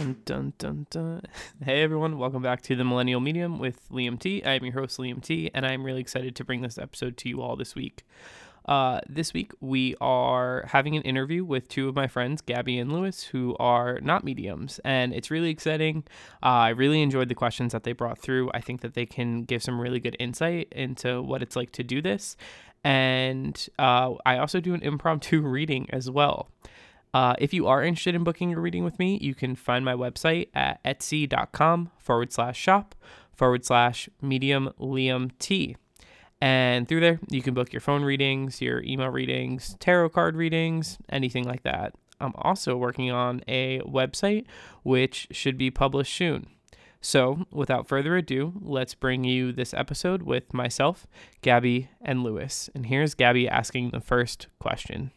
Dun 0.00 0.16
dun 0.24 0.52
dun 0.56 0.86
dun. 0.88 1.22
Hey 1.62 1.82
everyone, 1.82 2.16
welcome 2.16 2.42
back 2.42 2.62
to 2.62 2.74
the 2.74 2.84
Millennial 2.84 3.20
Medium 3.20 3.58
with 3.58 3.86
Liam 3.90 4.18
T. 4.18 4.42
I'm 4.42 4.64
your 4.64 4.72
host 4.72 4.96
Liam 4.96 5.22
T, 5.22 5.50
and 5.52 5.66
I'm 5.66 5.84
really 5.84 6.00
excited 6.00 6.34
to 6.36 6.42
bring 6.42 6.62
this 6.62 6.78
episode 6.78 7.18
to 7.18 7.28
you 7.28 7.42
all 7.42 7.54
this 7.54 7.74
week. 7.74 8.06
Uh, 8.64 9.00
this 9.06 9.34
week 9.34 9.52
we 9.60 9.94
are 10.00 10.64
having 10.68 10.96
an 10.96 11.02
interview 11.02 11.44
with 11.44 11.68
two 11.68 11.86
of 11.86 11.94
my 11.94 12.06
friends, 12.06 12.40
Gabby 12.40 12.78
and 12.78 12.90
Louis, 12.90 13.24
who 13.24 13.54
are 13.60 14.00
not 14.00 14.24
mediums, 14.24 14.80
and 14.86 15.12
it's 15.12 15.30
really 15.30 15.50
exciting. 15.50 16.04
Uh, 16.42 16.46
I 16.46 16.68
really 16.70 17.02
enjoyed 17.02 17.28
the 17.28 17.34
questions 17.34 17.72
that 17.72 17.82
they 17.84 17.92
brought 17.92 18.18
through. 18.18 18.50
I 18.54 18.62
think 18.62 18.80
that 18.80 18.94
they 18.94 19.04
can 19.04 19.42
give 19.42 19.62
some 19.62 19.78
really 19.78 20.00
good 20.00 20.16
insight 20.18 20.68
into 20.72 21.20
what 21.20 21.42
it's 21.42 21.56
like 21.56 21.72
to 21.72 21.84
do 21.84 22.00
this, 22.00 22.38
and 22.84 23.68
uh, 23.78 24.14
I 24.24 24.38
also 24.38 24.60
do 24.60 24.72
an 24.72 24.80
impromptu 24.80 25.42
reading 25.46 25.90
as 25.90 26.08
well. 26.08 26.48
Uh, 27.12 27.34
if 27.38 27.52
you 27.52 27.66
are 27.66 27.82
interested 27.82 28.14
in 28.14 28.24
booking 28.24 28.52
a 28.52 28.60
reading 28.60 28.84
with 28.84 28.98
me, 28.98 29.18
you 29.20 29.34
can 29.34 29.56
find 29.56 29.84
my 29.84 29.94
website 29.94 30.48
at 30.54 30.82
etsy.com 30.84 31.90
forward 31.98 32.32
slash 32.32 32.58
shop 32.58 32.94
forward 33.34 33.64
slash 33.64 34.08
medium 34.20 34.70
Liam 34.78 35.30
T. 35.38 35.76
And 36.40 36.88
through 36.88 37.00
there, 37.00 37.20
you 37.28 37.42
can 37.42 37.54
book 37.54 37.72
your 37.72 37.80
phone 37.80 38.02
readings, 38.02 38.62
your 38.62 38.82
email 38.82 39.08
readings, 39.08 39.76
tarot 39.80 40.10
card 40.10 40.36
readings, 40.36 40.98
anything 41.08 41.44
like 41.44 41.62
that. 41.64 41.94
I'm 42.20 42.32
also 42.36 42.76
working 42.76 43.10
on 43.10 43.42
a 43.48 43.80
website 43.80 44.44
which 44.82 45.28
should 45.30 45.58
be 45.58 45.70
published 45.70 46.14
soon. 46.14 46.46
So, 47.02 47.46
without 47.50 47.88
further 47.88 48.14
ado, 48.16 48.52
let's 48.60 48.94
bring 48.94 49.24
you 49.24 49.52
this 49.52 49.72
episode 49.72 50.22
with 50.22 50.52
myself, 50.52 51.06
Gabby, 51.40 51.88
and 52.02 52.22
Louis. 52.22 52.68
And 52.74 52.86
here's 52.86 53.14
Gabby 53.14 53.48
asking 53.48 53.90
the 53.90 54.00
first 54.00 54.48
question. 54.58 55.10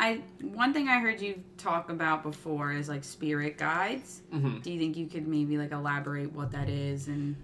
I 0.00 0.22
one 0.40 0.72
thing 0.72 0.88
I 0.88 0.98
heard 0.98 1.20
you 1.20 1.42
talk 1.58 1.90
about 1.90 2.22
before 2.22 2.72
is 2.72 2.88
like 2.88 3.04
spirit 3.04 3.58
guides. 3.58 4.22
Mm-hmm. 4.32 4.60
Do 4.60 4.72
you 4.72 4.78
think 4.78 4.96
you 4.96 5.06
could 5.06 5.28
maybe 5.28 5.58
like 5.58 5.72
elaborate 5.72 6.32
what 6.32 6.52
that 6.52 6.70
is 6.70 7.06
and 7.06 7.36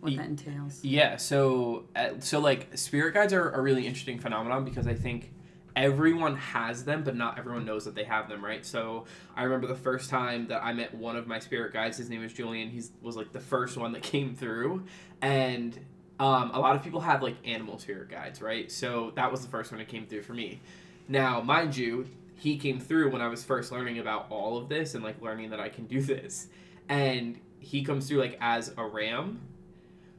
what 0.00 0.12
Ye- 0.12 0.18
that 0.18 0.26
entails? 0.26 0.82
Yeah, 0.82 1.16
so 1.18 1.84
uh, 1.94 2.12
so 2.18 2.40
like 2.40 2.76
spirit 2.78 3.12
guides 3.12 3.34
are 3.34 3.50
a 3.50 3.60
really 3.60 3.86
interesting 3.86 4.18
phenomenon 4.18 4.64
because 4.64 4.86
I 4.86 4.94
think 4.94 5.32
everyone 5.76 6.36
has 6.36 6.84
them, 6.84 7.04
but 7.04 7.14
not 7.14 7.38
everyone 7.38 7.66
knows 7.66 7.84
that 7.84 7.94
they 7.94 8.04
have 8.04 8.30
them, 8.30 8.42
right? 8.42 8.64
So 8.64 9.04
I 9.36 9.42
remember 9.42 9.66
the 9.66 9.74
first 9.74 10.08
time 10.08 10.46
that 10.48 10.64
I 10.64 10.72
met 10.72 10.94
one 10.94 11.16
of 11.16 11.26
my 11.26 11.38
spirit 11.38 11.74
guides. 11.74 11.98
His 11.98 12.08
name 12.08 12.24
is 12.24 12.32
Julian. 12.32 12.70
He 12.70 12.82
was 13.02 13.16
like 13.18 13.34
the 13.34 13.40
first 13.40 13.76
one 13.76 13.92
that 13.92 14.02
came 14.02 14.34
through, 14.34 14.84
and 15.20 15.78
um, 16.18 16.52
a 16.54 16.58
lot 16.58 16.74
of 16.74 16.82
people 16.82 17.00
have 17.00 17.22
like 17.22 17.36
animal 17.44 17.78
spirit 17.78 18.08
guides, 18.08 18.40
right? 18.40 18.72
So 18.72 19.12
that 19.16 19.30
was 19.30 19.42
the 19.42 19.48
first 19.48 19.70
one 19.70 19.78
that 19.78 19.88
came 19.88 20.06
through 20.06 20.22
for 20.22 20.32
me. 20.32 20.60
Now, 21.08 21.40
mind 21.40 21.76
you, 21.76 22.06
he 22.36 22.56
came 22.58 22.80
through 22.80 23.10
when 23.10 23.22
I 23.22 23.28
was 23.28 23.44
first 23.44 23.72
learning 23.72 23.98
about 23.98 24.26
all 24.30 24.56
of 24.58 24.68
this 24.68 24.94
and 24.94 25.02
like 25.02 25.20
learning 25.22 25.50
that 25.50 25.60
I 25.60 25.68
can 25.68 25.86
do 25.86 26.00
this, 26.00 26.48
and 26.88 27.38
he 27.58 27.82
comes 27.82 28.08
through 28.08 28.20
like 28.20 28.36
as 28.40 28.72
a 28.76 28.84
ram. 28.84 29.40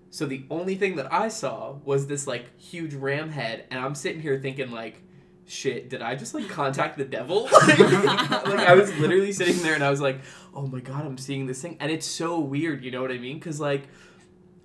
So 0.10 0.26
the 0.26 0.46
only 0.50 0.76
thing 0.76 0.96
that 0.96 1.12
I 1.14 1.28
saw 1.28 1.76
was 1.84 2.08
this 2.08 2.28
like 2.28 2.58
huge 2.60 2.94
ram 2.94 3.30
head, 3.30 3.66
and 3.70 3.80
I'm 3.80 3.96
sitting 3.96 4.22
here 4.22 4.40
thinking 4.40 4.72
like, 4.72 5.02
shit, 5.46 5.90
did 5.90 6.02
I 6.02 6.16
just 6.16 6.34
like 6.34 6.50
contact 6.50 6.98
the 6.98 7.06
devil? 7.06 7.44
like 7.68 7.80
I 7.80 8.74
was 8.74 8.96
literally 8.98 9.32
sitting 9.32 9.62
there 9.62 9.76
and 9.76 9.84
I 9.84 9.90
was 9.90 10.02
like, 10.02 10.20
oh 10.54 10.68
my 10.68 10.80
god, 10.80 11.06
I'm 11.06 11.18
seeing 11.18 11.46
this 11.46 11.62
thing, 11.62 11.78
and 11.80 11.92
it's 11.92 12.06
so 12.06 12.40
weird, 12.40 12.84
you 12.84 12.92
know 12.92 13.02
what 13.02 13.12
I 13.12 13.18
mean? 13.18 13.38
Because 13.38 13.60
like, 13.60 13.84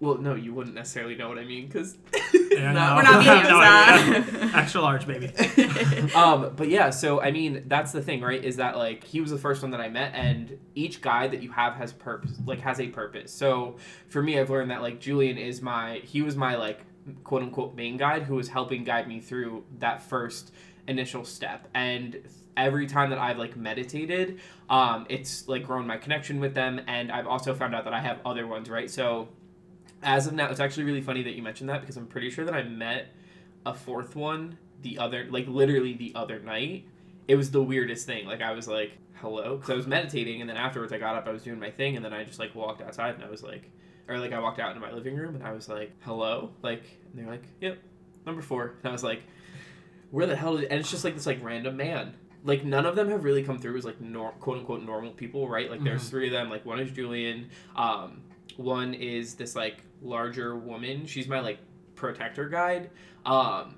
well, 0.03 0.19
no, 0.19 0.35
you 0.35 0.53
wouldn't 0.53 0.75
necessarily 0.75 1.15
know 1.15 1.29
what 1.29 1.39
I 1.39 1.45
mean, 1.45 1.69
because 1.69 1.97
Yeah, 2.35 2.73
no. 2.73 2.97
We're 2.97 3.03
not 3.03 3.25
mediums, 3.25 4.43
No. 4.43 4.59
Extra 4.59 4.81
large, 4.81 5.07
baby. 5.07 5.29
um, 6.15 6.55
but 6.57 6.69
yeah, 6.69 6.91
so 6.91 7.21
I 7.21 7.31
mean, 7.31 7.63
that's 7.69 7.93
the 7.93 8.03
thing, 8.03 8.21
right? 8.21 8.43
Is 8.43 8.57
that 8.57 8.77
like 8.77 9.05
he 9.05 9.21
was 9.21 9.31
the 9.31 9.39
first 9.39 9.63
one 9.63 9.71
that 9.71 9.81
I 9.81 9.89
met, 9.89 10.13
and 10.13 10.59
each 10.75 11.03
guide 11.03 11.31
that 11.31 11.41
you 11.41 11.53
have 11.53 11.75
has 11.75 11.93
purpose, 11.93 12.33
like 12.45 12.59
has 12.63 12.81
a 12.81 12.89
purpose. 12.89 13.33
So 13.33 13.77
for 14.09 14.21
me, 14.21 14.41
I've 14.41 14.51
learned 14.51 14.73
that 14.73 14.83
like 14.83 14.99
Julian 14.99 15.39
is 15.39 15.63
my, 15.63 15.99
he 15.99 16.21
was 16.21 16.35
my 16.35 16.57
like 16.57 16.81
quote 17.23 17.43
unquote 17.43 17.77
main 17.77 17.97
guide 17.97 18.25
who 18.25 18.35
was 18.35 18.49
helping 18.49 18.83
guide 18.83 19.07
me 19.07 19.21
through 19.21 19.63
that 19.79 20.03
first 20.03 20.53
initial 20.89 21.25
step, 21.25 21.69
and 21.75 22.21
every 22.57 22.89
time 22.89 23.11
that 23.11 23.21
I've 23.21 23.39
like 23.39 23.57
meditated, 23.57 24.41
um, 24.69 25.07
it's 25.09 25.47
like 25.47 25.63
grown 25.63 25.87
my 25.87 25.97
connection 25.97 26.41
with 26.41 26.55
them, 26.55 26.81
and 26.89 27.13
I've 27.13 27.29
also 27.29 27.55
found 27.55 27.73
out 27.73 27.85
that 27.85 27.95
I 27.95 28.01
have 28.01 28.19
other 28.27 28.49
ones, 28.49 28.69
right? 28.69 28.91
So 28.91 29.29
as 30.03 30.27
of 30.27 30.33
now, 30.33 30.51
it's 30.51 30.61
actually 30.61 30.85
really 30.85 31.01
funny 31.03 31.23
that 31.23 31.35
you 31.35 31.43
mentioned 31.43 31.69
that 31.71 31.81
because 31.81 31.97
I'm 31.97 32.07
pretty 32.07 32.31
sure 32.31 32.45
that 32.45 32.55
I 32.55 32.63
met 32.63 33.09
a 33.65 33.73
fourth 33.75 34.17
one 34.17 34.59
the 34.83 34.99
other, 34.99 35.27
like 35.31 35.47
literally 35.47 35.95
the 35.95 36.13
other 36.15 36.39
night. 36.41 36.85
It 37.29 37.37
was 37.37 37.51
the 37.53 37.63
weirdest 37.63 38.07
thing. 38.07 38.27
Like 38.27 38.43
I 38.43 38.53
was 38.53 38.67
like, 38.67 38.99
"Hello," 39.15 39.57
because 39.57 39.71
I 39.71 39.75
was 39.75 39.87
meditating, 39.87 40.41
and 40.41 40.51
then 40.51 40.57
afterwards 40.57 40.93
I 40.93 40.99
got 40.99 41.15
up, 41.15 41.29
I 41.29 41.31
was 41.33 41.43
doing 41.45 41.61
my 41.61 41.71
thing, 41.71 41.95
and 41.97 42.05
then 42.05 42.13
I 42.13 42.25
just 42.25 42.39
like 42.41 42.55
walked 42.55 42.83
outside, 42.83 43.15
and 43.15 43.23
I 43.25 43.31
was 43.31 43.43
like, 43.45 43.71
or 44.09 44.19
like 44.19 44.33
I 44.33 44.41
walked 44.41 44.59
out 44.59 44.75
into 44.75 44.81
my 44.87 44.93
living 44.93 45.15
room, 45.17 45.37
and 45.37 45.45
I 45.45 45.53
was 45.53 45.69
like, 45.69 45.93
"Hello," 46.01 46.51
like, 46.63 46.83
and 47.13 47.23
they're 47.23 47.31
like, 47.31 47.45
"Yep, 47.61 47.79
number 48.27 48.43
four. 48.43 48.75
and 48.83 48.89
I 48.89 48.93
was 48.93 49.05
like, 49.05 49.23
"Where 50.11 50.27
the 50.27 50.35
hell?" 50.37 50.57
Did, 50.57 50.65
and 50.71 50.81
it's 50.81 50.91
just 50.91 51.05
like 51.05 51.15
this 51.15 51.27
like 51.27 51.43
random 51.43 51.77
man. 51.77 52.15
Like 52.45 52.65
none 52.65 52.87
of 52.87 52.97
them 52.97 53.09
have 53.11 53.23
really 53.23 53.45
come 53.45 53.59
through 53.61 53.77
as 53.77 53.85
like 53.85 54.01
nor- 54.01 54.33
quote 54.33 54.59
unquote 54.59 54.83
normal 54.83 55.13
people, 55.13 55.49
right? 55.49 55.71
Like 55.71 55.85
there's 55.85 56.03
Mhm. 56.05 56.11
three 56.11 56.27
of 56.27 56.33
them. 56.33 56.51
Like 56.51 56.67
one 56.67 56.81
is 56.81 56.91
Julian. 56.91 57.51
Um, 57.77 58.23
one 58.59 58.95
is 58.95 59.35
this 59.35 59.55
like 59.57 59.79
larger 60.03 60.57
woman. 60.57 61.07
She's 61.07 61.29
my 61.29 61.41
like 61.41 61.59
protector 61.95 62.49
guide. 62.49 62.91
Um, 63.25 63.77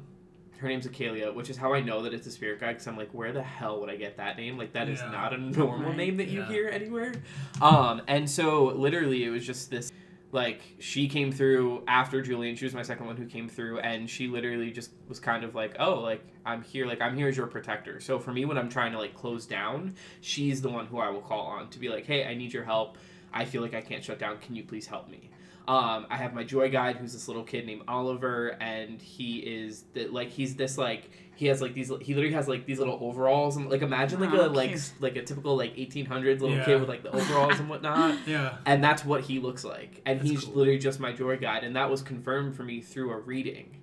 her 0.58 0.68
name's 0.68 0.86
Acalia, 0.86 1.34
which 1.34 1.50
is 1.50 1.56
how 1.56 1.74
I 1.74 1.80
know 1.80 2.02
that 2.02 2.14
it's 2.14 2.26
a 2.26 2.30
spirit 2.30 2.60
guide 2.60 2.72
because 2.72 2.86
I'm 2.86 2.96
like, 2.96 3.10
where 3.12 3.32
the 3.32 3.42
hell 3.42 3.80
would 3.80 3.90
I 3.90 3.96
get 3.96 4.16
that 4.16 4.36
name? 4.38 4.56
Like 4.56 4.72
that 4.72 4.88
is 4.88 5.00
Yeah. 5.00 5.10
not 5.10 5.34
a 5.34 5.38
normal 5.38 5.88
Right. 5.90 5.96
name 5.96 6.16
that 6.18 6.28
you 6.28 6.40
Yeah. 6.40 6.46
hear 6.48 6.68
anywhere. 6.68 7.12
Um, 7.60 8.00
and 8.06 8.28
so 8.30 8.66
literally 8.66 9.24
it 9.24 9.30
was 9.30 9.46
just 9.46 9.70
this 9.70 9.90
like 10.32 10.62
she 10.80 11.06
came 11.06 11.30
through 11.30 11.84
after 11.86 12.20
Julian. 12.20 12.56
She 12.56 12.64
was 12.64 12.74
my 12.74 12.82
second 12.82 13.06
one 13.06 13.16
who 13.16 13.24
came 13.26 13.48
through, 13.48 13.78
and 13.80 14.10
she 14.10 14.26
literally 14.26 14.72
just 14.72 14.90
was 15.08 15.20
kind 15.20 15.44
of 15.44 15.54
like, 15.54 15.76
"Oh, 15.78 16.00
like 16.00 16.24
I'm 16.44 16.60
here, 16.62 16.86
like 16.86 17.00
I'm 17.00 17.16
here 17.16 17.28
as 17.28 17.36
your 17.36 17.46
protector." 17.46 18.00
So 18.00 18.18
for 18.18 18.32
me, 18.32 18.44
when 18.44 18.58
I'm 18.58 18.68
trying 18.68 18.90
to 18.92 18.98
like 18.98 19.14
close 19.14 19.46
down, 19.46 19.94
she's 20.22 20.60
the 20.60 20.68
one 20.70 20.86
who 20.86 20.98
I 20.98 21.08
will 21.10 21.20
call 21.20 21.42
on 21.46 21.68
to 21.70 21.78
be 21.78 21.88
like, 21.88 22.04
"Hey, 22.06 22.26
I 22.26 22.34
need 22.34 22.52
your 22.52 22.64
help. 22.64 22.98
I 23.34 23.44
feel 23.44 23.60
like 23.60 23.74
I 23.74 23.80
can't 23.82 24.02
shut 24.02 24.18
down. 24.18 24.38
Can 24.38 24.54
you 24.54 24.62
please 24.64 24.86
help 24.86 25.10
me?" 25.10 25.30
Um, 25.66 26.06
I 26.10 26.16
have 26.18 26.34
my 26.34 26.44
joy 26.44 26.70
guide, 26.70 26.96
who's 26.96 27.14
this 27.14 27.26
little 27.26 27.42
kid 27.42 27.64
named 27.66 27.82
Oliver, 27.88 28.48
and 28.60 29.00
he 29.00 29.38
is 29.38 29.84
the, 29.94 30.06
like 30.08 30.28
he's 30.28 30.56
this 30.56 30.76
like 30.76 31.10
he 31.36 31.46
has 31.46 31.62
like 31.62 31.72
these 31.74 31.90
he 32.02 32.14
literally 32.14 32.34
has 32.34 32.46
like 32.48 32.64
these 32.66 32.78
little 32.78 32.98
overalls 33.00 33.56
and 33.56 33.68
like 33.70 33.80
imagine 33.82 34.20
like 34.20 34.30
Aw, 34.30 34.46
a 34.46 34.48
like 34.48 34.72
s- 34.72 34.92
like 35.00 35.16
a 35.16 35.22
typical 35.24 35.56
like 35.56 35.74
1800s 35.74 36.40
little 36.42 36.56
Yeah. 36.58 36.64
kid 36.66 36.80
with 36.80 36.88
like 36.90 37.02
the 37.02 37.10
overalls 37.10 37.58
and 37.60 37.68
whatnot 37.72 38.18
Yeah. 38.26 38.58
and 38.66 38.84
that's 38.84 39.04
what 39.06 39.22
he 39.22 39.40
looks 39.40 39.64
like 39.64 40.00
and 40.06 40.20
That's 40.20 40.30
he's 40.30 40.44
cool. 40.44 40.54
literally 40.54 40.78
just 40.78 41.00
my 41.00 41.10
joy 41.12 41.36
guide 41.38 41.64
and 41.64 41.74
that 41.76 41.90
was 41.90 42.02
confirmed 42.02 42.54
for 42.54 42.62
me 42.62 42.80
through 42.82 43.10
a 43.10 43.18
reading 43.18 43.78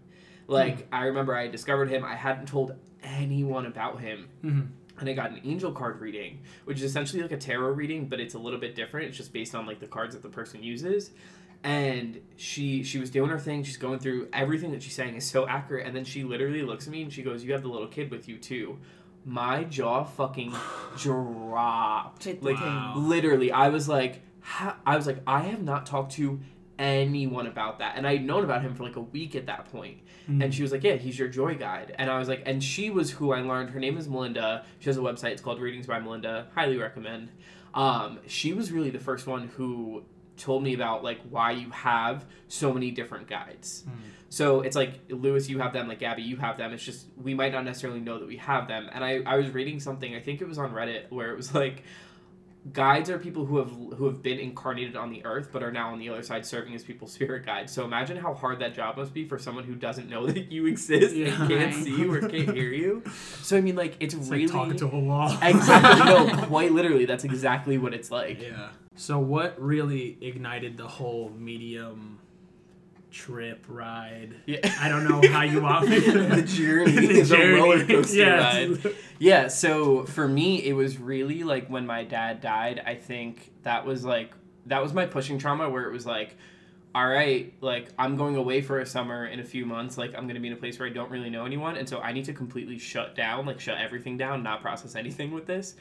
like 0.47 0.88
i 0.94 1.06
remember 1.06 1.35
i 1.35 1.47
discovered 1.50 1.90
him 1.90 2.06
i 2.06 2.16
hadn't 2.16 2.47
told 2.47 2.73
anyone 3.03 3.66
about 3.66 4.00
him 4.00 4.29
hmm 4.41 4.61
and 5.01 5.09
i 5.09 5.13
got 5.13 5.31
an 5.31 5.41
angel 5.44 5.72
card 5.73 6.00
reading 6.00 6.39
which 6.66 6.78
is 6.78 6.84
essentially 6.84 7.22
like 7.22 7.31
a 7.34 7.38
tarot 7.38 7.72
reading 7.72 8.07
but 8.07 8.19
it's 8.22 8.34
a 8.35 8.39
little 8.39 8.59
bit 8.59 8.73
different. 8.75 9.07
It's 9.09 9.17
just 9.17 9.34
based 9.34 9.53
on 9.53 9.66
like 9.66 9.79
the 9.81 9.88
cards 9.88 10.13
that 10.16 10.23
the 10.23 10.29
person 10.29 10.63
uses. 10.63 11.12
And 11.63 12.19
she 12.38 12.81
she 12.84 12.97
was 12.97 13.09
doing 13.11 13.29
her 13.29 13.38
thing. 13.38 13.63
She's 13.63 13.78
going 13.78 14.00
through 14.00 14.29
everything 14.34 14.72
that 14.72 14.81
she's 14.81 14.95
saying 14.95 15.16
is 15.16 15.25
so 15.29 15.47
accurate. 15.47 15.85
And 15.85 15.95
then 15.95 16.06
she 16.06 16.23
literally 16.23 16.63
looks 16.63 16.88
at 16.88 16.91
me 16.91 17.03
and 17.03 17.13
she 17.13 17.22
goes 17.22 17.44
you 17.44 17.51
have 17.53 17.61
the 17.61 17.67
little 17.67 17.88
kid 17.88 18.09
with 18.09 18.28
you 18.28 18.38
too. 18.38 18.79
My 19.25 19.63
jaw 19.66 20.03
fucking 20.03 20.53
dropped. 20.97 22.25
Like 22.41 22.59
Wow. 22.59 22.94
literally. 22.97 23.51
I 23.51 23.69
was 23.69 23.88
like 23.88 24.22
ha- 24.41 24.78
i 24.88 24.95
was 24.95 25.06
like 25.06 25.19
i 25.28 25.41
have 25.41 25.61
not 25.61 25.85
talked 25.85 26.13
to 26.13 26.40
anyone 26.81 27.45
about 27.47 27.79
that. 27.79 27.95
And 27.95 28.07
i 28.07 28.13
had 28.13 28.25
known 28.25 28.43
about 28.43 28.61
him 28.63 28.73
for 28.73 28.83
like 28.83 28.95
a 28.95 29.01
week 29.01 29.35
at 29.35 29.45
that 29.45 29.72
point. 29.72 29.99
Mm-hmm. 30.23 30.41
and 30.41 30.53
she 30.53 30.61
was 30.61 30.72
like 30.72 30.83
yeah 30.83 30.95
he's 30.95 31.17
your 31.17 31.28
joy 31.28 31.55
guide. 31.55 31.95
And 31.97 32.09
i 32.09 32.17
was 32.17 32.28
like 32.28 32.43
and 32.45 32.63
she 32.63 32.89
was 32.89 33.11
who 33.11 33.31
i 33.31 33.41
learned 33.41 33.69
her 33.69 33.79
name 33.79 33.97
is 33.97 34.09
melinda. 34.09 34.66
She 34.79 34.89
has 34.89 34.97
a 34.97 35.01
website 35.01 35.31
it's 35.31 35.41
called 35.41 35.61
readings 35.61 35.87
by 35.87 35.99
melinda. 35.99 36.47
Highly 36.55 36.78
recommend. 36.78 37.29
Um, 37.73 38.19
she 38.28 38.51
was 38.51 38.72
really 38.72 38.89
the 38.89 38.99
first 38.99 39.28
one 39.28 39.47
who 39.47 40.03
told 40.35 40.63
me 40.63 40.73
about 40.73 41.03
like 41.03 41.19
why 41.29 41.51
you 41.51 41.69
have 41.69 42.25
so 42.47 42.73
many 42.73 42.91
different 42.91 43.27
guides. 43.27 43.84
Mm. 43.87 43.91
so 44.29 44.61
it's 44.61 44.75
like 44.75 44.99
louis 45.09 45.47
you 45.49 45.59
have 45.59 45.72
them 45.72 45.87
like 45.87 45.99
gabby 45.99 46.23
you 46.23 46.37
have 46.37 46.57
them. 46.57 46.73
It's 46.73 46.84
just 46.84 47.05
we 47.16 47.34
might 47.35 47.51
not 47.51 47.63
necessarily 47.63 47.99
know 47.99 48.17
that 48.17 48.27
we 48.27 48.37
have 48.37 48.67
them. 48.67 48.89
And 48.91 49.03
i, 49.05 49.22
I 49.25 49.35
was 49.37 49.51
reading 49.51 49.79
something 49.79 50.16
i 50.16 50.19
think 50.19 50.41
it 50.41 50.47
was 50.47 50.57
on 50.57 50.72
reddit 50.73 51.11
where 51.11 51.31
it 51.31 51.37
was 51.37 51.53
like 51.53 51.84
guides 52.73 53.09
are 53.09 53.17
people 53.17 53.43
who 53.46 53.58
have 53.58 53.69
who 53.97 54.05
have 54.05 54.22
been 54.22 54.37
incarnated 54.37 54.96
on 54.96 55.09
the 55.09 55.25
earth 55.25 55.49
but 55.52 55.63
are 55.63 55.72
now 55.72 55.91
on 55.91 55.97
the 55.97 56.08
other 56.09 56.22
side 56.22 56.46
serving 56.46 56.75
as 56.75 56.84
people's 56.84 57.11
spirit 57.17 57.43
guides 57.43 57.72
so 57.73 57.84
imagine 57.85 58.16
how 58.16 58.34
hard 58.35 58.59
that 58.59 58.75
job 58.75 58.96
must 58.97 59.13
be 59.16 59.28
for 59.28 59.40
someone 59.40 59.63
who 59.63 59.73
doesn't 59.73 60.08
know 60.08 60.28
that 60.31 60.52
you 60.52 60.67
exist 60.67 61.16
Yeah. 61.16 61.40
and 61.41 61.49
can't 61.49 61.73
see 61.73 61.96
you 61.97 62.13
or 62.13 62.19
can't 62.22 62.53
hear 62.53 62.72
you 62.72 63.02
so 63.41 63.58
i 63.58 63.61
mean 63.61 63.75
like 63.75 63.96
it's, 63.99 64.13
It's 64.13 64.29
really 64.29 64.46
like 64.46 64.53
talking 64.53 64.78
to 64.78 64.85
a 64.96 64.99
wall. 64.99 65.35
exactly 65.41 66.05
no 66.05 66.46
quite 66.46 66.72
literally 66.72 67.05
that's 67.05 67.23
exactly 67.23 67.78
what 67.79 67.93
it's 67.93 68.11
like 68.11 68.41
Yeah. 68.41 68.69
So 68.96 69.17
what 69.17 69.59
really 69.59 70.17
ignited 70.22 70.78
the 70.78 70.87
whole 70.87 71.31
medium 71.31 72.19
trip 73.11 73.66
ride. 73.67 74.34
Yeah. 74.46 74.59
I 74.79 74.90
don't 74.90 75.03
know 75.03 75.22
how 75.29 75.43
you 75.43 75.61
want 75.61 75.90
the 75.90 76.43
journey, 76.47 77.08
The 77.08 77.22
the, 77.22 77.23
journey, 77.23 77.53
roller 77.53 77.85
coaster 77.85 78.17
yes. 78.17 78.84
ride. 78.84 78.96
Yeah, 79.19 79.47
so 79.49 80.05
for 80.05 80.28
me, 80.28 80.63
it 80.63 80.73
was 80.73 80.97
really 80.97 81.43
like 81.43 81.67
when 81.67 81.85
my 81.85 82.03
dad 82.03 82.41
died. 82.41 82.81
I 82.85 82.96
think 82.96 83.52
that 83.63 83.85
was 83.85 84.03
like 84.03 84.34
that 84.66 84.81
was 84.81 84.93
my 84.93 85.05
pushing 85.05 85.37
trauma, 85.37 85.69
where 85.69 85.84
it 85.84 85.91
was 85.91 86.05
like, 86.05 86.35
all 86.96 87.08
right, 87.08 87.53
like 87.61 87.90
I'm 87.99 88.16
going 88.16 88.35
away 88.35 88.61
for 88.61 88.79
a 88.79 88.85
summer 88.85 89.25
in 89.25 89.40
a 89.40 89.46
few 89.46 89.66
months. 89.66 89.97
Like 89.97 90.16
I'm 90.16 90.25
gonna 90.28 90.40
be 90.40 90.47
in 90.47 90.53
a 90.53 90.58
place 90.58 90.79
where 90.79 90.87
I 90.87 90.91
don't 90.91 91.11
really 91.11 91.29
know 91.29 91.46
anyone, 91.46 91.75
and 91.78 91.87
so 91.87 91.99
I 91.99 92.13
need 92.13 92.25
to 92.25 92.34
completely 92.34 92.79
shut 92.79 93.16
down, 93.16 93.46
like 93.46 93.59
shut 93.59 93.78
everything 93.78 94.17
down, 94.17 94.41
not 94.41 94.61
process 94.61 94.96
anything 94.96 95.31
with 95.31 95.46
this. 95.46 95.75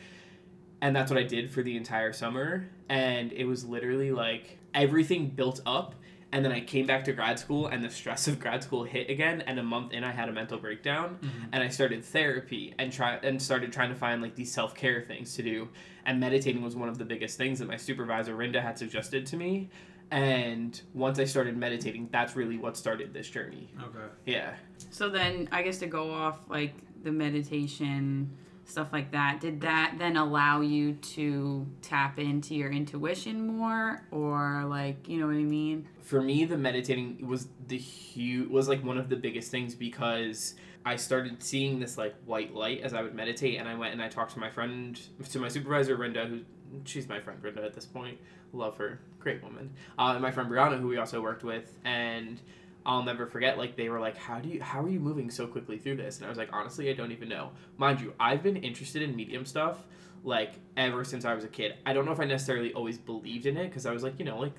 And 0.82 0.97
that's 0.97 1.11
what 1.11 1.21
I 1.21 1.25
did 1.25 1.50
for 1.50 1.62
the 1.62 1.77
entire 1.77 2.12
summer, 2.12 2.67
and 2.88 3.32
it 3.32 3.44
was 3.44 3.65
literally 3.65 4.11
like 4.11 4.59
everything 4.75 5.29
built 5.29 5.61
up 5.67 5.94
and 6.32 6.44
then 6.44 6.53
I 6.53 6.61
came 6.61 6.87
back 6.87 7.05
to 7.05 7.12
grad 7.12 7.38
school 7.38 7.67
and 7.67 7.82
the 7.82 7.91
stress 7.91 8.29
of 8.29 8.38
grad 8.38 8.62
school 8.62 8.85
hit 8.85 9.11
again 9.11 9.43
and 9.43 9.59
a 9.59 9.62
month 9.62 9.93
in 9.93 10.05
I 10.05 10.12
had 10.12 10.29
a 10.29 10.32
mental 10.32 10.59
breakdown 10.59 11.19
mm-hmm. 11.21 11.47
and 11.53 11.62
I 11.62 11.69
started 11.69 12.05
therapy 12.05 12.75
and 12.79 12.93
try 12.93 13.17
and 13.17 13.41
started 13.41 13.73
trying 13.73 13.91
to 13.91 13.97
find 13.97 14.23
like 14.23 14.35
these 14.35 14.53
self-care 14.53 15.03
things 15.03 15.35
to 15.37 15.43
do 15.43 15.69
and 16.05 16.21
meditating 16.21 16.62
was 16.62 16.77
one 16.77 16.88
of 16.88 16.99
the 16.99 17.05
biggest 17.05 17.37
things 17.37 17.59
that 17.59 17.69
my 17.69 17.77
supervisor 17.77 18.37
Rinda 18.37 18.62
had 18.62 18.79
suggested 18.79 19.27
to 19.27 19.37
me 19.37 19.71
and 20.11 20.81
once 20.94 21.19
I 21.19 21.25
started 21.25 21.56
meditating 21.56 22.09
that's 22.11 22.35
really 22.35 22.59
what 22.59 22.77
started 22.77 23.15
this 23.15 23.29
journey. 23.29 23.73
Okay. 23.81 24.12
Yeah. 24.27 24.55
So 24.91 25.09
then, 25.09 25.49
I 25.53 25.62
guess 25.62 25.79
to 25.79 25.87
go 25.87 26.12
off 26.12 26.41
like 26.49 26.75
the 27.05 27.12
meditation 27.12 28.31
stuff 28.70 28.88
like 28.93 29.12
that, 29.12 29.40
did 29.40 29.61
that 29.62 29.96
then 29.99 30.17
allow 30.17 30.61
you 30.61 30.94
to 30.94 31.67
tap 31.82 32.19
into 32.19 32.55
your 32.55 32.70
intuition 32.70 33.46
more, 33.46 34.06
or 34.11 34.64
like 34.67 35.08
you 35.08 35.19
know 35.19 35.26
what 35.26 35.37
I 35.37 35.44
mean? 35.44 35.88
for 36.00 36.20
me 36.20 36.44
the 36.44 36.56
meditating 36.56 37.25
was 37.25 37.46
the 37.69 37.78
huge 37.78 38.49
was 38.49 38.69
like 38.69 38.82
one 38.84 38.99
of 38.99 39.08
the 39.08 39.14
biggest 39.14 39.49
things 39.49 39.76
because 39.76 40.55
i 40.84 40.96
started 40.96 41.40
seeing 41.40 41.78
this 41.78 41.96
like 41.96 42.17
white 42.25 42.52
light 42.52 42.81
as 42.81 42.93
i 42.93 43.00
would 43.00 43.14
meditate 43.14 43.61
and 43.61 43.69
i 43.69 43.76
went 43.76 43.93
and 43.93 44.02
i 44.02 44.08
talked 44.08 44.32
to 44.32 44.40
my 44.40 44.50
friend 44.50 44.99
to 45.28 45.38
my 45.38 45.46
supervisor 45.46 45.96
Rinda 45.96 46.26
who 46.28 46.40
she's 46.84 47.08
my 47.08 47.20
friend 47.20 47.40
Rinda 47.43 47.64
at 47.64 47.75
this 47.75 47.87
point. 47.87 48.19
Love 48.52 48.76
her. 48.78 49.00
Great 49.19 49.43
woman. 49.43 49.70
Uh, 49.99 50.12
and 50.12 50.22
my 50.22 50.31
friend 50.31 50.50
brianna 50.50 50.81
who 50.81 50.88
we 50.88 50.96
also 50.96 51.20
worked 51.20 51.44
with. 51.44 51.78
And 51.84 52.40
I'll 52.87 53.03
never 53.03 53.27
forget. 53.27 53.59
Like 53.59 53.77
they 53.77 53.88
were 53.88 54.00
like, 54.00 54.17
"How 54.17 54.38
do 54.41 54.49
you? 54.49 54.62
How 54.62 54.82
are 54.82 54.88
you 54.88 55.00
moving 55.00 55.31
so 55.31 55.47
quickly 55.47 55.79
through 55.79 55.97
this?" 55.97 56.17
And 56.19 56.27
I 56.27 56.29
was 56.29 56.38
like, 56.38 56.49
"Honestly, 56.53 56.91
I 56.91 56.94
don't 56.94 57.12
even 57.12 57.29
know." 57.29 57.50
Mind 57.77 58.00
you, 58.00 58.15
I've 58.19 58.43
been 58.43 58.56
interested 58.56 59.03
in 59.03 59.15
medium 59.15 59.44
stuff 59.44 59.85
like 60.25 60.55
ever 60.77 61.05
since 61.05 61.25
I 61.25 61.35
was 61.35 61.44
a 61.44 61.49
kid. 61.49 61.75
I 61.87 61.93
don't 61.93 62.05
know 62.05 62.12
if 62.12 62.21
I 62.21 62.25
necessarily 62.25 62.73
always 62.75 62.99
believed 62.99 63.47
in 63.47 63.56
it 63.56 63.69
because 63.69 63.87
I 63.87 63.93
was 63.93 64.03
like, 64.03 64.19
you 64.19 64.25
know, 64.25 64.38
like 64.38 64.53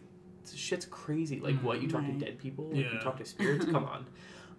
shit's 0.54 0.86
crazy. 0.86 1.40
Like 1.40 1.56
what 1.60 1.82
you 1.82 1.88
talk 1.88 2.02
Right. 2.02 2.20
to 2.20 2.26
dead 2.26 2.38
people, 2.40 2.70
like, 2.72 2.92
you 2.92 3.00
talk 3.00 3.18
to 3.18 3.26
spirits. 3.26 3.66
Come 3.72 3.86
on. 3.86 4.06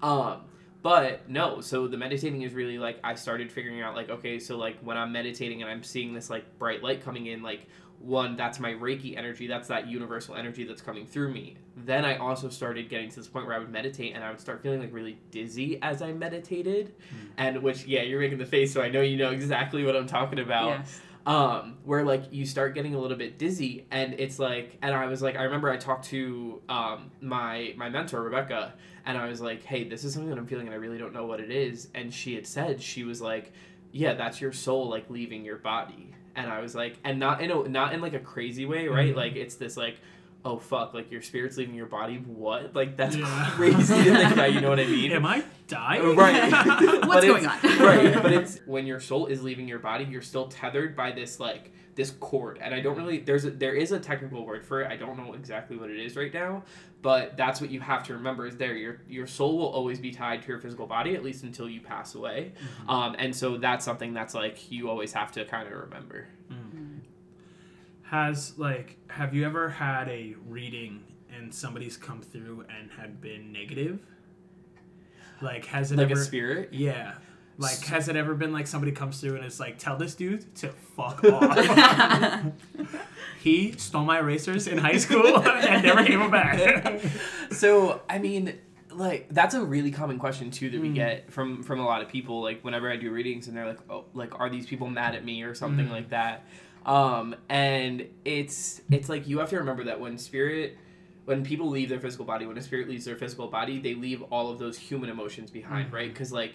Um, 0.03 0.43
but 0.83 1.29
no. 1.29 1.61
So 1.61 1.87
the 1.89 1.97
meditating 1.97 2.43
is 2.43 2.53
really 2.53 2.79
like 2.79 2.99
I 3.05 3.15
started 3.15 3.51
figuring 3.51 3.81
out 3.81 3.95
like 3.95 4.11
okay, 4.11 4.39
so 4.39 4.57
like 4.57 4.79
when 4.81 4.97
I'm 4.97 5.13
meditating 5.13 5.63
and 5.63 5.71
I'm 5.71 5.83
seeing 5.83 6.13
this 6.15 6.29
like 6.31 6.59
bright 6.59 6.83
light 6.83 7.03
coming 7.05 7.27
in, 7.27 7.43
like 7.43 7.67
one 8.01 8.37
that's 8.37 8.59
my 8.59 8.73
Reiki 8.73 9.17
energy. 9.17 9.47
That's 9.47 9.69
that 9.69 9.87
universal 9.87 10.35
energy 10.35 10.65
that's 10.65 10.83
coming 10.83 11.07
through 11.07 11.33
me. 11.33 11.57
Then 11.77 12.05
I 12.05 12.17
also 12.17 12.49
started 12.49 12.89
getting 12.89 13.09
to 13.11 13.17
this 13.17 13.29
point 13.29 13.47
where 13.47 13.55
I 13.55 13.59
would 13.61 13.71
meditate 13.71 14.15
and 14.15 14.25
I 14.25 14.31
would 14.31 14.41
start 14.41 14.61
feeling 14.63 14.81
like 14.81 14.93
really 14.93 15.19
dizzy 15.31 15.79
as 15.83 16.03
I 16.03 16.13
meditated, 16.13 16.95
and 17.37 17.63
which 17.63 17.87
yeah, 17.87 18.03
you're 18.03 18.21
making 18.21 18.39
the 18.39 18.47
face, 18.47 18.73
so 18.73 18.83
I 18.83 18.89
know 18.91 19.03
you 19.03 19.17
know 19.17 19.31
exactly 19.31 19.85
what 19.85 19.95
I'm 19.95 20.07
talking 20.09 20.41
about 20.41 20.71
Yes. 20.81 21.01
um, 21.27 21.79
where 21.85 22.03
like 22.05 22.25
you 22.33 22.45
start 22.45 22.75
getting 22.75 22.97
a 22.97 22.99
little 22.99 23.17
bit 23.17 23.39
dizzy 23.39 23.87
and 23.93 24.15
it's 24.19 24.41
like 24.41 24.77
and 24.83 24.93
i 24.93 25.07
was 25.07 25.23
like 25.23 25.37
i 25.37 25.45
remember 25.45 25.71
i 25.71 25.77
talked 25.77 26.07
to 26.07 26.61
um, 26.69 27.13
my 27.21 27.73
my 27.77 27.89
mentor 27.89 28.21
rebecca 28.23 28.75
and 29.07 29.17
i 29.19 29.29
was 29.29 29.41
like 29.41 29.63
hey 29.65 29.85
this 29.85 30.05
is 30.05 30.13
something 30.13 30.29
that 30.31 30.39
i'm 30.39 30.47
feeling 30.47 30.67
and 30.67 30.75
i 30.75 30.79
really 30.79 30.99
don't 30.99 31.13
know 31.13 31.27
what 31.27 31.41
it 31.41 31.51
is 31.51 31.89
and 31.95 32.13
she 32.13 32.35
had 32.35 32.47
said 32.47 32.81
she 32.83 33.05
was 33.05 33.21
like 33.21 33.53
yeah 33.93 34.15
that's 34.15 34.41
your 34.41 34.53
soul 34.53 34.89
like 34.89 35.09
leaving 35.11 35.45
your 35.45 35.57
body 35.57 36.13
and 36.37 36.51
i 36.51 36.61
was 36.61 36.75
like 36.75 36.97
and 37.05 37.19
not 37.19 37.41
in 37.43 37.51
a 37.51 37.69
not 37.69 37.93
in 37.95 38.01
like 38.01 38.15
a 38.15 38.19
crazy 38.21 38.65
way 38.67 38.89
right 38.89 39.13
Mhm. 39.15 39.17
like 39.17 39.37
it's 39.37 39.57
this 39.57 39.77
like 39.77 39.97
oh 40.45 40.59
fuck 40.59 40.93
like 40.95 41.11
your 41.13 41.23
spirit's 41.23 41.57
leaving 41.57 41.75
your 41.75 41.87
body 41.87 42.17
what 42.17 42.75
like 42.75 42.97
that's 42.97 43.15
Yeah. 43.17 43.51
crazy 43.53 43.95
to 43.95 44.03
think 44.17 44.33
about 44.33 44.53
you 44.53 44.61
know 44.61 44.71
what 44.71 44.81
i 44.81 44.87
mean 44.87 45.13
Am 45.13 45.25
I 45.27 45.45
dying? 45.69 46.17
Right. 46.17 46.51
What's 47.07 47.25
going 47.25 47.47
on? 47.47 47.59
right, 47.63 48.13
but 48.23 48.33
it's 48.41 48.59
when 48.67 48.85
your 48.87 49.01
soul 49.01 49.27
is 49.27 49.43
leaving 49.43 49.67
your 49.69 49.79
body, 49.79 50.05
you're 50.05 50.21
still 50.21 50.49
tethered 50.49 50.95
by 50.95 51.13
this 51.13 51.41
like 51.41 51.73
this 51.95 52.11
cord, 52.21 52.59
and 52.63 52.75
I 52.75 52.81
don't 52.81 52.97
really 52.97 53.19
there's 53.19 53.45
a, 53.45 53.51
there 53.51 53.75
is 53.75 53.93
a 53.93 54.01
technical 54.01 54.45
word 54.47 54.65
for 54.67 54.81
it. 54.83 54.91
I 54.91 54.97
don't 54.97 55.17
know 55.17 55.35
exactly 55.35 55.77
what 55.77 55.91
it 55.91 55.99
is 55.99 56.17
right 56.17 56.33
now, 56.33 56.63
but 57.03 57.37
that's 57.37 57.61
what 57.61 57.71
you 57.71 57.81
have 57.81 58.03
to 58.05 58.15
remember 58.15 58.47
is 58.47 58.57
there 58.57 58.75
your 58.75 59.01
your 59.09 59.27
soul 59.27 59.59
will 59.59 59.67
always 59.69 59.99
be 60.01 60.11
tied 60.11 60.43
to 60.43 60.49
your 60.49 60.59
physical 60.59 60.87
body 60.87 61.15
at 61.15 61.23
least 61.23 61.43
until 61.43 61.69
you 61.69 61.81
pass 61.81 62.15
away, 62.15 62.53
um, 62.89 63.15
and 63.19 63.35
so 63.35 63.57
that's 63.59 63.85
something 63.85 64.15
that's 64.15 64.35
like 64.35 64.71
you 64.71 64.89
always 64.89 65.13
have 65.13 65.33
to 65.33 65.45
kind 65.45 65.67
of 65.67 65.75
remember. 65.75 66.27
Has 68.05 68.59
like 68.59 68.99
have 69.09 69.35
you 69.35 69.45
ever 69.47 69.69
had 69.71 70.09
a 70.09 70.35
reading 70.47 71.03
and 71.35 71.53
somebody's 71.55 71.97
come 71.97 72.21
through 72.21 72.65
and 72.79 72.91
had 72.91 73.21
been 73.21 73.53
negative? 73.53 74.01
Like 75.41 75.65
has 75.67 75.93
it 75.93 75.97
Like 75.99 76.11
ever 76.11 76.21
a 76.21 76.25
spirit. 76.25 76.73
Yeah. 76.73 77.15
Like 77.59 77.81
has 77.85 78.09
it 78.09 78.17
ever 78.17 78.35
been 78.35 78.53
like 78.53 78.67
somebody 78.67 78.93
comes 78.93 79.21
through 79.21 79.37
and 79.37 79.45
it's 79.45 79.61
like 79.61 79.79
tell 79.79 79.97
this 79.97 80.15
dude 80.15 80.55
to 80.57 80.69
fuck 80.97 81.23
off. 81.33 82.45
he 83.41 83.73
stole 83.73 84.05
my 84.05 84.19
erasers 84.19 84.67
in 84.67 84.79
high 84.79 84.97
school 84.97 85.39
and 85.47 85.83
never 85.85 86.05
gave 86.05 86.19
them 86.19 86.31
back. 86.31 87.01
so 87.51 88.01
I 88.09 88.19
mean, 88.19 88.59
like 88.91 89.29
that's 89.31 89.55
a 89.55 89.63
really 89.63 89.91
common 89.91 90.19
question 90.19 90.51
too 90.51 90.71
that 90.71 90.81
we 90.81 90.89
Mm. 90.91 90.95
get 90.95 91.33
from 91.33 91.63
from 91.63 91.81
a 91.81 91.85
lot 91.85 92.03
of 92.03 92.09
people. 92.09 92.43
Like 92.43 92.63
whenever 92.63 92.91
I 92.91 92.97
do 92.97 93.11
readings, 93.11 93.49
and 93.49 93.57
they're 93.57 93.67
like, 93.67 93.79
"Oh, 93.91 94.05
like 94.15 94.39
are 94.39 94.51
these 94.51 94.67
people 94.67 94.89
mad 94.89 95.15
at 95.15 95.25
me 95.25 95.43
or 95.43 95.55
something 95.55 95.87
Mm. 95.87 95.93
like 95.93 96.11
that?" 96.11 96.45
Um, 96.85 97.35
and 97.49 98.07
it's 98.25 98.83
it's 98.91 99.09
like 99.09 99.27
you 99.29 99.39
have 99.39 99.51
to 99.51 99.59
remember 99.59 99.85
that 99.85 100.01
when 100.01 100.19
spirit. 100.19 100.77
When 101.25 101.45
people 101.45 101.69
leave 101.69 101.89
their 101.89 102.01
physical 102.01 102.25
body, 102.25 102.47
when 102.47 102.59
a 102.59 102.61
spirit 102.61 102.89
leaves 102.89 103.05
their 103.05 103.15
physical 103.15 103.47
body, 103.47 103.79
they 103.79 103.95
leave 103.95 104.23
all 104.23 104.51
of 104.51 104.59
those 104.59 104.77
human 104.77 105.09
emotions 105.09 105.53
behind, 105.53 105.89
Mhm. 105.91 105.95
right? 105.95 106.09
Because 106.13 106.33
like 106.33 106.55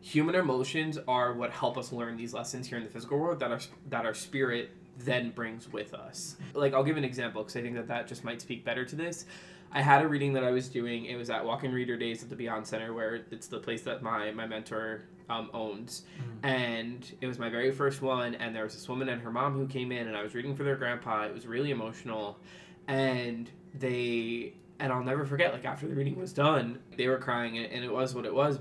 human 0.00 0.34
emotions 0.34 0.98
are 1.08 1.32
what 1.32 1.50
help 1.50 1.76
us 1.76 1.92
learn 1.92 2.16
these 2.16 2.32
lessons 2.34 2.66
here 2.66 2.78
in 2.78 2.84
the 2.84 2.90
physical 2.90 3.18
world 3.18 3.40
that 3.40 3.50
our 3.50 3.60
that 3.90 4.06
our 4.06 4.14
spirit 4.14 4.70
then 4.98 5.30
brings 5.30 5.70
with 5.72 5.94
us. 5.94 6.36
Like 6.54 6.74
I'll 6.74 6.84
give 6.84 6.96
an 6.96 7.04
example 7.04 7.42
because 7.42 7.56
I 7.56 7.62
think 7.62 7.74
that 7.76 7.88
that 7.88 8.06
just 8.06 8.24
might 8.24 8.40
speak 8.40 8.64
better 8.64 8.84
to 8.84 8.96
this. 8.96 9.26
I 9.72 9.82
had 9.82 10.02
a 10.02 10.08
reading 10.08 10.32
that 10.34 10.44
I 10.44 10.52
was 10.52 10.68
doing. 10.68 11.06
It 11.06 11.16
was 11.16 11.28
at 11.28 11.44
Walking 11.44 11.72
Reader 11.72 11.96
Days 11.96 12.22
at 12.22 12.30
the 12.30 12.36
Beyond 12.36 12.66
Center, 12.66 12.94
where 12.94 13.22
it's 13.30 13.48
the 13.48 13.58
place 13.58 13.82
that 13.82 14.02
my 14.02 14.30
my 14.30 14.46
mentor 14.46 15.02
um, 15.28 15.50
owns, 15.52 16.02
and 16.42 17.10
it 17.20 17.26
was 17.26 17.38
my 17.38 17.48
very 17.48 17.72
first 17.72 18.00
one. 18.00 18.36
And 18.36 18.54
there 18.54 18.64
was 18.64 18.74
this 18.74 18.88
woman 18.88 19.08
and 19.08 19.20
her 19.20 19.30
mom 19.30 19.54
who 19.54 19.66
came 19.66 19.92
in, 19.92 20.06
and 20.06 20.16
I 20.16 20.22
was 20.22 20.34
reading 20.34 20.54
for 20.54 20.62
their 20.62 20.76
grandpa. 20.76 21.24
It 21.24 21.34
was 21.34 21.46
really 21.46 21.72
emotional, 21.72 22.38
and 22.86 23.50
they 23.74 24.54
and 24.78 24.92
I'll 24.92 25.02
never 25.02 25.26
forget. 25.26 25.52
Like 25.52 25.64
after 25.64 25.88
the 25.88 25.94
reading 25.94 26.18
was 26.18 26.32
done, 26.32 26.78
they 26.96 27.08
were 27.08 27.18
crying, 27.18 27.58
and 27.58 27.84
it 27.84 27.92
was 27.92 28.14
what 28.14 28.24
it 28.24 28.34
was. 28.34 28.60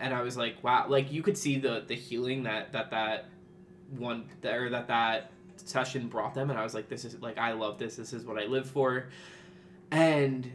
And 0.00 0.14
I 0.14 0.22
was 0.22 0.36
like, 0.36 0.62
wow! 0.62 0.86
Like 0.88 1.12
you 1.12 1.22
could 1.22 1.36
see 1.36 1.58
the 1.58 1.84
the 1.86 1.94
healing 1.94 2.44
that 2.44 2.72
that 2.72 2.90
that 2.90 3.26
one 3.96 4.24
or 4.44 4.70
that 4.70 4.88
that 4.88 5.32
session 5.56 6.08
brought 6.08 6.34
them 6.34 6.50
and 6.50 6.58
i 6.58 6.64
was 6.64 6.74
like 6.74 6.88
this 6.88 7.04
is 7.04 7.20
like 7.20 7.38
i 7.38 7.52
love 7.52 7.78
this 7.78 7.96
this 7.96 8.12
is 8.12 8.24
what 8.24 8.38
i 8.38 8.46
live 8.46 8.68
for 8.68 9.08
and 9.90 10.50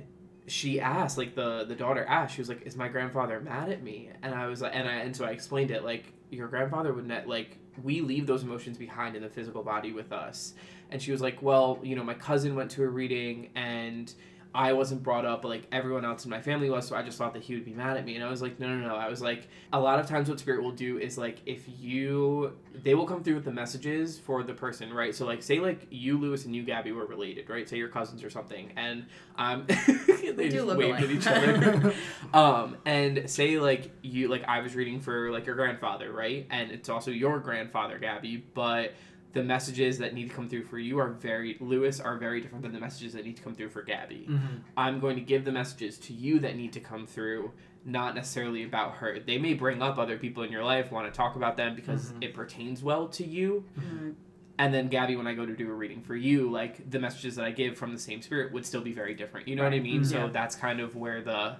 she 0.48 0.80
asked 0.80 1.18
like 1.18 1.36
the 1.36 1.66
the 1.66 1.76
daughter 1.76 2.06
asked 2.06 2.36
she 2.36 2.42
was 2.42 2.50
like 2.50 2.62
is 2.66 2.76
my 2.76 2.88
grandfather 2.88 3.40
mad 3.40 3.70
at 3.70 3.84
me 3.84 4.10
and 4.22 4.34
i 4.34 4.48
was 4.48 4.62
like 4.62 4.74
and 4.76 4.88
i 4.88 4.96
and 4.96 5.16
so 5.16 5.26
i 5.26 5.30
explained 5.30 5.72
it 5.72 5.84
like 5.84 6.14
your 6.30 6.48
grandfather 6.48 6.94
would 6.94 7.08
net 7.08 7.28
like 7.28 7.58
we 7.84 8.02
leave 8.02 8.26
those 8.26 8.44
emotions 8.44 8.78
behind 8.78 9.16
in 9.16 9.22
the 9.22 9.30
physical 9.30 9.64
body 9.64 9.92
with 9.92 10.12
us 10.12 10.54
and 10.90 11.02
she 11.02 11.12
was 11.12 11.22
like 11.22 11.42
well 11.42 11.80
you 11.84 11.96
know 11.96 12.04
my 12.04 12.14
cousin 12.14 12.56
went 12.56 12.72
to 12.72 12.84
a 12.84 12.88
reading 12.88 13.50
and 13.56 14.14
I 14.58 14.74
wasn't 14.74 15.04
brought 15.04 15.24
up, 15.24 15.44
but 15.44 15.50
like 15.50 15.68
everyone 15.72 16.04
else 16.04 16.26
in 16.26 16.32
my 16.32 16.42
family 16.42 16.68
was, 16.68 16.88
so 16.88 16.96
I 16.96 17.04
just 17.04 17.20
thought 17.20 17.36
that 17.36 17.44
he 17.44 17.54
would 17.54 17.64
be 17.64 17.76
mad 17.76 17.96
at 17.96 18.04
me. 18.04 18.16
And 18.16 18.24
I 18.24 18.30
was 18.30 18.42
like, 18.42 18.60
no, 18.60 18.68
no, 18.68 18.88
no. 18.88 18.96
I 18.96 19.08
was 19.08 19.22
like, 19.22 19.48
a 19.72 19.80
lot 19.80 20.00
of 20.00 20.08
times 20.08 20.30
what 20.30 20.40
spirit 20.40 20.64
will 20.64 20.72
do 20.72 20.98
is 20.98 21.16
like, 21.16 21.38
if 21.46 21.62
you, 21.80 22.58
they 22.74 22.96
will 22.96 23.06
come 23.06 23.24
through 23.24 23.36
with 23.36 23.46
the 23.46 23.52
messages 23.52 24.18
for 24.18 24.42
the 24.42 24.56
person, 24.56 24.92
right? 24.92 25.14
So 25.14 25.28
like, 25.28 25.44
say 25.44 25.60
like 25.60 25.86
you, 25.92 26.18
Louis, 26.18 26.44
and 26.46 26.56
you, 26.56 26.64
Gabby, 26.64 26.92
were 26.92 27.06
related, 27.06 27.48
right? 27.52 27.70
Say 27.70 27.78
you're 27.78 27.88
cousins 27.88 28.24
or 28.24 28.32
something, 28.32 28.74
and 28.76 29.06
um, 29.36 29.66
they 29.68 30.34
do 30.34 30.50
just 30.50 30.66
look 30.66 30.80
waved 30.80 31.04
at 31.04 31.12
each 31.12 31.28
other. 31.28 31.94
um, 32.34 32.78
and 32.84 33.30
say 33.30 33.60
like 33.60 33.92
you, 34.02 34.28
like 34.28 34.44
I 34.48 34.62
was 34.62 34.74
reading 34.74 35.02
for 35.02 35.30
like 35.30 35.46
your 35.46 35.56
grandfather, 35.56 36.12
right? 36.12 36.48
And 36.50 36.72
it's 36.72 36.90
also 36.90 37.12
your 37.12 37.38
grandfather, 37.38 38.00
Gabby, 38.00 38.44
but 38.56 38.94
the 39.38 39.44
messages 39.44 40.00
that 40.00 40.16
need 40.16 40.28
to 40.30 40.36
come 40.36 40.50
through 40.50 40.64
for 40.64 40.80
you 40.80 40.98
are 40.98 41.10
very 41.10 41.58
Louis 41.60 42.00
are 42.00 42.18
very 42.18 42.42
different 42.42 42.64
than 42.64 42.74
the 42.74 42.80
messages 42.80 43.14
that 43.14 43.24
need 43.24 43.38
to 43.38 43.44
come 43.44 43.54
through 43.54 43.70
for 43.70 43.84
Gabby. 43.84 44.26
Mhm. 44.28 44.62
I'm 44.76 45.00
going 45.00 45.16
to 45.16 45.22
give 45.22 45.46
the 45.46 45.52
messages 45.52 46.00
to 46.00 46.14
you 46.14 46.40
that 46.40 46.56
need 46.56 46.74
to 46.74 46.80
come 46.80 47.06
through, 47.06 47.52
not 47.86 48.16
necessarily 48.16 48.64
about 48.64 48.96
her. 48.96 49.20
They 49.20 49.38
may 49.38 49.54
bring 49.54 49.80
up 49.84 50.00
other 50.00 50.18
people 50.18 50.42
in 50.42 50.52
your 50.52 50.64
life, 50.64 50.92
want 50.92 51.06
to 51.14 51.16
talk 51.16 51.36
about 51.36 51.56
them 51.56 51.76
because 51.76 52.14
Mhm. 52.14 52.24
it 52.24 52.34
pertains 52.34 52.82
well 52.82 53.08
to 53.10 53.24
you, 53.24 53.64
Mm, 53.80 54.16
and 54.58 54.74
then 54.74 54.88
Gabby, 54.88 55.16
when 55.16 55.28
I 55.28 55.36
go 55.36 55.46
to 55.46 55.56
do 55.56 55.70
a 55.70 55.74
reading 55.74 56.02
for 56.02 56.16
you, 56.16 56.50
like 56.50 56.90
the 56.90 57.00
messages 57.00 57.36
that 57.36 57.46
I 57.46 57.52
give 57.52 57.78
from 57.78 57.94
the 57.94 58.00
same 58.00 58.24
spirit 58.24 58.52
would 58.54 58.66
still 58.66 58.82
be 58.82 58.92
very 58.92 59.14
different. 59.14 59.48
You 59.48 59.56
know 59.56 59.62
what 59.64 59.72
I 59.74 59.76
Right. 59.76 59.84
mean? 59.84 60.04
So 60.04 60.18
Yeah. 60.26 60.32
that's 60.32 60.56
kind 60.56 60.80
of 60.80 60.96
where 60.96 61.22
the 61.22 61.58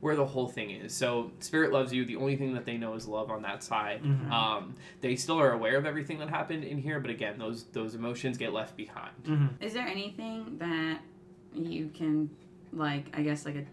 where 0.00 0.16
the 0.16 0.24
whole 0.24 0.48
thing 0.48 0.70
is. 0.70 0.94
So 0.94 1.30
spirit 1.40 1.72
loves 1.72 1.92
you. 1.92 2.04
The 2.06 2.16
only 2.16 2.36
thing 2.36 2.54
that 2.54 2.64
they 2.64 2.76
know 2.78 2.94
is 2.94 3.06
love 3.06 3.30
on 3.30 3.42
that 3.42 3.62
side. 3.62 4.02
Mhm. 4.02 4.30
Um, 4.30 4.74
they 5.02 5.14
still 5.16 5.38
are 5.38 5.52
aware 5.52 5.76
of 5.76 5.84
everything 5.84 6.18
that 6.20 6.30
happened 6.30 6.64
in 6.64 6.78
here, 6.78 7.00
but 7.00 7.10
again, 7.10 7.38
those 7.38 7.64
those 7.72 7.94
emotions 7.94 8.38
get 8.38 8.52
left 8.52 8.76
behind. 8.76 9.12
hmm 9.26 9.46
Is 9.60 9.74
there 9.74 9.86
anything 9.86 10.56
that 10.58 11.00
you 11.54 11.90
can 11.92 12.30
like 12.72 13.14
I 13.16 13.22
guess 13.22 13.44
like 13.44 13.56
a 13.56 13.64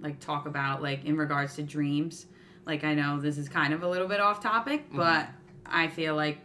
like 0.00 0.20
talk 0.20 0.46
about 0.46 0.82
like 0.82 1.04
in 1.04 1.16
regards 1.16 1.56
to 1.56 1.62
dreams? 1.62 2.26
Like 2.64 2.84
I 2.84 2.94
know 2.94 3.20
this 3.20 3.36
is 3.38 3.48
kind 3.48 3.74
of 3.74 3.82
a 3.82 3.88
little 3.88 4.06
bit 4.08 4.20
off 4.20 4.40
topic, 4.42 4.84
but 4.92 5.28
I 5.66 5.88
feel 5.88 6.14
like 6.14 6.38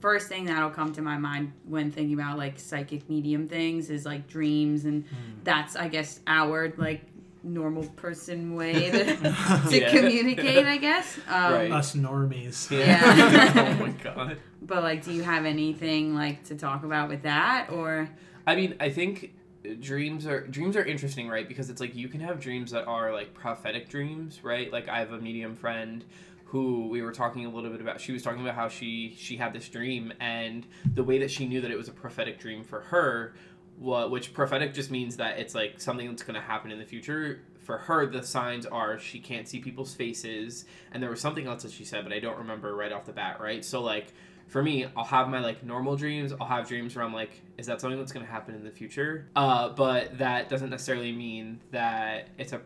first 0.00 0.28
thing 0.28 0.46
that'll 0.46 0.70
come 0.70 0.92
to 0.94 1.02
my 1.02 1.16
mind 1.18 1.52
when 1.64 1.90
thinking 1.90 2.14
about 2.14 2.36
like 2.38 2.58
psychic 2.58 3.08
medium 3.08 3.46
things 3.48 3.88
is 3.90 4.04
like 4.06 4.26
dreams 4.26 4.84
and 4.86 5.04
that's 5.44 5.76
I 5.76 5.88
guess 5.88 6.20
our 6.26 6.72
like 6.76 7.02
normal 7.44 7.84
person 7.96 8.54
way 8.54 8.90
to, 8.90 9.04
to 9.16 9.78
Yeah. 9.80 9.90
communicate, 9.90 10.64
I 10.66 10.76
guess. 10.76 11.18
Um, 11.28 11.52
Right. 11.52 11.72
Us 11.72 11.94
normies. 11.94 12.70
Yeah. 12.70 13.52
oh 13.78 13.80
my 13.82 13.90
god. 13.90 14.38
But 14.60 14.82
like, 14.82 15.04
do 15.04 15.12
you 15.12 15.22
have 15.22 15.44
anything 15.44 16.14
like 16.14 16.44
to 16.44 16.54
talk 16.54 16.84
about 16.84 17.08
with 17.08 17.22
that, 17.22 17.70
or 17.70 18.08
I 18.46 18.54
mean, 18.56 18.74
I 18.80 18.90
think 18.90 19.34
dreams 19.80 20.26
are 20.26 20.46
dreams 20.46 20.76
are 20.76 20.84
interesting, 20.84 21.28
right? 21.28 21.46
Because 21.48 21.70
it's 21.70 21.80
like 21.80 21.94
you 21.94 22.08
can 22.08 22.20
have 22.20 22.40
dreams 22.40 22.70
that 22.72 22.86
are 22.86 23.12
like 23.12 23.34
prophetic 23.34 23.88
dreams, 23.88 24.42
right? 24.44 24.72
Like 24.72 24.88
I 24.88 24.98
have 25.00 25.12
a 25.12 25.18
medium 25.18 25.56
friend 25.56 26.04
who 26.44 26.88
we 26.88 27.00
were 27.00 27.12
talking 27.12 27.46
a 27.46 27.48
little 27.48 27.70
bit 27.70 27.80
about. 27.80 28.00
She 28.00 28.12
was 28.12 28.22
talking 28.22 28.40
about 28.42 28.54
how 28.54 28.68
she 28.68 29.14
she 29.18 29.36
had 29.36 29.52
this 29.52 29.68
dream 29.68 30.12
and 30.20 30.66
the 30.94 31.02
way 31.02 31.18
that 31.18 31.30
she 31.30 31.46
knew 31.48 31.60
that 31.60 31.70
it 31.70 31.76
was 31.78 31.88
a 31.88 31.92
prophetic 31.92 32.38
dream 32.38 32.62
for 32.62 32.80
her, 32.80 33.34
what 33.78 34.10
which 34.10 34.32
prophetic 34.32 34.74
just 34.74 34.90
means 34.90 35.16
that 35.16 35.38
it's 35.38 35.54
like 35.54 35.80
something 35.80 36.08
that's 36.08 36.22
going 36.22 36.34
to 36.34 36.40
happen 36.40 36.70
in 36.70 36.78
the 36.78 36.84
future. 36.84 37.42
For 37.60 37.78
her, 37.78 38.06
the 38.06 38.22
signs 38.22 38.66
are 38.66 38.98
she 38.98 39.20
can't 39.20 39.46
see 39.46 39.60
people's 39.60 39.94
faces, 39.94 40.64
and 40.92 41.02
there 41.02 41.10
was 41.10 41.20
something 41.20 41.46
else 41.46 41.62
that 41.62 41.72
she 41.72 41.84
said, 41.84 42.04
but 42.04 42.12
I 42.12 42.18
don't 42.18 42.38
remember 42.38 42.74
right 42.74 42.92
off 42.92 43.06
the 43.06 43.12
bat, 43.12 43.40
right? 43.40 43.64
So 43.64 43.80
like 43.80 44.12
for 44.48 44.62
me, 44.62 44.86
I'll 44.96 45.04
have 45.04 45.28
my 45.28 45.40
like 45.40 45.64
normal 45.64 45.96
dreams. 45.96 46.32
I'll 46.38 46.46
have 46.46 46.68
dreams 46.68 46.94
where 46.94 47.04
I'm 47.04 47.14
like, 47.14 47.40
is 47.56 47.66
that 47.66 47.80
something 47.80 47.98
that's 47.98 48.12
gonna 48.12 48.26
happen 48.26 48.54
in 48.54 48.64
the 48.64 48.70
future? 48.70 49.28
Uh, 49.36 49.70
but 49.70 50.18
that 50.18 50.48
doesn't 50.48 50.70
necessarily 50.70 51.12
mean 51.12 51.60
that 51.70 52.28
it's 52.38 52.52
a 52.52 52.60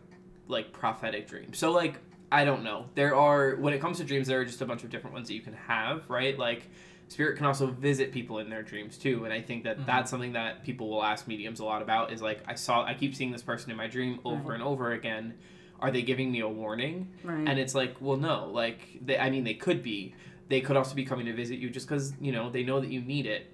like 0.48 0.72
prophetic 0.72 1.28
dream. 1.28 1.54
So 1.54 1.70
like 1.70 2.00
I 2.32 2.44
don't 2.44 2.64
know. 2.64 2.86
There 2.94 3.14
are 3.14 3.56
when 3.56 3.72
it 3.72 3.80
comes 3.80 3.98
to 3.98 4.04
dreams, 4.04 4.26
there 4.26 4.40
are 4.40 4.44
just 4.44 4.60
a 4.60 4.66
bunch 4.66 4.82
of 4.82 4.90
different 4.90 5.14
ones 5.14 5.28
that 5.28 5.34
you 5.34 5.40
can 5.40 5.52
have, 5.52 6.08
right? 6.08 6.36
Like 6.38 6.68
spirit 7.08 7.36
can 7.36 7.46
also 7.46 7.68
visit 7.68 8.12
people 8.12 8.38
in 8.38 8.50
their 8.50 8.62
dreams 8.62 8.98
too, 8.98 9.24
and 9.24 9.32
I 9.32 9.40
think 9.40 9.64
that 9.64 9.78
Mhm. 9.78 9.86
that's 9.86 10.10
something 10.10 10.32
that 10.32 10.64
people 10.64 10.88
will 10.88 11.02
ask 11.04 11.26
mediums 11.28 11.60
a 11.60 11.64
lot 11.64 11.82
about. 11.82 12.12
Is 12.12 12.20
like 12.22 12.40
I 12.46 12.54
saw 12.54 12.84
I 12.84 12.94
keep 12.94 13.14
seeing 13.14 13.30
this 13.32 13.42
person 13.42 13.70
in 13.70 13.76
my 13.76 13.86
dream 13.86 14.18
over 14.24 14.48
Right. 14.50 14.54
and 14.54 14.62
over 14.62 14.92
again. 14.92 15.34
Are 15.78 15.90
they 15.90 16.02
giving 16.02 16.32
me 16.32 16.40
a 16.40 16.48
warning? 16.48 17.08
right? 17.22 17.46
And 17.46 17.58
it's 17.58 17.74
like, 17.74 17.96
well, 18.00 18.16
no. 18.16 18.48
Like, 18.50 18.98
they, 19.04 19.18
I 19.18 19.28
mean, 19.28 19.44
they 19.44 19.52
could 19.54 19.82
be. 19.82 20.14
They 20.48 20.62
could 20.62 20.74
also 20.76 20.94
be 20.94 21.04
coming 21.04 21.26
to 21.26 21.34
visit 21.34 21.58
you 21.58 21.68
just 21.68 21.86
because 21.86 22.14
you 22.20 22.32
know 22.32 22.50
they 22.50 22.62
know 22.64 22.80
that 22.80 22.90
you 22.90 23.00
need 23.02 23.26
it. 23.26 23.52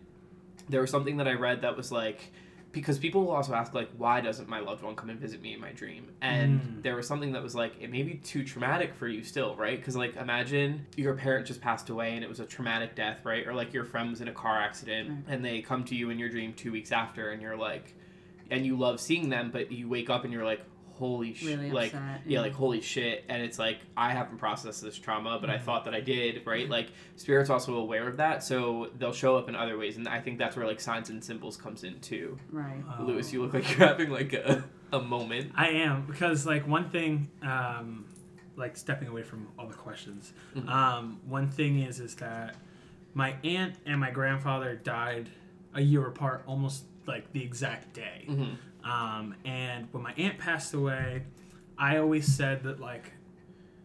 There 0.69 0.81
was 0.81 0.91
something 0.91 1.17
that 1.17 1.27
I 1.27 1.33
read 1.35 1.63
that 1.63 1.77
was 1.77 1.91
like, 1.91 2.33
because 2.73 2.99
people 2.99 3.25
will 3.25 3.33
also 3.33 3.53
ask 3.55 3.75
like, 3.75 3.91
why 3.99 4.21
doesn't 4.21 4.49
my 4.49 4.59
loved 4.61 4.83
one 4.83 4.97
come 4.97 5.11
and 5.11 5.21
visit 5.21 5.43
me 5.43 5.53
in 5.53 5.61
my 5.61 5.73
dream? 5.73 6.11
And 6.23 6.61
Mm. 6.61 6.83
there 6.83 6.97
was 6.97 7.07
something 7.07 7.33
that 7.33 7.43
was 7.43 7.55
like, 7.55 7.75
it 7.81 7.91
may 7.91 8.03
be 8.03 8.15
too 8.15 8.45
traumatic 8.45 8.95
for 8.95 9.07
you 9.07 9.23
still, 9.23 9.55
right? 9.57 9.79
Because 9.79 9.95
like, 9.95 10.17
imagine 10.17 10.87
your 10.97 11.15
parent 11.15 11.47
just 11.47 11.61
passed 11.61 11.91
away 11.91 12.15
and 12.15 12.25
it 12.25 12.29
was 12.29 12.41
a 12.41 12.47
traumatic 12.47 12.95
death, 12.95 13.25
right? 13.25 13.47
Or 13.47 13.53
like 13.55 13.75
your 13.75 13.85
friend 13.85 14.11
was 14.11 14.21
in 14.23 14.29
a 14.29 14.33
car 14.33 14.59
accident 14.59 15.11
Right. 15.11 15.35
and 15.35 15.45
they 15.45 15.61
come 15.61 15.85
to 15.85 15.95
you 15.95 16.09
in 16.11 16.19
your 16.19 16.31
dream 16.31 16.55
two 16.55 16.73
weeks 16.73 16.93
after, 16.93 17.31
and 17.31 17.43
you're 17.43 17.57
like, 17.57 17.95
and 18.51 18.65
you 18.67 18.77
love 18.77 19.01
seeing 19.01 19.29
them, 19.29 19.51
but 19.53 19.71
you 19.71 19.89
wake 19.89 20.09
up 20.11 20.25
and 20.25 20.33
you're 20.33 20.45
like, 20.45 20.63
holy 21.07 21.35
shit, 21.35 21.59
really 21.59 21.71
like 21.73 21.93
upset. 21.95 22.21
yeah, 22.27 22.41
like 22.41 22.53
holy 22.53 22.81
shit. 22.81 23.25
And 23.29 23.43
it's 23.43 23.59
like 23.59 23.79
I 23.97 24.13
haven't 24.13 24.39
processed 24.39 24.81
this 24.83 24.97
trauma, 24.97 25.39
but 25.41 25.51
I 25.51 25.57
Mhm. 25.59 25.63
thought 25.63 25.85
that 25.87 25.95
I 25.95 26.01
did, 26.01 26.47
right? 26.47 26.69
Like 26.69 26.89
spirit's 27.17 27.51
also 27.51 27.75
aware 27.77 28.07
of 28.09 28.17
that, 28.19 28.45
so 28.45 28.91
they'll 28.99 29.13
show 29.13 29.37
up 29.37 29.49
in 29.49 29.57
other 29.57 29.77
ways, 29.77 29.97
and 29.97 30.07
I 30.09 30.21
think 30.21 30.39
that's 30.39 30.55
where 30.57 30.67
like 30.67 30.81
signs 30.81 31.11
and 31.11 31.23
symbols 31.25 31.57
comes 31.57 31.83
in 31.83 31.99
too. 32.01 32.39
right. 32.51 32.83
Oh. 32.99 33.03
Louis, 33.03 33.33
you 33.33 33.43
look 33.43 33.55
like 33.55 33.69
you're 33.77 33.89
having 33.89 34.11
like 34.11 34.33
a, 34.33 34.65
a 34.93 35.01
moment. 35.01 35.53
I 35.57 35.69
am 35.71 36.07
because 36.07 36.47
like 36.47 36.69
one 36.69 36.89
thing, 36.91 37.29
um, 37.43 38.05
like 38.57 38.77
stepping 38.77 39.09
away 39.09 39.23
from 39.25 39.49
all 39.59 39.67
the 39.67 39.75
questions. 39.75 40.33
Mhm. 40.55 40.69
Um, 40.69 41.21
one 41.27 41.49
thing 41.49 41.81
is 41.81 41.99
is 42.01 42.15
that 42.17 42.55
my 43.15 43.35
aunt 43.45 43.75
and 43.87 43.99
my 44.01 44.11
grandfather 44.11 44.77
died 44.77 45.29
a 45.75 45.81
year 45.81 46.07
apart, 46.07 46.45
almost 46.47 46.85
like 47.07 47.33
the 47.33 47.43
exact 47.43 47.93
day. 47.95 48.25
hmm 48.29 48.55
Um, 48.85 49.35
and 49.45 49.89
when 49.93 50.03
my 50.03 50.13
aunt 50.15 50.39
passed 50.39 50.75
away, 50.75 51.23
I 51.79 51.97
always 51.99 52.27
said 52.27 52.63
that 52.65 52.81
like 52.81 53.13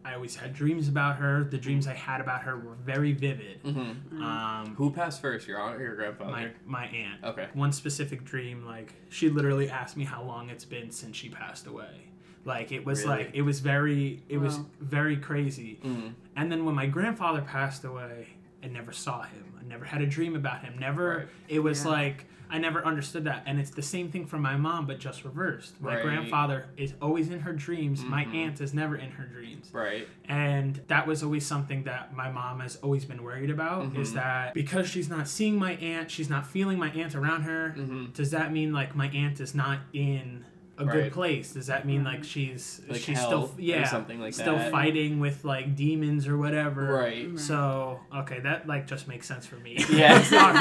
I 0.04 0.14
always 0.14 0.36
had 0.36 0.54
dreams 0.54 0.88
about 0.88 1.16
her. 1.16 1.44
The 1.44 1.58
dreams 1.58 1.86
I 1.86 1.92
had 1.94 2.20
about 2.20 2.42
her 2.42 2.56
were 2.56 2.74
very 2.74 3.12
vivid. 3.12 3.60
hmm 3.62 4.22
Um, 4.22 4.74
Who 4.76 4.90
passed 4.90 5.20
first, 5.20 5.46
your 5.46 5.60
aunt 5.60 5.76
or 5.76 5.82
your 5.84 5.96
grandfather? 5.96 6.30
my 6.32 6.50
my 6.64 6.86
aunt. 6.86 7.22
Okay. 7.24 7.48
One 7.52 7.72
specific 7.72 8.24
dream, 8.24 8.64
like 8.64 8.94
she 9.08 9.28
literally 9.28 9.68
asked 9.70 9.96
me 9.96 10.04
how 10.04 10.22
long 10.22 10.50
it's 10.50 10.64
been 10.64 10.90
since 10.90 11.16
she 11.16 11.28
passed 11.28 11.66
away. 11.66 12.08
Like 12.44 12.72
it 12.72 12.84
was 12.84 13.00
Really? 13.04 13.10
like 13.24 13.30
it 13.34 13.42
was 13.42 13.60
very 13.60 14.22
it 14.28 14.38
was 14.38 14.60
very 14.80 15.16
crazy. 15.16 15.78
hmm 15.82 16.08
And 16.36 16.50
then 16.50 16.64
when 16.64 16.74
my 16.74 16.86
grandfather 16.86 17.42
passed 17.42 17.84
away, 17.84 18.28
I 18.62 18.68
never 18.68 18.92
saw 18.92 19.22
him. 19.22 19.44
I 19.60 19.64
never 19.64 19.84
had 19.84 20.00
a 20.02 20.06
dream 20.06 20.34
about 20.34 20.62
him. 20.64 20.78
Never. 20.78 21.08
Right. 21.18 21.28
It 21.48 21.58
was 21.60 21.84
Yeah. 21.84 21.90
like 21.90 22.24
I 22.50 22.58
never 22.58 22.84
understood 22.84 23.24
that. 23.24 23.42
And 23.46 23.58
it's 23.58 23.70
the 23.70 23.82
same 23.82 24.10
thing 24.10 24.26
for 24.26 24.38
my 24.38 24.56
mom, 24.56 24.86
but 24.86 24.98
just 24.98 25.24
reversed. 25.24 25.80
My 25.80 25.94
Right. 25.94 26.02
grandfather 26.02 26.66
is 26.76 26.94
always 27.02 27.28
in 27.30 27.40
her 27.40 27.52
dreams. 27.52 28.02
My 28.04 28.24
Mhm. 28.24 28.34
aunt 28.34 28.60
is 28.60 28.72
never 28.74 28.96
in 28.96 29.10
her 29.12 29.24
dreams. 29.26 29.70
Right. 29.72 30.08
And 30.24 30.80
that 30.88 31.06
was 31.06 31.22
always 31.22 31.46
something 31.46 31.84
that 31.84 32.14
my 32.14 32.30
mom 32.30 32.60
has 32.60 32.76
always 32.76 33.04
been 33.04 33.22
worried 33.22 33.50
about. 33.50 33.96
Is 33.96 34.10
Mhm. 34.12 34.14
that 34.14 34.54
because 34.54 34.88
she's 34.88 35.08
not 35.08 35.28
seeing 35.28 35.58
my 35.58 35.72
aunt, 35.76 36.10
she's 36.10 36.30
not 36.30 36.46
feeling 36.46 36.78
my 36.78 36.90
aunt 36.90 37.14
around 37.14 37.42
her. 37.42 37.70
hmm 37.70 38.06
Does 38.14 38.30
that 38.30 38.52
mean 38.52 38.72
like 38.72 38.94
my 38.96 39.08
aunt 39.08 39.40
is 39.40 39.54
not 39.54 39.80
in 39.92 40.44
a 40.78 40.84
good 40.86 41.12
place? 41.12 41.52
Does 41.52 41.66
that 41.66 41.86
mean 41.86 42.04
like 42.04 42.24
she's 42.24 42.80
Like 42.88 43.00
she's 43.00 43.20
still 43.20 43.52
yeah 43.58 43.84
something 43.86 44.20
like 44.20 44.34
still 44.34 44.56
that. 44.56 44.70
fighting 44.70 45.20
with 45.20 45.44
like 45.44 45.74
demons 45.76 46.26
or 46.28 46.36
whatever? 46.38 46.84
Right. 46.84 47.28
Right. 47.30 47.38
So 47.38 48.00
okay, 48.14 48.40
that 48.40 48.66
like 48.66 48.86
just 48.86 49.08
makes 49.08 49.26
sense 49.26 49.46
for 49.46 49.56
me. 49.56 49.76
Yeah. 49.90 50.18
It's 50.20 50.30
not 50.30 50.54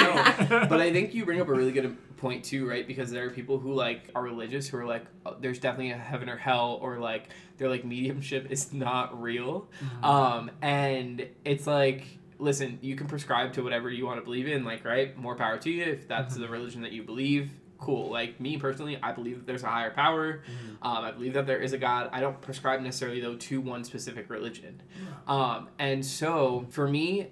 real. 0.49 0.49
but 0.67 0.81
I 0.81 0.91
think 0.91 1.13
you 1.13 1.25
bring 1.25 1.39
up 1.41 1.47
a 1.47 1.53
really 1.53 1.71
good 1.71 1.95
point 2.17 2.43
too, 2.43 2.67
right? 2.67 2.87
Because 2.87 3.11
there 3.11 3.25
are 3.25 3.29
people 3.29 3.59
who 3.59 3.73
like 3.73 4.09
are 4.15 4.23
religious 4.23 4.67
who 4.67 4.77
are 4.77 4.85
like, 4.85 5.05
oh, 5.25 5.35
there's 5.39 5.59
definitely 5.59 5.91
a 5.91 5.97
heaven 5.97 6.29
or 6.29 6.37
hell, 6.37 6.79
or 6.81 6.97
like 6.99 7.29
they're 7.57 7.69
like 7.69 7.85
mediumship 7.85 8.49
is 8.51 8.73
not 8.73 9.21
real, 9.21 9.67
Mm-hmm. 9.83 10.03
um, 10.05 10.51
and 10.61 11.27
it's 11.45 11.67
like. 11.67 12.05
Listen, 12.39 12.77
you 12.83 12.95
can 12.95 13.07
prescribe 13.07 13.53
to 13.53 13.63
whatever 13.63 13.89
you 13.89 14.05
want 14.05 14.19
to 14.19 14.23
believe 14.23 14.47
in, 14.47 14.63
like, 14.63 14.85
right? 14.85 15.17
More 15.17 15.33
power 15.35 15.57
to 15.57 15.71
you 15.71 15.83
if 15.83 16.07
that's 16.07 16.35
Mhm. 16.37 16.41
the 16.41 16.47
religion 16.49 16.83
that 16.83 16.91
you 16.91 17.01
believe. 17.01 17.49
Cool. 17.77 18.09
Like, 18.09 18.39
me 18.39 18.57
personally, 18.57 18.97
I 19.01 19.11
believe 19.11 19.37
that 19.37 19.45
there's 19.47 19.63
a 19.63 19.67
higher 19.67 19.91
power. 19.91 20.41
Um, 20.81 21.03
I 21.05 21.11
believe 21.11 21.33
that 21.33 21.45
there 21.47 21.59
is 21.61 21.73
a 21.73 21.77
God. 21.77 22.09
I 22.11 22.19
don't 22.21 22.39
prescribe 22.41 22.81
necessarily, 22.81 23.19
though, 23.21 23.35
to 23.35 23.61
one 23.61 23.83
specific 23.83 24.29
religion. 24.29 24.81
Um, 25.27 25.69
and 25.77 26.05
so, 26.05 26.65
for 26.69 26.87
me, 26.87 27.27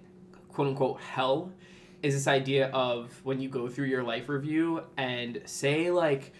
quote 0.49 0.67
unquote, 0.69 1.01
hell 1.01 1.51
is 2.03 2.13
this 2.13 2.27
idea 2.27 2.67
of 2.69 3.09
when 3.23 3.39
you 3.39 3.49
go 3.49 3.67
through 3.67 3.87
your 3.87 4.03
life 4.03 4.29
review 4.29 4.83
and 4.97 5.41
say, 5.45 5.89
like, 5.91 6.33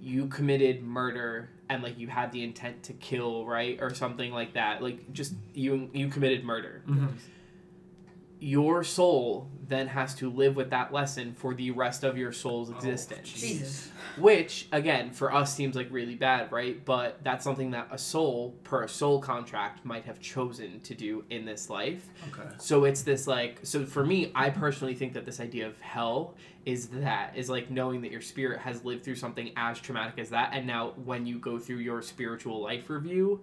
you 0.00 0.26
committed 0.28 0.82
murder 0.82 1.50
and 1.68 1.82
like 1.82 1.98
you 1.98 2.06
had 2.06 2.30
the 2.30 2.42
intent 2.44 2.82
to 2.84 2.92
kill 2.94 3.44
right 3.44 3.78
or 3.82 3.92
something 3.92 4.30
like 4.32 4.52
that 4.54 4.80
like 4.80 5.12
just 5.12 5.34
you 5.54 5.90
you 5.92 6.06
committed 6.08 6.44
murder 6.44 6.82
Mhm. 6.86 7.08
Your 8.40 8.84
soul 8.84 9.50
then 9.66 9.86
has 9.88 10.14
to 10.14 10.30
live 10.30 10.56
with 10.56 10.70
that 10.70 10.92
lesson 10.92 11.34
for 11.34 11.54
the 11.54 11.70
rest 11.72 12.04
of 12.04 12.16
your 12.16 12.32
soul's 12.32 12.70
Oh, 12.70 12.76
existence 12.76 13.32
Jesus. 13.32 13.90
which 14.16 14.68
again 14.72 15.10
for 15.10 15.32
us 15.34 15.54
seems 15.54 15.74
like 15.76 15.88
really 15.90 16.14
bad 16.14 16.50
right 16.52 16.82
but 16.84 17.18
that's 17.24 17.44
something 17.44 17.72
that 17.72 17.88
a 17.90 17.98
soul 17.98 18.54
per 18.64 18.84
a 18.84 18.88
soul 18.88 19.20
contract 19.20 19.84
might 19.84 20.04
have 20.04 20.20
chosen 20.20 20.80
to 20.80 20.94
do 20.94 21.24
in 21.30 21.44
this 21.44 21.68
life 21.68 22.06
Okay. 22.32 22.48
so 22.58 22.84
it's 22.84 23.02
this 23.02 23.26
like 23.26 23.58
so 23.62 23.84
for 23.84 24.04
me 24.06 24.30
i 24.34 24.48
personally 24.50 24.94
think 24.94 25.12
that 25.14 25.24
this 25.26 25.40
idea 25.40 25.66
of 25.66 25.78
hell 25.80 26.34
is 26.64 26.88
that 26.88 27.32
is 27.36 27.50
like 27.50 27.70
knowing 27.70 28.00
that 28.02 28.10
your 28.12 28.20
spirit 28.20 28.60
has 28.60 28.84
lived 28.84 29.04
through 29.04 29.16
something 29.16 29.52
as 29.56 29.78
traumatic 29.80 30.18
as 30.18 30.30
that 30.30 30.50
and 30.52 30.66
now 30.66 30.92
when 31.04 31.26
you 31.26 31.38
go 31.38 31.58
through 31.58 31.76
your 31.78 32.00
spiritual 32.02 32.60
life 32.62 32.88
review 32.88 33.40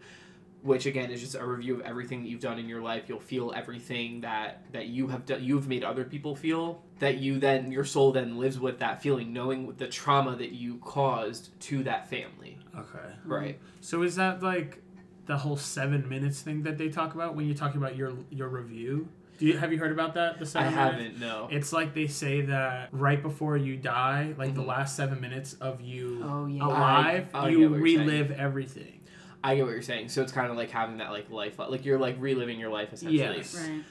which 0.65 0.85
again 0.87 1.11
is 1.11 1.21
just 1.21 1.35
a 1.35 1.45
review 1.45 1.75
of 1.75 1.81
everything 1.81 2.23
that 2.23 2.29
you've 2.29 2.41
done 2.41 2.57
in 2.57 2.67
your 2.67 2.81
life 2.81 3.03
you'll 3.07 3.19
feel 3.19 3.53
everything 3.55 4.21
that 4.21 4.63
that 4.71 4.87
you 4.87 5.07
have 5.07 5.25
done 5.25 5.43
you've 5.43 5.67
made 5.67 5.83
other 5.83 6.03
people 6.03 6.35
feel 6.35 6.81
that 6.99 7.17
you 7.19 7.37
then 7.39 7.71
your 7.71 7.85
soul 7.85 8.11
then 8.11 8.37
lives 8.37 8.59
with 8.59 8.79
that 8.79 9.01
feeling 9.01 9.31
knowing 9.31 9.71
the 9.77 9.87
trauma 9.87 10.35
that 10.35 10.51
you 10.51 10.77
caused 10.77 11.57
to 11.59 11.83
that 11.83 12.09
family 12.09 12.57
Okay. 12.77 13.09
right 13.25 13.59
So 13.81 14.01
is 14.01 14.15
that 14.15 14.41
like 14.43 14.81
the 15.27 15.37
whole 15.37 15.57
seven 15.57 16.07
minutes 16.09 16.41
thing 16.41 16.63
that 16.63 16.77
they 16.77 16.89
talk 16.89 17.15
about 17.15 17.35
when 17.35 17.45
you're 17.45 17.55
talking 17.55 17.77
about 17.81 17.95
your 17.95 18.13
your 18.29 18.47
review? 18.49 19.07
Do 19.37 19.45
you 19.47 19.57
have 19.57 19.71
you 19.73 19.79
heard 19.79 19.91
about 19.91 20.13
that? 20.13 20.37
The 20.39 20.45
I 20.45 20.47
seven 20.47 20.69
minute? 20.73 20.91
haven't. 20.93 21.19
No. 21.19 21.47
It's 21.51 21.73
like 21.73 21.93
they 21.93 22.07
say 22.07 22.41
that 22.41 22.89
right 22.91 23.21
before 23.21 23.57
you 23.57 23.75
die, 23.75 24.33
like 24.37 24.53
the 24.55 24.61
Mhm. 24.61 24.67
last 24.67 24.95
seven 24.95 25.19
minutes 25.19 25.53
of 25.55 25.81
you 25.81 26.21
Oh 26.23 26.45
yeah. 26.45 26.65
alive, 26.65 27.27
I- 27.33 27.39
I 27.39 27.49
you 27.49 27.59
get 27.59 27.71
what 27.71 27.81
saying. 27.83 27.97
relive 28.07 28.31
everything. 28.31 28.99
I 29.45 29.55
get 29.55 29.63
what 29.65 29.71
you're 29.71 29.81
saying. 29.81 30.09
So 30.09 30.21
it's 30.23 30.31
kind 30.31 30.49
of 30.51 30.57
like 30.57 30.71
having 30.71 30.97
that 30.97 31.11
like 31.11 31.29
life, 31.29 31.59
like 31.59 31.85
you're 31.85 31.99
like 31.99 32.15
reliving 32.19 32.59
your 32.59 32.69
life 32.71 32.91
essentially. 32.93 33.37
Yes. 33.37 33.55
Right. 33.55 33.83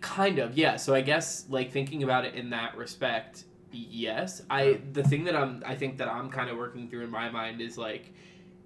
Kind 0.00 0.38
of, 0.38 0.56
yeah. 0.56 0.76
So 0.76 0.94
I 0.94 1.00
guess 1.02 1.44
like 1.48 1.70
thinking 1.72 2.02
about 2.02 2.24
it 2.24 2.34
in 2.34 2.50
that 2.50 2.76
respect, 2.76 3.44
yes. 3.70 4.42
I 4.48 4.80
the 4.92 5.02
thing 5.02 5.24
that 5.24 5.36
I'm 5.36 5.62
I 5.66 5.74
think 5.74 5.98
that 5.98 6.08
I'm 6.08 6.30
kind 6.30 6.48
of 6.50 6.56
working 6.56 6.88
through 6.88 7.04
in 7.04 7.10
my 7.10 7.28
mind 7.30 7.60
is 7.60 7.76
like, 7.76 8.12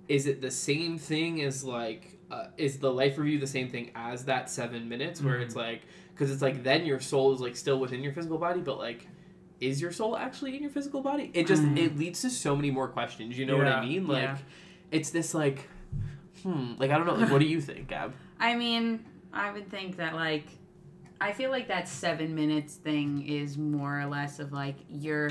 is 0.09 0.27
it 0.27 0.41
the 0.41 0.51
same 0.51 0.97
thing 0.99 1.43
as 1.43 1.65
like 1.65 2.19
uh, 2.31 2.47
is 2.57 2.79
the 2.79 2.91
life 2.93 3.19
review 3.19 3.39
the 3.39 3.47
same 3.47 3.69
thing 3.69 3.91
as 3.95 4.25
that 4.27 4.49
seven 4.49 4.89
minutes 4.89 5.21
where 5.21 5.39
Mhm. 5.39 5.43
it's 5.43 5.57
like 5.57 5.83
because 6.15 6.31
it's 6.31 6.41
like 6.43 6.63
then 6.63 6.87
your 6.87 7.01
soul 7.01 7.33
is 7.35 7.41
like 7.41 7.57
still 7.57 7.79
within 7.81 8.03
your 8.03 8.13
physical 8.13 8.39
body, 8.39 8.61
but 8.61 8.79
like. 8.79 9.09
Is 9.61 9.81
your 9.81 9.93
soul 9.93 10.17
actually 10.17 10.57
in 10.57 10.63
your 10.63 10.73
physical 10.73 11.03
body? 11.03 11.31
It 11.35 11.47
just 11.47 11.63
Mm. 11.63 11.79
it 11.79 11.97
leads 11.97 12.21
to 12.23 12.31
so 12.31 12.57
many 12.57 12.73
more 12.73 12.89
questions. 12.89 13.39
You 13.39 13.47
know 13.47 13.57
what 13.57 13.69
I 13.69 13.81
mean? 13.87 14.09
Like, 14.09 14.23
Yeah. 14.25 14.39
it's 14.91 15.11
this 15.11 15.35
like, 15.35 15.69
hmm. 16.43 16.75
Like 16.79 16.91
I 16.91 16.99
don't 16.99 17.07
know. 17.07 17.15
Like, 17.15 17.31
what 17.31 17.41
do 17.41 17.47
you 17.47 17.61
think, 17.61 17.89
Gab? 17.89 18.13
I 18.41 18.55
mean, 18.57 19.05
I 19.33 19.51
would 19.53 19.69
think 19.71 19.97
that 19.97 20.15
like 20.15 20.45
I 21.21 21.33
feel 21.33 21.51
like 21.51 21.69
that 21.69 21.89
seven 21.89 22.35
minutes 22.35 22.75
thing 22.75 23.27
is 23.27 23.57
more 23.57 24.01
or 24.01 24.07
less 24.07 24.39
of 24.41 24.53
like 24.53 24.77
your 24.89 25.31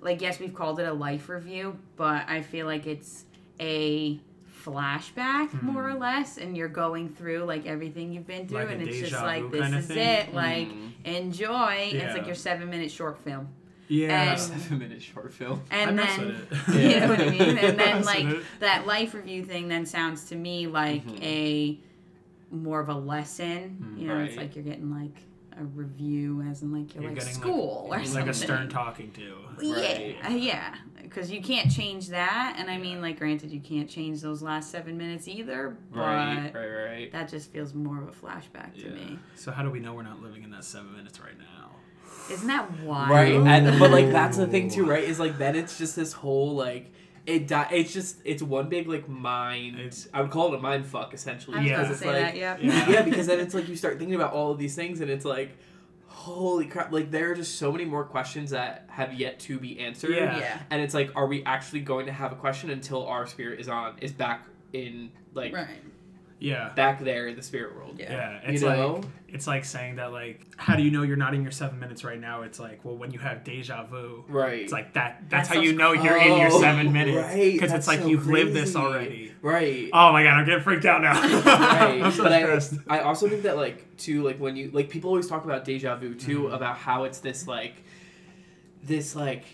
like 0.00 0.20
yes, 0.20 0.38
we've 0.40 0.54
called 0.54 0.78
it 0.80 0.86
a 0.86 0.92
life 0.92 1.28
review, 1.28 1.78
but 1.96 2.28
I 2.28 2.42
feel 2.42 2.66
like 2.66 2.86
it's 2.86 3.24
a 3.60 4.20
flashback 4.64 5.48
Hmm. 5.50 5.66
more 5.72 5.88
or 5.88 5.94
less 5.94 6.38
and 6.38 6.56
you're 6.56 6.68
going 6.68 7.08
through 7.08 7.40
like 7.44 7.66
everything 7.66 8.12
you've 8.12 8.26
been 8.28 8.46
through 8.46 8.58
Like 8.58 8.70
and 8.70 8.82
it's 8.82 9.10
just 9.10 9.12
like 9.22 9.50
this 9.50 9.72
is 9.72 9.86
thing? 9.88 9.98
it 9.98 10.34
like 10.34 10.68
Hmm. 10.68 10.86
enjoy 11.04 11.90
it's 11.92 12.14
like 12.14 12.26
your 12.26 12.36
seven 12.36 12.70
minute 12.70 12.90
short 12.92 13.18
film 13.24 13.48
Yeah. 13.88 14.30
And- 14.32 14.40
seven 14.40 14.78
minute 14.78 15.02
short 15.02 15.32
film. 15.32 15.62
and 15.70 15.90
I 15.90 15.92
mess 15.92 16.16
then 16.16 16.26
with 16.28 16.74
Yeah. 16.74 16.74
it. 16.74 16.94
you 16.94 17.00
know 17.00 17.08
what 17.08 17.20
I 17.20 17.30
mean? 17.30 17.58
And 17.58 17.78
then 17.78 18.02
like 18.04 18.24
it. 18.24 18.42
that 18.60 18.86
life 18.86 19.14
review 19.14 19.44
thing 19.44 19.68
then 19.68 19.86
sounds 19.86 20.24
to 20.26 20.36
me 20.36 20.66
like 20.66 21.06
Mhm. 21.06 21.22
a 21.22 21.78
more 22.54 22.80
of 22.80 22.88
a 22.88 22.94
lesson. 22.94 23.78
Mm, 23.82 24.00
you 24.00 24.08
know, 24.08 24.18
it's 24.18 24.36
like 24.36 24.54
you're 24.54 24.64
getting 24.64 24.90
like 24.90 25.16
a 25.58 25.64
review 25.64 26.42
as 26.50 26.62
in 26.62 26.72
like 26.72 26.94
you're, 26.94 27.02
You're 27.02 27.12
like 27.12 27.20
getting, 27.20 27.34
like- 27.34 27.42
school 27.42 27.88
or 27.90 27.98
It's 27.98 28.08
something. 28.10 28.26
like 28.26 28.30
a 28.34 28.38
stern 28.38 28.68
talking 28.70 29.10
to. 29.12 29.36
Right. 29.58 30.16
Yeah, 30.18 30.28
uh, 30.28 30.32
yeah, 30.34 30.74
because 31.02 31.30
you 31.30 31.42
can't 31.42 31.70
change 31.70 32.08
that, 32.08 32.56
and 32.58 32.70
I 32.70 32.78
mean, 32.78 33.02
like, 33.02 33.18
granted, 33.18 33.50
you 33.50 33.60
can't 33.60 33.88
change 33.88 34.22
those 34.22 34.40
last 34.42 34.70
seven 34.70 34.96
minutes 34.96 35.28
either, 35.28 35.76
but 35.92 35.98
Right, 36.00 36.50
right, 36.54 36.68
right. 36.70 37.12
that 37.12 37.28
just 37.28 37.52
feels 37.52 37.74
more 37.74 38.00
of 38.02 38.08
a 38.08 38.12
flashback 38.12 38.74
to 38.76 38.88
Yeah. 38.88 38.94
me. 38.94 39.18
So 39.36 39.52
how 39.52 39.62
do 39.62 39.70
we 39.70 39.78
know 39.78 39.92
we're 39.92 40.02
not 40.04 40.22
living 40.22 40.42
in 40.42 40.50
that 40.52 40.64
seven 40.64 40.94
minutes 40.96 41.20
right 41.20 41.38
now? 41.38 41.70
Isn't 42.30 42.46
that 42.48 42.80
wild? 42.82 43.10
Right, 43.10 43.34
and 43.34 43.78
but 43.78 43.90
like 43.90 44.10
that's 44.10 44.36
the 44.36 44.46
thing 44.46 44.68
too, 44.70 44.84
right? 44.86 45.02
Is 45.04 45.18
like 45.20 45.38
then 45.38 45.56
it's 45.56 45.76
just 45.78 45.96
this 45.96 46.12
whole 46.12 46.54
like 46.54 46.92
it. 47.26 47.48
Di- 47.48 47.68
it's 47.72 47.92
just 47.92 48.18
it's 48.24 48.42
one 48.42 48.68
big 48.68 48.88
like 48.88 49.08
mind. 49.08 49.76
It's- 49.78 50.08
I 50.14 50.20
would 50.22 50.30
call 50.30 50.52
it 50.52 50.58
a 50.58 50.60
mind 50.60 50.86
fuck 50.86 51.12
essentially. 51.14 51.56
I 51.56 51.60
was 51.60 51.68
Yeah. 51.70 51.76
because 51.78 51.90
it's 51.92 52.00
say 52.00 52.06
like 52.06 52.16
that. 52.16 52.36
Yeah. 52.36 52.56
Yeah. 52.60 52.88
yeah, 52.90 53.02
because 53.02 53.26
then 53.26 53.40
it's 53.40 53.54
like 53.54 53.68
you 53.68 53.76
start 53.76 53.98
thinking 53.98 54.14
about 54.14 54.32
all 54.32 54.50
of 54.52 54.58
these 54.58 54.74
things, 54.74 55.00
and 55.00 55.10
it's 55.10 55.24
like, 55.24 55.56
holy 56.06 56.66
crap! 56.66 56.92
Like 56.92 57.10
there 57.10 57.30
are 57.30 57.34
just 57.34 57.56
so 57.58 57.72
many 57.72 57.84
more 57.84 58.04
questions 58.04 58.50
that 58.50 58.86
have 58.90 59.14
yet 59.14 59.38
to 59.40 59.58
be 59.58 59.78
answered. 59.80 60.10
Yeah. 60.10 60.38
Yeah. 60.38 60.58
And 60.70 60.80
it's 60.82 60.94
like, 60.94 61.10
are 61.16 61.26
we 61.26 61.44
actually 61.44 61.80
going 61.80 62.06
to 62.06 62.12
have 62.12 62.32
a 62.32 62.36
question 62.36 62.70
until 62.70 63.06
our 63.06 63.26
spirit 63.26 63.60
is 63.60 63.68
on 63.68 63.96
is 64.00 64.12
back 64.12 64.46
in 64.72 65.10
like 65.34 65.54
Right. 65.54 65.66
Yeah. 66.42 66.70
back 66.74 67.02
there 67.04 67.28
in 67.28 67.36
the 67.36 67.42
spirit 67.42 67.74
world? 67.76 67.96
Yeah. 67.98 68.12
Yeah. 68.12 68.32
You 68.48 68.52
It's 68.54 68.62
know? 68.62 68.94
like 68.96 69.04
it's 69.28 69.46
like 69.46 69.64
saying 69.64 69.96
that 69.96 70.12
like 70.12 70.46
how 70.56 70.76
do 70.76 70.82
you 70.82 70.90
know 70.90 71.02
you're 71.02 71.16
not 71.16 71.34
in 71.34 71.42
your 71.42 71.52
seven 71.52 71.78
minutes 71.80 72.04
right 72.04 72.20
now? 72.20 72.42
It's 72.42 72.58
like 72.60 72.84
well 72.84 72.96
when 72.96 73.10
you 73.12 73.18
have 73.20 73.44
deja 73.44 73.84
vu. 73.84 74.24
Right. 74.28 74.60
It's 74.62 74.72
like 74.72 74.92
that. 74.94 75.22
That's 75.30 75.48
That 75.48 75.54
how 75.56 75.60
you 75.62 75.68
sounds 75.70 75.78
know 75.78 75.92
you're 75.92 76.16
in 76.18 76.38
your 76.38 76.50
seven 76.50 76.92
minutes 76.92 77.34
because 77.34 77.70
that's 77.70 77.74
it's 77.80 77.86
like 77.88 78.00
so 78.00 78.08
you've 78.08 78.26
lived 78.26 78.52
this 78.52 78.76
already. 78.76 79.32
right. 79.40 79.88
Oh 79.92 80.12
my 80.12 80.22
god, 80.24 80.34
I'm 80.34 80.44
getting 80.44 80.62
freaked 80.62 80.84
out 80.84 81.00
now. 81.02 81.14
right. 81.20 82.02
I'm 82.02 82.12
so 82.12 82.24
but 82.24 82.40
stressed. 82.42 82.74
I 82.88 82.98
also 83.00 83.28
think 83.28 83.42
that 83.44 83.56
like 83.56 83.96
too 83.96 84.22
like 84.22 84.38
when 84.38 84.56
you 84.56 84.70
like 84.72 84.90
people 84.90 85.08
always 85.10 85.26
talk 85.28 85.44
about 85.44 85.64
deja 85.64 85.96
vu 85.96 86.14
too 86.14 86.42
Mhm. 86.44 86.54
about 86.54 86.76
how 86.76 87.04
it's 87.04 87.20
this 87.20 87.46
like 87.46 87.82
this 88.82 89.14
like 89.14 89.44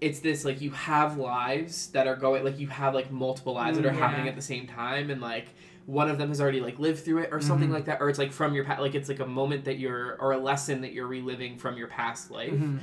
it's 0.00 0.20
this 0.20 0.44
like 0.44 0.60
you 0.60 0.70
have 0.70 1.16
lives 1.18 1.88
that 1.88 2.06
are 2.06 2.16
going 2.16 2.44
like 2.44 2.58
you 2.58 2.68
have 2.68 2.94
like 2.94 3.10
multiple 3.10 3.54
lives 3.54 3.76
that 3.76 3.86
are 3.86 3.90
Mm, 3.90 3.98
happening 3.98 4.28
at 4.28 4.36
the 4.36 4.42
same 4.42 4.66
time 4.66 5.10
and 5.10 5.20
like 5.20 5.46
one 5.88 6.10
of 6.10 6.18
them 6.18 6.28
has 6.28 6.38
already 6.38 6.60
like 6.60 6.78
lived 6.78 7.02
through 7.02 7.16
it 7.18 7.30
or 7.32 7.40
something 7.40 7.70
Mhm. 7.70 7.72
like 7.72 7.86
that 7.86 8.02
or 8.02 8.10
it's 8.10 8.18
like 8.18 8.30
from 8.30 8.52
your 8.54 8.62
past 8.64 8.80
like 8.82 8.94
it's 8.94 9.08
like 9.08 9.20
a 9.20 9.26
moment 9.26 9.64
that 9.64 9.78
you're 9.78 10.16
or 10.20 10.32
a 10.32 10.38
lesson 10.38 10.82
that 10.82 10.92
you're 10.92 11.06
reliving 11.06 11.56
from 11.56 11.78
your 11.78 11.88
past 11.88 12.30
life 12.30 12.52
Mhm. 12.52 12.78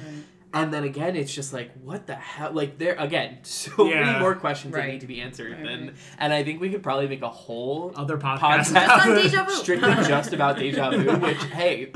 and 0.56 0.74
then 0.74 0.84
again 0.84 1.16
it's 1.16 1.32
just 1.32 1.54
like 1.54 1.70
what 1.84 2.08
the 2.08 2.16
hell 2.16 2.52
like 2.52 2.80
there 2.80 2.96
again 2.98 3.38
so 3.44 3.86
Yeah. 3.88 4.04
many 4.06 4.20
more 4.20 4.34
questions 4.34 4.74
that 4.74 4.88
need 4.88 5.02
to 5.02 5.08
be 5.08 5.22
answered 5.22 5.52
Right, 5.52 5.68
and 5.68 5.92
and 6.18 6.34
i 6.34 6.44
think 6.44 6.60
we 6.60 6.70
could 6.72 6.82
probably 6.82 7.08
make 7.08 7.22
a 7.22 7.30
whole 7.30 7.94
Other 7.96 8.18
podcasts. 8.18 8.74
Podcast. 8.74 9.06
Just 9.06 9.24
deja 9.32 9.44
vu. 9.46 9.52
strictly 9.54 9.94
just 10.08 10.34
about 10.34 10.58
deja 10.58 10.90
vu 10.90 11.16
which 11.28 11.44
hey 11.60 11.92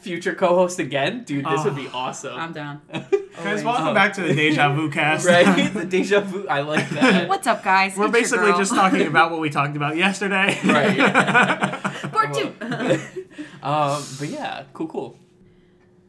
future 0.00 0.34
co-host 0.34 0.78
again 0.78 1.24
dude 1.24 1.44
this 1.44 1.64
would 1.64 1.76
be 1.76 1.88
awesome 1.92 2.34
I'm 2.38 2.52
down. 2.52 2.80
Guys, 2.92 3.04
Always. 3.38 3.64
welcome 3.64 3.86
Oh. 3.88 3.94
back 3.94 4.12
to 4.14 4.20
the 4.22 4.34
deja 4.34 4.72
vu 4.74 4.90
cast. 4.98 5.26
right 5.26 5.72
the 5.72 5.84
deja 5.84 6.20
vu 6.20 6.46
i 6.48 6.60
like 6.60 6.88
that 6.90 7.28
What's 7.32 7.46
up, 7.46 7.62
guys? 7.64 7.96
We're 7.96 8.04
It's 8.06 8.12
your 8.14 8.20
basically 8.22 8.50
girl. 8.50 8.58
just 8.58 8.74
talking 8.74 9.06
about 9.06 9.30
what 9.30 9.40
we 9.40 9.48
talked 9.50 9.76
about 9.76 9.96
yesterday. 9.96 10.58
Right. 10.64 10.98
Part 12.12 12.34
two. 12.34 12.52
um 13.62 14.02
but 14.18 14.28
yeah 14.28 14.64
cool 14.72 14.86
cool 14.88 15.16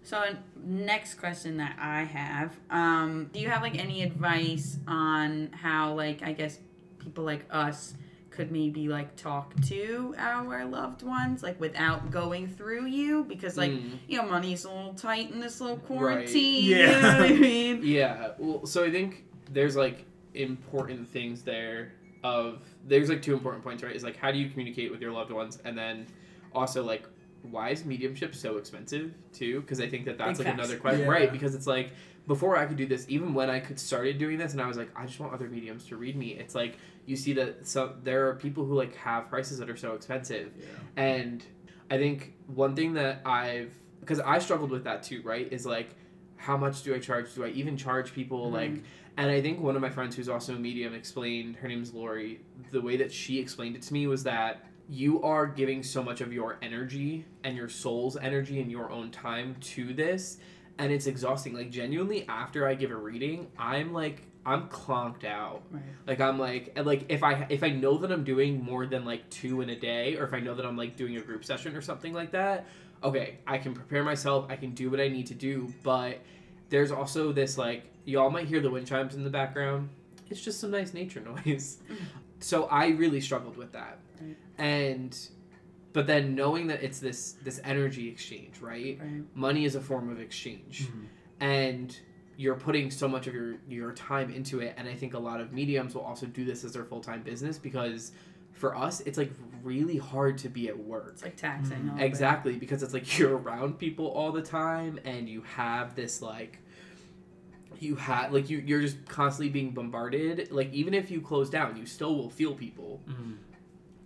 So 0.03 0.21
next 0.65 1.15
question 1.15 1.57
that 1.57 1.75
I 1.79 2.03
have, 2.03 2.51
um, 2.69 3.29
do 3.33 3.39
you 3.39 3.49
have 3.49 3.61
like 3.61 3.77
any 3.77 4.03
advice 4.03 4.77
on 4.87 5.49
how 5.53 5.93
like 5.93 6.21
I 6.23 6.33
guess 6.33 6.59
people 6.99 7.23
like 7.23 7.45
us 7.49 7.93
could 8.35 8.51
maybe 8.51 8.87
like 8.87 9.15
talk 9.15 9.53
to 9.61 10.13
our 10.17 10.65
loved 10.65 11.03
ones 11.03 11.43
like 11.43 11.59
without 11.59 12.09
going 12.11 12.47
through 12.47 12.85
you 12.87 13.23
because 13.25 13.57
like 13.57 13.71
Mm. 13.71 13.97
you 14.07 14.17
know 14.17 14.27
money's 14.27 14.65
a 14.65 14.71
little 14.71 14.93
tight 14.95 15.31
in 15.31 15.39
this 15.39 15.61
little 15.61 15.77
Right. 15.77 15.85
quarantine. 15.85 16.65
Yeah. 16.65 16.77
You 16.95 17.01
know 17.01 17.19
what 17.21 17.31
I 17.31 17.33
mean? 17.49 17.79
Yeah, 17.83 18.31
well, 18.39 18.65
so 18.65 18.83
I 18.83 18.91
think 18.91 19.23
there's 19.51 19.75
like 19.75 20.05
important 20.33 21.07
things 21.07 21.43
there. 21.43 21.93
Of 22.23 22.61
there's 22.87 23.09
like 23.09 23.21
two 23.21 23.33
important 23.33 23.63
points, 23.65 23.83
right? 23.83 23.95
Is 23.95 24.03
like 24.03 24.15
how 24.17 24.31
do 24.31 24.37
you 24.37 24.49
communicate 24.49 24.89
with 24.91 25.01
your 25.01 25.11
loved 25.11 25.31
ones, 25.31 25.59
and 25.65 25.77
then 25.77 26.07
also 26.53 26.83
like 26.83 27.03
why 27.51 27.69
is 27.71 27.83
mediumship 27.83 28.33
so 28.33 28.55
expensive 28.57 29.13
too? 29.33 29.59
Because 29.61 29.81
I 29.81 29.87
think 29.89 30.05
that 30.05 30.17
that's 30.17 30.37
Big 30.39 30.47
like 30.47 30.55
facts. 30.55 30.67
another 30.69 30.79
question, 30.81 31.01
Yeah. 31.01 31.07
right? 31.11 31.31
Because 31.31 31.53
it's 31.53 31.67
like 31.67 31.91
before 32.25 32.55
I 32.55 32.65
could 32.65 32.77
do 32.77 32.85
this, 32.85 33.05
even 33.09 33.33
when 33.33 33.49
I 33.49 33.59
could 33.59 33.77
started 33.77 34.17
doing 34.17 34.37
this, 34.37 34.53
and 34.53 34.61
I 34.61 34.67
was 34.67 34.77
like, 34.77 34.89
I 34.95 35.05
just 35.05 35.19
want 35.19 35.33
other 35.33 35.49
mediums 35.49 35.85
to 35.87 35.97
read 35.97 36.15
me. 36.15 36.29
It's 36.29 36.55
like 36.55 36.77
you 37.05 37.15
see 37.15 37.33
that 37.33 37.67
some 37.67 37.95
there 38.03 38.29
are 38.29 38.35
people 38.35 38.65
who 38.65 38.75
like 38.75 38.95
have 38.95 39.29
prices 39.29 39.57
that 39.59 39.69
are 39.69 39.77
so 39.77 39.93
expensive, 39.93 40.51
and 40.95 41.43
I 41.91 41.97
think 41.97 42.33
one 42.47 42.75
thing 42.75 42.93
that 42.93 43.21
I've 43.25 43.73
because 43.99 44.19
I 44.19 44.39
struggled 44.39 44.71
with 44.71 44.83
that 44.85 45.03
too, 45.03 45.21
right? 45.23 45.51
Is 45.51 45.65
like 45.65 45.95
how 46.37 46.57
much 46.57 46.83
do 46.83 46.93
I 46.93 46.99
charge? 46.99 47.33
Do 47.35 47.45
I 47.45 47.49
even 47.49 47.77
charge 47.77 48.13
people? 48.13 48.49
Mhm. 48.49 48.53
Like, 48.53 48.83
and 49.15 49.31
I 49.31 49.41
think 49.41 49.61
one 49.61 49.75
of 49.77 49.81
my 49.81 49.89
friends 49.89 50.15
who's 50.15 50.27
also 50.27 50.55
a 50.55 50.59
medium 50.59 50.93
explained. 50.93 51.55
Her 51.57 51.67
name's 51.69 51.93
Lori. 51.93 52.41
The 52.71 52.81
way 52.81 52.97
that 52.97 53.11
she 53.13 53.39
explained 53.39 53.75
it 53.77 53.81
to 53.83 53.93
me 53.93 54.07
was 54.07 54.23
that 54.23 54.65
you 54.89 55.21
are 55.23 55.47
giving 55.47 55.81
so 55.83 56.03
much 56.03 56.19
of 56.19 56.33
your 56.33 56.57
energy 56.61 57.23
and 57.45 57.55
your 57.55 57.69
soul's 57.69 58.17
energy 58.17 58.59
and 58.59 58.69
your 58.69 58.91
own 58.91 59.09
time 59.11 59.55
to 59.61 59.93
this, 59.93 60.37
and 60.77 60.91
it's 60.91 61.07
exhausting. 61.07 61.53
Like 61.53 61.69
genuinely, 61.71 62.27
after 62.27 62.67
I 62.67 62.75
give 62.75 62.91
a 62.91 62.97
reading, 62.97 63.47
I'm 63.57 63.93
like 63.93 64.23
I'm 64.45 64.67
clonked 64.67 65.25
out. 65.25 65.63
Right. 65.71 65.83
Like 66.05 66.19
I'm 66.21 66.37
like 66.37 66.77
like 66.83 67.05
if 67.09 67.23
I 67.23 67.45
if 67.49 67.63
I 67.63 67.69
know 67.69 67.97
that 67.97 68.11
I'm 68.11 68.23
doing 68.23 68.61
more 68.63 68.85
than 68.85 69.05
like 69.05 69.29
two 69.29 69.61
in 69.61 69.69
a 69.69 69.75
day, 69.75 70.15
or 70.17 70.25
if 70.25 70.33
I 70.33 70.39
know 70.39 70.53
that 70.55 70.65
I'm 70.65 70.77
like 70.77 70.95
doing 70.95 71.17
a 71.17 71.21
group 71.21 71.45
session 71.45 71.75
or 71.75 71.81
something 71.81 72.13
like 72.13 72.31
that, 72.31 72.67
okay, 73.03 73.37
I 73.47 73.57
can 73.57 73.73
prepare 73.73 74.03
myself. 74.03 74.45
I 74.49 74.55
can 74.55 74.71
do 74.71 74.89
what 74.89 74.99
I 74.99 75.07
need 75.07 75.27
to 75.27 75.33
do. 75.33 75.73
But 75.83 76.19
there's 76.69 76.91
also 76.91 77.31
this 77.31 77.57
like 77.57 77.83
y'all 78.05 78.29
might 78.29 78.47
hear 78.47 78.59
the 78.59 78.69
wind 78.69 78.87
chimes 78.87 79.15
in 79.15 79.23
the 79.23 79.29
background. 79.29 79.89
It's 80.29 80.41
just 80.41 80.59
some 80.59 80.71
nice 80.71 80.93
nature 80.93 81.21
noise. 81.45 81.77
Mm. 81.89 81.97
so 82.39 82.65
I 82.65 82.87
really 82.89 83.21
struggled 83.21 83.55
with 83.57 83.71
that, 83.73 83.99
Right. 84.21 84.35
and 84.57 85.17
but 85.93 86.07
then 86.07 86.35
knowing 86.35 86.67
that 86.67 86.83
it's 86.83 86.99
this 86.99 87.33
this 87.43 87.61
energy 87.63 88.09
exchange, 88.09 88.59
right? 88.59 88.99
Right. 89.01 89.23
Money 89.35 89.63
is 89.63 89.75
a 89.75 89.81
form 89.81 90.09
of 90.09 90.19
exchange 90.19 90.87
mm-hmm. 90.87 91.05
and 91.39 91.97
you're 92.37 92.55
putting 92.55 92.89
so 92.91 93.07
much 93.07 93.27
of 93.27 93.33
your 93.33 93.55
your 93.67 93.91
time 93.91 94.31
into 94.31 94.59
it 94.59 94.73
and 94.77 94.87
i 94.87 94.93
think 94.95 95.13
a 95.13 95.19
lot 95.19 95.39
of 95.39 95.51
mediums 95.53 95.93
will 95.95 96.01
also 96.01 96.25
do 96.25 96.43
this 96.45 96.63
as 96.63 96.73
their 96.73 96.83
full-time 96.85 97.21
business 97.21 97.57
because 97.57 98.11
for 98.51 98.75
us 98.75 99.01
it's 99.01 99.17
like 99.17 99.31
really 99.63 99.97
hard 99.97 100.37
to 100.37 100.49
be 100.49 100.67
at 100.67 100.77
work 100.77 101.09
It's 101.13 101.23
like 101.23 101.35
taxing. 101.37 101.77
Mhm. 101.77 101.81
a 101.81 101.83
little 101.83 101.97
bit. 101.97 102.05
exactly 102.05 102.53
because 102.55 102.81
it's 102.83 102.93
like 102.93 103.17
you're 103.19 103.37
around 103.37 103.77
people 103.77 104.07
all 104.07 104.31
the 104.31 104.41
time 104.41 104.99
and 105.05 105.29
you 105.29 105.41
have 105.41 105.95
this 105.95 106.21
like 106.21 106.59
you 107.79 107.95
have 107.95 108.31
like 108.31 108.49
you 108.49 108.59
you're 108.65 108.81
just 108.81 109.03
constantly 109.07 109.49
being 109.49 109.71
bombarded 109.71 110.51
like 110.51 110.71
even 110.73 110.93
if 110.93 111.09
you 111.11 111.21
close 111.21 111.49
down 111.49 111.75
you 111.77 111.85
still 111.85 112.15
will 112.15 112.29
feel 112.29 112.53
people 112.53 113.01
Mhm. 113.09 113.37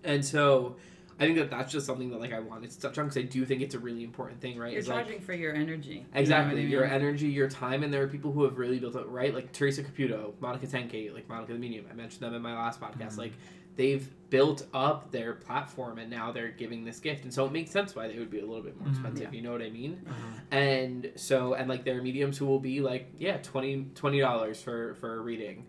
and 0.04 0.24
so 0.26 0.78
I 1.20 1.26
think 1.26 1.38
that 1.38 1.50
that's 1.50 1.72
just 1.72 1.86
something 1.86 2.10
that 2.12 2.20
like 2.20 2.32
I 2.34 2.40
wanted 2.40 2.70
to 2.72 2.80
touch 2.80 2.98
on 2.98 3.06
because 3.06 3.18
I 3.18 3.24
do 3.24 3.44
think 3.46 3.62
it's 3.62 3.74
a 3.76 3.80
really 3.80 4.04
important 4.04 4.40
thing, 4.40 4.58
right? 4.60 4.72
You're 4.72 4.80
It's 4.80 4.88
like- 4.88 5.06
charging 5.06 5.22
for 5.22 5.34
your 5.34 5.54
energy. 5.54 5.90
You 5.90 5.96
know 5.96 6.06
what 6.12 6.20
Exactly, 6.22 6.60
I 6.60 6.64
mean? 6.64 6.72
your 6.72 6.86
energy, 6.86 7.28
your 7.28 7.50
time, 7.50 7.84
and 7.84 7.92
there 7.94 8.04
are 8.04 8.08
people 8.08 8.32
who 8.32 8.44
have 8.44 8.58
really 8.58 8.80
built 8.80 8.96
up, 8.96 9.06
right? 9.08 9.34
Like 9.34 9.52
Teresa 9.52 9.84
Caputo, 9.84 10.34
Monica 10.40 10.68
Ten-Kate, 10.68 11.14
like 11.14 11.28
Monica 11.28 11.54
the 11.54 11.60
Medium. 11.60 11.86
I 11.92 11.94
mentioned 11.96 12.22
them 12.22 12.34
in 12.36 12.42
my 12.42 12.54
last 12.54 12.80
podcast. 12.80 13.14
Mhm. 13.14 13.18
Like 13.18 13.34
they've 13.78 14.08
built 14.30 14.66
up 14.74 15.12
their 15.12 15.34
platform, 15.34 15.98
and 16.00 16.10
now 16.10 16.32
they're 16.32 16.50
giving 16.52 16.84
this 16.84 17.00
gift, 17.00 17.24
and 17.24 17.34
so 17.34 17.46
it 17.46 17.52
makes 17.52 17.72
sense 17.72 17.96
why 17.96 18.08
they 18.08 18.18
would 18.20 18.30
be 18.32 18.40
a 18.40 18.46
little 18.46 18.64
bit 18.64 18.76
more 18.78 18.88
Mhm. 18.88 18.92
expensive. 18.92 19.34
You 19.34 19.42
know 19.42 19.52
what 19.52 19.62
I 19.62 19.70
mean? 19.70 20.02
Uh-huh. 20.08 20.40
And 20.52 21.12
so, 21.16 21.54
and 21.54 21.68
like 21.70 21.84
there 21.84 21.98
are 21.98 22.02
mediums 22.04 22.38
who 22.38 22.46
will 22.46 22.60
be 22.60 22.80
like, 22.82 23.08
yeah, 23.18 23.38
20 23.38 24.20
dollars 24.20 24.62
for 24.62 24.96
for 24.96 25.16
a 25.16 25.22
reading, 25.22 25.66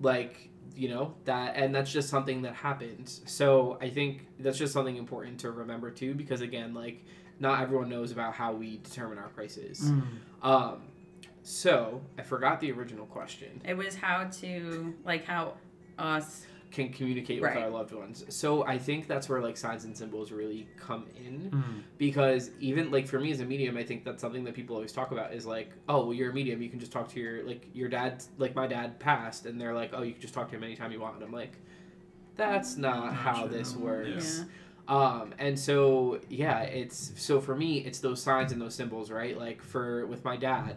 like 0.00 0.50
you 0.76 0.88
know 0.88 1.14
that, 1.24 1.56
and 1.56 1.74
that's 1.74 1.90
just 1.90 2.08
something 2.08 2.42
that 2.42 2.54
happens. 2.54 3.22
So 3.26 3.78
I 3.80 3.88
think 3.88 4.26
that's 4.38 4.58
just 4.58 4.72
something 4.72 4.96
important 4.96 5.40
to 5.40 5.50
remember 5.50 5.90
too, 5.90 6.14
because 6.14 6.40
again, 6.40 6.74
like 6.74 7.04
not 7.40 7.60
everyone 7.60 7.88
knows 7.88 8.12
about 8.12 8.34
how 8.34 8.52
we 8.52 8.78
determine 8.78 9.18
our 9.18 9.28
prices. 9.28 9.80
Mm. 9.80 10.02
Um, 10.42 10.82
so 11.42 12.00
I 12.18 12.22
forgot 12.22 12.60
the 12.60 12.72
original 12.72 13.06
question. 13.06 13.60
It 13.64 13.74
was 13.74 13.94
how 13.94 14.24
to 14.40 14.94
like 15.04 15.24
how 15.24 15.54
us. 15.98 16.44
Can 16.76 16.90
communicate 16.92 17.40
Right. 17.40 17.54
with 17.54 17.64
our 17.64 17.70
loved 17.70 17.92
ones. 17.94 18.24
So 18.28 18.62
I 18.66 18.76
think 18.76 19.06
that's 19.06 19.30
where 19.30 19.40
like 19.40 19.56
signs 19.56 19.84
and 19.86 19.96
symbols 19.96 20.30
really 20.30 20.68
come 20.76 21.06
in 21.16 21.50
Mm. 21.50 21.82
because 21.96 22.50
even 22.60 22.90
like 22.90 23.06
for 23.08 23.18
me 23.18 23.30
as 23.30 23.40
a 23.40 23.46
medium, 23.46 23.78
I 23.78 23.82
think 23.82 24.04
that's 24.04 24.20
something 24.20 24.44
that 24.44 24.52
people 24.54 24.76
always 24.76 24.92
talk 24.92 25.10
about 25.10 25.32
is 25.32 25.46
like, 25.46 25.70
oh, 25.88 26.04
well, 26.04 26.12
you're 26.12 26.30
a 26.30 26.34
medium, 26.34 26.60
you 26.60 26.68
can 26.68 26.78
just 26.78 26.92
talk 26.92 27.08
to 27.14 27.20
your 27.20 27.42
like 27.44 27.66
your 27.72 27.88
dad. 27.88 28.22
Like 28.36 28.54
my 28.54 28.66
dad 28.66 28.98
passed, 28.98 29.46
and 29.46 29.58
they're 29.58 29.72
like, 29.72 29.90
oh, 29.94 30.02
you 30.02 30.12
can 30.12 30.20
just 30.20 30.34
talk 30.34 30.50
to 30.50 30.56
him 30.56 30.64
anytime 30.64 30.92
you 30.92 31.00
want. 31.00 31.14
And 31.14 31.24
I'm 31.24 31.32
like, 31.32 31.52
that's 32.36 32.76
not 32.76 33.06
Not 33.06 33.14
how 33.14 33.46
this 33.46 33.74
works. 33.74 34.40
Yeah. 34.40 34.44
Um, 34.88 35.34
and 35.38 35.58
so 35.58 36.20
yeah, 36.28 36.60
it's 36.60 37.12
so 37.16 37.40
for 37.40 37.56
me, 37.56 37.78
it's 37.78 38.00
those 38.00 38.22
signs 38.22 38.52
and 38.52 38.60
those 38.60 38.74
symbols, 38.74 39.10
right? 39.10 39.36
Like 39.38 39.62
for 39.62 40.06
with 40.06 40.22
my 40.24 40.36
dad, 40.36 40.76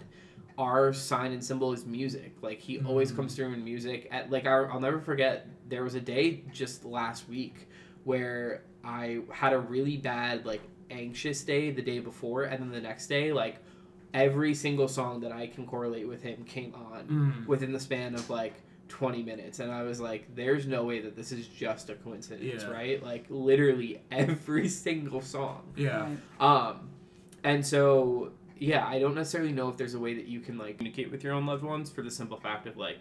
our 0.60 0.92
sign 0.94 1.32
and 1.32 1.44
symbol 1.44 1.72
is 1.74 1.86
music. 1.86 2.34
Like 2.42 2.60
he 2.60 2.80
always 2.82 3.12
Mhm. 3.12 3.16
comes 3.16 3.36
through 3.36 3.54
in 3.54 3.64
music. 3.64 4.08
At 4.12 4.30
like 4.30 4.46
I'll, 4.46 4.68
I'll 4.72 4.80
never 4.82 5.00
forget. 5.00 5.48
There 5.70 5.84
was 5.84 5.96
a 5.96 6.02
day 6.02 6.44
just 6.52 6.84
last 6.86 7.28
week 7.30 7.68
where 8.04 8.64
I 8.84 9.22
had 9.32 9.54
a 9.54 9.60
really 9.60 9.98
bad 9.98 10.46
like 10.46 10.62
anxious 10.92 11.44
day 11.44 11.72
the 11.72 11.82
day 11.82 12.00
before, 12.00 12.44
and 12.44 12.62
then 12.62 12.72
the 12.72 12.82
next 12.82 13.08
day 13.08 13.32
like 13.34 13.58
every 14.14 14.54
single 14.54 14.88
song 14.88 15.22
that 15.22 15.32
I 15.32 15.48
can 15.48 15.66
correlate 15.66 16.08
with 16.08 16.22
him 16.24 16.44
came 16.44 16.74
on 16.76 17.06
Mm. 17.08 17.48
within 17.48 17.72
the 17.72 17.80
span 17.80 18.14
of 18.16 18.30
like 18.30 18.56
20 18.90 19.22
minutes 19.22 19.60
and 19.60 19.72
i 19.72 19.84
was 19.84 20.00
like 20.02 20.34
there's 20.34 20.66
no 20.66 20.84
way 20.84 21.00
that 21.00 21.16
this 21.16 21.32
is 21.32 21.46
just 21.48 21.92
a 21.92 21.94
coincidence 21.94 22.64
Yeah. 22.64 22.72
right 22.72 23.04
like 23.04 23.26
literally 23.30 24.02
every 24.12 24.68
single 24.68 25.22
song 25.22 25.62
Yeah. 25.78 26.10
Um 26.40 26.90
and 27.44 27.64
so 27.64 28.32
yeah 28.60 28.86
i 28.88 29.00
don't 29.00 29.16
necessarily 29.16 29.52
know 29.52 29.70
if 29.70 29.78
there's 29.78 29.94
a 29.94 30.00
way 30.00 30.14
that 30.14 30.28
you 30.28 30.40
can 30.40 30.58
like 30.58 30.78
communicate 30.78 31.10
with 31.12 31.24
your 31.24 31.34
own 31.34 31.46
loved 31.46 31.64
ones 31.64 31.90
for 31.90 32.02
the 32.02 32.12
simple 32.12 32.38
fact 32.38 32.68
of 32.68 32.78
like 32.78 33.00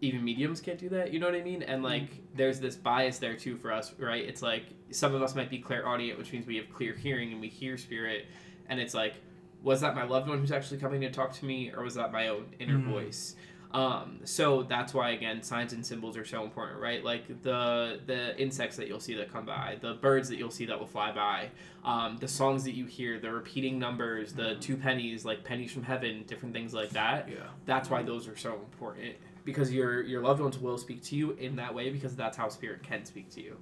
even 0.00 0.22
mediums 0.24 0.60
can't 0.60 0.78
do 0.78 0.88
that 0.88 1.12
you 1.12 1.18
know 1.18 1.26
what 1.26 1.34
i 1.34 1.42
mean? 1.42 1.62
And 1.62 1.82
like 1.82 2.08
there's 2.36 2.60
this 2.60 2.76
bias 2.76 3.18
there 3.18 3.36
too 3.36 3.56
for 3.56 3.72
us 3.72 3.92
right? 3.98 4.24
It's 4.24 4.42
like 4.42 4.64
some 4.90 5.14
of 5.14 5.22
us 5.22 5.34
might 5.34 5.50
be 5.50 5.58
clairaudient 5.58 6.18
which 6.18 6.32
means 6.32 6.46
we 6.46 6.56
have 6.56 6.70
clear 6.72 6.94
hearing 6.94 7.32
and 7.32 7.40
we 7.40 7.48
hear 7.48 7.76
spirit 7.78 8.26
and 8.68 8.78
it's 8.80 8.94
like 8.94 9.14
was 9.62 9.80
that 9.80 9.94
my 9.94 10.04
loved 10.04 10.28
one 10.28 10.38
who's 10.40 10.52
actually 10.52 10.78
coming 10.78 11.00
to 11.00 11.10
talk 11.10 11.32
to 11.32 11.44
me 11.46 11.72
or 11.74 11.82
was 11.84 11.94
that 11.94 12.12
my 12.12 12.28
own 12.28 12.44
inner 12.58 12.78
Mhm. 12.78 12.84
voice 12.90 13.34
um, 13.74 14.20
so 14.24 14.62
that's 14.62 14.94
why 14.94 15.10
again 15.10 15.42
signs 15.42 15.72
and 15.72 15.84
symbols 15.84 16.16
are 16.16 16.24
so 16.24 16.44
important 16.44 16.80
right 16.80 17.02
like 17.04 17.26
the 17.42 18.00
the 18.06 18.40
insects 18.40 18.76
that 18.76 18.86
you'll 18.88 19.00
see 19.00 19.14
that 19.14 19.32
come 19.32 19.44
by 19.44 19.76
the 19.80 19.94
birds 19.94 20.28
that 20.28 20.36
you'll 20.36 20.50
see 20.50 20.64
that 20.64 20.78
will 20.78 20.86
fly 20.86 21.10
by 21.12 21.48
um, 21.84 22.16
the 22.18 22.28
songs 22.28 22.62
that 22.64 22.74
you 22.74 22.86
hear 22.86 23.18
the 23.18 23.30
repeating 23.30 23.78
numbers 23.78 24.32
the 24.32 24.54
two 24.60 24.76
pennies 24.76 25.24
like 25.24 25.42
pennies 25.44 25.72
from 25.72 25.82
heaven 25.82 26.22
different 26.26 26.54
things 26.54 26.72
like 26.72 26.90
that 26.90 27.28
Yeah. 27.28 27.36
that's 27.66 27.90
why 27.90 28.02
those 28.02 28.28
are 28.28 28.36
so 28.36 28.54
important 28.54 29.16
because 29.44 29.72
your 29.72 30.02
your 30.02 30.22
loved 30.22 30.40
ones 30.40 30.56
will 30.58 30.78
speak 30.78 31.02
to 31.04 31.16
you 31.16 31.32
in 31.32 31.56
that 31.56 31.74
way 31.74 31.90
because 31.90 32.14
that's 32.16 32.36
how 32.36 32.48
spirit 32.48 32.82
can 32.82 33.04
speak 33.04 33.28
to 33.30 33.42
you 33.42 33.56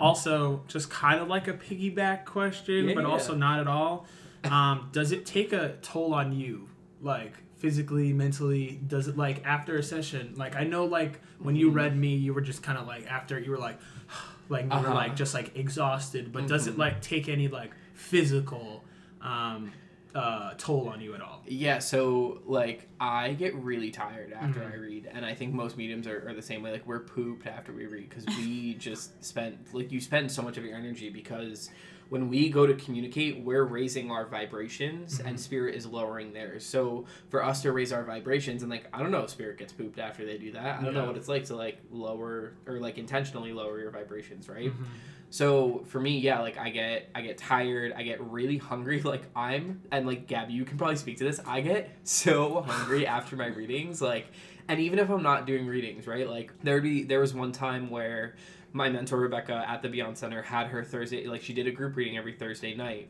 Also, 0.00 0.62
just 0.66 0.90
kind 0.90 1.20
of 1.20 1.28
like 1.28 1.48
a 1.48 1.52
piggyback 1.54 2.24
question, 2.24 2.88
Yeah, 2.88 2.94
but 2.94 3.02
yeah. 3.04 3.10
also 3.10 3.34
not 3.34 3.60
at 3.60 3.68
all. 3.68 4.06
Um, 4.44 4.88
does 4.92 5.12
it 5.12 5.24
take 5.24 5.52
a 5.52 5.76
toll 5.82 6.12
on 6.12 6.32
you, 6.32 6.68
like 7.00 7.32
physically, 7.68 8.12
mentally? 8.12 8.78
Does 8.86 9.08
it 9.08 9.16
like 9.16 9.42
after 9.46 9.76
a 9.78 9.82
session? 9.82 10.34
Like 10.36 10.54
I 10.54 10.64
know, 10.64 10.84
like 10.84 11.18
when 11.38 11.56
you 11.56 11.70
Mhm. 11.70 11.74
read 11.74 11.96
me, 11.96 12.14
you 12.14 12.34
were 12.34 12.42
just 12.42 12.62
kind 12.62 12.76
of 12.76 12.86
like 12.86 13.10
after 13.10 13.38
you 13.38 13.50
were 13.52 13.56
like, 13.56 13.78
like 14.50 14.64
you 14.64 14.68
were 14.68 14.88
Uh-huh. 14.88 14.94
like 14.94 15.16
just 15.16 15.32
like 15.32 15.56
exhausted. 15.56 16.30
But 16.30 16.46
does 16.46 16.66
it 16.66 16.74
Mhm. 16.74 16.78
like 16.78 17.00
take 17.00 17.26
any 17.26 17.48
like 17.48 17.70
physical 17.94 18.84
um, 19.22 19.72
uh, 20.14 20.52
toll 20.58 20.90
on 20.90 21.00
you 21.00 21.14
at 21.14 21.22
all? 21.22 21.42
Yeah, 21.48 21.78
so 21.78 22.42
like 22.44 22.86
I 23.00 23.32
get 23.32 23.54
really 23.54 23.90
tired 23.90 24.34
after 24.34 24.60
Mhm. 24.60 24.72
I 24.72 24.76
read, 24.76 25.08
and 25.10 25.24
I 25.24 25.32
think 25.34 25.54
most 25.54 25.78
mediums 25.78 26.06
are, 26.06 26.28
are 26.28 26.34
the 26.34 26.42
same 26.42 26.62
way. 26.62 26.70
Like 26.70 26.86
we're 26.86 27.00
pooped 27.00 27.46
after 27.46 27.72
we 27.72 27.86
read 27.86 28.10
because 28.10 28.26
we 28.36 28.74
just 28.88 29.24
spent 29.24 29.56
like 29.72 29.90
you 29.90 30.00
spend 30.02 30.30
so 30.30 30.42
much 30.42 30.58
of 30.58 30.64
your 30.66 30.76
energy 30.76 31.08
because 31.08 31.70
when 32.10 32.28
we 32.28 32.48
go 32.50 32.66
to 32.66 32.74
communicate, 32.74 33.40
we're 33.40 33.64
raising 33.64 34.10
our 34.10 34.26
vibrations 34.26 35.20
and 35.20 35.36
Mhm. 35.36 35.40
spirit 35.40 35.74
is 35.74 35.86
lowering 35.86 36.32
theirs. 36.32 36.64
So 36.64 37.06
for 37.30 37.42
us 37.44 37.62
to 37.62 37.72
raise 37.72 37.92
our 37.92 38.04
vibrations 38.04 38.62
and 38.62 38.70
like 38.70 38.86
I 38.92 39.00
don't 39.00 39.10
know 39.10 39.20
if 39.22 39.30
spirit 39.30 39.58
gets 39.58 39.72
pooped 39.72 39.98
after 39.98 40.24
they 40.24 40.38
do 40.38 40.52
that. 40.52 40.80
I 40.80 40.84
don't 40.84 40.94
know 40.94 41.06
what 41.06 41.16
it's 41.16 41.28
like 41.28 41.44
to 41.46 41.56
like 41.56 41.78
lower 41.90 42.52
or 42.66 42.78
like 42.78 42.98
intentionally 42.98 43.52
lower 43.52 43.80
your 43.80 43.90
vibrations, 43.90 44.48
right? 44.48 44.70
Mhm. 44.70 44.84
So 45.30 45.82
for 45.88 45.98
me, 46.00 46.18
yeah, 46.20 46.40
like 46.40 46.58
I 46.58 46.70
get 46.70 47.08
I 47.14 47.22
get 47.22 47.38
tired, 47.38 47.92
I 47.96 48.02
get 48.04 48.20
really 48.20 48.58
hungry. 48.58 49.00
Like 49.04 49.22
I'm 49.34 49.80
and 49.90 50.06
like 50.06 50.26
Gabby, 50.26 50.52
you 50.52 50.64
can 50.64 50.78
probably 50.78 50.96
speak 50.96 51.18
to 51.18 51.24
this. 51.24 51.40
I 51.46 51.60
get 51.60 51.90
so 52.04 52.62
hungry 52.62 53.06
after 53.16 53.34
my 53.34 53.46
readings, 53.46 54.00
like 54.00 54.26
and 54.68 54.78
even 54.80 54.98
if 54.98 55.10
I'm 55.10 55.22
not 55.22 55.46
doing 55.46 55.66
readings, 55.66 56.06
right? 56.06 56.28
Like 56.28 56.52
there'd 56.62 56.82
be 56.82 57.02
there 57.02 57.20
was 57.20 57.34
one 57.34 57.52
time 57.52 57.90
where 57.90 58.34
my 58.74 58.90
mentor 58.90 59.18
Rebecca 59.18 59.64
at 59.66 59.80
the 59.82 59.88
Beyond 59.88 60.18
Center 60.18 60.42
had 60.42 60.66
her 60.66 60.82
Thursday 60.84 61.26
like 61.26 61.40
she 61.40 61.54
did 61.54 61.66
a 61.66 61.70
group 61.70 61.96
reading 61.96 62.18
every 62.18 62.32
Thursday 62.34 62.74
night. 62.74 63.08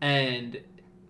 And 0.00 0.58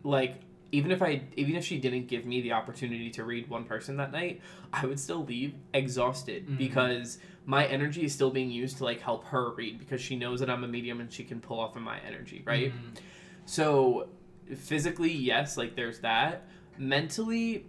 like 0.02 0.40
even 0.72 0.90
if 0.90 1.02
I 1.02 1.22
even 1.36 1.54
if 1.54 1.64
she 1.64 1.78
didn't 1.78 2.06
give 2.08 2.24
me 2.24 2.40
the 2.40 2.52
opportunity 2.52 3.10
to 3.10 3.24
read 3.24 3.48
one 3.48 3.64
person 3.64 3.96
that 3.98 4.10
night, 4.10 4.40
I 4.72 4.86
would 4.86 4.98
still 4.98 5.24
leave 5.24 5.54
exhausted 5.74 6.48
Mhm. 6.48 6.56
because 6.58 7.18
my 7.44 7.66
energy 7.66 8.02
is 8.04 8.14
still 8.14 8.30
being 8.30 8.50
used 8.50 8.78
to 8.78 8.84
like 8.84 9.00
help 9.00 9.24
her 9.26 9.52
read 9.52 9.78
because 9.78 10.00
she 10.00 10.16
knows 10.16 10.40
that 10.40 10.48
I'm 10.48 10.64
a 10.64 10.68
medium 10.68 11.00
and 11.00 11.12
she 11.12 11.22
can 11.24 11.40
pull 11.40 11.60
off 11.60 11.76
of 11.76 11.82
my 11.82 11.98
energy, 12.00 12.42
right? 12.46 12.72
Mhm. 12.72 12.98
So 13.44 14.08
physically, 14.56 15.12
yes, 15.12 15.56
like 15.58 15.76
there's 15.76 16.00
that. 16.00 16.48
Mentally, 16.78 17.66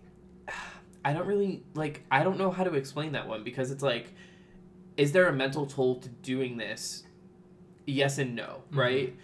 I 1.03 1.11
don't 1.13 1.27
really 1.27 1.63
like 1.73 2.05
I 2.09 2.23
don't 2.23 2.37
know 2.37 2.51
how 2.51 2.63
to 2.63 2.73
explain 2.75 3.11
that 3.13 3.27
one 3.27 3.43
because 3.43 3.69
it's 3.71 3.83
like 3.83 4.13
is 4.97 5.11
there 5.11 5.27
a 5.27 5.33
mental 5.33 5.65
toll 5.65 5.95
to 5.99 6.09
doing 6.09 6.57
this? 6.57 7.03
Yes 7.85 8.17
and 8.17 8.35
no, 8.35 8.63
Mhm. 8.71 8.77
right? 8.77 9.15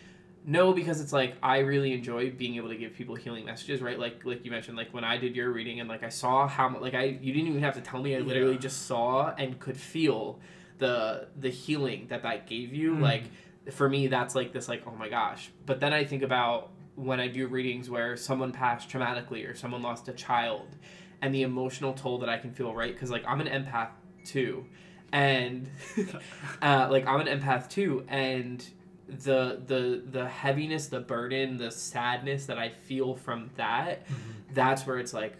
No, 0.46 0.72
because 0.74 1.02
it's 1.02 1.12
like 1.12 1.36
I 1.44 1.60
really 1.60 1.92
enjoy 1.94 2.32
being 2.32 2.56
able 2.56 2.70
to 2.70 2.78
give 2.78 2.94
people 2.94 3.16
healing 3.16 3.46
messages, 3.46 3.82
right? 3.82 4.00
Like 4.00 4.24
like 4.26 4.46
you 4.46 4.52
mentioned, 4.52 4.78
like 4.78 4.94
when 4.94 5.04
I 5.04 5.18
did 5.18 5.36
your 5.36 5.52
reading 5.52 5.80
and 5.82 5.90
like 5.90 6.04
I 6.04 6.10
saw 6.10 6.48
how 6.48 6.76
like 6.80 6.94
I 6.94 7.04
you 7.04 7.34
didn't 7.34 7.50
even 7.50 7.62
have 7.62 7.76
to 7.76 7.82
tell 7.82 8.02
me. 8.02 8.16
I 8.16 8.20
literally 8.20 8.54
Yeah. 8.54 8.60
just 8.60 8.86
saw 8.86 9.34
and 9.38 9.60
could 9.60 9.78
feel 9.78 10.40
the 10.78 11.28
the 11.40 11.50
healing 11.50 12.08
that 12.10 12.24
that 12.24 12.48
gave 12.48 12.74
you. 12.74 12.94
Mhm. 12.94 13.02
Like 13.02 13.24
for 13.72 13.90
me, 13.90 14.08
that's 14.08 14.36
like 14.36 14.54
this 14.54 14.70
like 14.70 14.84
oh 14.88 14.96
my 14.96 15.10
gosh. 15.10 15.50
But 15.66 15.82
then 15.82 15.92
I 15.94 16.06
think 16.06 16.24
about 16.24 16.72
when 16.96 17.20
I 17.20 17.28
do 17.28 17.48
readings 17.48 17.90
where 17.90 18.16
someone 18.16 18.52
passed 18.54 18.90
traumatically 18.90 19.48
or 19.48 19.54
someone 19.54 19.82
lost 19.82 20.08
a 20.08 20.14
child, 20.14 20.78
and 21.22 21.36
the 21.36 21.42
emotional 21.44 21.94
toll 21.94 22.20
that 22.20 22.30
I 22.30 22.38
can 22.38 22.52
feel, 22.52 22.74
right? 22.74 22.94
Because 22.94 23.12
like 23.12 23.24
I'm 23.28 23.42
an 23.42 23.48
empath 23.48 23.90
too, 24.24 24.66
and 25.12 25.70
uh, 26.62 26.88
like 26.92 27.06
I'm 27.08 27.20
an 27.26 27.28
empath 27.40 27.70
too, 27.70 28.06
and 28.08 28.66
the 29.08 29.62
the 29.66 30.04
the 30.10 30.28
heaviness, 30.28 30.88
the 30.88 31.00
burden, 31.00 31.58
the 31.58 31.72
sadness 31.72 32.46
that 32.48 32.58
I 32.58 32.70
feel 32.70 33.16
from 33.16 33.50
that, 33.56 34.06
Mhm. 34.08 34.14
that's 34.54 34.86
where 34.86 35.00
it's 35.00 35.14
like, 35.14 35.36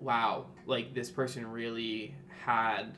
wow, 0.00 0.46
like 0.66 0.94
this 0.94 1.10
person 1.10 1.50
really 1.50 2.14
had, 2.44 2.96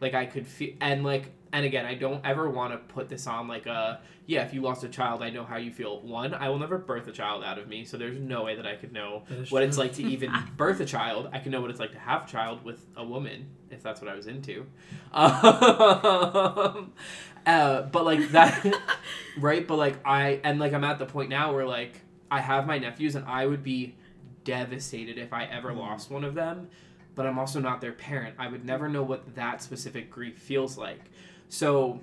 like 0.00 0.14
I 0.14 0.26
could 0.26 0.46
feel, 0.46 0.74
and 0.80 1.04
like, 1.04 1.30
and 1.52 1.64
again, 1.64 1.86
I 1.86 1.94
don't 1.94 2.24
ever 2.24 2.48
want 2.50 2.72
to 2.72 2.78
put 2.78 3.08
this 3.08 3.26
on 3.26 3.48
like 3.48 3.66
a, 3.66 4.00
yeah, 4.26 4.42
if 4.44 4.52
you 4.52 4.60
lost 4.60 4.84
a 4.84 4.88
child, 4.88 5.22
I 5.22 5.30
know 5.30 5.44
how 5.44 5.56
you 5.56 5.72
feel. 5.72 6.00
One, 6.00 6.34
I 6.34 6.48
will 6.50 6.58
never 6.58 6.76
birth 6.78 7.06
a 7.08 7.12
child 7.12 7.42
out 7.42 7.58
of 7.58 7.68
me, 7.68 7.84
so 7.84 7.96
there's 7.96 8.18
no 8.18 8.44
way 8.44 8.54
that 8.56 8.66
I 8.66 8.76
could 8.76 8.92
know 8.92 9.22
what 9.48 9.62
it's 9.62 9.78
like 9.78 9.94
to 9.94 10.02
even 10.02 10.30
birth 10.56 10.80
a 10.80 10.84
child. 10.84 11.30
I 11.32 11.38
can 11.38 11.50
know 11.52 11.60
what 11.60 11.70
it's 11.70 11.80
like 11.80 11.92
to 11.92 11.98
have 11.98 12.24
a 12.24 12.30
child 12.30 12.64
with 12.64 12.84
a 12.96 13.04
woman, 13.04 13.46
if 13.70 13.82
that's 13.82 14.00
what 14.02 14.10
I 14.10 14.14
was 14.14 14.26
into. 14.26 14.66
Um, 15.12 16.92
uh, 17.46 17.82
but 17.82 18.04
like 18.04 18.28
that, 18.30 18.64
right? 19.38 19.66
But 19.66 19.76
like 19.76 19.98
I 20.06 20.40
and 20.44 20.58
like 20.58 20.72
I'm 20.72 20.84
at 20.84 20.98
the 20.98 21.06
point 21.06 21.30
now 21.30 21.54
where 21.54 21.66
like 21.66 22.02
I 22.30 22.40
have 22.40 22.66
my 22.66 22.78
nephews 22.78 23.14
and 23.14 23.24
I 23.26 23.46
would 23.46 23.62
be 23.62 23.96
devastated 24.44 25.18
if 25.18 25.32
I 25.32 25.44
ever 25.44 25.72
Mm. 25.72 25.78
lost 25.78 26.10
one 26.10 26.24
of 26.24 26.34
them. 26.34 26.68
But 27.18 27.26
I'm 27.26 27.36
also 27.36 27.58
not 27.58 27.80
their 27.80 27.90
parent. 27.90 28.36
I 28.38 28.46
would 28.46 28.64
never 28.64 28.88
know 28.88 29.02
what 29.02 29.34
that 29.34 29.60
specific 29.60 30.08
grief 30.08 30.38
feels 30.38 30.78
like. 30.78 31.00
So 31.48 31.98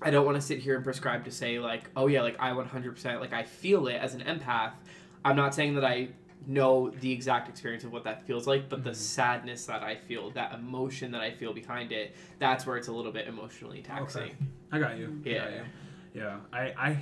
I 0.00 0.10
don't 0.10 0.24
want 0.24 0.36
to 0.36 0.40
sit 0.40 0.58
here 0.58 0.74
and 0.74 0.82
prescribe 0.82 1.26
to 1.26 1.30
say 1.30 1.58
like, 1.58 1.90
oh 1.94 2.06
yeah, 2.06 2.22
like 2.22 2.36
I 2.40 2.52
100% 2.52 3.20
like 3.20 3.34
I 3.34 3.42
feel 3.42 3.88
it 3.88 3.96
as 3.96 4.14
an 4.14 4.22
empath. 4.22 4.72
I'm 5.22 5.36
not 5.36 5.54
saying 5.54 5.74
that 5.74 5.84
I 5.84 6.08
know 6.46 6.88
the 6.88 7.12
exact 7.12 7.50
experience 7.50 7.84
of 7.84 7.92
what 7.92 8.04
that 8.04 8.24
feels 8.26 8.46
like, 8.46 8.70
but 8.70 8.84
the 8.84 8.92
Mhm. 8.92 8.96
sadness 8.96 9.66
that 9.66 9.82
I 9.82 9.96
feel, 9.96 10.30
that 10.30 10.54
emotion 10.54 11.10
that 11.12 11.20
I 11.20 11.30
feel 11.32 11.52
behind 11.52 11.92
it, 11.92 12.14
that's 12.38 12.64
where 12.64 12.78
it's 12.78 12.88
a 12.88 12.92
little 12.92 13.12
bit 13.12 13.28
emotionally 13.28 13.82
taxing. 13.82 14.30
I 14.72 14.78
got 14.78 14.96
you. 14.96 15.20
Yeah. 15.26 15.40
got 15.44 15.52
you. 15.52 15.62
Yeah. 16.14 16.36
I, 16.54 16.60
I 16.88 16.98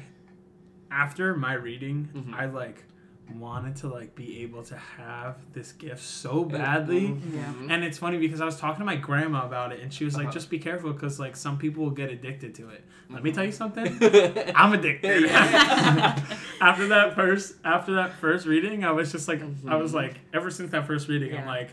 after 0.90 1.36
my 1.36 1.52
reading, 1.52 2.08
Mhm. 2.12 2.34
I 2.34 2.46
like 2.46 2.82
wanted 3.34 3.76
to 3.76 3.88
like 3.88 4.14
be 4.14 4.42
able 4.42 4.62
to 4.64 4.76
have 4.76 5.36
this 5.52 5.72
gift 5.72 6.00
so 6.02 6.44
badly. 6.44 7.06
Yeah. 7.06 7.52
Mhm. 7.52 7.70
And 7.70 7.82
it's 7.84 7.98
funny 7.98 8.18
because 8.18 8.40
I 8.40 8.44
was 8.44 8.56
talking 8.58 8.78
to 8.80 8.84
my 8.84 8.96
grandma 8.96 9.44
about 9.44 9.72
it, 9.72 9.80
and 9.80 9.92
she 9.92 10.04
was 10.04 10.14
like, 10.14 10.26
Uh-huh. 10.26 10.32
"Just 10.32 10.48
be 10.48 10.58
careful, 10.58 10.92
because 10.92 11.18
like 11.18 11.34
some 11.36 11.58
people 11.58 11.82
will 11.84 11.90
get 11.90 12.08
addicted 12.10 12.54
to 12.56 12.68
it." 12.70 12.84
Let 13.10 13.22
me 13.24 13.30
Mhm. 13.30 13.34
tell 13.34 13.44
you 13.44 13.52
something. 13.52 13.86
I'm 14.54 14.72
addicted. 14.72 15.24
After 16.60 16.88
that 16.88 17.14
first, 17.14 17.56
after 17.64 17.94
that 17.94 18.14
first 18.14 18.46
reading, 18.46 18.84
I 18.84 18.92
was 18.92 19.12
just 19.12 19.28
like, 19.28 19.42
I 19.68 19.76
was 19.76 19.92
like, 19.92 20.14
ever 20.32 20.50
since 20.50 20.70
that 20.70 20.86
first 20.86 21.06
reading, 21.08 21.36
I'm 21.36 21.46
like, 21.46 21.70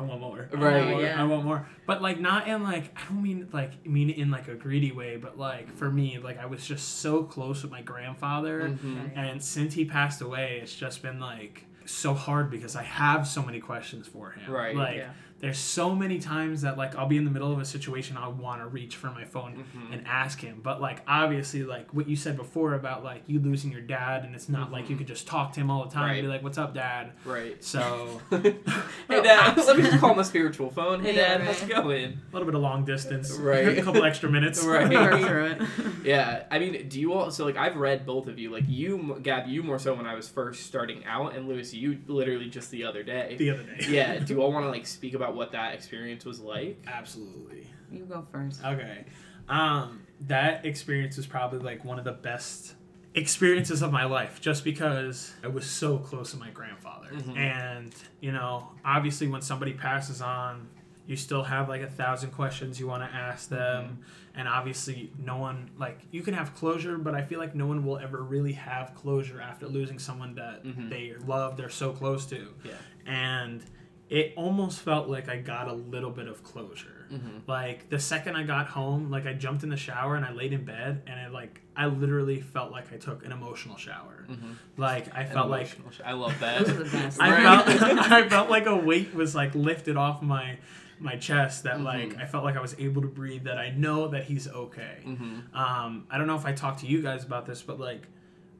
I 0.00 0.02
want 0.04 0.20
more. 0.20 0.48
I 0.52 0.56
Right. 0.56 0.76
Want 0.76 0.90
more. 0.90 1.02
Yeah. 1.02 1.20
I 1.20 1.24
want 1.24 1.44
more. 1.44 1.66
But 1.86 2.00
like 2.02 2.18
not 2.20 2.48
in 2.48 2.62
like 2.62 2.92
I 2.96 3.08
don't 3.08 3.22
mean 3.22 3.48
like 3.52 3.86
mean 3.86 4.10
it 4.10 4.16
in 4.16 4.30
like 4.30 4.48
a 4.48 4.54
greedy 4.54 4.92
way, 4.92 5.16
but 5.16 5.38
like 5.38 5.74
for 5.76 5.90
me, 5.90 6.18
like 6.18 6.38
I 6.38 6.46
was 6.46 6.66
just 6.66 6.98
so 7.00 7.22
close 7.24 7.62
with 7.62 7.70
my 7.70 7.82
grandfather, 7.82 8.70
Mhm. 8.70 9.10
and 9.16 9.42
since 9.42 9.74
he 9.74 9.84
passed 9.84 10.20
away, 10.22 10.60
it's 10.62 10.74
just 10.74 11.02
been 11.02 11.20
like 11.20 11.66
so 11.84 12.14
hard 12.14 12.50
because 12.50 12.76
I 12.76 12.82
have 12.84 13.26
so 13.26 13.42
many 13.42 13.60
questions 13.60 14.06
for 14.06 14.30
him. 14.30 14.52
Right. 14.52 14.74
Like 14.76 14.96
Yeah. 14.96 15.10
There's 15.40 15.58
so 15.58 15.94
many 15.94 16.18
times 16.18 16.62
that 16.62 16.76
like 16.76 16.94
I'll 16.96 17.06
be 17.06 17.16
in 17.16 17.24
the 17.24 17.30
middle 17.30 17.50
of 17.52 17.58
a 17.58 17.64
situation 17.64 18.16
I 18.16 18.28
want 18.28 18.60
to 18.60 18.66
reach 18.68 18.96
for 18.96 19.06
my 19.08 19.24
phone 19.24 19.64
Mhm. 19.74 19.92
and 19.94 20.06
ask 20.06 20.38
him. 20.40 20.60
But 20.62 20.80
like 20.80 21.00
obviously 21.08 21.62
like 21.64 21.92
what 21.94 22.08
you 22.08 22.14
said 22.16 22.36
before 22.36 22.74
about 22.74 23.02
like 23.04 23.22
you 23.26 23.40
losing 23.40 23.72
your 23.72 23.80
dad 23.80 24.24
and 24.24 24.34
it's 24.34 24.48
not 24.50 24.70
like 24.70 24.88
you 24.90 24.96
Mhm. 24.96 24.98
could 24.98 25.06
just 25.08 25.26
talk 25.26 25.52
to 25.54 25.60
him 25.60 25.70
all 25.70 25.84
the 25.84 25.90
time 25.90 26.10
and 26.10 26.22
be 26.22 26.28
like, 26.28 26.42
What's 26.42 26.58
up, 26.58 26.74
dad? 26.74 27.12
Right. 27.24 27.62
So 27.64 28.20
hey 28.30 29.22
dad, 29.22 29.56
let 29.56 29.76
me 29.76 29.82
just 29.82 29.98
call 29.98 30.14
my 30.14 30.22
spiritual 30.34 30.70
phone. 30.70 31.00
Hey 31.02 31.16
Yeah, 31.16 31.38
dad, 31.38 31.40
how's 31.42 31.62
it 31.62 31.72
right. 31.72 31.82
going? 31.84 32.04
a 32.04 32.32
little 32.32 32.46
bit 32.46 32.54
of 32.54 32.60
long 32.62 32.84
distance. 32.84 33.36
Right. 33.50 33.78
a 33.78 33.82
couple 33.82 34.04
extra 34.04 34.30
minutes. 34.30 34.62
Right. 34.64 34.90
Work 34.90 35.20
through 35.22 35.44
it. 35.46 35.62
Yeah, 36.04 36.44
I 36.50 36.58
mean, 36.58 36.88
do 36.88 37.00
you 37.00 37.12
all? 37.14 37.30
So 37.30 37.44
like, 37.44 37.56
I've 37.56 37.76
read 37.76 38.04
both 38.06 38.28
of 38.28 38.38
you. 38.38 38.50
Like 38.50 38.64
you, 38.68 39.18
Gab, 39.22 39.48
you 39.48 39.62
more 39.62 39.78
so 39.78 39.94
when 39.94 40.06
I 40.06 40.14
was 40.14 40.28
first 40.28 40.66
starting 40.66 41.04
out, 41.06 41.34
and 41.34 41.48
Louis, 41.48 41.72
you 41.74 41.98
literally 42.06 42.48
just 42.48 42.70
the 42.70 42.84
other 42.84 43.02
day. 43.02 43.36
the 43.38 43.50
other 43.50 43.62
day. 43.62 43.86
yeah. 43.88 44.18
Do 44.18 44.34
you 44.34 44.42
all 44.42 44.52
want 44.52 44.66
to 44.66 44.70
like 44.70 44.86
speak 44.86 45.14
about 45.14 45.29
what 45.34 45.52
that 45.52 45.74
experience 45.74 46.24
was 46.24 46.40
like? 46.40 46.82
Absolutely. 46.86 47.66
You 47.90 48.04
go 48.04 48.26
first. 48.30 48.64
Okay. 48.64 49.04
Um, 49.48 50.02
that 50.22 50.64
experience 50.66 51.16
was 51.16 51.26
probably 51.26 51.58
like 51.60 51.84
one 51.84 51.98
of 51.98 52.04
the 52.04 52.12
best 52.12 52.74
experiences 53.14 53.82
of 53.82 53.90
my 53.90 54.04
life 54.04 54.40
just 54.40 54.62
because 54.62 55.32
I 55.42 55.48
was 55.48 55.66
so 55.66 55.98
close 55.98 56.30
to 56.30 56.36
my 56.36 56.50
grandfather. 56.50 57.08
Mhm. 57.10 57.36
And, 57.36 57.94
you 58.20 58.30
know, 58.30 58.68
obviously 58.84 59.26
when 59.26 59.42
somebody 59.42 59.72
passes 59.72 60.22
on, 60.22 60.68
you 61.06 61.16
still 61.16 61.42
have 61.42 61.68
like 61.68 61.82
a 61.82 61.88
thousand 61.90 62.30
questions 62.30 62.78
you 62.78 62.86
want 62.86 63.02
to 63.02 63.16
ask 63.16 63.48
them. 63.48 63.98
And 64.36 64.46
obviously, 64.46 65.10
no 65.18 65.38
one, 65.38 65.70
like, 65.76 65.98
you 66.12 66.22
can 66.22 66.34
have 66.34 66.54
closure, 66.54 66.96
but 66.98 67.16
I 67.16 67.22
feel 67.22 67.40
like 67.40 67.56
no 67.56 67.66
one 67.66 67.84
will 67.84 67.98
ever 67.98 68.22
really 68.22 68.52
have 68.52 68.94
closure 68.94 69.40
after 69.40 69.66
losing 69.66 69.98
someone 69.98 70.36
that 70.36 70.64
Mhm. 70.64 70.88
they 70.88 71.14
love, 71.26 71.56
they're 71.56 71.68
so 71.68 71.90
close 71.92 72.26
to. 72.26 72.54
Yeah. 72.62 72.72
And 73.06 73.64
it 74.10 74.34
almost 74.36 74.80
felt 74.80 75.08
like 75.08 75.28
I 75.28 75.36
got 75.38 75.68
a 75.68 75.72
little 75.72 76.10
bit 76.10 76.26
of 76.28 76.42
closure. 76.44 77.06
Mm-hmm. 77.12 77.38
Like 77.48 77.88
the 77.88 77.98
second 77.98 78.36
I 78.36 78.42
got 78.42 78.66
home, 78.66 79.10
like 79.10 79.24
I 79.26 79.32
jumped 79.32 79.62
in 79.62 79.68
the 79.70 79.76
shower 79.76 80.16
and 80.16 80.24
I 80.24 80.32
laid 80.32 80.52
in 80.52 80.64
bed 80.64 81.02
and 81.06 81.18
I 81.18 81.28
like 81.28 81.60
I 81.76 81.86
literally 81.86 82.40
felt 82.40 82.72
like 82.72 82.92
I 82.92 82.96
took 82.96 83.24
an 83.24 83.32
emotional 83.32 83.76
shower. 83.76 84.26
Mm-hmm. 84.28 84.52
Like 84.76 85.14
I 85.16 85.24
felt 85.24 85.48
like 85.48 85.68
I 86.04 86.12
love 86.12 86.38
that. 86.40 86.58
Those 86.66 86.70
are 86.70 86.84
the 86.84 86.90
best. 86.90 87.20
I 87.20 87.30
Right. 87.30 87.64
felt 87.64 87.82
I 88.12 88.28
felt 88.28 88.50
like 88.50 88.66
a 88.66 88.76
weight 88.76 89.14
was 89.14 89.34
like 89.34 89.54
lifted 89.54 89.96
off 89.96 90.22
my 90.22 90.58
my 90.98 91.16
chest 91.16 91.62
that 91.64 91.80
like 91.80 92.10
Mhm. 92.14 92.20
I 92.22 92.26
felt 92.26 92.44
like 92.44 92.56
I 92.56 92.60
was 92.60 92.74
able 92.78 93.02
to 93.02 93.08
breathe 93.08 93.44
that 93.44 93.58
I 93.58 93.70
know 93.70 94.08
that 94.08 94.24
he's 94.24 94.46
okay. 94.48 94.98
Mm-hmm. 95.06 95.56
Um 95.56 96.06
I 96.10 96.18
don't 96.18 96.26
know 96.26 96.36
if 96.36 96.46
I 96.46 96.52
talked 96.52 96.80
to 96.80 96.86
you 96.86 97.00
guys 97.00 97.24
about 97.24 97.46
this 97.46 97.62
but 97.62 97.78
like 97.80 98.06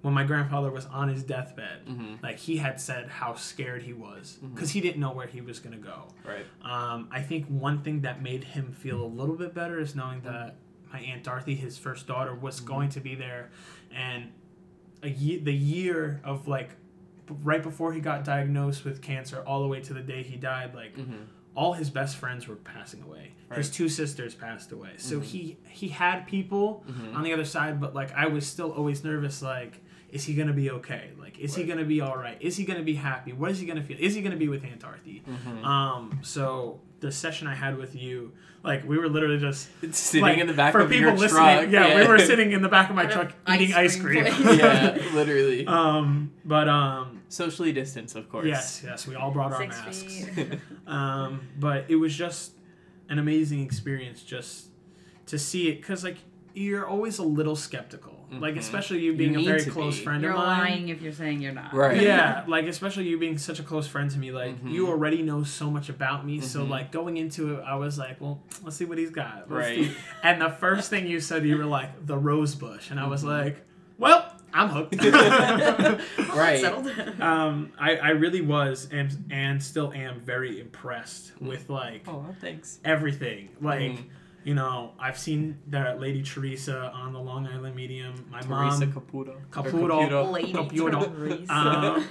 when 0.03 0.15
my 0.15 0.25
grandfather 0.25 0.71
was 0.71 0.87
on 0.87 1.09
his 1.09 1.23
deathbed 1.23 1.87
Mm-hmm. 1.87 2.15
like 2.23 2.39
he 2.39 2.57
had 2.57 2.81
said 2.81 3.09
how 3.09 3.35
scared 3.35 3.83
he 3.83 3.93
was 3.93 4.39
because 4.55 4.71
he 4.71 4.81
didn't 4.81 5.01
know 5.01 5.13
where 5.13 5.27
he 5.27 5.41
was 5.41 5.59
going 5.61 5.77
to 5.79 5.83
go. 5.87 6.09
Right. 6.25 6.47
Um, 6.63 7.09
I 7.11 7.21
think 7.23 7.47
one 7.47 7.83
thing 7.83 8.01
that 8.03 8.23
made 8.23 8.45
him 8.45 8.73
feel 8.73 9.03
a 9.03 9.07
little 9.07 9.37
bit 9.37 9.53
better 9.55 9.79
is 9.81 9.95
knowing 9.95 10.21
that 10.23 10.57
my 10.93 11.01
aunt 11.01 11.23
Dorothy, 11.25 11.55
his 11.55 11.77
first 11.79 12.07
daughter, 12.07 12.35
was 12.35 12.61
Mhm. 12.61 12.65
going 12.67 12.89
to 12.91 13.01
be 13.01 13.15
there, 13.15 13.51
and 13.95 14.33
a 15.03 15.09
year, 15.09 15.41
the 15.43 15.55
year 15.55 16.21
of 16.25 16.49
like 16.49 16.71
b- 17.27 17.35
right 17.43 17.63
before 17.63 17.93
he 17.93 18.01
got 18.01 18.25
diagnosed 18.25 18.85
with 18.85 19.01
cancer, 19.03 19.43
all 19.47 19.61
the 19.63 19.69
way 19.69 19.81
to 19.81 19.93
the 19.95 20.01
day 20.03 20.23
he 20.23 20.37
died, 20.37 20.75
like 20.75 20.97
Mm-hmm. 20.97 21.23
all 21.55 21.75
his 21.75 21.91
best 21.91 22.17
friends 22.17 22.49
were 22.49 22.57
passing 22.57 23.03
away. 23.03 23.33
His 23.55 23.69
two 23.71 23.89
sisters 23.89 24.35
passed 24.35 24.71
away, 24.73 24.93
so 24.97 25.19
Mhm. 25.19 25.25
he 25.25 25.57
he 25.69 25.89
had 25.89 26.27
people 26.27 26.85
Mm-hmm. 26.89 27.17
on 27.17 27.23
the 27.25 27.33
other 27.33 27.45
side, 27.45 27.81
but 27.81 27.95
like 27.95 28.13
I 28.15 28.27
was 28.29 28.47
still 28.47 28.71
always 28.73 29.05
nervous, 29.05 29.43
like. 29.43 29.83
Is 30.12 30.25
he 30.25 30.35
gonna 30.35 30.53
be 30.53 30.70
okay? 30.70 31.11
Like, 31.18 31.38
is 31.38 31.55
he 31.55 31.64
gonna 31.64 31.85
be 31.85 32.01
all 32.01 32.16
right? 32.16 32.37
Is 32.40 32.57
he 32.57 32.64
gonna 32.64 32.83
be 32.83 32.94
happy? 32.94 33.33
What 33.33 33.51
is 33.51 33.61
he 33.61 33.66
gonna 33.66 33.83
feel? 33.83 33.96
Is 34.01 34.14
he 34.14 34.23
gonna 34.23 34.37
be 34.37 34.49
with 34.49 34.64
Aunt 34.64 34.81
Dorothy? 34.81 35.23
Mm-hmm. 35.29 35.64
Um, 35.64 36.18
so 36.23 36.81
the 37.01 37.11
session 37.12 37.46
I 37.46 37.55
had 37.55 37.77
with 37.79 37.94
you, 37.94 38.33
like 38.62 38.87
we 38.87 38.99
were 38.99 39.09
literally 39.09 39.38
just 39.38 39.68
Sitting 39.94 40.23
like, 40.23 40.38
in 40.38 40.46
the 40.46 40.53
back 40.53 40.73
for 40.73 40.81
of 40.81 40.90
people 40.90 41.09
your 41.11 41.16
listening. 41.16 41.31
truck. 41.42 41.70
Yeah, 41.70 41.96
we 42.01 42.07
were 42.07 42.18
sitting 42.18 42.53
in 42.53 42.61
the 42.62 42.68
back 42.68 42.90
of 42.90 42.96
my 42.96 43.07
truck 43.07 43.33
ice 43.46 43.61
eating 43.61 43.75
ice 43.75 44.01
cream 44.01 44.25
cream. 44.27 44.59
yeah, 44.59 44.99
literally. 45.14 45.66
um, 45.66 46.33
but 46.44 46.68
um, 46.68 47.23
Socially 47.29 47.73
distanced, 47.73 48.16
of 48.16 48.29
course. 48.29 48.46
yes, 48.46 48.83
yes, 48.85 49.07
we 49.07 49.14
all 49.14 49.31
brought 49.31 49.53
our 49.53 49.59
Six 49.61 49.77
masks. 49.79 50.57
Um, 50.87 51.49
but 51.59 51.85
it 51.88 51.94
was 51.96 52.14
just 52.14 52.53
an 53.09 53.18
amazing 53.20 53.62
experience 53.62 54.23
just 54.23 54.66
to 55.27 55.38
see 55.38 55.68
it 55.68 55.77
because 55.81 56.03
like 56.03 56.16
you're 56.53 56.85
always 56.87 57.18
a 57.18 57.23
little 57.23 57.55
skeptical, 57.55 58.19
like 58.31 58.55
Mhm. 58.55 58.59
especially 58.59 59.01
you 59.01 59.12
You 59.12 59.19
being 59.19 59.37
a 59.37 59.43
very 59.45 59.61
to 59.62 59.71
close 59.71 59.99
be. 59.99 60.05
friend 60.05 60.23
You're 60.23 60.33
of 60.33 60.38
mine. 60.38 60.59
lying 60.61 60.88
if 60.88 61.03
you're 61.03 61.12
saying 61.12 61.40
you're 61.43 61.53
not. 61.53 61.75
Right. 61.75 62.01
yeah 62.01 62.45
like 62.49 62.66
especially 62.66 63.09
you 63.09 63.19
being 63.19 63.38
such 63.38 63.59
a 63.59 63.62
close 63.64 63.88
friend 63.88 64.11
to 64.11 64.19
me 64.19 64.31
like 64.31 64.62
Mhm. 64.62 64.71
you 64.73 64.87
already 64.88 65.23
know 65.23 65.43
so 65.43 65.71
much 65.71 65.88
about 65.88 66.25
me 66.25 66.40
so 66.40 66.64
Mhm. 66.64 66.69
like 66.69 66.93
going 66.93 67.16
into 67.16 67.55
it 67.55 67.64
i 67.66 67.75
was 67.75 67.99
like 67.99 68.21
well 68.21 68.40
let's 68.62 68.77
see 68.77 68.85
what 68.85 68.99
he's 68.99 69.11
got 69.11 69.51
Let's 69.51 69.51
Right. 69.69 69.85
see. 69.87 69.90
and 70.23 70.40
the 70.40 70.51
first 70.51 70.90
thing 70.90 71.07
you 71.09 71.19
said 71.21 71.45
you 71.45 71.57
were 71.59 71.64
like 71.64 72.07
the 72.07 72.16
rose 72.16 72.55
bush 72.55 72.90
and 72.90 73.01
i 73.01 73.07
was 73.07 73.25
Mhm. 73.25 73.29
like 73.45 73.66
well 73.99 74.33
i'm 74.55 74.69
hooked 74.69 74.95
Right. 76.35 76.61
Settled. 76.61 76.88
um 77.21 77.73
I, 77.79 77.97
I 77.97 78.11
really 78.11 78.40
was 78.40 78.88
and 78.93 79.11
and 79.31 79.62
still 79.62 79.93
am 79.93 80.21
very 80.21 80.61
impressed 80.61 81.33
with 81.40 81.69
like 81.69 82.03
Oh, 82.09 82.25
thanks. 82.40 82.79
everything 82.85 83.49
like 83.61 83.81
Mhm. 83.81 84.05
You 84.44 84.55
know 84.55 84.92
i've 84.98 85.18
seen 85.18 85.59
that 85.66 86.00
lady 86.00 86.22
teresa 86.22 86.90
on 86.94 87.12
the 87.12 87.20
long 87.20 87.46
island 87.46 87.74
medium 87.74 88.14
my 88.31 88.40
Teresa 88.40 88.87
mom 88.87 88.92
Caputo. 88.92 89.37
Caputo. 89.50 90.33
Lady 90.33 90.53
Computer. 90.53 90.98
Teresa. 90.98 91.53
Um, 91.53 92.07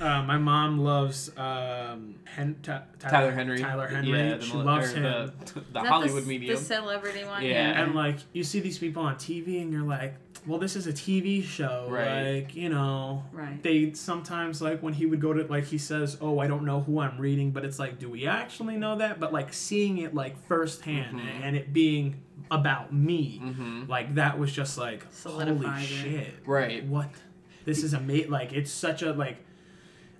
uh, 0.00 0.22
my 0.22 0.36
mom 0.36 0.78
loves 0.78 1.30
um, 1.36 2.16
Hen- 2.24 2.56
Ta- 2.62 2.82
Tyler 2.98 3.30
Henry. 3.30 3.58
Tyler 3.58 3.86
Henry. 3.86 4.10
Yeah, 4.10 4.36
the, 4.36 4.44
she 4.44 4.52
mil- 4.54 4.64
loves 4.66 4.92
him. 4.92 5.02
The, 5.02 5.32
the 5.54 5.60
Is 5.60 5.66
that 5.74 5.86
Hollywood 5.86 6.24
the, 6.24 6.28
medium. 6.28 6.56
The 6.56 6.60
celebrity 6.62 7.24
one? 7.24 7.44
Yeah. 7.44 7.82
and 7.82 7.94
like 7.94 8.18
you 8.32 8.42
see 8.42 8.60
these 8.60 8.78
people 8.78 9.02
on 9.04 9.14
TV, 9.16 9.62
and 9.62 9.72
you're 9.72 9.82
like, 9.82 10.14
well, 10.46 10.58
this 10.58 10.74
is 10.76 10.86
a 10.86 10.92
TV 10.92 11.42
show. 11.44 11.86
Right. 11.88 12.34
Like 12.36 12.54
you 12.54 12.68
know, 12.68 13.24
Right. 13.32 13.62
they 13.62 13.92
sometimes 13.94 14.60
like 14.60 14.82
when 14.82 14.94
he 14.94 15.06
would 15.06 15.20
go 15.20 15.32
to 15.32 15.44
like 15.44 15.64
he 15.64 15.78
says, 15.78 16.16
oh, 16.20 16.38
I 16.38 16.46
don't 16.48 16.64
know 16.64 16.80
who 16.80 16.98
I'm 17.00 17.18
reading, 17.18 17.50
but 17.52 17.64
it's 17.64 17.78
like, 17.78 17.98
do 17.98 18.08
we 18.10 18.26
actually 18.26 18.76
know 18.76 18.96
that? 18.96 19.20
But 19.20 19.32
like 19.32 19.52
seeing 19.52 19.98
it 19.98 20.14
like 20.14 20.36
firsthand 20.46 21.20
Mhm. 21.20 21.40
and 21.42 21.56
it 21.56 21.72
being 21.72 22.20
about 22.50 22.92
me, 22.92 23.40
mm-hmm. 23.42 23.84
like 23.88 24.14
that 24.16 24.38
was 24.38 24.52
just 24.52 24.76
like 24.76 25.06
Solidified 25.10 25.58
holy 25.64 25.84
it. 25.84 25.86
shit. 25.86 26.34
Right. 26.44 26.84
what 26.84 27.08
this 27.64 27.84
is 27.84 27.94
amazing 27.94 28.30
like 28.30 28.52
it's 28.52 28.72
such 28.72 29.02
a 29.02 29.12
like 29.12 29.36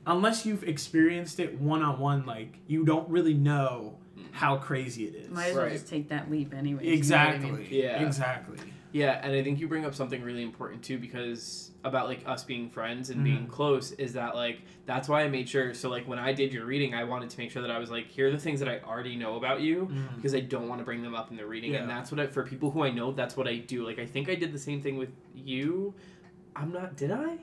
unless 0.07 0.47
you've 0.47 0.63
experienced 0.63 1.41
it 1.41 1.61
one-on-one 1.61 2.25
like 2.25 2.55
you 2.69 2.85
don't 2.85 3.09
really 3.09 3.35
know 3.35 3.99
how 4.31 4.57
crazy 4.57 5.05
it 5.07 5.15
is 5.15 5.31
Might 5.31 5.49
as 5.49 5.55
well 5.55 5.65
Right. 5.65 5.73
just 5.73 5.89
take 5.89 6.09
that 6.11 6.31
leap 6.31 6.55
anyway. 6.55 6.87
exactly 6.87 7.67
Yeah. 7.71 8.05
exactly 8.07 8.59
Yeah, 8.93 9.19
and 9.23 9.33
I 9.35 9.43
think 9.43 9.59
you 9.59 9.69
bring 9.69 9.85
up 9.87 9.95
something 9.95 10.23
really 10.23 10.43
important 10.43 10.83
too 10.83 10.99
because 10.99 11.71
about 11.83 12.07
like 12.07 12.21
us 12.27 12.45
being 12.45 12.69
friends 12.71 13.11
and 13.11 13.25
being 13.25 13.47
Mhm. 13.47 13.51
close 13.51 13.91
is 13.93 14.13
that 14.13 14.35
like 14.37 14.61
that's 14.87 15.09
why 15.09 15.23
I 15.23 15.29
made 15.29 15.49
sure 15.49 15.75
so 15.75 15.89
like 15.89 16.07
when 16.07 16.19
I 16.19 16.33
did 16.33 16.53
your 16.53 16.65
reading 16.67 16.95
I 16.95 17.05
wanted 17.05 17.31
to 17.31 17.39
make 17.39 17.51
sure 17.51 17.63
that 17.63 17.71
I 17.73 17.79
was 17.79 17.91
like 17.91 18.07
here 18.09 18.29
are 18.29 18.31
the 18.31 18.39
things 18.39 18.61
that 18.61 18.69
I 18.69 18.79
already 18.81 19.17
know 19.17 19.37
about 19.37 19.63
you 19.63 19.87
Mhm. 19.91 20.17
because 20.17 20.35
I 20.35 20.41
don't 20.41 20.69
want 20.69 20.81
to 20.81 20.85
bring 20.85 21.03
them 21.03 21.15
up 21.15 21.31
in 21.33 21.37
the 21.37 21.47
reading 21.47 21.75
and 21.75 21.89
that's 21.91 22.13
what 22.13 22.21
I 22.21 22.27
for 22.29 22.45
people 22.45 22.71
who 22.71 22.85
I 22.85 22.91
know 22.91 23.11
that's 23.13 23.37
what 23.37 23.49
I 23.49 23.57
do. 23.57 23.85
Like 23.85 23.99
I 23.99 24.07
think 24.07 24.29
I 24.29 24.35
did 24.37 24.53
the 24.53 24.59
same 24.59 24.81
thing 24.81 24.97
with 24.97 25.11
you. 25.35 25.95
I'm 26.55 26.71
not 26.73 26.97
did 26.97 27.11
I? 27.11 27.39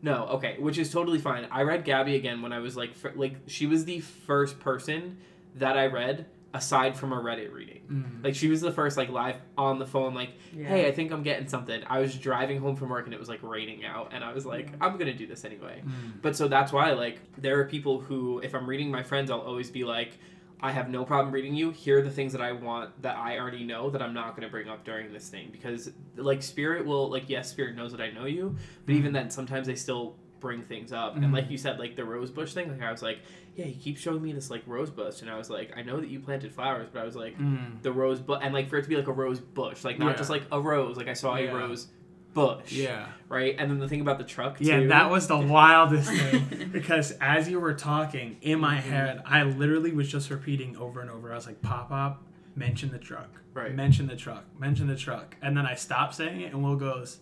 No 0.00 0.24
okay 0.28 0.56
which 0.58 0.78
is 0.78 0.90
totally 0.90 1.18
fine. 1.18 1.46
I 1.52 1.62
read 1.62 1.84
Gabby 1.84 2.16
again 2.16 2.42
when 2.42 2.52
I 2.52 2.58
was 2.58 2.76
like 2.76 2.94
fr- 2.94 3.10
like 3.14 3.36
she 3.46 3.66
was 3.66 3.84
the 3.84 4.00
first 4.00 4.58
person 4.58 5.18
that 5.54 5.76
I 5.76 5.86
read 5.86 6.26
aside 6.54 6.96
from 6.96 7.12
a 7.12 7.16
Reddit 7.16 7.52
reading. 7.52 7.80
Mm. 7.90 8.24
Like 8.24 8.34
she 8.34 8.48
was 8.48 8.60
the 8.60 8.72
first 8.72 8.96
like 8.96 9.08
live 9.08 9.36
on 9.56 9.78
the 9.78 9.86
phone 9.86 10.14
like, 10.14 10.30
Yeah. 10.54 10.68
"Hey, 10.68 10.86
I 10.86 10.92
think 10.92 11.10
I'm 11.12 11.22
getting 11.22 11.48
something." 11.48 11.82
I 11.86 12.00
was 12.00 12.14
driving 12.14 12.60
home 12.60 12.76
from 12.76 12.90
work 12.90 13.06
and 13.06 13.14
it 13.14 13.20
was 13.20 13.28
like 13.28 13.42
raining 13.42 13.84
out 13.84 14.12
and 14.12 14.22
I 14.22 14.32
was 14.32 14.44
like, 14.44 14.68
"I'm 14.80 14.94
going 14.94 15.06
to 15.06 15.14
do 15.16 15.26
this 15.26 15.44
anyway." 15.44 15.82
Mm. 15.84 16.20
But 16.22 16.36
so 16.36 16.48
that's 16.48 16.72
why 16.72 16.92
like 16.92 17.20
there 17.38 17.58
are 17.60 17.64
people 17.64 18.00
who 18.00 18.40
if 18.40 18.54
I'm 18.54 18.66
reading 18.68 18.90
my 18.90 19.02
friends, 19.02 19.30
I'll 19.30 19.40
always 19.40 19.70
be 19.70 19.84
like, 19.84 20.18
I 20.60 20.70
have 20.70 20.88
no 20.88 21.04
problem 21.04 21.34
reading 21.34 21.54
you. 21.54 21.70
Here 21.70 21.98
are 21.98 22.02
the 22.02 22.10
things 22.10 22.32
that 22.32 22.40
I 22.40 22.52
want 22.52 23.02
that 23.02 23.16
I 23.16 23.38
already 23.38 23.64
know 23.64 23.90
that 23.90 24.00
I'm 24.00 24.14
not 24.14 24.36
going 24.36 24.46
to 24.46 24.50
bring 24.50 24.68
up 24.68 24.84
during 24.84 25.12
this 25.12 25.28
thing 25.28 25.48
because 25.50 25.90
like 26.16 26.42
spirit 26.42 26.86
will 26.86 27.10
like 27.10 27.28
yes, 27.28 27.50
spirit 27.50 27.74
knows 27.74 27.90
that 27.92 28.00
I 28.00 28.10
know 28.10 28.26
you, 28.26 28.56
but 28.86 28.94
even 28.94 29.12
then 29.12 29.28
sometimes 29.30 29.66
they 29.66 29.74
still 29.74 30.16
bring 30.42 30.60
things 30.62 30.92
up. 30.92 31.14
And 31.16 31.24
Mhm. 31.24 31.32
like 31.32 31.50
you 31.50 31.56
said 31.56 31.78
like 31.78 31.96
the 31.96 32.04
rose 32.04 32.30
bush 32.30 32.52
thing, 32.52 32.70
like 32.70 32.82
I 32.82 32.90
was 32.90 33.00
like, 33.02 33.20
yeah, 33.56 33.64
he 33.64 33.74
keeps 33.74 34.00
showing 34.02 34.20
me 34.20 34.32
this 34.32 34.50
like 34.50 34.62
rose 34.66 34.90
bush 34.90 35.22
and 35.22 35.30
I 35.30 35.38
was 35.38 35.48
like, 35.48 35.72
I 35.76 35.82
know 35.82 36.00
that 36.00 36.10
you 36.10 36.20
planted 36.20 36.52
flowers, 36.52 36.88
but 36.92 37.00
I 37.00 37.04
was 37.04 37.16
like 37.16 37.38
Mm. 37.38 37.80
the 37.82 37.92
rose 37.92 38.20
bush 38.20 38.40
and 38.42 38.52
like 38.52 38.68
for 38.68 38.76
it 38.76 38.82
to 38.82 38.88
be 38.90 38.96
like 38.96 39.06
a 39.08 39.12
rose 39.12 39.40
bush, 39.40 39.84
like 39.84 39.98
not 39.98 40.10
Yeah. 40.10 40.16
just 40.16 40.28
like 40.28 40.42
a 40.52 40.60
rose, 40.60 40.96
like 40.98 41.08
I 41.08 41.14
saw 41.14 41.36
Yeah. 41.36 41.52
a 41.52 41.54
rose 41.54 41.88
bush. 42.34 42.72
Yeah. 42.72 43.06
Right? 43.28 43.54
And 43.58 43.70
then 43.70 43.78
the 43.78 43.88
thing 43.88 44.00
about 44.00 44.18
the 44.18 44.24
truck 44.24 44.58
too. 44.58 44.64
Yeah, 44.64 44.86
that 44.88 45.08
was 45.10 45.28
the 45.28 45.38
wildest 45.38 46.10
thing 46.10 46.68
because 46.72 47.12
as 47.20 47.48
you 47.48 47.60
were 47.60 47.74
talking 47.74 48.36
in 48.42 48.58
my 48.58 48.76
Mhm. 48.78 48.80
head, 48.80 49.22
I 49.24 49.44
literally 49.44 49.92
was 49.92 50.10
just 50.10 50.28
repeating 50.30 50.76
over 50.76 51.00
and 51.00 51.10
over. 51.10 51.30
I 51.32 51.36
was 51.36 51.46
like, 51.46 51.62
"Pop 51.62 51.90
up, 51.92 52.22
mention 52.56 52.90
the 52.90 52.98
truck, 52.98 53.30
Right. 53.54 53.74
mention 53.74 54.06
the 54.08 54.16
truck, 54.16 54.44
mention 54.58 54.86
the 54.86 54.96
truck," 54.96 55.36
and 55.42 55.56
then 55.56 55.66
I 55.66 55.74
stopped 55.74 56.14
saying 56.14 56.40
it, 56.40 56.52
and 56.52 56.62
Will 56.64 56.76
goes, 56.76 57.20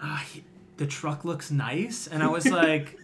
ah, 0.00 0.24
he- 0.32 0.42
"The 0.82 0.88
truck 0.88 1.24
looks 1.24 1.50
nice," 1.50 2.06
and 2.08 2.22
I 2.22 2.28
was 2.28 2.44
like, 2.60 2.98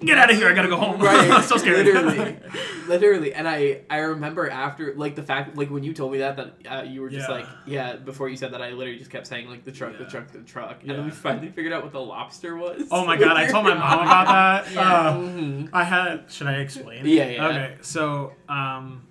"Get 0.00 0.16
out 0.16 0.30
of 0.30 0.36
here! 0.36 0.48
I 0.48 0.54
gotta 0.54 0.68
go 0.68 0.76
home." 0.76 1.00
Right. 1.08 1.30
I'm 1.30 1.42
so 1.42 1.56
scared. 1.56 1.84
Literally. 1.84 2.36
Literally. 2.88 3.34
And 3.34 3.46
I 3.48 3.82
I 3.90 3.98
remember 3.98 4.48
after 4.48 4.94
like 4.94 5.14
the 5.16 5.22
fact 5.22 5.56
like 5.56 5.70
when 5.70 5.82
you 5.84 5.92
told 5.92 6.12
me 6.12 6.18
that 6.18 6.36
that 6.36 6.54
uh, 6.66 6.82
you 6.84 7.02
were 7.02 7.10
just 7.10 7.28
Yeah. 7.28 7.34
like 7.34 7.46
yeah 7.66 7.96
before 7.96 8.28
you 8.28 8.36
said 8.36 8.52
that 8.54 8.62
I 8.62 8.70
literally 8.70 8.98
just 8.98 9.10
kept 9.10 9.26
saying 9.26 9.48
like 9.50 9.64
the 9.64 9.72
truck 9.72 9.98
the 9.98 10.04
truck 10.06 10.28
the 10.32 10.38
truck 10.40 10.80
and 10.80 10.88
Yeah. 10.90 10.96
then 10.96 11.04
we 11.04 11.10
finally 11.10 11.48
figured 11.50 11.72
out 11.74 11.82
what 11.82 11.92
the 11.92 12.00
lobster 12.00 12.56
was. 12.56 12.88
oh 12.90 13.04
my 13.04 13.16
god! 13.16 13.36
I 13.36 13.46
told 13.48 13.64
my 13.64 13.74
mom 13.74 14.00
about 14.00 14.26
that. 14.64 14.72
Yeah. 14.72 14.80
Uh, 14.80 15.16
Mhm. 15.18 15.68
I 15.72 15.84
had. 15.84 16.30
Should 16.30 16.46
I 16.46 16.54
explain? 16.66 17.04
Yeah, 17.04 17.28
yeah. 17.28 17.46
Okay, 17.48 17.74
so 17.82 18.32
um, 18.48 19.06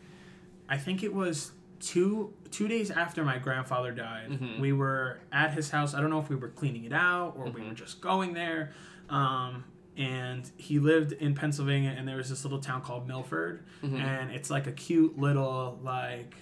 I 0.68 0.78
think 0.78 1.04
it 1.04 1.14
was 1.14 1.52
two 1.80 2.34
two 2.58 2.68
days 2.68 2.90
after 2.90 3.24
my 3.24 3.38
grandfather 3.38 3.92
died. 3.92 4.30
Mhm. 4.32 4.60
We 4.60 4.74
were 4.74 5.20
at 5.32 5.52
his 5.54 5.70
house. 5.70 5.94
I 5.94 6.02
don't 6.02 6.10
know 6.10 6.20
if 6.20 6.28
we 6.30 6.36
were 6.36 6.50
cleaning 6.50 6.86
it 6.86 6.94
out 6.94 7.36
or 7.38 7.46
we 7.46 7.62
Mhm. 7.62 7.68
were 7.70 7.74
just 7.76 8.02
going 8.02 8.34
there. 8.34 8.72
Um, 9.10 9.64
and 9.96 10.50
he 10.58 10.80
lived 10.80 11.12
in 11.12 11.34
Pennsylvania, 11.36 11.94
and 11.98 12.08
there 12.08 12.18
was 12.18 12.30
this 12.30 12.44
little 12.46 12.60
town 12.60 12.82
called 12.82 13.08
Milford, 13.08 13.64
Mhm. 13.84 14.00
and 14.00 14.32
it's 14.32 14.50
like 14.50 14.66
a 14.68 14.72
cute 14.72 15.18
little 15.20 15.80
like. 15.84 16.36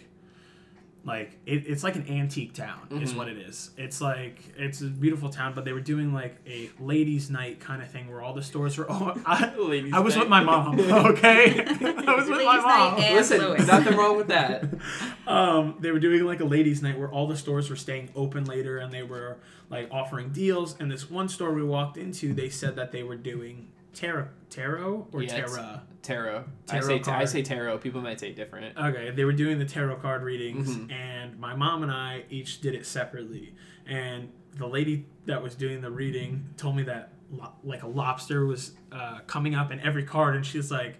Like 1.05 1.37
it, 1.45 1.67
it's 1.67 1.83
like 1.83 1.95
an 1.95 2.07
antique 2.09 2.53
town 2.55 2.87
is 2.89 3.13
Mhm. 3.13 3.17
what 3.17 3.27
it 3.27 3.37
is. 3.37 3.69
It's 3.77 4.01
like 4.01 4.39
it's 4.57 4.81
a 4.81 4.85
beautiful 4.87 5.29
town, 5.29 5.53
but 5.53 5.63
they 5.63 5.71
were 5.71 5.79
doing 5.79 6.13
like 6.13 6.35
a 6.47 6.71
ladies' 6.79 7.29
night 7.29 7.59
kind 7.59 7.83
of 7.83 7.91
thing 7.91 8.09
where 8.09 8.23
all 8.23 8.33
the 8.33 8.41
stores 8.41 8.75
were. 8.75 8.87
Oh, 8.89 9.13
I, 9.25 9.53
Ladies 9.59 9.93
I 9.93 9.99
was 9.99 10.15
night. 10.15 10.21
with 10.21 10.29
my 10.29 10.43
mom. 10.43 10.79
Okay, 10.79 11.63
I 11.63 12.15
was 12.15 12.27
with 12.27 12.29
my 12.29 12.37
Ladies' 12.37 12.45
night 12.45 12.61
mom. 12.63 12.99
and- 12.99 13.15
Listen, 13.15 13.39
Louis. 13.39 13.67
nothing 13.67 13.95
wrong 13.95 14.17
with 14.17 14.27
that. 14.29 14.63
Um, 15.27 15.75
they 15.79 15.91
were 15.91 15.99
doing 15.99 16.23
like 16.25 16.39
a 16.41 16.45
ladies' 16.45 16.81
night 16.81 16.97
where 16.97 17.09
all 17.11 17.27
the 17.27 17.37
stores 17.37 17.69
were 17.69 17.75
staying 17.75 18.09
open 18.15 18.45
later, 18.45 18.79
and 18.79 18.91
they 18.91 19.03
were 19.03 19.37
like 19.69 19.87
offering 19.91 20.29
deals. 20.29 20.75
And 20.79 20.89
this 20.91 21.09
one 21.11 21.29
store 21.29 21.53
we 21.53 21.63
walked 21.63 21.97
into, 21.97 22.33
they 22.33 22.49
said 22.49 22.75
that 22.77 22.91
they 22.91 23.03
were 23.03 23.15
doing 23.15 23.67
tarot, 23.95 24.27
tarot 24.49 25.07
or 25.11 25.23
Yeah, 25.23 25.37
it's- 25.37 25.55
tarot. 25.55 25.79
Tarot. 26.01 26.43
I 26.69 26.79
Tarot 26.79 27.01
say 27.01 27.11
I 27.11 27.25
say 27.25 27.41
tarot. 27.41 27.79
People 27.79 27.99
might 28.01 28.19
say 28.19 28.31
different. 28.31 28.77
Okay, 28.77 29.09
they 29.09 29.25
were 29.25 29.31
doing 29.33 29.57
the 29.57 29.65
tarot 29.65 29.95
card 29.95 30.21
readings, 30.21 30.69
Mhm. 30.77 30.91
and 30.91 31.39
my 31.39 31.55
mom 31.55 31.81
and 31.81 31.91
I 31.91 32.25
each 32.29 32.61
did 32.61 32.75
it 32.75 32.85
separately. 32.85 33.55
And 33.87 34.29
the 34.55 34.67
lady 34.67 35.07
that 35.25 35.41
was 35.41 35.55
doing 35.55 35.81
the 35.81 35.89
reading 35.89 36.49
told 36.57 36.75
me 36.75 36.83
that 36.83 37.13
lo- 37.31 37.53
like 37.63 37.81
a 37.81 37.87
lobster 37.87 38.45
was 38.45 38.73
uh, 38.91 39.19
coming 39.25 39.55
up 39.55 39.71
in 39.71 39.79
every 39.79 40.03
card, 40.03 40.35
and 40.35 40.45
she's 40.45 40.69
like, 40.69 40.99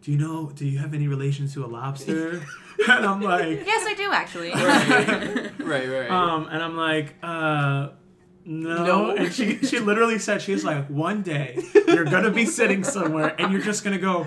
"Do 0.00 0.12
you 0.12 0.16
know? 0.18 0.50
Do 0.54 0.66
you 0.66 0.78
have 0.78 0.94
any 0.94 1.08
relation 1.08 1.46
to 1.48 1.64
a 1.64 1.68
lobster?" 1.68 2.40
and 2.88 3.04
I'm 3.04 3.20
like, 3.20 3.66
yes, 3.66 3.84
I 3.86 3.92
do 3.94 4.10
actually. 4.12 4.50
Right. 4.52 5.50
right, 5.60 5.88
right. 5.90 6.10
um, 6.10 6.48
and 6.50 6.62
I'm 6.62 6.74
like, 6.76 7.16
uh. 7.22 7.90
No. 8.50 8.84
No. 8.84 9.10
and 9.16 9.30
she 9.32 9.58
she 9.58 9.78
literally 9.78 10.18
said 10.18 10.40
she's 10.40 10.64
like 10.64 10.86
one 10.88 11.20
day 11.22 11.62
you're 11.86 12.04
gonna 12.06 12.30
be 12.30 12.46
sitting 12.46 12.82
somewhere 12.82 13.34
and 13.38 13.52
you're 13.52 13.60
just 13.60 13.84
gonna 13.84 13.98
go, 13.98 14.26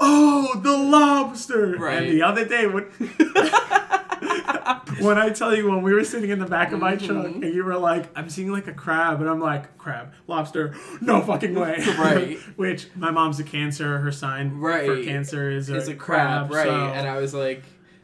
oh 0.00 0.58
the 0.62 0.74
lobster. 0.76 1.76
Right. 1.76 2.04
And 2.04 2.12
the 2.12 2.22
other 2.22 2.46
day 2.46 2.66
when 2.66 2.84
when 5.00 5.18
I 5.18 5.30
tell 5.30 5.54
you 5.54 5.68
when 5.70 5.82
we 5.82 5.92
were 5.92 6.04
sitting 6.04 6.30
in 6.30 6.38
the 6.38 6.46
back 6.46 6.72
of 6.72 6.78
my 6.80 6.96
truck 6.96 7.26
Mhm. 7.26 7.42
and 7.44 7.54
you 7.54 7.64
were 7.64 7.76
like, 7.76 8.08
I'm 8.16 8.28
seeing 8.28 8.50
like 8.52 8.66
a 8.68 8.72
crab, 8.72 9.20
and 9.20 9.28
I'm 9.28 9.40
like, 9.40 9.76
crab, 9.78 10.12
lobster, 10.28 10.74
no 11.00 11.20
fucking 11.20 11.54
way. 11.54 11.82
Right. 11.98 12.38
Which 12.56 12.88
my 12.94 13.10
mom's 13.10 13.40
a 13.40 13.44
cancer, 13.44 13.98
her 13.98 14.12
sign 14.12 14.60
for 14.60 15.02
cancer 15.02 15.50
is 15.50 15.68
a, 15.68 15.76
it's 15.76 15.88
a 15.88 15.94
crab, 15.94 16.50
right? 16.52 16.66
so- 16.66 16.74
And 16.74 17.08
I 17.08 17.18
was 17.18 17.34
like, 17.34 17.62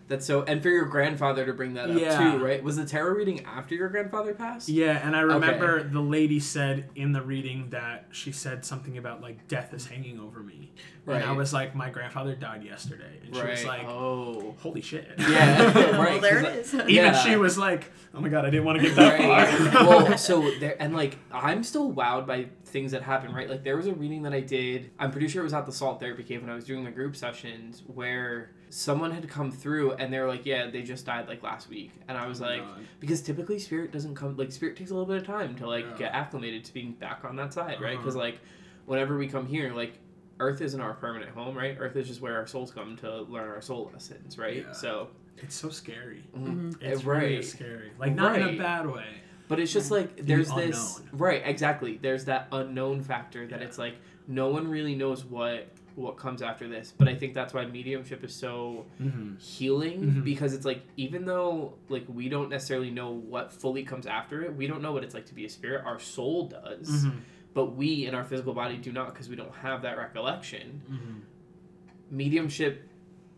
that's 0.09 0.27
so. 0.27 0.43
And 0.43 0.63
for 0.63 0.69
your 0.71 0.87
grandfather 0.87 1.45
to 1.47 1.53
bring 1.53 1.75
that 1.75 1.91
up 1.91 1.99
Yeah. 1.99 2.33
too, 2.33 2.45
right? 2.45 2.63
Was 2.63 2.77
the 2.77 2.85
tarot 2.87 3.13
reading 3.15 3.45
after 3.45 3.75
your 3.75 3.89
grandfather 3.89 4.35
passed? 4.35 4.69
Yeah, 4.69 5.01
and 5.07 5.15
I 5.15 5.21
remember 5.21 5.83
the 5.83 6.01
lady 6.01 6.41
said 6.41 6.89
in 6.97 7.13
the 7.13 7.23
reading 7.23 7.71
that 7.71 8.07
she 8.11 8.33
said 8.33 8.65
something 8.65 8.99
about 8.99 9.21
like 9.21 9.47
death 9.49 9.73
is 9.75 9.87
hanging 9.87 10.19
over 10.19 10.41
me. 10.41 10.73
Right. 11.07 11.23
And 11.23 11.25
I 11.31 11.33
was 11.33 11.53
like, 11.55 11.75
my 11.75 11.89
grandfather 11.91 12.35
died 12.35 12.63
yesterday. 12.65 13.19
And 13.25 13.35
she 13.35 13.43
was 13.43 13.65
like, 13.65 13.87
oh. 13.87 14.55
holy 14.59 14.81
shit. 14.83 15.09
Yeah. 15.19 15.97
right. 16.03 16.21
there 16.21 16.43
'cause 16.43 16.53
it 16.55 16.59
is. 16.59 16.75
Even 16.75 16.91
Yeah. 16.95 17.13
she 17.19 17.37
was 17.37 17.57
like, 17.57 17.91
oh 18.15 18.21
my 18.21 18.29
god, 18.29 18.45
I 18.45 18.51
didn't 18.51 18.65
want 18.67 18.79
to 18.81 18.85
get 18.87 18.97
that 18.97 19.19
Right. 19.19 19.73
far. 19.73 19.87
well, 19.87 20.19
so 20.19 20.51
there 20.59 20.77
and 20.81 20.95
like 20.95 21.17
I'm 21.33 21.63
still 21.65 21.93
wowed 21.93 22.27
by 22.27 22.47
things 22.67 22.93
that 22.93 23.03
happen, 23.03 23.33
right? 23.35 23.49
Like 23.49 23.65
there 23.65 23.77
was 23.77 23.87
a 23.87 23.95
reading 23.95 24.23
that 24.23 24.33
I 24.35 24.41
did. 24.41 24.91
I'm 24.99 25.11
pretty 25.11 25.29
sure 25.29 25.41
it 25.41 25.45
was 25.45 25.55
at 25.55 25.65
the 25.67 25.73
Salt 25.73 26.01
Therapy 26.01 26.23
Cave 26.23 26.43
when 26.43 26.51
I 26.51 26.55
was 26.55 26.65
doing 26.65 26.85
the 26.85 26.91
group 26.91 27.17
sessions 27.17 27.83
where 27.87 28.51
someone 28.71 29.11
had 29.11 29.29
come 29.29 29.51
through 29.51 29.93
and 29.93 30.13
they 30.13 30.19
were 30.21 30.27
like, 30.29 30.45
"Yeah, 30.47 30.69
they 30.71 30.83
just 30.83 31.07
died 31.07 31.29
like 31.29 31.43
last 31.43 31.69
week," 31.69 31.93
and 32.09 32.17
I 32.19 32.27
was 32.27 32.41
like, 32.41 32.61
God. 32.63 32.81
because 33.01 33.21
typically 33.23 33.59
spirit 33.59 33.93
doesn't 33.93 34.15
come 34.15 34.37
like 34.37 34.53
spirit 34.53 34.77
takes 34.77 34.91
a 34.91 34.95
little 34.95 35.07
bit 35.07 35.19
of 35.19 35.27
time 35.27 35.55
to 35.57 35.67
like 35.67 35.85
Yeah. 35.93 35.97
get 35.99 36.13
acclimated 36.15 36.65
to 36.67 36.75
being 36.75 36.93
back 36.93 37.25
on 37.25 37.37
that 37.37 37.53
side, 37.53 37.81
right? 37.81 37.93
Uh-huh. 37.95 37.97
Because 37.99 38.17
like 38.17 38.39
whenever 38.87 39.17
we 39.19 39.29
come 39.29 39.47
here, 39.47 39.73
like. 39.75 39.99
Earth 40.41 40.61
isn't 40.61 40.81
our 40.81 40.95
permanent 40.95 41.33
home, 41.33 41.59
right? 41.59 41.77
Earth 41.81 41.97
is 41.97 42.07
just 42.07 42.21
where 42.21 42.37
our 42.37 42.47
souls 42.47 42.71
come 42.71 42.95
to 42.99 43.23
learn 43.23 43.49
our 43.49 43.61
soul 43.61 43.91
lessons, 43.93 44.39
right? 44.39 44.59
Yeah. 44.65 44.71
So, 44.71 45.09
It's 45.39 45.57
so 45.57 45.69
scary. 45.69 46.23
mhm. 46.33 46.81
It's 46.81 47.03
right. 47.03 47.23
really 47.25 47.43
scary. 47.43 47.91
Like, 47.99 48.15
not 48.15 48.39
in 48.39 48.47
a 48.51 48.53
bad 48.57 48.87
way. 48.89 49.05
But 49.49 49.59
it's 49.59 49.73
just 49.73 49.91
like 49.91 50.25
there's 50.25 50.53
this 50.55 51.01
right, 51.11 51.43
exactly. 51.45 51.99
There's 52.01 52.27
that 52.27 52.47
unknown 52.53 53.03
factor 53.03 53.49
that 53.49 53.59
Yeah. 53.61 53.67
it's 53.67 53.79
like 53.79 53.95
no 54.29 54.47
one 54.51 54.69
really 54.69 54.95
knows 54.95 55.25
what 55.25 55.67
what 55.99 56.17
comes 56.17 56.41
after 56.43 56.69
this. 56.69 56.93
But 56.97 57.09
I 57.09 57.15
think 57.15 57.35
that's 57.35 57.53
why 57.53 57.67
mediumship 57.67 58.23
is 58.25 58.35
so 58.35 58.87
Mm-hmm. 59.03 59.37
healing 59.37 60.01
Mhm. 60.01 60.25
because 60.25 60.55
it's 60.55 60.65
like 60.65 60.83
even 60.97 61.25
though 61.25 61.75
like 61.89 62.05
we 62.09 62.29
don't 62.29 62.49
necessarily 62.49 62.91
know 62.91 63.11
what 63.13 63.53
fully 63.53 63.83
comes 63.83 64.07
after 64.07 64.43
it, 64.43 64.55
we 64.57 64.67
don't 64.67 64.81
know 64.83 64.93
what 64.93 65.03
it's 65.05 65.15
like 65.15 65.27
to 65.27 65.35
be 65.35 65.45
a 65.45 65.49
spirit. 65.49 65.85
Our 65.85 65.99
soul 65.99 66.49
does, 66.49 66.89
Mm-hmm. 67.05 67.19
but 67.55 67.77
we 67.77 68.07
in 68.07 68.15
our 68.15 68.25
physical 68.25 68.55
body 68.55 68.77
do 68.77 68.93
not 68.93 69.13
because 69.13 69.29
we 69.29 69.37
don't 69.37 69.55
have 69.57 69.83
that 69.83 69.99
recollection. 69.99 70.83
Mm-hmm. 70.91 72.17
Mediumship 72.17 72.89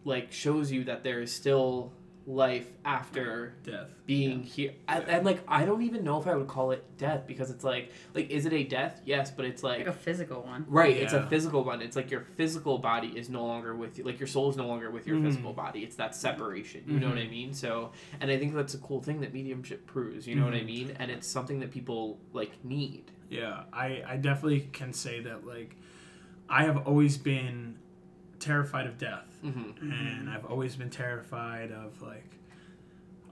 like 0.05 0.33
shows 0.33 0.71
you 0.71 0.85
that 0.85 1.03
there 1.05 1.21
is 1.21 1.33
still 1.33 1.93
life 2.35 2.67
after 2.85 3.53
Death. 3.65 3.89
being 4.07 4.43
here 4.43 4.73
and, 4.89 5.05
and 5.09 5.27
like 5.27 5.41
i 5.49 5.65
don't 5.65 5.83
even 5.83 6.05
know 6.05 6.21
if 6.21 6.27
i 6.27 6.35
would 6.35 6.47
call 6.47 6.71
it 6.71 6.85
death 6.97 7.27
because 7.27 7.51
it's 7.51 7.65
like 7.65 7.91
like 8.15 8.31
is 8.31 8.47
it 8.47 8.53
a 8.53 8.63
death 8.65 9.01
yes 9.05 9.31
but 9.31 9.45
it's 9.45 9.63
like 9.63 9.79
like 9.81 9.87
a 9.89 9.93
physical 9.93 10.43
one. 10.43 10.65
right 10.69 10.97
it's 10.97 11.13
a 11.13 11.27
physical 11.29 11.65
one 11.65 11.83
it's 11.83 11.97
like 11.97 12.11
your 12.11 12.21
physical 12.37 12.79
body 12.79 13.09
is 13.09 13.29
no 13.29 13.45
longer 13.45 13.75
with 13.75 13.99
you 13.99 14.05
like 14.05 14.19
your 14.21 14.27
soul 14.27 14.49
is 14.51 14.57
no 14.57 14.67
longer 14.67 14.91
with 14.91 15.07
your 15.07 15.17
Mhm. 15.17 15.25
physical 15.25 15.53
body 15.53 15.81
it's 15.81 15.97
that 15.97 16.15
separation 16.15 16.83
you 16.87 17.01
know 17.01 17.09
what 17.09 17.19
i 17.19 17.23
Mhm. 17.23 17.31
mean 17.31 17.55
so 17.55 17.91
and 18.21 18.31
i 18.31 18.39
think 18.39 18.55
that's 18.55 18.75
a 18.75 18.79
cool 18.79 19.01
thing 19.01 19.21
that 19.21 19.33
mediumship 19.35 19.87
proves 19.87 20.27
you 20.27 20.35
know 20.37 20.45
what 20.45 20.55
i 20.55 20.61
Mhm. 20.61 20.67
mean 20.67 20.97
and 20.99 21.11
it's 21.11 21.27
something 21.27 21.59
that 21.61 21.71
people 21.71 22.19
like 22.33 22.53
need 22.65 23.11
Yeah, 23.29 23.63
I, 23.73 24.03
I 24.07 24.17
definitely 24.17 24.69
can 24.73 24.93
say 24.93 25.21
that, 25.21 25.47
like, 25.47 25.77
I 26.49 26.65
have 26.65 26.79
always 26.89 27.17
been 27.17 27.77
terrified 28.41 28.87
of 28.87 28.99
death. 28.99 29.27
mm-hmm. 29.45 29.91
and 29.91 30.29
I've 30.29 30.45
always 30.45 30.77
been 30.77 30.91
terrified 30.91 31.71
of 31.73 32.03
like, 32.03 32.25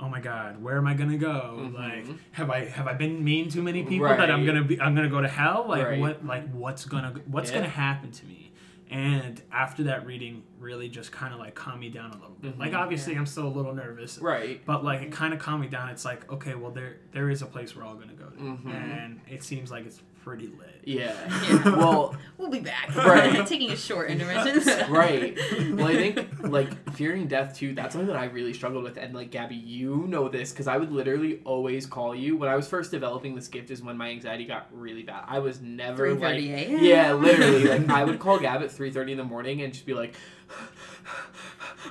oh 0.00 0.08
my 0.08 0.20
God, 0.20 0.62
where 0.62 0.76
am 0.78 0.86
I 0.86 0.94
gonna 0.94 1.18
go? 1.18 1.58
Mhm. 1.60 1.74
Like, 1.74 2.06
have 2.32 2.50
I 2.50 2.66
have 2.66 2.86
I 2.86 2.94
been 2.94 3.22
mean 3.24 3.48
to 3.50 3.60
many 3.62 3.82
people 3.82 4.08
that 4.08 4.30
I'm 4.30 4.46
gonna 4.46 4.62
be 4.64 4.80
I'm 4.80 4.94
gonna 4.94 5.08
go 5.10 5.20
to 5.20 5.28
hell? 5.28 5.66
Like 5.68 5.84
Right. 5.84 6.00
what 6.00 6.24
like 6.24 6.48
what's 6.52 6.84
gonna 6.84 7.14
what's 7.26 7.50
Yeah. 7.50 7.56
gonna 7.58 7.68
happen 7.70 8.10
to 8.12 8.26
me? 8.26 8.44
And 8.90 9.42
after 9.52 9.82
that 9.82 10.06
reading, 10.06 10.44
really 10.58 10.88
just 10.88 11.12
kind 11.12 11.34
of 11.34 11.40
like 11.40 11.54
calmed 11.54 11.80
me 11.80 11.90
down 11.90 12.10
a 12.10 12.14
little 12.14 12.36
bit. 12.40 12.56
Mhm. 12.56 12.58
Like 12.60 12.72
obviously 12.74 13.14
I'm 13.16 13.26
still 13.26 13.46
a 13.46 13.54
little 13.58 13.74
nervous, 13.74 14.18
right 14.18 14.64
but 14.64 14.82
like 14.82 15.02
it 15.02 15.12
kind 15.12 15.34
of 15.34 15.40
calmed 15.40 15.60
me 15.62 15.68
down. 15.68 15.90
It's 15.90 16.04
like 16.06 16.30
okay, 16.32 16.54
well 16.54 16.70
there 16.70 16.96
there 17.12 17.28
is 17.28 17.42
a 17.42 17.46
place 17.46 17.76
we're 17.76 17.84
all 17.84 17.96
gonna 17.96 18.14
go 18.14 18.26
to, 18.30 18.36
Mhm. 18.40 18.66
and 18.72 19.20
it 19.28 19.42
seems 19.42 19.70
like 19.70 19.84
it's 19.84 20.00
pretty 20.28 20.48
lit. 20.48 20.82
Yeah. 20.84 21.14
Yeah. 21.48 21.76
Well, 21.76 22.14
We'll 22.36 22.50
be 22.50 22.60
back. 22.60 22.94
Right. 22.96 23.46
Taking 23.46 23.70
a 23.72 23.76
short 23.76 24.10
intermission. 24.10 24.90
right. 24.92 25.36
Well, 25.72 25.86
I 25.86 25.94
think 25.94 26.26
like 26.42 26.92
fearing 26.92 27.26
death 27.26 27.56
too. 27.56 27.74
That's 27.74 27.94
something 27.94 28.08
that 28.08 28.16
I 28.16 28.26
really 28.26 28.52
struggled 28.52 28.84
with. 28.84 28.96
And 28.98 29.14
like 29.14 29.30
Gabby, 29.30 29.56
you 29.56 30.06
know 30.06 30.28
this 30.28 30.50
because 30.50 30.66
I 30.68 30.76
would 30.76 30.92
literally 30.92 31.40
always 31.44 31.86
call 31.86 32.14
you 32.14 32.36
when 32.36 32.48
I 32.50 32.56
was 32.56 32.68
first 32.68 32.90
developing 32.90 33.34
this 33.34 33.48
gift. 33.48 33.70
Is 33.70 33.82
when 33.82 33.96
my 33.96 34.10
anxiety 34.10 34.44
got 34.44 34.68
really 34.72 35.02
bad. 35.02 35.24
I 35.26 35.38
was 35.38 35.60
never 35.60 36.14
like 36.14 36.36
3:30 36.36 36.48
a.m. 36.50 36.84
yeah, 36.84 37.12
literally 37.14 37.64
like 37.64 37.88
I 37.88 38.04
would 38.04 38.18
call 38.18 38.38
Gab 38.38 38.62
at 38.62 38.70
three 38.70 38.90
thirty 38.90 39.12
in 39.12 39.18
the 39.18 39.24
morning 39.24 39.62
and 39.62 39.72
just 39.72 39.86
be 39.86 39.94
like. 39.94 40.14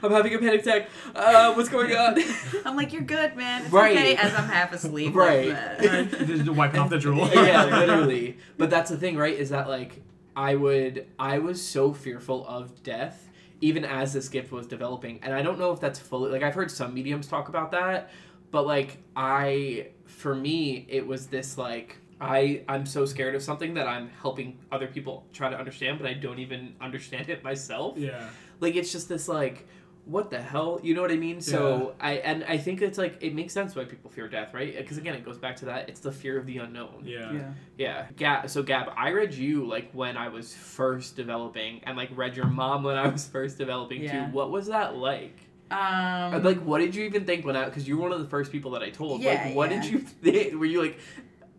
I'm 0.04 0.12
having 0.12 0.34
a 0.34 0.40
panic 0.40 0.62
attack. 0.62 0.90
Uh, 1.16 1.54
what's 1.54 1.70
going 1.70 1.96
on? 1.96 2.18
I'm 2.66 2.76
like, 2.76 2.94
you're 2.94 3.02
good, 3.02 3.36
man. 3.36 3.64
It's 3.64 3.72
Right. 3.72 3.96
okay. 3.96 4.16
As 4.16 4.34
I'm 4.34 4.48
half 4.50 4.72
asleep. 4.74 5.16
Right. 5.16 5.48
Like 5.78 6.12
that. 6.12 6.28
Just 6.28 6.50
wiping 6.50 6.80
off 6.80 6.90
the 6.90 7.00
drool. 7.00 7.28
yeah, 7.34 7.66
literally. 7.66 8.38
But 8.58 8.70
that's 8.70 8.90
the 8.90 8.98
thing, 8.98 9.18
right? 9.18 9.34
Is 9.38 9.50
that 9.50 9.68
like 9.70 10.02
I 10.36 10.56
would 10.56 11.08
I 11.20 11.40
was 11.40 11.62
so 11.62 11.94
fearful 11.94 12.46
of 12.48 12.84
death 12.84 13.24
even 13.60 13.84
as 13.84 14.14
this 14.14 14.30
gift 14.30 14.52
was 14.52 14.68
developing. 14.68 15.20
And 15.24 15.34
I 15.34 15.42
don't 15.42 15.58
know 15.58 15.72
if 15.72 15.80
that's 15.80 15.98
fully 16.00 16.32
like 16.32 16.44
I've 16.44 16.54
heard 16.54 16.70
some 16.70 16.94
mediums 16.94 17.28
talk 17.28 17.50
about 17.50 17.72
that, 17.72 18.12
but 18.52 18.66
like 18.68 18.98
I 19.16 19.88
for 20.06 20.36
me 20.36 20.86
it 20.90 21.06
was 21.06 21.28
this 21.28 21.58
like 21.58 21.98
I 22.22 22.64
I'm 22.68 22.86
so 22.86 23.06
scared 23.06 23.36
of 23.36 23.42
something 23.44 23.74
that 23.76 23.88
I'm 23.88 24.10
helping 24.22 24.58
other 24.72 24.88
people 24.88 25.26
try 25.34 25.50
to 25.50 25.58
understand, 25.58 26.00
but 26.00 26.08
I 26.08 26.14
don't 26.14 26.40
even 26.40 26.76
understand 26.82 27.30
it 27.30 27.44
myself. 27.44 27.98
Yeah. 27.98 28.30
Like 28.60 28.76
it's 28.76 28.92
just 28.92 29.10
this 29.10 29.28
like 29.28 29.68
what 30.08 30.30
the 30.30 30.42
hell 30.42 30.80
you 30.84 30.94
know 30.96 31.02
what 31.02 31.12
i 31.12 31.16
mean 31.18 31.42
so 31.42 31.94
i 32.00 32.14
and 32.14 32.44
i 32.46 32.58
think 32.58 32.82
it's 32.82 32.98
like 32.98 33.18
it 33.22 33.36
makes 33.36 33.52
sense 33.54 33.76
why 33.76 33.84
people 33.84 34.10
fear 34.10 34.28
death 34.30 34.54
right 34.54 34.78
because 34.78 34.98
again 34.98 35.14
it 35.16 35.26
goes 35.26 35.38
back 35.38 35.56
to 35.58 35.66
that 35.66 35.90
it's 35.90 36.00
the 36.00 36.12
fear 36.12 36.38
of 36.38 36.46
the 36.46 36.58
unknown 36.60 37.02
Yeah. 37.04 37.32
Yeah. 37.34 37.52
yeah 37.78 38.06
gab 38.16 38.50
so 38.50 38.64
gab 38.64 38.90
i 38.96 39.10
read 39.10 39.34
you 39.34 39.66
like 39.68 39.92
when 39.92 40.16
i 40.16 40.30
was 40.30 40.54
first 40.54 41.16
developing 41.18 41.82
and 41.84 41.98
like 41.98 42.10
read 42.16 42.38
your 42.38 42.46
mom 42.48 42.84
when 42.84 42.96
i 42.96 43.08
was 43.08 43.28
first 43.28 43.58
developing 43.58 44.02
Yeah. 44.04 44.28
too 44.28 44.32
what 44.32 44.50
was 44.50 44.68
that 44.68 44.96
like 44.96 45.38
Um. 45.70 46.34
Or, 46.36 46.40
like 46.40 46.60
what 46.60 46.80
did 46.80 46.96
you 46.96 47.04
even 47.04 47.26
think 47.26 47.46
when 47.46 47.58
i 47.58 47.66
because 47.66 47.86
you 47.88 47.98
were 47.98 48.04
one 48.04 48.14
of 48.14 48.20
the 48.22 48.30
first 48.30 48.52
people 48.52 48.72
that 48.72 48.84
i 48.84 48.90
told 48.90 49.22
Yeah, 49.22 49.44
like 49.48 49.56
what 49.56 49.72
yeah. 49.72 49.82
did 49.82 49.92
you 49.92 50.00
think 50.24 50.54
were 50.54 50.66
you 50.66 50.82
like 50.82 50.98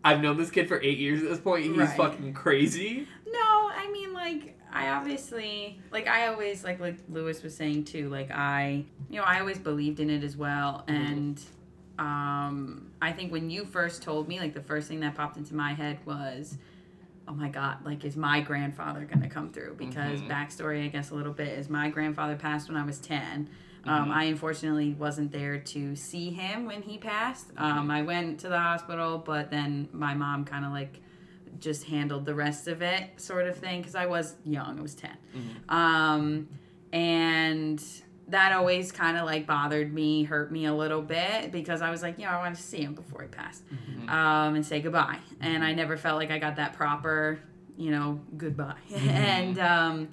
i've 0.03 0.21
known 0.21 0.37
this 0.37 0.49
kid 0.49 0.67
for 0.67 0.81
eight 0.81 0.97
years 0.97 1.21
at 1.21 1.29
this 1.29 1.39
point 1.39 1.65
he's 1.65 1.77
Right. 1.77 1.95
fucking 1.97 2.33
crazy 2.33 3.07
No, 3.31 3.39
I 3.71 3.89
mean 3.91 4.11
like 4.13 4.57
I 4.71 4.89
obviously 4.89 5.79
like 5.91 6.07
I 6.07 6.27
always 6.27 6.63
like 6.63 6.79
like 6.79 6.95
Louis 7.09 7.41
was 7.43 7.55
saying 7.55 7.85
too, 7.85 8.09
like 8.09 8.31
I 8.31 8.85
you 9.09 9.17
know, 9.17 9.23
I 9.23 9.39
always 9.39 9.57
believed 9.57 9.99
in 9.99 10.09
it 10.09 10.23
as 10.23 10.35
well 10.37 10.83
Mm-hmm. 10.87 10.91
and 11.01 11.41
um 11.97 12.91
I 13.01 13.11
think 13.11 13.31
when 13.31 13.49
you 13.49 13.65
first 13.65 14.01
told 14.01 14.27
me, 14.27 14.39
like 14.39 14.53
the 14.53 14.61
first 14.61 14.87
thing 14.87 14.99
that 15.01 15.15
popped 15.15 15.37
into 15.37 15.55
my 15.55 15.73
head 15.73 15.99
was 16.05 16.57
Oh 17.27 17.33
my 17.33 17.49
god, 17.49 17.85
like 17.85 18.03
is 18.05 18.17
my 18.17 18.41
grandfather 18.41 19.05
gonna 19.05 19.29
come 19.29 19.51
through? 19.51 19.75
Because 19.77 20.19
Mhm. 20.21 20.27
backstory 20.29 20.85
I 20.85 20.87
guess 20.87 21.11
a 21.11 21.15
little 21.15 21.33
bit 21.33 21.49
is 21.59 21.69
my 21.69 21.89
grandfather 21.89 22.35
passed 22.35 22.67
when 22.69 22.77
I 22.77 22.83
was 22.85 22.97
ten. 22.99 23.49
Um, 23.85 24.11
I 24.11 24.25
unfortunately 24.25 24.93
wasn't 24.99 25.31
there 25.31 25.57
to 25.59 25.95
see 25.95 26.31
him 26.31 26.65
when 26.65 26.81
he 26.81 26.97
passed. 26.97 27.51
Um, 27.57 27.89
I 27.89 28.01
went 28.01 28.39
to 28.41 28.49
the 28.49 28.59
hospital, 28.59 29.17
but 29.19 29.49
then 29.51 29.87
my 29.93 30.13
mom 30.15 30.43
kind 30.43 30.65
of 30.65 30.71
like 30.71 31.01
just 31.59 31.85
handled 31.85 32.25
the 32.25 32.35
rest 32.35 32.67
of 32.67 32.81
it, 32.81 33.09
sort 33.17 33.47
of 33.47 33.55
thing, 33.57 33.79
because 33.81 33.95
I 33.95 34.05
was 34.05 34.35
young. 34.45 34.77
I 34.79 34.81
was 34.81 34.95
10. 34.95 35.11
Mhm. 35.35 35.71
Um, 35.73 36.47
and 36.93 37.83
that 38.27 38.51
always 38.51 38.91
kind 38.91 39.17
of 39.17 39.25
like 39.25 39.47
bothered 39.47 39.91
me, 39.93 40.23
hurt 40.23 40.51
me 40.51 40.65
a 40.65 40.73
little 40.73 41.01
bit 41.01 41.51
because 41.51 41.81
I 41.81 41.89
was 41.89 42.03
like, 42.03 42.19
you 42.19 42.25
know, 42.25 42.31
I 42.31 42.37
wanted 42.37 42.55
to 42.57 42.61
see 42.61 42.81
him 42.81 42.93
before 42.93 43.23
he 43.23 43.27
passed 43.27 43.63
Mhm. 43.71 44.09
um, 44.09 44.55
and 44.55 44.65
say 44.65 44.81
goodbye. 44.81 45.17
And 45.41 45.63
I 45.63 45.73
never 45.73 45.97
felt 45.97 46.17
like 46.17 46.29
I 46.29 46.37
got 46.37 46.57
that 46.57 46.73
proper, 46.73 47.39
you 47.77 47.89
know, 47.91 48.21
goodbye. 48.37 48.75
and 48.95 49.57
um, 49.59 50.09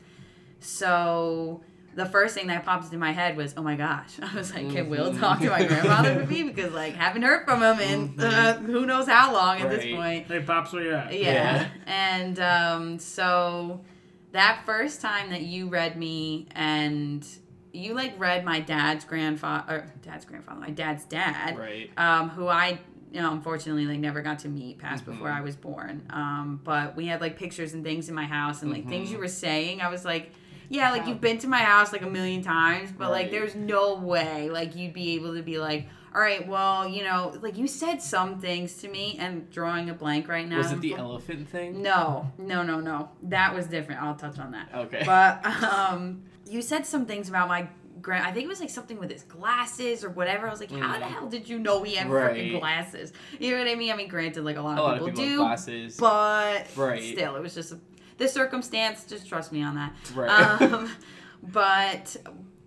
so 0.61 1.63
the 1.97 2.07
first 2.07 2.35
thing 2.35 2.47
that 2.49 2.65
popped 2.65 2.85
into 2.85 2.99
my 2.99 3.11
head 3.11 3.37
was, 3.37 3.55
oh 3.57 3.63
my 3.63 3.75
gosh. 3.75 4.13
I 4.23 4.35
was 4.37 4.55
like, 4.55 4.71
can 4.71 4.89
Will 4.89 5.13
Mhm. 5.13 5.19
talk 5.19 5.41
to 5.41 5.51
my 5.51 5.65
grandfather 5.65 6.15
with 6.15 6.31
me? 6.31 6.43
Because, 6.45 6.73
like, 6.73 6.95
haven't 6.95 7.23
heard 7.23 7.45
from 7.45 7.63
him 7.63 7.81
in 7.81 8.21
uh, 8.21 8.59
who 8.59 8.87
knows 8.87 9.09
how 9.09 9.33
long 9.33 9.61
at 9.61 9.71
this 9.71 9.85
point. 9.95 10.27
Hey, 10.27 10.41
pops, 10.41 10.73
where 10.73 10.83
you 10.85 10.95
at? 10.95 11.13
Yeah. 11.13 11.33
Yeah. 11.33 11.69
And 11.87 12.39
um, 12.39 12.99
so 12.99 13.81
that 14.33 14.63
first 14.67 15.01
time 15.01 15.31
that 15.31 15.43
you 15.43 15.69
read 15.69 15.97
me 15.97 16.47
and 16.55 17.27
you 17.73 17.95
like 17.95 18.15
read 18.19 18.45
my 18.45 18.61
dad's 18.61 19.05
grandfather, 19.05 19.91
dad's 20.03 20.25
grandfather, 20.25 20.61
my 20.61 20.71
dad's 20.71 21.05
dad, 21.05 21.59
right 21.59 21.91
um, 21.99 22.29
who 22.31 22.47
I, 22.49 22.79
you 23.13 23.21
know, 23.23 23.33
unfortunately, 23.33 23.87
like 23.87 23.99
never 24.01 24.21
got 24.23 24.39
to 24.41 24.49
meet 24.49 24.79
past 24.79 25.03
Mhm. 25.05 25.13
before 25.13 25.29
I 25.31 25.41
was 25.41 25.57
born. 25.57 26.07
Um, 26.11 26.61
but 26.65 26.95
we 26.97 27.07
had 27.07 27.21
like 27.23 27.37
pictures 27.39 27.73
and 27.75 27.83
things 27.85 28.09
in 28.11 28.15
my 28.15 28.25
house 28.27 28.61
and 28.63 28.71
like 28.71 28.87
things 28.89 29.09
Mhm. 29.09 29.13
you 29.13 29.19
were 29.19 29.29
saying. 29.29 29.81
I 29.81 29.89
was 29.89 30.05
like, 30.05 30.33
yeah, 30.69 30.91
like 30.91 31.07
you've 31.07 31.21
been 31.21 31.39
to 31.39 31.49
my 31.49 31.59
house 31.61 31.93
like 31.93 32.03
a 32.03 32.09
million 32.11 32.43
times, 32.43 32.91
but 32.97 33.11
like 33.11 33.31
there's 33.31 33.55
no 33.55 33.95
way 33.97 34.49
like 34.51 34.75
you'd 34.77 34.93
be 34.93 35.15
able 35.15 35.35
to 35.35 35.43
be 35.43 35.59
like, 35.59 35.87
all 36.15 36.21
right, 36.21 36.47
well, 36.49 36.89
you 36.89 37.05
know, 37.05 37.35
like 37.43 37.59
you 37.59 37.67
said 37.69 38.01
some 38.01 38.41
things 38.41 38.75
to 38.79 38.89
me 38.89 39.17
and 39.21 39.51
drawing 39.51 39.91
a 39.91 39.95
blank 39.95 40.29
right 40.29 40.49
now. 40.49 40.59
was 40.59 40.73
it 40.73 40.81
the 40.81 40.95
elephant 40.95 41.49
thing 41.49 41.83
No, 41.83 42.31
no, 42.39 42.63
no, 42.63 42.81
no. 42.81 43.11
That 43.25 43.55
was 43.55 43.67
different. 43.67 44.03
I'll 44.03 44.15
touch 44.15 44.39
on 44.39 44.53
that. 44.53 44.69
okay 44.75 45.03
But 45.05 45.45
um, 45.63 46.23
you 46.49 46.63
said 46.63 46.87
some 46.87 47.05
things 47.07 47.29
about 47.29 47.49
my 47.49 47.69
grand. 48.01 48.25
I 48.27 48.33
think 48.33 48.45
it 48.45 48.49
was 48.49 48.61
like 48.61 48.71
something 48.71 48.99
with 48.99 49.11
his 49.11 49.25
glasses 49.25 50.05
or 50.05 50.11
whatever. 50.11 50.47
I 50.47 50.51
was 50.51 50.61
like, 50.61 50.71
how 50.71 50.99
the 50.99 51.05
Mm. 51.05 51.09
hell 51.11 51.27
did 51.29 51.49
you 51.49 51.59
know 51.59 51.83
he 51.83 51.97
had 51.97 52.09
Right. 52.09 52.37
freaking 52.37 52.59
glasses? 52.61 53.13
You 53.39 53.51
know 53.53 53.59
what 53.59 53.69
I 53.69 53.75
mean? 53.75 53.93
I 53.93 53.97
mean, 53.97 54.09
granted, 54.09 54.43
like 54.45 54.57
a 54.57 54.63
lot 54.63 54.79
a 54.79 54.81
of 54.81 54.87
lot 54.87 54.93
people, 54.95 55.09
of 55.09 55.15
people 55.15 55.27
do, 55.27 55.37
glasses 55.39 55.97
but 55.99 56.67
Right. 56.77 57.03
still, 57.03 57.37
it 57.37 57.43
was 57.43 57.55
just 57.55 57.73
a, 57.73 57.79
the 58.19 58.29
circumstance. 58.29 59.05
Just 59.05 59.29
trust 59.29 59.53
me 59.53 59.63
on 59.63 59.75
that. 59.77 59.93
right 60.15 60.61
Um, 60.61 60.91
but 61.43 62.17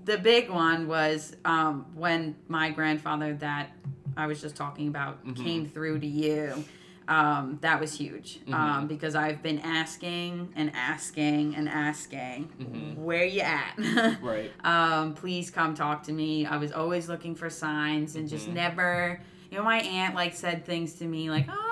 the 0.05 0.17
big 0.17 0.49
one 0.49 0.87
was 0.87 1.35
um, 1.45 1.85
when 1.95 2.35
my 2.47 2.69
grandfather 2.71 3.33
that 3.35 3.71
I 4.17 4.27
was 4.27 4.41
just 4.41 4.55
talking 4.55 4.87
about 4.87 5.25
Mhm. 5.25 5.35
came 5.43 5.65
through 5.65 5.99
to 5.99 6.07
you. 6.07 6.63
Um, 7.07 7.57
that 7.61 7.79
was 7.79 7.97
huge 7.97 8.37
um, 8.53 8.85
Mhm. 8.85 8.87
because 8.87 9.15
I've 9.15 9.41
been 9.41 9.57
asking 9.59 10.53
and 10.55 10.71
asking 10.75 11.55
and 11.55 11.67
asking, 11.67 12.49
Mhm. 12.59 12.97
where 12.97 13.25
you 13.25 13.41
at? 13.41 13.73
right 14.21 14.51
um, 14.63 15.15
please 15.15 15.49
come 15.49 15.73
talk 15.73 16.03
to 16.03 16.11
me. 16.13 16.45
I 16.45 16.57
was 16.57 16.71
always 16.71 17.09
looking 17.09 17.33
for 17.33 17.49
signs 17.49 18.15
and 18.15 18.29
just 18.29 18.47
Mhm. 18.49 18.53
never. 18.53 19.21
You 19.49 19.57
know, 19.57 19.63
my 19.63 19.79
aunt 19.79 20.13
like 20.13 20.35
said 20.35 20.63
things 20.67 20.93
to 20.95 21.05
me 21.05 21.31
like, 21.31 21.47
"Oh, 21.49 21.68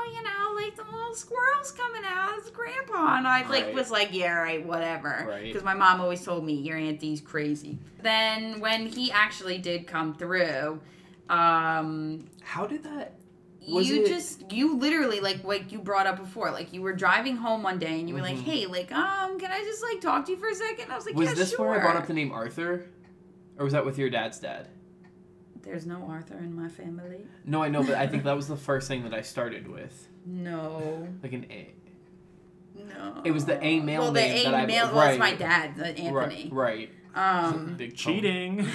squirrels 1.18 1.72
coming 1.72 2.04
out. 2.06 2.38
It's 2.38 2.50
grandpa," 2.50 3.18
and 3.18 3.28
I 3.28 3.48
like 3.50 3.66
Right. 3.66 3.74
was 3.74 3.92
like, 3.92 4.10
"Yeah, 4.14 4.34
right, 4.34 4.66
whatever." 4.66 5.26
Right. 5.28 5.44
Because 5.44 5.64
my 5.64 5.74
mom 5.74 6.00
always 6.02 6.24
told 6.24 6.46
me 6.46 6.54
your 6.54 6.78
auntie's 6.78 7.22
crazy. 7.22 7.80
Then 8.02 8.60
when 8.60 8.86
he 8.88 9.12
actually 9.12 9.58
did 9.58 9.88
come 9.88 10.14
through, 10.16 10.80
um, 11.30 12.26
how 12.42 12.66
did 12.68 12.84
that 12.84 13.20
Was 13.68 13.90
you 13.90 14.04
it- 14.04 14.08
just 14.08 14.52
you 14.54 14.78
literally 14.78 15.20
like 15.20 15.44
like 15.44 15.72
you 15.74 15.80
brought 15.80 16.08
up 16.08 16.18
before 16.18 16.52
like 16.52 16.72
you 16.72 16.82
were 16.82 16.94
driving 16.94 17.36
home 17.36 17.64
one 17.64 17.80
day 17.80 18.00
and 18.00 18.08
you 18.08 18.16
were 18.16 18.22
like 18.22 18.38
Mhm. 18.38 18.44
hey 18.44 18.66
like 18.66 18.94
um 18.94 19.38
can 19.38 19.52
i 19.52 19.60
just 19.60 19.84
like 19.84 20.00
talk 20.00 20.26
to 20.26 20.32
you 20.32 20.38
for 20.38 20.48
a 20.48 20.56
second 20.56 20.90
i 20.90 20.96
was 20.96 21.06
like 21.06 21.16
was 21.16 21.28
yeah 21.28 21.34
this 21.36 21.50
sure 21.50 21.68
where 21.68 21.78
i 21.78 21.82
brought 21.82 21.98
up 21.98 22.08
the 22.08 22.14
name 22.14 22.32
arthur 22.32 22.86
or 23.58 23.66
was 23.66 23.74
that 23.74 23.86
with 23.86 23.98
your 23.98 24.10
dad's 24.10 24.40
dad 24.40 24.70
there's 25.64 25.86
no 25.86 26.08
arthur 26.10 26.38
in 26.38 26.56
my 26.56 26.70
family 26.70 27.26
no 27.44 27.62
i 27.62 27.68
know 27.68 27.84
but 27.84 27.96
i 27.96 28.08
think 28.08 28.24
that 28.30 28.38
was 28.38 28.48
the 28.48 28.56
first 28.56 28.88
thing 28.88 29.04
that 29.04 29.14
i 29.14 29.22
started 29.22 29.68
with 29.68 30.08
no 30.28 31.08
like 31.24 31.34
an 31.34 31.46
a 31.50 31.74
no 32.76 33.22
It 33.24 33.32
was 33.32 33.46
the 33.46 33.64
A 33.64 33.80
male 33.80 34.02
well 34.02 34.12
the 34.12 34.20
name 34.22 34.48
a 34.48 34.52
that 34.52 34.54
I- 34.56 34.66
male 34.66 34.92
well 34.94 35.10
it's 35.10 35.18
my 35.20 35.34
dad 35.34 35.80
anthony 35.80 36.50
right 36.52 36.90
um 37.16 37.74
big 37.78 37.96
Cheating. 37.96 38.58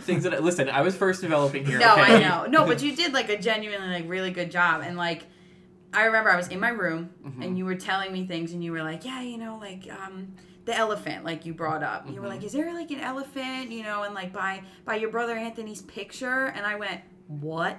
things 0.00 0.24
that 0.24 0.34
I, 0.34 0.38
listen 0.38 0.68
i 0.68 0.80
was 0.80 0.96
first 0.96 1.20
developing 1.20 1.64
here 1.64 1.78
No, 1.78 1.92
okay? 1.92 2.16
I 2.16 2.20
know. 2.20 2.46
No, 2.46 2.66
but 2.66 2.82
you 2.82 2.96
did 2.96 3.12
like 3.12 3.28
a 3.28 3.38
genuinely 3.38 3.88
like 3.88 4.08
really 4.08 4.30
good 4.32 4.50
job. 4.50 4.82
And 4.84 4.96
like 4.96 5.24
I 5.92 6.04
remember 6.06 6.30
I 6.30 6.36
was 6.36 6.48
in 6.48 6.58
my 6.60 6.68
room 6.70 7.10
Mhm. 7.24 7.44
and 7.44 7.58
you 7.58 7.64
were 7.64 7.74
telling 7.74 8.12
me 8.12 8.26
things 8.26 8.52
and 8.52 8.62
you 8.64 8.72
were 8.72 8.82
like, 8.82 9.04
Yeah, 9.04 9.20
you 9.22 9.38
know, 9.38 9.58
like 9.60 9.86
um 9.92 10.34
the 10.64 10.74
elephant 10.76 11.24
like 11.24 11.46
you 11.46 11.54
brought 11.54 11.82
up. 11.82 12.08
You 12.10 12.20
were 12.20 12.26
Mhm. 12.26 12.30
like, 12.30 12.44
Is 12.44 12.52
there 12.52 12.72
like 12.74 12.90
an 12.90 13.00
elephant, 13.00 13.70
you 13.70 13.82
know, 13.82 14.02
and 14.02 14.14
like 14.14 14.32
by 14.32 14.62
by 14.84 14.96
your 14.96 15.10
brother 15.10 15.36
Anthony's 15.36 15.82
picture 15.82 16.46
and 16.46 16.66
I 16.66 16.74
went, 16.76 17.00
What? 17.28 17.76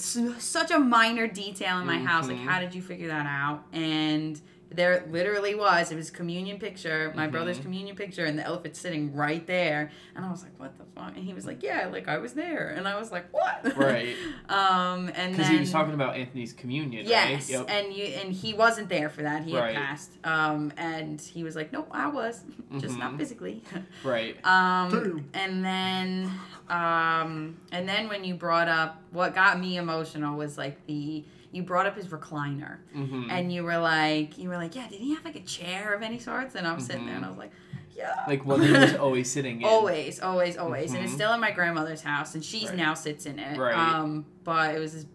Such 0.00 0.70
a 0.70 0.78
minor 0.78 1.26
detail 1.26 1.78
in 1.80 1.86
my 1.86 1.98
house. 1.98 2.28
Like, 2.28 2.36
Mhm. 2.38 2.44
how 2.46 2.60
did 2.60 2.74
you 2.74 2.82
figure 2.82 3.08
that 3.08 3.26
out? 3.26 3.64
And 3.72 4.40
there 4.70 5.06
literally 5.10 5.54
was. 5.54 5.90
It 5.90 5.96
was 5.96 6.10
communion 6.10 6.58
picture, 6.58 7.12
my 7.16 7.26
brother's 7.26 7.58
Mhm. 7.58 7.62
communion 7.62 7.96
picture, 7.96 8.26
and 8.26 8.38
the 8.38 8.44
elephant 8.44 8.76
sitting 8.76 9.14
right 9.14 9.46
there. 9.46 9.90
And 10.14 10.24
I 10.24 10.30
was 10.30 10.42
like, 10.42 10.52
"What 10.58 10.76
the 10.76 10.84
fuck?" 10.94 11.16
And 11.16 11.24
he 11.24 11.32
was 11.32 11.46
like, 11.46 11.62
"Yeah, 11.62 11.88
like 11.90 12.06
I 12.08 12.18
was 12.18 12.34
there." 12.34 12.68
And 12.76 12.86
I 12.86 12.98
was 12.98 13.10
like, 13.10 13.32
"What?" 13.32 13.74
Right. 13.76 14.16
um, 14.50 15.08
and 15.14 15.32
because 15.32 15.46
then 15.46 15.54
he 15.54 15.60
was 15.60 15.70
talking 15.72 15.94
about 15.94 16.16
anthony's 16.16 16.52
communion 16.52 17.06
yes, 17.06 17.48
right 17.48 17.48
yep 17.48 17.66
and 17.70 17.92
you 17.94 18.04
and 18.04 18.32
he 18.32 18.52
wasn't 18.54 18.88
there 18.90 19.08
for 19.08 19.22
that. 19.22 19.44
He 19.44 19.56
Right. 19.56 19.74
had 19.74 19.86
passed. 19.88 20.10
Um, 20.24 20.72
and 20.76 21.20
he 21.20 21.42
was 21.44 21.56
like, 21.56 21.72
"Nope, 21.72 21.88
I 21.92 22.08
was, 22.08 22.42
just 22.78 22.98
not 22.98 23.12
Mhm. 23.12 23.18
physically." 23.18 23.62
right 24.04 24.36
Um, 24.44 25.26
and 25.34 25.64
then, 25.64 26.30
um, 26.68 27.56
and 27.72 27.88
then 27.88 28.08
when 28.08 28.24
you 28.24 28.34
brought 28.34 28.68
up 28.68 29.02
what 29.12 29.34
got 29.34 29.58
me 29.58 29.76
emotional 29.78 30.36
was 30.36 30.58
like 30.58 30.84
the 30.86 31.24
you 31.50 31.62
brought 31.62 31.86
up 31.86 31.96
his 31.96 32.08
recliner, 32.08 32.78
Mm-hmm. 32.96 33.30
and 33.30 33.52
you 33.52 33.62
were 33.64 33.78
like, 33.78 34.36
you 34.38 34.48
were 34.48 34.56
like, 34.56 34.74
yeah, 34.76 34.86
did 34.88 35.00
he 35.00 35.14
have 35.14 35.24
like 35.24 35.36
a 35.36 35.40
chair 35.42 35.94
of 35.94 36.02
any 36.02 36.18
sorts? 36.18 36.54
And 36.54 36.66
I'm 36.66 36.80
sitting 36.80 37.06
there, 37.06 37.16
and 37.16 37.24
I 37.24 37.28
was 37.30 37.38
like, 37.38 37.52
yeah. 37.96 38.10
Mm-hmm. 38.10 38.30
like 38.30 38.44
one 38.44 38.60
that 38.60 38.66
he 38.66 38.72
was 38.72 38.94
always 39.06 39.30
sitting 39.30 39.62
in. 39.62 39.66
Always, 39.68 40.20
always, 40.20 40.56
always. 40.56 40.92
And 40.92 41.02
it's 41.02 41.12
Mhm. 41.12 41.16
still 41.16 41.32
in 41.32 41.40
my 41.40 41.50
grandmother's 41.50 42.02
house, 42.02 42.34
and 42.34 42.44
she's 42.44 42.68
Right. 42.68 42.76
now 42.76 42.94
sits 42.94 43.26
in 43.26 43.38
it. 43.38 43.58
Right. 43.58 43.74
Um, 43.74 44.24
but 44.44 44.74
it 44.74 44.78
was 44.78 44.92
this 44.92 45.06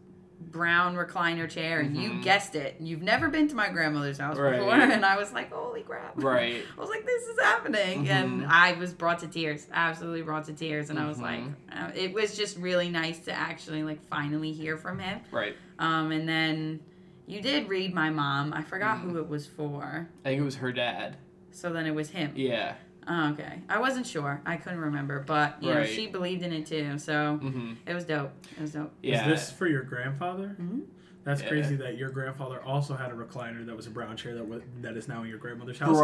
brown 0.52 0.96
recliner 0.96 1.50
chair, 1.50 1.80
and 1.80 1.96
you 1.98 2.12
Mhm. 2.12 2.24
guessed 2.24 2.56
it. 2.56 2.76
You've 2.80 3.02
never 3.02 3.30
been 3.30 3.48
to 3.50 3.56
my 3.56 3.70
grandmother's 3.70 4.18
house 4.20 4.38
Right. 4.38 4.58
before, 4.58 4.74
and 4.76 5.06
I 5.06 5.18
was 5.18 5.32
like, 5.34 5.52
holy 5.52 5.82
crap. 5.82 6.14
Right. 6.16 6.64
I 6.78 6.80
was 6.80 6.90
like, 6.90 7.06
this 7.06 7.24
is 7.24 7.40
happening. 7.42 8.08
And 8.10 8.42
Mhm. 8.44 8.48
I 8.50 8.74
was 8.74 8.94
brought 8.94 9.20
to 9.20 9.28
tears, 9.28 9.68
absolutely 9.72 10.22
brought 10.22 10.46
to 10.46 10.54
tears. 10.54 10.90
And 10.90 11.00
I 11.00 11.08
was 11.08 11.20
like, 11.20 11.42
Mhm. 11.42 11.54
uh, 11.72 11.92
it 11.96 12.14
was 12.14 12.36
just 12.38 12.58
really 12.58 12.90
nice 12.90 13.20
to 13.22 13.34
actually 13.34 13.84
like 13.84 14.02
finally 14.10 14.52
hear 14.52 14.78
from 14.78 15.00
him. 15.00 15.20
Right. 15.32 15.56
Um, 15.80 16.12
and 16.12 16.28
then 16.28 16.80
you 17.26 17.42
did 17.42 17.68
read 17.70 17.94
my 17.94 18.10
mom. 18.10 18.54
I 18.54 18.64
forgot 18.64 18.98
Mm-hmm. 18.98 19.10
who 19.12 19.20
it 19.20 19.30
was 19.30 19.48
for. 19.48 20.08
I 20.26 20.30
think 20.30 20.42
it 20.42 20.46
was 20.46 20.56
her 20.58 20.72
dad. 20.72 21.18
So 21.52 21.72
then 21.72 21.86
it 21.86 21.96
was 21.96 22.10
him. 22.10 22.32
Yeah. 22.36 22.74
Oh, 23.08 23.30
okay. 23.32 23.62
I 23.70 23.80
wasn't 23.80 24.06
sure. 24.08 24.42
I 24.46 24.56
couldn't 24.58 24.80
remember, 24.80 25.20
but 25.26 25.62
you 25.62 25.70
know, 25.72 25.80
Right. 25.80 25.90
she 25.90 26.08
believed 26.08 26.44
in 26.44 26.54
it 26.54 26.66
too. 26.66 26.98
So 27.00 27.40
Mm-hmm. 27.42 27.74
it 27.86 27.94
was 27.94 28.06
dope. 28.06 28.32
It 28.58 28.62
was 28.62 28.72
dope. 28.74 28.92
Yeah. 29.02 29.22
Is 29.22 29.42
this 29.42 29.52
for 29.52 29.68
your 29.68 29.84
grandfather? 29.84 30.56
Mhm. 30.62 30.82
That's 31.26 31.42
Yeah. 31.42 31.48
crazy 31.48 31.76
that 31.78 31.98
your 31.98 32.10
grandfather 32.10 32.62
also 32.66 32.96
had 32.96 33.10
a 33.10 33.14
recliner 33.14 33.66
that 33.66 33.76
was 33.78 33.88
a 33.88 33.90
brown 33.90 34.18
chair 34.18 34.36
that 34.36 34.46
was, 34.48 34.62
that 34.82 34.98
is 34.98 35.08
now 35.08 35.24
in 35.24 35.30
your 35.30 35.38
grandmother's 35.38 35.80
house. 35.80 35.96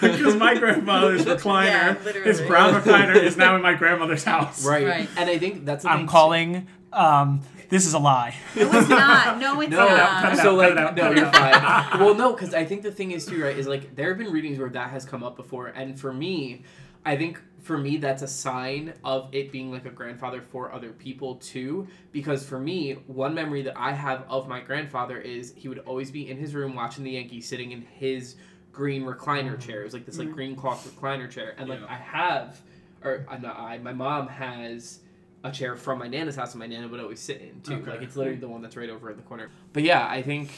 Because 0.00 0.36
my 0.36 0.54
grandfather's 0.54 1.24
recliner, 1.26 2.02
Yeah, 2.02 2.22
his 2.24 2.40
brown 2.40 2.72
recliner, 2.80 3.14
is 3.14 3.36
now 3.36 3.56
in 3.56 3.62
my 3.62 3.74
grandmother's 3.74 4.24
house. 4.24 4.64
Right. 4.64 4.86
Right. 4.86 5.08
And 5.18 5.28
I 5.28 5.38
think 5.38 5.64
that's 5.66 5.84
the 5.84 5.90
I'm 5.90 5.98
thing, 6.00 6.06
calling. 6.06 6.66
Um, 6.94 7.42
this 7.68 7.84
is 7.84 7.92
a 7.92 7.98
lie. 7.98 8.34
It 8.56 8.64
was 8.72 8.88
not. 8.88 9.38
No, 9.38 9.60
it's 9.60 9.70
No, 9.70 9.86
not. 9.86 10.22
cut 10.22 10.32
it 10.32 10.36
so 10.38 10.52
out, 10.52 10.56
like 10.56 10.68
cut 10.68 10.78
it 10.78 10.78
out, 10.78 10.96
no, 10.96 11.10
you're 11.20 11.30
fine. 11.32 12.00
well, 12.00 12.14
no, 12.14 12.32
because 12.32 12.54
I 12.54 12.64
think 12.64 12.82
the 12.82 12.90
thing 12.90 13.10
is 13.10 13.26
too, 13.26 13.42
right? 13.44 13.56
Is 13.58 13.66
like 13.66 13.94
there 13.96 14.08
have 14.08 14.16
been 14.16 14.32
readings 14.32 14.58
where 14.58 14.70
that 14.70 14.88
has 14.90 15.04
come 15.04 15.22
up 15.22 15.36
before, 15.36 15.66
and 15.66 16.00
for 16.00 16.10
me, 16.14 16.62
I 17.04 17.18
think 17.18 17.38
for 17.60 17.76
me 17.78 17.96
that's 17.96 18.22
a 18.22 18.28
sign 18.28 18.94
of 19.04 19.28
it 19.32 19.50
being 19.52 19.70
like 19.72 19.84
a 19.84 19.90
grandfather 19.90 20.40
for 20.40 20.72
other 20.72 20.90
people 20.92 21.36
too. 21.36 21.86
Because 22.12 22.44
for 22.46 22.58
me, 22.58 22.92
one 23.06 23.34
memory 23.34 23.62
that 23.62 23.76
I 23.78 23.92
have 23.92 24.24
of 24.28 24.48
my 24.48 24.60
grandfather 24.60 25.18
is 25.18 25.52
he 25.56 25.68
would 25.68 25.80
always 25.80 26.10
be 26.10 26.30
in 26.30 26.36
his 26.36 26.54
room 26.54 26.74
watching 26.74 27.04
the 27.04 27.10
Yankees, 27.12 27.48
sitting 27.48 27.72
in 27.72 27.82
his 27.82 28.36
green 28.72 29.02
recliner 29.02 29.58
chair. 29.60 29.80
It 29.80 29.84
was 29.84 29.92
like 29.94 30.06
this 30.06 30.18
like 30.18 30.28
Mhm. 30.28 30.34
green 30.34 30.56
cloth 30.56 30.86
recliner 30.94 31.28
chair, 31.28 31.54
and 31.58 31.68
like 31.68 31.80
Yeah. 31.80 31.86
I 31.88 31.96
have, 31.96 32.60
or 33.02 33.26
uh, 33.28 33.36
not 33.38 33.58
I, 33.58 33.78
my 33.78 33.92
mom 33.92 34.28
has 34.28 35.00
a 35.44 35.52
chair 35.52 35.76
from 35.76 36.00
my 36.00 36.08
nana's 36.08 36.34
house, 36.36 36.52
and 36.52 36.58
my 36.58 36.66
nana 36.66 36.88
would 36.88 36.98
always 37.00 37.20
sit 37.20 37.40
in 37.40 37.60
too. 37.60 37.74
Okay. 37.74 37.90
Like 37.92 38.02
it's 38.02 38.16
literally 38.16 38.38
the 38.40 38.48
one 38.48 38.60
that's 38.60 38.76
right 38.76 38.90
over 38.90 39.10
in 39.10 39.16
the 39.16 39.22
corner. 39.22 39.50
But 39.72 39.84
yeah, 39.84 40.06
I 40.06 40.20
think 40.22 40.50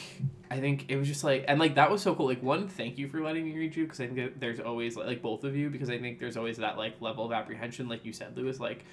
I 0.49 0.59
think 0.59 0.85
it 0.89 0.97
was 0.97 1.07
just 1.07 1.23
like 1.23 1.45
and 1.47 1.59
like 1.59 1.75
that 1.75 1.91
was 1.91 2.01
so 2.01 2.15
cool. 2.15 2.25
Like 2.27 2.41
one, 2.41 2.67
thank 2.67 2.97
you 2.97 3.07
for 3.07 3.21
letting 3.21 3.45
me 3.45 3.55
read 3.55 3.75
you 3.75 3.83
because 3.83 3.99
I 3.99 4.05
think 4.07 4.17
that 4.17 4.39
there's 4.39 4.59
always 4.59 4.97
like 4.97 5.21
both 5.21 5.43
of 5.43 5.55
you 5.55 5.69
because 5.69 5.89
I 5.89 5.99
think 5.99 6.19
there's 6.19 6.35
always 6.37 6.57
that 6.57 6.77
like 6.77 6.99
level 6.99 7.25
of 7.25 7.31
apprehension, 7.31 7.87
like 7.87 8.03
you 8.05 8.11
said, 8.13 8.35
Louis, 8.35 8.59
like 8.59 8.83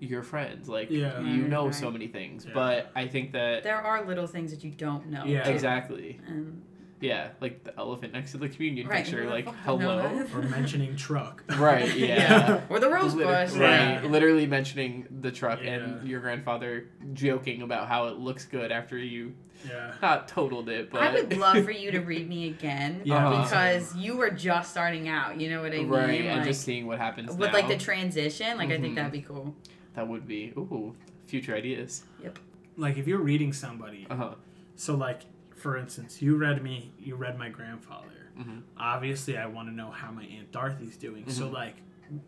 you're 0.00 0.22
friends, 0.22 0.68
like 0.68 0.90
Yeah. 0.90 1.20
you 1.20 1.42
know 1.48 1.66
right. 1.66 1.74
so 1.74 1.90
many 1.90 2.08
things. 2.08 2.44
Yeah. 2.44 2.52
But 2.54 2.90
I 2.94 3.06
think 3.06 3.32
that 3.32 3.62
There 3.62 3.76
are 3.80 4.04
little 4.04 4.26
things 4.26 4.50
that 4.50 4.62
you 4.64 4.70
don't 4.70 5.08
know. 5.08 5.24
Yeah. 5.24 5.44
too. 5.44 5.50
exactly, 5.50 6.20
And, 6.26 6.62
yeah, 7.00 7.28
like 7.40 7.64
the 7.64 7.76
elephant 7.78 8.12
next 8.12 8.32
to 8.32 8.38
the 8.38 8.48
communion 8.48 8.86
right. 8.88 9.04
picture, 9.04 9.22
who 9.24 9.30
like 9.30 9.44
fuck 9.44 9.66
would 9.66 9.80
know 9.80 9.98
hello. 10.08 10.26
Or 10.34 10.42
mentioning 10.48 10.96
truck. 10.96 11.44
right, 11.56 11.94
yeah. 11.96 12.62
Or 12.70 12.80
the 12.80 12.88
rose 12.90 13.14
Liter- 13.14 13.28
bush. 13.28 13.52
right, 13.52 14.02
Yeah. 14.02 14.08
literally 14.08 14.46
mentioning 14.46 15.06
the 15.20 15.30
truck 15.30 15.60
and 15.62 16.06
your 16.08 16.20
grandfather 16.20 16.88
joking 17.12 17.62
about 17.62 17.88
how 17.88 18.06
it 18.08 18.18
looks 18.18 18.44
good 18.46 18.72
after 18.72 18.98
you 18.98 19.34
Yeah. 19.68 19.92
not 20.02 20.28
totaled 20.28 20.68
it, 20.68 20.90
but 20.90 21.02
I 21.02 21.12
would 21.12 21.36
love 21.36 21.64
for 21.64 21.70
you 21.70 21.90
to 21.92 22.00
read 22.00 22.28
me 22.28 22.48
again 22.48 23.02
Yeah, 23.04 23.42
because 23.42 23.94
you 23.96 24.16
were 24.16 24.30
just 24.30 24.70
starting 24.70 25.08
out. 25.08 25.40
You 25.40 25.50
know 25.50 25.62
what 25.62 25.72
I 25.72 25.78
mean? 25.78 25.88
right, 25.88 26.20
and 26.22 26.38
Like, 26.38 26.46
just 26.46 26.62
seeing 26.62 26.86
what 26.86 26.98
happens 26.98 27.30
with 27.30 27.48
now. 27.52 27.52
like 27.58 27.68
the 27.68 27.76
transition. 27.78 28.56
Like 28.58 28.70
I 28.70 28.76
Mhm. 28.78 28.80
think 28.82 28.94
that'd 28.96 29.12
be 29.12 29.22
cool. 29.22 29.54
that 29.94 30.06
would 30.06 30.26
be 30.28 30.52
ooh 30.56 30.94
future 31.26 31.54
ideas. 31.56 32.04
Yep. 32.22 32.38
Like 32.76 32.96
if 32.98 33.06
you're 33.08 33.18
reading 33.20 33.52
somebody, 33.52 34.06
Uh 34.08 34.14
huh. 34.16 34.34
so 34.76 34.94
like 34.94 35.22
for 35.58 35.76
instance, 35.76 36.22
you 36.22 36.36
read 36.36 36.62
me, 36.62 36.92
you 36.98 37.16
read 37.16 37.38
my 37.38 37.48
grandfather. 37.48 38.30
Mhm. 38.38 38.62
Obviously, 38.76 39.36
I 39.36 39.46
want 39.46 39.68
to 39.68 39.74
know 39.74 39.90
how 39.90 40.10
my 40.10 40.24
aunt 40.24 40.52
Dorothy's 40.52 40.96
doing. 40.96 41.28
So 41.28 41.48
Mhm. 41.48 41.52
like, 41.52 41.76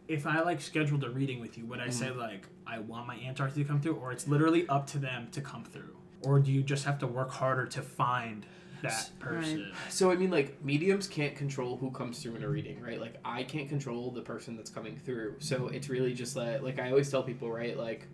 if 0.08 0.26
I 0.26 0.40
like 0.40 0.60
scheduled 0.60 1.04
a 1.04 1.10
reading 1.10 1.40
with 1.40 1.56
you, 1.56 1.64
would 1.66 1.80
I 1.80 1.84
Mm-hmm. 1.88 1.92
say 1.92 2.10
like 2.10 2.46
I 2.66 2.78
want 2.80 3.06
my 3.06 3.16
aunt 3.16 3.36
Dorothy 3.38 3.62
to 3.62 3.68
come 3.68 3.80
through, 3.80 3.94
or 3.94 4.12
it's 4.12 4.28
literally 4.28 4.68
up 4.68 4.86
to 4.88 4.98
them 4.98 5.28
to 5.32 5.40
come 5.40 5.64
through, 5.64 5.96
or 6.22 6.38
do 6.40 6.52
you 6.52 6.62
just 6.62 6.84
have 6.84 6.98
to 6.98 7.06
work 7.06 7.30
harder 7.30 7.66
to 7.66 7.80
find 7.82 8.44
that 8.82 9.10
person? 9.18 9.72
So 9.88 10.10
I 10.10 10.16
mean, 10.16 10.30
like 10.30 10.62
mediums 10.64 11.06
can't 11.06 11.34
control 11.36 11.76
who 11.76 11.90
comes 11.90 12.22
through 12.22 12.36
in 12.36 12.42
a 12.42 12.48
reading, 12.48 12.80
right? 12.82 13.00
Like 13.00 13.16
I 13.24 13.42
can't 13.44 13.68
control 13.68 14.10
the 14.10 14.22
person 14.22 14.56
that's 14.56 14.70
coming 14.70 14.96
through. 14.98 15.36
So 15.38 15.68
it's 15.68 15.88
really 15.88 16.12
just 16.14 16.36
like 16.36 16.60
like 16.62 16.78
I 16.78 16.90
always 16.90 17.10
tell 17.10 17.22
people, 17.22 17.50
right? 17.50 17.76
Like 17.76 18.06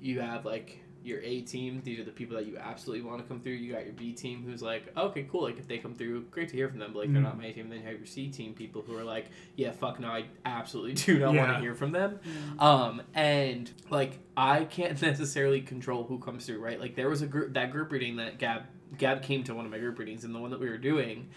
you 0.00 0.20
have 0.20 0.44
like 0.44 0.81
your 1.04 1.20
A 1.20 1.40
team. 1.42 1.80
These 1.84 1.98
are 2.00 2.04
the 2.04 2.10
people 2.12 2.36
that 2.36 2.46
you 2.46 2.56
absolutely 2.58 3.04
want 3.08 3.20
to 3.20 3.24
come 3.28 3.40
through. 3.40 3.52
You 3.54 3.72
got 3.72 3.84
your 3.84 3.92
B 3.94 4.12
team, 4.12 4.42
who's 4.44 4.62
like, 4.62 4.84
okay, 4.96 5.26
cool. 5.30 5.42
Like 5.42 5.58
if 5.58 5.66
they 5.68 5.78
come 5.78 5.94
through, 5.94 6.22
great 6.30 6.48
to 6.50 6.56
hear 6.56 6.68
from 6.68 6.78
them. 6.78 6.92
But 6.92 7.00
like 7.00 7.12
they're 7.12 7.20
Mm. 7.20 7.24
not 7.24 7.38
my 7.38 7.50
team. 7.50 7.68
Then 7.68 7.78
you 7.80 7.84
have 7.86 7.96
your 7.96 8.06
C 8.06 8.28
team 8.28 8.54
people 8.54 8.82
who 8.82 8.96
are 8.96 9.04
like, 9.04 9.26
yeah, 9.56 9.72
fuck 9.72 9.98
no, 10.00 10.08
I 10.08 10.24
absolutely 10.44 10.92
do 10.94 11.18
not 11.18 11.34
want 11.34 11.50
to 11.52 11.58
hear 11.60 11.74
from 11.74 11.92
them. 11.92 12.18
Um, 12.58 13.02
and 13.14 13.70
like 13.90 14.18
I 14.36 14.64
can't 14.64 15.00
necessarily 15.02 15.60
control 15.60 16.04
who 16.04 16.18
comes 16.18 16.46
through, 16.46 16.60
right? 16.60 16.80
Like 16.80 16.94
there 16.96 17.08
was 17.08 17.22
a 17.22 17.26
group 17.26 17.54
that 17.54 17.70
group 17.70 17.90
reading 17.92 18.16
that 18.16 18.38
Gab 18.38 18.62
Gab 18.98 19.22
came 19.22 19.42
to 19.44 19.54
one 19.54 19.64
of 19.64 19.70
my 19.70 19.78
group 19.78 19.98
readings 19.98 20.24
and 20.24 20.34
the 20.34 20.38
one 20.38 20.50
that 20.50 20.60
we 20.60 20.68
were 20.68 20.76
doing 20.78 21.28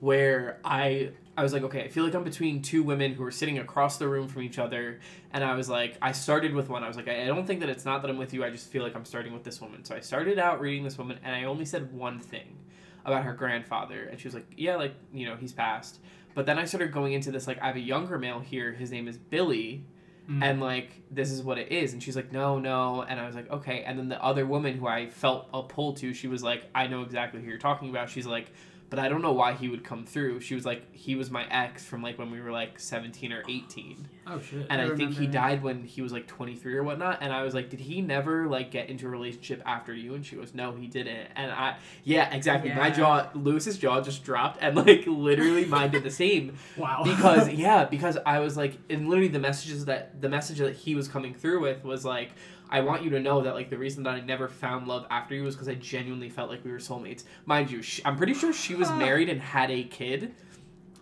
where 0.00 0.58
I 0.64 1.10
I 1.36 1.42
was 1.42 1.52
like, 1.54 1.62
okay, 1.62 1.82
I 1.84 1.88
feel 1.88 2.04
like 2.04 2.14
I'm 2.14 2.24
between 2.24 2.60
two 2.60 2.82
women 2.82 3.14
who 3.14 3.24
are 3.24 3.30
sitting 3.30 3.58
across 3.58 3.96
the 3.96 4.06
room 4.06 4.28
from 4.28 4.42
each 4.42 4.58
other 4.58 5.00
and 5.32 5.42
I 5.42 5.54
was 5.54 5.68
like 5.68 5.96
I 6.02 6.12
started 6.12 6.54
with 6.54 6.68
one. 6.68 6.84
I 6.84 6.88
was 6.88 6.96
like, 6.96 7.08
I 7.08 7.24
don't 7.26 7.46
think 7.46 7.60
that 7.60 7.70
it's 7.70 7.84
not 7.84 8.02
that 8.02 8.10
I'm 8.10 8.18
with 8.18 8.34
you, 8.34 8.44
I 8.44 8.50
just 8.50 8.68
feel 8.70 8.82
like 8.82 8.94
I'm 8.94 9.04
starting 9.06 9.32
with 9.32 9.42
this 9.44 9.60
woman. 9.60 9.84
So 9.84 9.94
I 9.94 10.00
started 10.00 10.38
out 10.38 10.60
reading 10.60 10.84
this 10.84 10.98
woman 10.98 11.18
and 11.24 11.34
I 11.34 11.44
only 11.44 11.64
said 11.64 11.92
one 11.92 12.18
thing 12.20 12.58
about 13.04 13.24
her 13.24 13.32
grandfather 13.32 14.04
and 14.04 14.20
she 14.20 14.28
was 14.28 14.34
like, 14.34 14.46
Yeah, 14.56 14.76
like, 14.76 14.94
you 15.12 15.26
know, 15.26 15.36
he's 15.36 15.52
passed. 15.52 16.00
But 16.34 16.46
then 16.46 16.58
I 16.58 16.64
started 16.66 16.92
going 16.92 17.14
into 17.14 17.30
this 17.30 17.46
like 17.46 17.60
I 17.62 17.66
have 17.66 17.76
a 17.76 17.80
younger 17.80 18.18
male 18.18 18.40
here, 18.40 18.72
his 18.72 18.90
name 18.90 19.08
is 19.08 19.16
Billy 19.16 19.84
Mm. 20.30 20.40
and 20.40 20.60
like 20.60 21.02
this 21.10 21.32
is 21.32 21.42
what 21.42 21.58
it 21.58 21.72
is 21.72 21.94
and 21.94 22.00
she's 22.00 22.14
like 22.14 22.30
no 22.30 22.56
no 22.60 23.02
and 23.02 23.18
i 23.18 23.26
was 23.26 23.34
like 23.34 23.50
okay 23.50 23.82
and 23.82 23.98
then 23.98 24.08
the 24.08 24.22
other 24.22 24.46
woman 24.46 24.78
who 24.78 24.86
i 24.86 25.08
felt 25.10 25.48
a 25.52 25.64
pull 25.64 25.94
to 25.94 26.14
she 26.14 26.28
was 26.28 26.44
like 26.44 26.62
i 26.76 26.86
know 26.86 27.02
exactly 27.02 27.40
who 27.40 27.48
you're 27.48 27.58
talking 27.58 27.90
about 27.90 28.08
she's 28.08 28.24
like 28.24 28.52
but 28.92 28.98
i 28.98 29.08
don't 29.08 29.22
know 29.22 29.32
why 29.32 29.54
he 29.54 29.70
would 29.70 29.82
come 29.82 30.04
through. 30.04 30.38
She 30.40 30.54
was 30.54 30.66
like 30.66 30.82
he 30.94 31.14
was 31.16 31.30
my 31.30 31.44
ex 31.50 31.82
from 31.82 32.02
like 32.02 32.18
when 32.18 32.30
we 32.30 32.40
were 32.42 32.50
like 32.52 32.78
17 32.78 33.32
or 33.32 33.42
18 33.48 34.06
Oh 34.26 34.38
shit. 34.38 34.66
and 34.68 34.80
I 34.82 34.84
i, 34.92 34.96
think 34.96 35.14
he 35.14 35.24
that. 35.26 35.32
died 35.32 35.62
when 35.62 35.82
he 35.84 36.02
was 36.02 36.12
like 36.12 36.26
23 36.26 36.76
or 36.76 36.82
whatnot 36.84 37.18
and 37.22 37.32
i 37.32 37.42
was 37.42 37.54
like 37.54 37.70
did 37.70 37.80
he 37.80 38.02
never 38.02 38.46
like 38.46 38.70
get 38.70 38.90
into 38.90 39.06
a 39.06 39.08
relationship 39.08 39.62
after 39.66 39.94
you? 39.94 40.14
And 40.14 40.24
she 40.26 40.36
goes 40.36 40.52
no 40.54 40.72
he 40.72 40.86
didn't. 40.88 41.28
And 41.34 41.50
i 41.50 41.76
yeah 42.04 42.32
exactly. 42.34 42.70
My 42.74 42.90
jaw 42.90 43.30
louis's 43.34 43.78
jaw 43.78 44.00
just 44.02 44.22
dropped 44.24 44.58
and 44.60 44.76
like 44.76 45.04
literally 45.06 45.64
mine 45.64 45.90
did 45.90 46.02
the 46.04 46.10
same. 46.10 46.56
Wow. 46.76 47.00
because 47.04 47.48
yeah 47.66 47.84
because 47.86 48.18
i 48.26 48.38
was 48.40 48.56
like 48.58 48.76
and 48.90 49.08
literally 49.08 49.28
the 49.28 49.38
messages 49.38 49.86
that 49.86 50.20
the 50.20 50.28
message 50.28 50.58
that 50.58 50.74
he 50.76 50.94
was 50.94 51.08
coming 51.08 51.32
through 51.34 51.60
with 51.62 51.82
was 51.82 52.04
like 52.04 52.30
i 52.72 52.80
want 52.80 53.04
you 53.04 53.10
to 53.10 53.20
know 53.20 53.42
that 53.42 53.54
like 53.54 53.70
the 53.70 53.78
reason 53.78 54.02
that 54.02 54.14
i 54.14 54.20
never 54.20 54.48
found 54.48 54.88
love 54.88 55.06
after 55.10 55.34
you 55.34 55.44
was 55.44 55.54
because 55.54 55.68
i 55.68 55.74
genuinely 55.74 56.28
felt 56.28 56.50
like 56.50 56.64
we 56.64 56.72
were 56.72 56.78
soulmates. 56.78 57.22
Mind 57.46 57.70
you 57.70 57.82
sh 57.82 58.00
i'm 58.04 58.16
pretty 58.16 58.34
sure 58.34 58.52
she 58.52 58.74
was 58.74 58.90
married 58.90 59.28
and 59.28 59.40
had 59.40 59.70
a 59.70 59.84
kid 59.84 60.34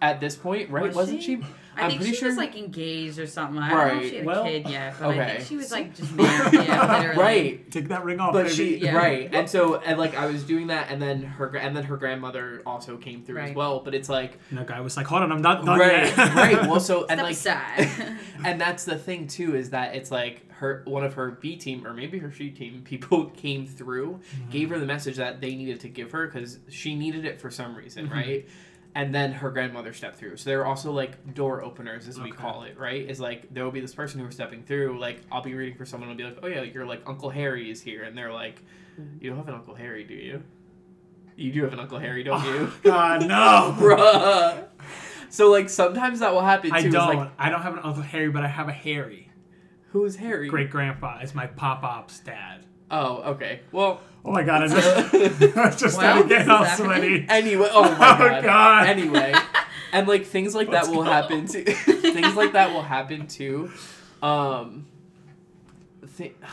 at 0.02 0.20
this 0.20 0.36
point 0.36 0.68
right? 0.70 0.84
Was 0.84 0.96
wasn't 0.96 1.22
she? 1.22 1.36
she, 1.36 1.46
I 1.76 1.82
I'm 1.82 1.88
think 1.90 2.00
pretty 2.00 2.14
she 2.14 2.20
sure- 2.20 2.28
was 2.28 2.36
like 2.36 2.56
engaged 2.56 3.18
or 3.18 3.26
something. 3.26 3.58
I 3.62 3.68
don't 3.70 3.78
know 3.96 4.00
if 4.02 4.10
she 4.10 4.16
had 4.16 4.26
Well, 4.26 4.44
a 4.44 4.48
kid 4.48 4.68
yet, 4.68 4.94
but 4.98 5.08
I 5.18 5.34
think 5.36 5.46
she 5.48 5.56
was 5.56 5.70
like 5.70 5.94
just 5.94 6.12
married. 6.16 6.52
Yeah, 6.52 6.98
literally. 6.98 7.18
right 7.22 7.70
Take 7.70 7.88
that 7.88 8.04
ring 8.04 8.18
off, 8.20 8.32
but 8.32 8.44
baby. 8.44 8.54
she 8.54 8.76
Yeah. 8.78 8.96
right 8.96 9.30
and 9.32 9.48
so 9.48 9.76
and 9.76 9.98
like 9.98 10.14
i 10.16 10.26
was 10.26 10.42
doing 10.44 10.66
that 10.68 10.88
and 10.90 11.00
then 11.00 11.22
her 11.22 11.46
and 11.56 11.76
then 11.76 11.84
her 11.84 11.96
grandmother 11.96 12.62
also 12.66 12.96
came 12.96 13.22
through 13.22 13.38
as 13.38 13.54
well 13.54 13.80
but 13.80 13.94
it's 13.94 14.08
like 14.08 14.38
And 14.50 14.58
the 14.58 14.64
guy 14.64 14.80
was 14.80 14.96
like, 14.96 15.06
"Hold 15.06 15.22
on, 15.22 15.32
I'm 15.32 15.42
not 15.42 15.64
done 15.64 15.78
right 15.78 16.04
yet." 16.06 16.16
right 16.34 16.60
well 16.62 16.80
so 16.80 17.06
and 17.08 17.18
Step 17.20 17.24
like 17.24 17.86
aside. 17.86 18.18
and 18.44 18.60
that's 18.60 18.84
the 18.84 18.96
thing 18.96 19.26
too 19.28 19.54
is 19.54 19.70
that 19.70 19.94
it's 19.94 20.10
like 20.10 20.42
her 20.54 20.82
one 20.86 21.04
of 21.04 21.14
her 21.14 21.30
B 21.30 21.56
team 21.56 21.86
or 21.86 21.94
maybe 21.94 22.18
her 22.18 22.30
C 22.32 22.50
team 22.50 22.82
people 22.84 23.26
came 23.36 23.66
through, 23.66 24.20
gave 24.50 24.68
her 24.70 24.78
the 24.78 24.84
message 24.86 25.16
that 25.16 25.40
they 25.40 25.54
needed 25.54 25.80
to 25.80 25.88
give 25.88 26.10
her 26.12 26.26
because 26.26 26.58
she 26.68 26.94
needed 26.94 27.24
it 27.24 27.40
for 27.40 27.50
some 27.50 27.74
reason, 27.74 28.08
Mhm. 28.08 28.12
right? 28.12 28.48
And 28.94 29.14
then 29.14 29.32
her 29.32 29.50
grandmother 29.50 29.92
stepped 29.92 30.16
through. 30.16 30.36
So 30.36 30.50
they're 30.50 30.66
also 30.66 30.90
like 30.90 31.34
door 31.34 31.62
openers, 31.62 32.08
as 32.08 32.18
we 32.18 32.30
Okay. 32.30 32.42
call 32.42 32.64
it, 32.64 32.76
right? 32.76 33.08
Is 33.08 33.20
like 33.20 33.52
there 33.54 33.64
will 33.64 33.70
be 33.70 33.80
this 33.80 33.94
person 33.94 34.20
who's 34.20 34.34
stepping 34.34 34.64
through. 34.64 34.98
Like 34.98 35.20
I'll 35.30 35.42
be 35.42 35.54
reading 35.54 35.76
for 35.76 35.86
someone, 35.86 36.08
and 36.08 36.18
be 36.18 36.24
like, 36.24 36.38
"Oh 36.42 36.48
yeah, 36.48 36.62
you're 36.62 36.86
like 36.86 37.02
Uncle 37.06 37.30
Harry 37.30 37.70
is 37.70 37.80
here," 37.80 38.02
and 38.02 38.18
they're 38.18 38.32
like, 38.32 38.60
mm-hmm. 39.00 39.22
"You 39.22 39.30
don't 39.30 39.38
have 39.38 39.48
an 39.48 39.54
Uncle 39.54 39.74
Harry, 39.76 40.02
do 40.02 40.14
you? 40.14 40.42
You 41.36 41.52
do 41.52 41.62
have 41.62 41.72
an 41.72 41.78
Uncle 41.78 41.98
Harry, 42.00 42.24
don't 42.24 42.44
you?" 42.44 42.72
God 42.82 43.26
no. 43.28 43.76
Bruh. 43.78 44.64
So 45.28 45.50
like 45.52 45.68
sometimes 45.68 46.18
that 46.18 46.32
will 46.32 46.42
happen 46.42 46.70
too. 46.70 46.76
I 46.76 46.82
don't. 46.88 47.16
Like, 47.16 47.30
I 47.38 47.48
don't 47.48 47.62
have 47.62 47.74
an 47.74 47.80
Uncle 47.84 48.02
Harry, 48.02 48.28
but 48.28 48.42
I 48.42 48.48
have 48.48 48.68
a 48.68 48.72
Harry. 48.72 49.30
who's 49.92 50.16
Harry? 50.16 50.48
Great 50.48 50.70
grandpa 50.70 51.20
is 51.20 51.32
my 51.34 51.46
pop 51.46 51.84
op's 51.84 52.18
dad. 52.20 52.66
Oh, 52.90 53.18
okay. 53.34 53.60
Well, 53.70 54.00
Oh 54.24 54.32
my 54.32 54.42
god, 54.42 54.64
I 54.64 54.68
just, 54.68 55.14
I 55.56 55.70
just 55.70 55.82
Well, 55.82 55.90
started 55.90 56.28
getting 56.28 56.50
all 56.50 56.62
is 56.62 56.68
that 56.68 56.76
sweaty. 56.78 57.26
anyway. 57.28 57.68
Oh 57.72 57.82
my 57.82 57.90
Oh, 57.94 58.18
god. 58.18 58.44
God. 58.44 58.86
Anyway, 58.88 59.34
and 59.92 60.06
like 60.06 60.26
things 60.26 60.54
like 60.54 60.68
Let's 60.68 60.88
that 60.88 60.94
will 60.94 61.04
go. 61.04 61.10
happen 61.10 61.46
too. 61.46 61.64
things 61.64 62.34
like 62.36 62.52
that 62.52 62.72
will 62.72 62.82
happen 62.82 63.26
too. 63.26 63.70
Um. 64.22 64.86
Th- 66.16 66.34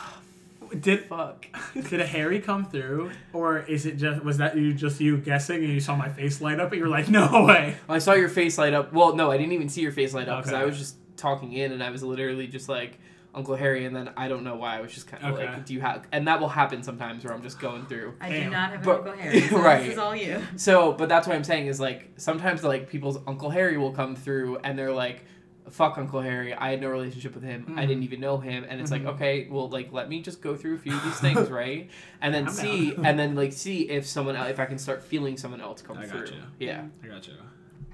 Did 0.81 1.05
fuck. 1.05 1.45
did 1.89 2.01
a 2.01 2.05
Harry 2.05 2.41
come 2.41 2.65
through, 2.65 3.11
or 3.31 3.59
is 3.59 3.85
it 3.85 3.95
just 3.95 4.21
was 4.25 4.37
that 4.39 4.57
you 4.57 4.73
just 4.73 4.99
you 4.99 5.15
guessing 5.17 5.63
and 5.63 5.69
you 5.73 5.79
saw 5.79 5.95
my 5.95 6.09
face 6.09 6.41
light 6.41 6.59
up 6.59 6.73
and 6.73 6.79
you 6.79 6.83
were 6.83 6.89
like, 6.89 7.07
no 7.07 7.45
way? 7.45 7.77
I 7.87 7.99
saw 7.99 8.11
your 8.15 8.27
face 8.27 8.57
light 8.57 8.73
up. 8.73 8.91
Well, 8.91 9.15
no, 9.15 9.31
I 9.31 9.37
didn't 9.37 9.53
even 9.53 9.69
see 9.69 9.79
your 9.79 9.93
face 9.93 10.13
light 10.13 10.27
up 10.27 10.39
because 10.39 10.51
Okay. 10.53 10.61
I 10.61 10.65
was 10.65 10.77
just 10.77 10.97
talking 11.15 11.53
in, 11.53 11.71
and 11.71 11.81
I 11.81 11.89
was 11.89 12.03
literally 12.03 12.47
just 12.47 12.67
like 12.67 12.99
Uncle 13.37 13.55
Harry, 13.55 13.85
and 13.85 13.95
then 13.95 14.09
I 14.17 14.27
don't 14.27 14.43
know 14.43 14.55
why 14.55 14.77
I 14.77 14.81
was 14.81 14.91
just 14.93 15.07
kind 15.07 15.23
of 15.23 15.35
Okay. 15.35 15.45
like, 15.45 15.65
do 15.65 15.73
you 15.73 15.79
have? 15.81 16.05
And 16.11 16.27
that 16.27 16.39
will 16.39 16.49
happen 16.49 16.83
sometimes 16.83 17.23
where 17.23 17.33
I'm 17.33 17.41
just 17.43 17.59
going 17.59 17.85
through. 17.85 18.15
I 18.19 18.29
do 18.31 18.49
not 18.49 18.71
have 18.71 18.79
an 18.79 18.85
But- 18.85 18.95
Uncle 18.97 19.13
Harry. 19.13 19.41
So 19.41 19.57
right. 19.61 19.83
This 19.83 19.93
is 19.93 19.97
all 19.99 20.15
you. 20.15 20.41
So, 20.57 20.91
but 20.93 21.07
that's 21.07 21.27
what 21.27 21.35
I'm 21.35 21.43
saying 21.43 21.67
is 21.67 21.79
like 21.79 22.09
sometimes 22.17 22.63
like 22.63 22.89
people's 22.89 23.17
Uncle 23.27 23.49
Harry 23.51 23.77
will 23.77 23.91
come 23.93 24.15
through 24.15 24.57
and 24.63 24.77
they're 24.77 24.91
like, 24.91 25.23
"Fuck 25.69 25.97
Uncle 25.97 26.21
Harry, 26.21 26.53
I 26.53 26.71
had 26.71 26.81
no 26.81 26.87
relationship 26.89 27.35
with 27.35 27.43
him. 27.43 27.73
I 27.77 27.83
Mhm. 27.83 27.87
didn't 27.87 28.03
even 28.03 28.19
know 28.21 28.37
him." 28.39 28.65
And 28.67 28.81
it's 28.81 28.89
Mhm. 28.89 29.05
like, 29.05 29.05
okay, 29.15 29.47
well, 29.51 29.69
like 29.69 29.91
let 29.93 30.09
me 30.09 30.21
just 30.21 30.41
go 30.41 30.55
through 30.55 30.75
a 30.75 30.79
few 30.79 30.93
of 30.95 31.03
these 31.03 31.19
things, 31.19 31.49
right? 31.61 31.89
And 32.21 32.33
then 32.33 32.47
I'm 32.47 32.53
see, 32.53 32.95
and 32.95 33.19
then 33.19 33.35
like 33.35 33.53
see 33.53 33.81
if 33.89 34.05
someone 34.07 34.35
else, 34.35 34.49
if 34.49 34.59
I 34.59 34.65
can 34.65 34.77
start 34.79 35.03
feeling 35.03 35.37
someone 35.37 35.61
else 35.61 35.81
come 35.81 35.97
I 35.97 36.05
through. 36.05 36.21
gotcha. 36.21 36.47
Yeah, 36.59 36.85
I 37.03 37.07
got 37.07 37.27
you. 37.27 37.33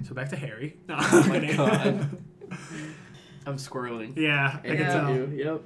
So 0.03 0.13
back 0.13 0.29
to 0.29 0.35
Harry. 0.35 0.77
No, 0.87 0.95
Oh 0.99 1.25
my. 1.27 1.53
God. 1.53 2.09
I'm 3.45 3.57
squirreling. 3.57 4.17
yeah, 4.17 4.59
I 4.63 4.67
can 4.67 4.77
tell. 4.77 5.09
you. 5.13 5.31
Yep, 5.35 5.61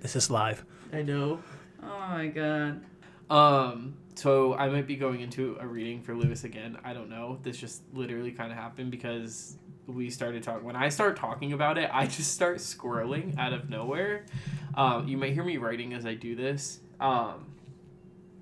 This 0.00 0.16
is 0.16 0.30
live. 0.30 0.64
I 0.92 1.02
know. 1.02 1.40
Oh 1.82 1.98
my 2.10 2.26
god. 2.28 2.82
Um, 3.30 3.94
so 4.14 4.54
I 4.54 4.68
might 4.68 4.86
be 4.86 4.96
going 4.96 5.20
into 5.20 5.56
a 5.60 5.66
reading 5.66 6.02
for 6.02 6.14
Louis 6.14 6.42
again. 6.44 6.76
I 6.84 6.92
don't 6.92 7.08
know. 7.08 7.38
This 7.42 7.56
just 7.56 7.82
literally 7.92 8.32
kind 8.32 8.50
of 8.52 8.58
happened 8.58 8.90
because 8.90 9.56
we 9.86 10.10
started 10.10 10.42
talking. 10.42 10.64
When 10.64 10.76
I 10.76 10.88
start 10.88 11.16
talking 11.16 11.52
about 11.52 11.78
it, 11.78 11.88
I 11.92 12.06
just 12.06 12.34
start 12.34 12.58
squirreling 12.58 13.38
out 13.38 13.52
of 13.52 13.70
nowhere. 13.70 14.26
Um, 14.74 15.08
you 15.08 15.16
might 15.16 15.32
hear 15.32 15.44
me 15.44 15.56
writing 15.56 15.94
as 15.94 16.04
I 16.06 16.14
do 16.14 16.34
this. 16.36 16.80
Um, 17.00 17.46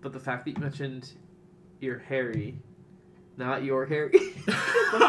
but 0.00 0.12
the 0.12 0.20
fact 0.20 0.44
that 0.46 0.52
you 0.52 0.60
mentioned 0.60 1.10
your 1.80 1.98
Harry, 1.98 2.58
not 3.38 3.62
your 3.64 3.86
Harry, 3.86 4.10
the 4.46 4.52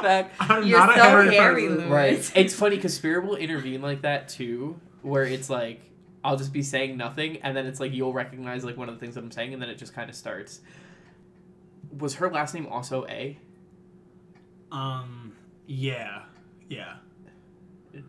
fact 0.01 0.35
I'm 0.39 0.65
You're 0.65 0.79
not 0.79 0.95
so 0.95 1.01
Harry 1.03 1.35
hairy, 1.35 1.67
person. 1.67 1.89
Right. 1.89 2.31
It's 2.35 2.53
funny 2.53 2.75
because 2.77 2.93
Spirit 2.93 3.25
will 3.25 3.35
intervene 3.35 3.81
like 3.81 4.03
that 4.03 4.29
too, 4.29 4.79
where 5.01 5.23
it's 5.23 5.49
like 5.49 5.81
I'll 6.23 6.37
just 6.37 6.53
be 6.53 6.61
saying 6.63 6.95
nothing, 6.97 7.37
and 7.43 7.55
then 7.57 7.65
it's 7.65 7.79
like 7.79 7.93
you'll 7.93 8.13
recognize 8.13 8.63
like 8.63 8.77
one 8.77 8.87
of 8.89 8.95
the 8.95 8.99
things 8.99 9.15
that 9.15 9.23
I'm 9.23 9.31
saying, 9.31 9.53
and 9.53 9.61
then 9.61 9.69
it 9.69 9.77
just 9.77 9.93
kind 9.93 10.09
of 10.09 10.15
starts. 10.15 10.61
Was 11.97 12.15
her 12.15 12.29
last 12.29 12.53
name 12.53 12.67
also 12.67 13.05
A? 13.07 13.37
Um, 14.71 15.33
yeah, 15.65 16.23
yeah. 16.67 16.95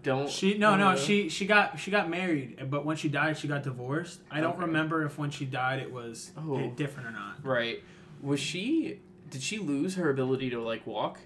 Don't 0.03 0.29
She 0.29 0.59
no 0.59 0.77
no 0.77 0.89
uh, 0.89 0.97
she 0.97 1.31
she 1.31 1.47
got 1.47 1.79
she 1.79 1.91
got 1.91 2.11
married, 2.11 2.69
but 2.71 2.85
when 2.85 2.97
she 2.97 3.09
died, 3.09 3.39
she 3.39 3.49
got 3.49 3.63
divorced. 3.63 4.21
I 4.31 4.41
don't 4.41 4.53
Okay. 4.53 4.61
remember 4.67 5.05
if 5.07 5.17
when 5.19 5.31
she 5.31 5.47
died 5.47 5.79
it 5.81 5.91
was 5.91 6.33
Oh. 6.37 6.71
different 6.77 7.09
or 7.09 7.13
not. 7.13 7.45
right. 7.45 7.83
Was 8.23 8.39
she? 8.41 9.01
Did 9.31 9.43
she 9.43 9.59
lose 9.59 9.95
her 9.95 10.11
ability 10.11 10.51
to 10.51 10.61
like 10.61 10.87
walk? 10.87 11.21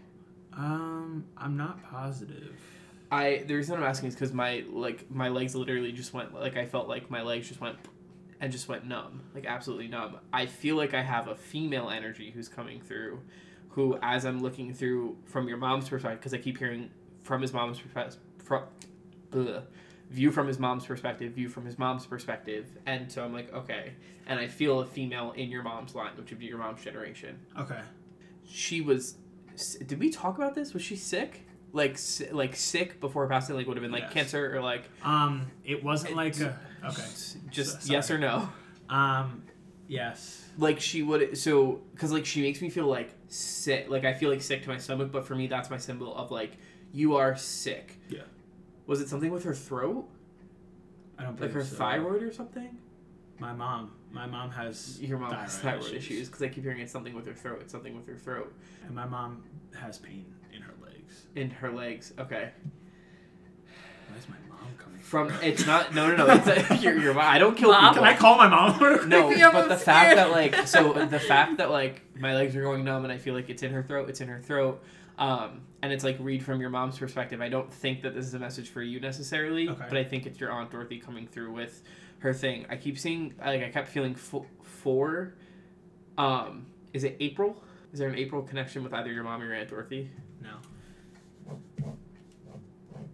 Um, 0.53 1.25
I'm 1.37 1.57
not 1.57 1.83
positive. 1.83 2.55
I 3.11 3.45
the 3.47 3.55
reason 3.55 3.77
I'm 3.77 3.83
asking 3.83 4.11
is 4.11 4.15
because 4.15 4.33
my 4.33 4.65
like 4.71 5.11
my 5.11 5.29
legs 5.29 5.55
literally 5.55 5.93
just 5.93 6.13
went 6.13 6.35
like 6.35 6.57
I 6.57 6.67
felt 6.67 6.89
like 6.89 7.11
my 7.11 7.23
legs 7.23 7.49
just 7.49 7.61
went 7.61 7.77
and 8.41 8.53
just 8.53 8.69
went 8.69 8.87
numb 8.87 9.23
like 9.35 9.47
absolutely 9.47 9.89
numb. 9.89 10.19
I 10.33 10.47
feel 10.47 10.77
like 10.77 10.95
I 10.95 11.03
have 11.03 11.29
a 11.29 11.35
female 11.35 11.91
energy 11.91 12.31
who's 12.31 12.49
coming 12.49 12.81
through, 12.81 13.21
who 13.71 13.99
as 14.03 14.25
I'm 14.25 14.43
looking 14.43 14.75
through 14.75 15.17
from 15.25 15.49
your 15.49 15.59
mom's 15.59 15.89
perspective 15.89 16.21
because 16.21 16.35
I 16.35 16.39
keep 16.39 16.59
hearing 16.59 16.91
from 17.23 17.43
his 17.43 17.53
mom's 17.53 17.79
perspective 17.79 18.19
from 18.39 18.65
view 20.11 20.31
from 20.31 20.47
his 20.47 20.59
mom's 20.59 20.85
perspective 20.87 21.33
view 21.33 21.49
from 21.49 21.65
his 21.65 21.79
mom's 21.79 22.07
perspective 22.07 22.67
and 22.87 23.11
so 23.11 23.25
I'm 23.25 23.33
like 23.33 23.53
okay 23.53 23.93
and 24.27 24.39
I 24.39 24.47
feel 24.49 24.81
a 24.81 24.87
female 24.87 25.33
in 25.37 25.51
your 25.51 25.63
mom's 25.63 25.95
line 25.95 26.13
which 26.17 26.31
would 26.31 26.39
be 26.39 26.47
your 26.47 26.59
mom's 26.59 26.83
generation 26.85 27.39
Okay. 27.59 27.81
she 28.47 28.81
was 28.81 29.17
did 29.87 29.99
we 29.99 30.11
talk 30.11 30.37
about 30.37 30.55
this 30.55 30.75
was 30.75 30.83
she 30.83 30.97
sick 30.97 31.43
like 31.73 31.99
like 32.33 32.55
sick 32.55 33.01
before 33.01 33.27
passing 33.29 33.57
like 33.57 33.67
would 33.67 33.77
have 33.77 33.83
been 33.83 33.91
like 33.93 34.05
Yes. 34.05 34.13
cancer 34.13 34.55
or 34.57 34.61
like 34.63 34.85
Um, 35.03 35.47
it 35.65 35.83
wasn't 35.83 36.15
like 36.17 36.39
a 36.41 36.57
okay. 36.85 37.03
just 37.51 37.83
So- 37.83 37.93
yes 37.93 38.11
or 38.11 38.19
no 38.19 38.49
Um, 38.89 39.43
yes. 39.89 40.45
like 40.59 40.81
she 40.81 41.03
would 41.03 41.37
so 41.39 41.81
because 41.93 42.13
like 42.13 42.27
she 42.27 42.43
makes 42.43 42.61
me 42.61 42.71
feel 42.71 42.87
like 42.87 43.11
sick 43.29 43.89
like 43.89 44.05
i 44.05 44.13
feel 44.13 44.31
like 44.31 44.43
sick 44.43 44.63
to 44.63 44.69
my 44.69 44.79
stomach 44.79 45.11
but 45.11 45.27
for 45.27 45.35
me 45.35 45.47
that's 45.49 45.71
my 45.71 45.79
symbol 45.79 46.15
of 46.15 46.31
like 46.31 46.53
you 46.93 47.17
are 47.17 47.35
sick 47.37 47.99
Yeah. 48.09 48.21
Was 48.87 49.01
it 49.01 49.09
something 49.09 49.31
with 49.31 49.45
her 49.45 49.55
throat 49.55 50.09
I 51.19 51.23
don't 51.23 51.41
like 51.41 51.53
her 51.53 51.65
so. 51.65 51.77
thyroid 51.77 52.23
or 52.23 52.33
something 52.33 52.77
My 53.39 53.53
mom. 53.53 53.93
My 54.11 54.27
mom 54.27 54.51
has 54.51 55.01
your 55.01 55.19
mom 55.19 55.33
has 55.35 55.59
Thyroid 55.59 55.83
thyroid 55.83 55.97
issues 55.97 56.29
because 56.29 56.43
i 56.43 56.49
keep 56.49 56.63
hearing 56.65 56.81
it's 56.81 56.93
something 56.93 57.15
with 57.15 57.27
her 57.27 57.35
throat 57.35 57.59
it's 57.61 57.73
something 57.73 57.97
with 57.97 58.07
her 58.07 58.17
throat 58.17 58.53
and 58.87 58.95
my 58.95 59.07
mom 59.07 59.43
has 59.81 59.99
pain 59.99 60.27
in 60.55 60.63
her 60.63 60.75
legs. 60.83 61.27
in 61.35 61.51
her 61.51 61.71
legs 61.73 62.13
okay 62.19 62.51
Where's 64.11 64.29
my 64.29 64.37
mom 64.49 64.69
coming 64.79 65.01
from 65.01 65.33
it's 65.43 65.67
not 65.67 65.95
no 65.95 66.15
no 66.15 66.27
no 66.27 66.43
it's 66.47 66.83
your, 66.83 66.97
your 66.99 67.15
mom 67.15 67.25
i 67.27 67.39
don't 67.39 67.57
kill 67.57 67.73
Mom? 67.73 67.93
people 67.95 68.05
Can 68.05 68.15
I 68.15 68.17
call 68.17 68.37
my 68.37 68.49
mom? 68.49 68.79
No, 69.09 69.29
Pick 69.29 69.39
me 69.39 69.43
up, 69.43 69.53
but 69.53 69.69
the 69.69 69.77
fact 69.77 70.15
that 70.17 70.31
like 70.31 70.67
so 70.69 70.93
the 70.93 71.19
fact 71.33 71.57
that 71.59 71.71
like 71.71 72.03
my 72.17 72.35
legs 72.35 72.55
are 72.57 72.63
going 72.63 72.85
numb 72.85 73.05
and 73.05 73.13
I 73.13 73.19
feel 73.19 73.35
like 73.35 73.51
it's 73.51 73.63
in 73.63 73.73
her 73.73 73.83
throat, 73.83 74.09
it's 74.09 74.21
in 74.21 74.29
her 74.29 74.41
throat. 74.41 74.83
Um, 75.19 75.63
and 75.85 75.93
it's 75.93 76.03
like 76.03 76.17
read 76.19 76.43
from 76.43 76.63
your 76.63 76.71
mom's 76.71 76.99
perspective. 76.99 77.43
I 77.43 77.51
don't 77.51 77.71
think 77.71 78.01
that 78.03 78.15
this 78.15 78.25
is 78.25 78.33
a 78.33 78.39
message 78.39 78.71
for 78.71 78.81
you 78.81 79.01
necessarily, 79.01 79.69
Okay. 79.69 79.85
but 79.87 79.99
I 79.99 80.03
think 80.05 80.25
it's 80.25 80.41
your 80.41 80.51
aunt 80.51 80.71
Dorothy 80.71 80.99
coming 80.99 81.27
through 81.27 81.53
with 81.53 81.83
her 82.21 82.33
thing. 82.33 82.65
I 82.71 82.77
keep 82.77 82.99
seeing 82.99 83.35
like 83.39 83.63
I 83.63 83.69
kept 83.69 83.89
feeling 83.89 84.15
fo- 84.15 84.47
four. 84.63 85.35
Um, 86.17 86.65
is 86.95 87.05
it 87.05 87.19
April? 87.21 87.63
Is 87.93 87.99
there 87.99 88.09
an 88.09 88.15
April 88.17 88.41
connection 88.41 88.83
with 88.83 88.95
either 88.95 89.13
your 89.13 89.25
mom 89.25 89.43
or 89.43 89.45
your 89.45 89.55
aunt 89.57 89.69
Dorothy? 89.69 90.11
No. 90.41 90.57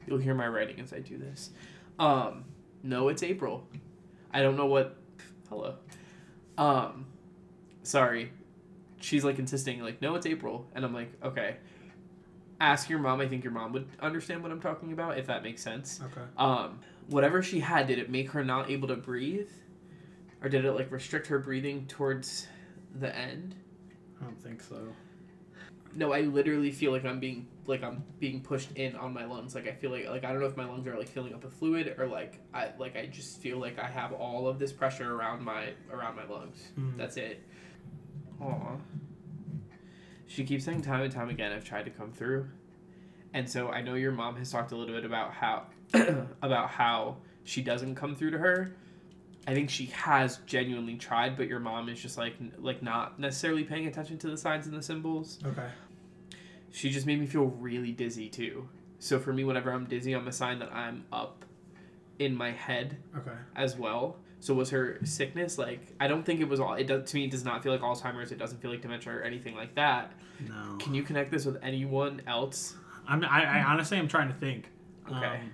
You'll 0.07 0.19
hear 0.19 0.35
my 0.35 0.47
writing 0.47 0.79
as 0.79 0.93
I 0.93 1.01
do 1.01 1.19
this. 1.19 1.51
Um, 1.99 2.45
no, 2.85 3.09
it's 3.09 3.25
April. 3.25 3.67
I 4.33 4.43
don't 4.43 4.57
know 4.57 4.67
what. 4.67 4.97
Hello. 5.49 5.75
Um, 6.57 7.07
sorry. 7.83 8.31
She's 9.01 9.25
like 9.25 9.41
insisting, 9.41 9.81
like, 9.81 10.01
no, 10.01 10.15
it's 10.15 10.27
April, 10.27 10.69
and 10.73 10.85
I'm 10.85 10.95
like, 10.95 11.11
okay. 11.25 11.57
Ask 12.61 12.91
your 12.91 12.99
mom. 12.99 13.21
I 13.21 13.29
think 13.29 13.43
your 13.43 13.53
mom 13.53 13.73
would 13.73 13.89
understand 14.01 14.43
what 14.43 14.53
I'm 14.53 14.61
talking 14.61 14.93
about, 14.93 15.19
if 15.19 15.27
that 15.27 15.43
makes 15.43 15.63
sense. 15.63 16.01
Okay. 16.05 16.27
Um, 16.37 16.81
whatever 17.09 17.43
she 17.43 17.61
had, 17.61 17.87
did 17.87 17.99
it 17.99 18.11
make 18.11 18.31
her 18.31 18.45
not 18.45 18.71
able 18.71 18.89
to 18.89 18.97
breathe, 18.97 19.49
or 20.43 20.49
did 20.49 20.65
it 20.65 20.73
like 20.73 20.93
restrict 20.93 21.27
her 21.29 21.39
breathing 21.39 21.87
towards 21.87 22.47
the 22.99 23.15
end? 23.17 23.55
I 24.21 24.25
don't 24.25 24.43
think 24.43 24.61
so. 24.61 24.77
No, 25.95 26.13
I 26.13 26.21
literally 26.21 26.71
feel 26.71 26.93
like 26.93 27.05
I'm 27.05 27.19
being 27.19 27.49
like 27.67 27.83
I'm 27.83 28.05
being 28.19 28.41
pushed 28.41 28.73
in 28.73 28.95
on 28.95 29.13
my 29.13 29.25
lungs. 29.25 29.55
Like 29.55 29.67
I 29.67 29.73
feel 29.73 29.91
like 29.91 30.09
like 30.09 30.25
I 30.25 30.31
don't 30.31 30.41
know 30.41 30.47
if 30.47 30.57
my 30.57 30.67
lungs 30.67 30.87
are 30.87 30.97
like 30.97 31.09
filling 31.09 31.35
up 31.35 31.43
with 31.43 31.53
fluid 31.55 31.95
or 31.99 32.07
like 32.07 32.39
I 32.55 32.71
like 32.79 32.97
I 32.97 33.07
just 33.07 33.41
feel 33.41 33.59
like 33.59 33.79
I 33.79 33.87
have 33.87 34.13
all 34.13 34.47
of 34.47 34.59
this 34.59 34.73
pressure 34.73 35.15
around 35.15 35.43
my 35.45 35.71
around 35.91 36.17
my 36.17 36.27
lungs. 36.27 36.69
Mm. 36.79 36.97
That's 36.97 37.17
it. 37.17 37.43
Aw. 38.41 38.77
She 40.31 40.45
keeps 40.45 40.65
saying 40.65 40.83
time 40.83 41.03
and 41.03 41.13
time 41.13 41.29
again 41.29 41.51
I've 41.51 41.65
tried 41.65 41.87
to 41.87 41.91
come 41.91 42.13
through. 42.13 42.49
And 43.35 43.51
so 43.51 43.69
I 43.71 43.81
know 43.83 43.95
your 43.95 44.13
mom 44.13 44.37
has 44.37 44.51
talked 44.53 44.71
a 44.71 44.77
little 44.77 44.95
bit 44.95 45.05
about 45.05 45.33
how 45.33 45.65
about 46.43 46.71
how 46.71 47.17
she 47.43 47.63
doesn't 47.63 47.97
come 47.97 48.15
through 48.15 48.31
to 48.31 48.39
her. 48.39 48.73
I 49.49 49.55
think 49.55 49.71
she 49.71 49.87
has 49.87 50.39
genuinely 50.47 50.95
tried, 50.97 51.37
but 51.37 51.49
your 51.49 51.59
mom 51.59 51.89
is 51.89 52.01
just 52.01 52.17
like 52.17 52.35
n- 52.41 52.53
like 52.59 52.81
not 52.81 53.19
necessarily 53.19 53.65
paying 53.65 53.89
attention 53.89 54.19
to 54.19 54.29
the 54.31 54.37
signs 54.37 54.67
and 54.69 54.77
the 54.77 54.83
symbols 54.83 55.39
Okay. 55.45 55.67
she 56.71 56.91
just 56.91 57.07
made 57.07 57.19
me 57.19 57.27
feel 57.27 57.47
really 57.47 57.91
dizzy 57.91 58.29
too. 58.29 58.69
So 59.01 59.19
for 59.19 59.33
me, 59.33 59.43
whenever 59.43 59.73
I'm 59.73 59.87
dizzy, 59.87 60.13
I'm 60.13 60.29
a 60.29 60.33
sign 60.33 60.61
that 60.61 60.73
I'm 60.73 61.07
up 61.13 61.45
in 62.21 62.37
my 62.37 62.53
head 62.53 62.99
Okay. 63.17 63.37
as 63.57 63.77
well. 63.77 64.19
So 64.41 64.55
was 64.55 64.71
her 64.71 64.99
sickness 65.05 65.59
like? 65.59 65.95
I 66.01 66.09
don't 66.09 66.25
think 66.25 66.41
it 66.41 66.49
was 66.49 66.61
all. 66.61 66.75
It 66.75 66.87
does 66.87 67.11
to 67.11 67.17
me. 67.17 67.25
It 67.25 67.31
does 67.31 67.45
not 67.45 67.63
feel 67.63 67.73
like 67.73 67.83
Alzheimer's. 67.83 68.33
It 68.33 68.39
doesn't 68.39 68.61
feel 68.63 68.71
like 68.71 68.81
dementia 68.81 69.13
or 69.13 69.23
anything 69.23 69.55
like 69.55 69.75
that. 69.75 70.13
No. 70.49 70.77
Can 70.79 70.95
you 70.95 71.03
connect 71.03 71.31
this 71.31 71.45
with 71.45 71.59
anyone 71.63 72.23
else? 72.27 72.75
I'm. 73.07 73.23
I, 73.25 73.61
I 73.61 73.63
honestly 73.65 73.99
am 73.99 74.09
trying 74.09 74.29
to 74.29 74.35
think. 74.35 74.71
Okay. 75.07 75.27
Um, 75.27 75.51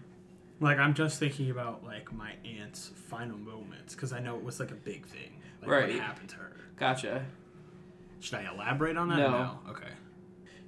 like 0.60 0.78
I'm 0.78 0.94
just 0.94 1.18
thinking 1.18 1.50
about 1.50 1.84
like 1.84 2.12
my 2.12 2.32
aunt's 2.44 2.90
final 3.08 3.36
moments 3.36 3.94
because 3.94 4.12
I 4.12 4.20
know 4.20 4.36
it 4.36 4.44
was 4.44 4.60
like 4.60 4.70
a 4.70 4.76
big 4.76 5.06
thing. 5.06 5.32
Like, 5.60 5.70
Right. 5.70 5.88
What 5.88 6.00
happened 6.00 6.28
to 6.30 6.36
her? 6.36 6.56
Gotcha. 6.76 7.24
Should 8.20 8.34
I 8.34 8.50
elaborate 8.52 8.96
on 8.96 9.08
that? 9.08 9.18
No. 9.18 9.30
no. 9.30 9.58
Okay. 9.70 9.88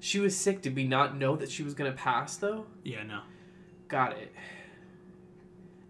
She 0.01 0.19
was 0.19 0.37
sick. 0.37 0.63
Did 0.63 0.77
we 0.77 0.85
not 0.85 1.17
know 1.17 1.37
that 1.37 1.51
she 1.51 1.63
was 1.63 1.75
gonna 1.75 1.93
pass 1.93 2.37
though? 2.37 2.67
Yeah. 2.85 3.03
No. 3.05 3.21
Got 3.89 4.13
it. 4.13 4.33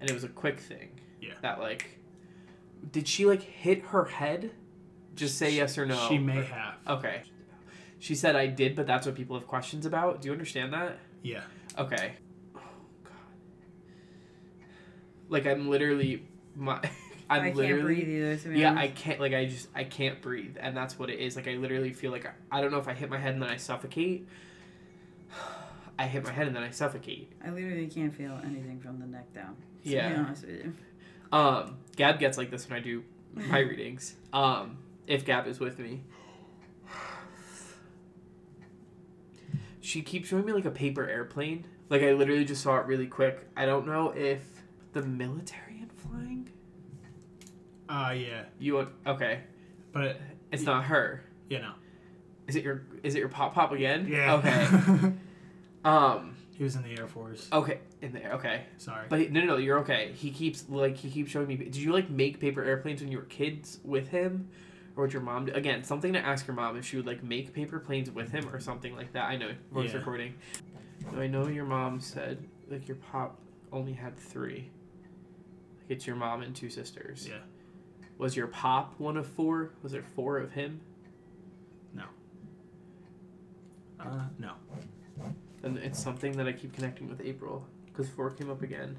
And 0.01 0.09
it 0.09 0.12
was 0.12 0.24
a 0.24 0.29
quick 0.29 0.61
thing. 0.61 0.91
Yeah. 1.20 1.35
That 1.43 1.59
like 1.59 1.97
Did 2.91 3.09
she 3.09 3.26
like 3.26 3.43
hit 3.43 3.87
her 3.87 4.05
head? 4.05 4.53
Just 5.14 5.37
say 5.37 5.51
yes 5.53 5.76
or 5.79 5.87
no. 5.87 6.07
She 6.09 6.18
may 6.18 6.45
have. 6.45 6.74
Okay. 6.87 7.22
She 7.99 8.14
said 8.14 8.37
I 8.37 8.47
did, 8.47 8.76
but 8.76 8.87
that's 8.87 9.07
what 9.07 9.14
people 9.16 9.37
have 9.39 9.49
questions 9.49 9.85
about. 9.85 10.22
Do 10.22 10.26
you 10.26 10.33
understand 10.33 10.72
that? 10.72 10.99
Yeah. 11.22 11.43
Okay. 11.76 12.14
Oh 12.57 12.61
god. 13.05 13.12
Like 15.29 15.47
I'm 15.47 15.68
literally 15.68 16.26
my 16.55 16.81
I'm 17.31 17.43
I 17.43 17.45
can't 17.47 17.57
literally 17.57 17.83
breathe 17.83 18.09
either. 18.09 18.37
To 18.37 18.49
be 18.49 18.61
Yeah, 18.61 18.74
I 18.74 18.89
can't 18.89 19.20
like 19.20 19.35
I 19.35 19.47
just 19.47 19.68
I 19.74 19.85
can't 19.85 20.22
breathe 20.22 20.57
and 20.61 20.76
that's 20.76 20.99
what 20.99 21.11
it 21.11 21.18
is. 21.18 21.37
Like 21.37 21.49
I 21.49 21.55
literally 21.55 21.93
feel 21.93 22.12
like 22.12 22.26
I, 22.26 22.59
I 22.59 22.61
don't 22.61 22.70
know 22.70 22.79
if 22.79 22.89
I 22.89 22.95
hit 22.95 23.11
my 23.11 23.18
head 23.18 23.35
and 23.35 23.43
then 23.43 23.51
I 23.51 23.57
suffocate. 23.57 24.29
I 25.99 26.07
hit 26.07 26.22
my 26.22 26.31
head 26.31 26.47
and 26.47 26.55
then 26.55 26.62
I 26.62 26.70
suffocate. 26.70 27.33
I 27.45 27.51
literally 27.51 27.89
can't 27.89 28.14
feel 28.14 28.41
anything 28.45 28.79
from 28.79 29.01
the 29.01 29.07
neck 29.07 29.35
down. 29.35 29.57
To 29.83 29.89
Yeah. 29.89 30.09
Be 30.11 30.14
honest 30.14 30.47
with 30.47 30.64
you. 30.64 30.72
Um, 31.33 31.76
Gab 31.99 32.20
gets 32.20 32.38
like 32.38 32.51
this 32.51 32.70
when 32.70 32.78
I 32.78 32.82
do 32.82 33.03
my 33.34 33.59
readings. 33.59 34.14
Um, 34.32 34.78
if 35.09 35.24
Gab 35.24 35.49
is 35.49 35.59
with 35.59 35.80
me. 35.80 36.05
She 39.80 40.03
keeps 40.03 40.28
showing 40.28 40.44
me 40.44 40.53
like 40.53 40.64
a 40.64 40.70
paper 40.70 41.09
airplane. 41.09 41.66
Like 41.88 42.03
I 42.03 42.12
literally 42.12 42.44
just 42.44 42.62
saw 42.62 42.78
it 42.78 42.86
really 42.86 43.07
quick. 43.07 43.49
I 43.57 43.66
don't 43.66 43.86
know 43.86 44.11
if 44.11 44.40
the 44.92 45.03
military 45.03 45.78
and 45.80 45.90
flying. 45.92 46.51
Uh, 47.88 48.12
yeah. 48.12 48.44
You 48.59 48.86
okay? 49.07 49.40
But 49.92 50.20
It's 50.53 50.62
not 50.62 50.84
her. 50.84 51.24
you 51.49 51.59
know. 51.59 51.72
Is 52.46 52.55
it 52.57 52.62
your 52.64 52.82
is 53.03 53.14
it 53.14 53.18
your 53.18 53.28
pop 53.28 53.55
pop 53.55 53.72
again? 53.72 54.07
Yeah. 54.09 54.34
Okay. 54.34 55.12
Um. 55.84 56.34
he 56.57 56.64
was 56.64 56.74
in 56.76 56.82
the 56.82 56.99
Air 56.99 57.07
Force. 57.07 57.49
Okay. 57.53 57.78
In 58.01 58.12
there. 58.12 58.32
Okay. 58.34 58.62
Sorry. 58.76 59.07
But 59.09 59.20
he- 59.20 59.28
no, 59.28 59.40
no, 59.40 59.46
no, 59.46 59.57
you're 59.57 59.78
okay. 59.80 60.12
He 60.14 60.30
keeps 60.30 60.68
like 60.68 60.96
he 60.96 61.11
keeps 61.11 61.30
showing 61.30 61.49
me. 61.49 61.57
Did 61.57 61.74
you 61.76 61.92
like 61.92 62.09
make 62.09 62.38
paper 62.38 62.62
airplanes 62.62 63.01
when 63.01 63.11
you 63.11 63.18
were 63.18 63.24
kids 63.24 63.80
with 63.84 64.09
him, 64.09 64.49
or 64.96 65.05
would 65.05 65.12
your 65.12 65.22
mom? 65.22 65.46
Do? 65.46 65.53
Again, 65.53 65.82
something 65.82 66.12
to 66.12 66.18
ask 66.20 66.46
your 66.46 66.55
mom 66.55 66.76
if 66.76 66.84
she 66.86 66.96
would 66.96 67.07
like 67.07 67.24
make 67.24 67.53
paper 67.53 67.80
planes 67.80 68.09
with 68.11 68.30
him 68.30 68.49
or 68.53 68.61
something 68.61 68.94
like 68.94 69.12
that. 69.14 69.24
I 69.24 69.36
know 69.36 69.51
voice 69.72 69.90
Yeah. 69.90 69.99
recording. 69.99 70.34
No, 71.12 71.20
I 71.20 71.26
know 71.26 71.49
your 71.49 71.64
mom 71.64 71.99
said 72.01 72.44
like 72.70 72.86
your 72.86 72.99
pop 72.99 73.40
only 73.72 73.94
had 73.94 74.16
three. 74.16 74.70
Like 75.80 75.90
it's 75.90 76.07
your 76.07 76.14
mom 76.16 76.42
and 76.42 76.55
two 76.55 76.70
sisters. 76.70 77.26
Yeah. 77.28 77.38
Was 78.16 78.36
your 78.36 78.46
pop 78.46 78.94
one 78.99 79.16
of 79.16 79.26
four? 79.26 79.72
Was 79.82 79.90
there 79.92 80.03
four 80.03 80.38
of 80.38 80.53
him? 80.53 80.80
No. 81.94 82.05
Uh, 83.99 84.24
no. 84.38 84.53
And 85.64 85.76
it's 85.78 86.01
something 86.01 86.32
that 86.36 86.46
I 86.46 86.53
keep 86.53 86.72
connecting 86.72 87.09
with 87.09 87.20
April 87.20 87.66
because 87.99 88.11
four 88.12 88.30
came 88.30 88.49
up 88.49 88.62
again. 88.62 88.96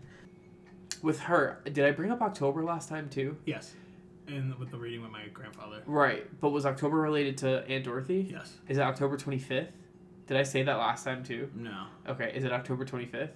With 1.02 1.22
her, 1.22 1.60
did 1.64 1.86
I 1.86 1.92
bring 1.92 2.12
up 2.12 2.22
October 2.22 2.64
last 2.64 2.90
time 2.90 3.10
too? 3.10 3.38
Yes. 3.46 3.74
And 4.28 4.54
with 4.56 4.70
the 4.72 4.78
reading 4.78 5.02
with 5.02 5.12
my 5.12 5.26
grandfather. 5.34 5.82
Right, 5.86 6.28
but 6.42 6.50
was 6.50 6.66
October 6.66 6.98
related 6.98 7.38
to 7.40 7.66
Aunt 7.68 7.86
Dorothy? 7.86 8.28
Yes. 8.30 8.58
Is 8.68 8.78
it 8.78 8.82
October 8.82 9.18
25th? 9.18 9.70
Did 10.28 10.38
I 10.38 10.44
say 10.44 10.64
that 10.64 10.78
last 10.78 11.06
time 11.06 11.24
too? 11.24 11.50
No. 11.56 11.86
Okay, 12.10 12.34
is 12.36 12.44
it 12.44 12.52
October 12.52 12.86
25th? 12.86 13.30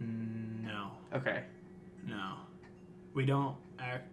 No. 0.00 0.90
Okay, 1.14 1.42
No. 2.06 2.34
We 3.14 3.24
don't 3.24 3.56
act. 3.78 4.08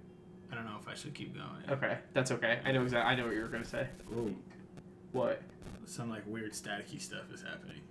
I 0.51 0.55
don't 0.55 0.65
know 0.65 0.77
if 0.79 0.87
I 0.87 0.93
should 0.93 1.13
keep 1.13 1.33
going. 1.35 1.77
okay, 1.77 1.97
that's 2.13 2.31
okay. 2.31 2.59
I 2.63 2.71
know 2.71 2.83
exactly. 2.83 3.11
I 3.11 3.15
know 3.15 3.25
what 3.25 3.35
you 3.35 3.41
were 3.41 3.47
gonna 3.47 3.65
say. 3.65 3.87
Ooh. 4.15 4.35
What? 5.13 5.41
Some 5.85 6.09
like 6.09 6.23
weird 6.27 6.51
staticky 6.53 7.01
stuff 7.01 7.31
is 7.33 7.41
happening. 7.41 7.81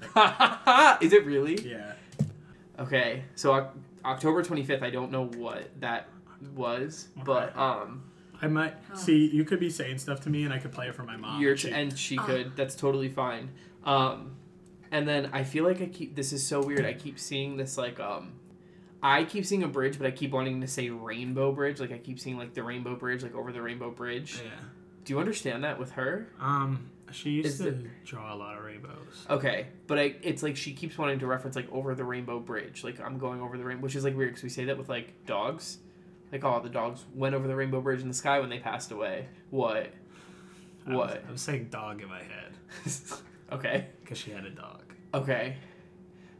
It's 0.00 0.16
like, 0.16 1.02
is 1.02 1.12
it 1.12 1.26
really? 1.26 1.56
yeah. 1.68 1.92
Okay, 2.82 3.24
so 3.34 3.52
Oc- 3.54 3.76
October 4.04 4.42
25th. 4.42 4.82
I 4.82 4.90
don't 4.90 5.10
know 5.12 5.26
what 5.26 5.68
that 5.80 6.08
was, 6.54 7.08
but 7.24 7.56
um, 7.56 8.02
I 8.40 8.48
might 8.48 8.74
Oh. 8.92 8.96
see. 8.96 9.26
You 9.28 9.44
could 9.44 9.60
be 9.60 9.70
saying 9.70 9.98
stuff 9.98 10.20
to 10.22 10.30
me, 10.30 10.44
and 10.44 10.52
I 10.52 10.58
could 10.58 10.72
play 10.72 10.88
it 10.88 10.94
for 10.94 11.04
my 11.04 11.16
mom. 11.16 11.40
you're 11.40 11.52
and 11.52 11.60
she- 11.60 11.70
and 11.70 11.98
she 11.98 12.18
Oh. 12.18 12.22
could. 12.22 12.56
That's 12.56 12.74
totally 12.74 13.08
fine. 13.08 13.50
Um, 13.84 14.32
and 14.90 15.06
then 15.08 15.30
I 15.32 15.44
feel 15.44 15.64
like 15.64 15.80
I 15.80 15.86
keep. 15.86 16.14
This 16.16 16.32
is 16.32 16.46
so 16.46 16.62
weird. 16.62 16.84
I 16.84 16.92
keep 16.94 17.18
seeing 17.18 17.56
this 17.56 17.78
like 17.78 18.00
um. 18.00 18.32
I 19.04 19.24
keep 19.24 19.44
seeing 19.44 19.64
a 19.64 19.68
bridge, 19.68 19.98
but 19.98 20.06
I 20.06 20.12
keep 20.12 20.30
wanting 20.30 20.60
to 20.60 20.68
say 20.68 20.88
rainbow 20.90 21.50
bridge. 21.52 21.80
Like 21.80 21.90
I 21.92 21.98
keep 21.98 22.20
seeing 22.20 22.36
like 22.38 22.54
the 22.54 22.62
rainbow 22.62 22.94
bridge, 22.94 23.22
like 23.22 23.34
over 23.34 23.50
the 23.52 23.60
rainbow 23.62 23.90
bridge. 23.90 24.40
yeah. 24.44 24.50
Do 25.04 25.12
you 25.12 25.18
understand 25.18 25.64
that 25.64 25.78
with 25.80 25.92
her? 25.92 26.28
Um. 26.40 26.88
She 27.12 27.30
used 27.30 27.58
to 27.58 27.84
draw 28.04 28.34
a 28.34 28.36
lot 28.36 28.56
of 28.58 28.64
rainbows. 28.64 29.26
Okay, 29.30 29.68
but 29.86 29.98
I, 29.98 30.16
it's 30.22 30.42
like 30.42 30.56
she 30.56 30.72
keeps 30.72 30.98
wanting 30.98 31.18
to 31.20 31.26
reference 31.26 31.54
like 31.56 31.70
over 31.70 31.94
the 31.94 32.04
rainbow 32.04 32.40
bridge. 32.40 32.82
Like 32.84 33.00
I'm 33.00 33.18
going 33.18 33.40
over 33.40 33.56
the 33.56 33.64
rainbow, 33.64 33.82
which 33.84 33.94
is 33.96 34.04
like 34.04 34.16
weird 34.16 34.30
because 34.30 34.42
we 34.42 34.48
say 34.48 34.64
that 34.66 34.76
with 34.78 34.88
like 34.88 35.24
dogs. 35.26 35.78
Like 36.32 36.44
oh, 36.44 36.60
the 36.62 36.68
dogs 36.70 37.04
went 37.14 37.34
over 37.34 37.46
the 37.46 37.54
rainbow 37.56 37.80
bridge 37.80 38.00
in 38.00 38.08
the 38.08 38.14
sky 38.14 38.40
when 38.40 38.48
they 38.48 38.58
passed 38.58 38.90
away. 38.90 39.28
What? 39.50 39.92
I 40.86 40.90
was- 40.90 40.96
What? 40.96 41.24
I 41.28 41.30
was 41.32 41.40
saying 41.42 41.68
dog 41.70 42.00
in 42.02 42.08
my 42.08 42.22
head 42.22 42.52
okay. 43.52 43.86
because 44.00 44.18
she 44.18 44.30
had 44.30 44.44
a 44.44 44.50
dog. 44.50 44.82
Okay. 45.14 45.56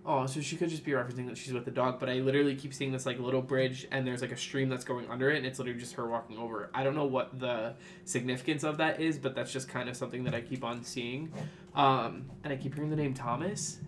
Oh, 0.04 0.26
so 0.26 0.40
she 0.40 0.56
could 0.56 0.68
just 0.68 0.84
be 0.84 0.92
referencing 0.92 1.28
that 1.28 1.38
she's 1.38 1.52
with 1.52 1.64
the 1.64 1.70
dog, 1.70 2.00
but 2.00 2.08
I 2.08 2.14
literally 2.14 2.56
keep 2.56 2.74
seeing 2.74 2.90
this 2.90 3.06
like 3.06 3.20
little 3.20 3.40
bridge 3.40 3.86
and 3.92 4.04
there's 4.04 4.20
like 4.20 4.32
a 4.32 4.36
stream 4.36 4.68
that's 4.68 4.84
going 4.84 5.08
under 5.08 5.30
it 5.30 5.36
and 5.36 5.46
it's 5.46 5.60
literally 5.60 5.78
just 5.78 5.94
her 5.94 6.08
walking 6.08 6.38
over. 6.38 6.70
I 6.74 6.82
don't 6.82 6.96
know 6.96 7.04
what 7.04 7.38
the 7.38 7.74
significance 8.04 8.64
of 8.64 8.78
that 8.78 9.00
is, 9.00 9.16
but 9.16 9.36
that's 9.36 9.52
just 9.52 9.68
kind 9.68 9.88
of 9.88 9.96
something 9.96 10.24
that 10.24 10.34
I 10.34 10.40
keep 10.40 10.64
on 10.64 10.82
seeing. 10.82 11.32
Um, 11.76 12.24
and 12.42 12.52
I 12.52 12.56
keep 12.56 12.74
hearing 12.74 12.90
the 12.90 12.96
name 12.96 13.14
Thomas. 13.14 13.78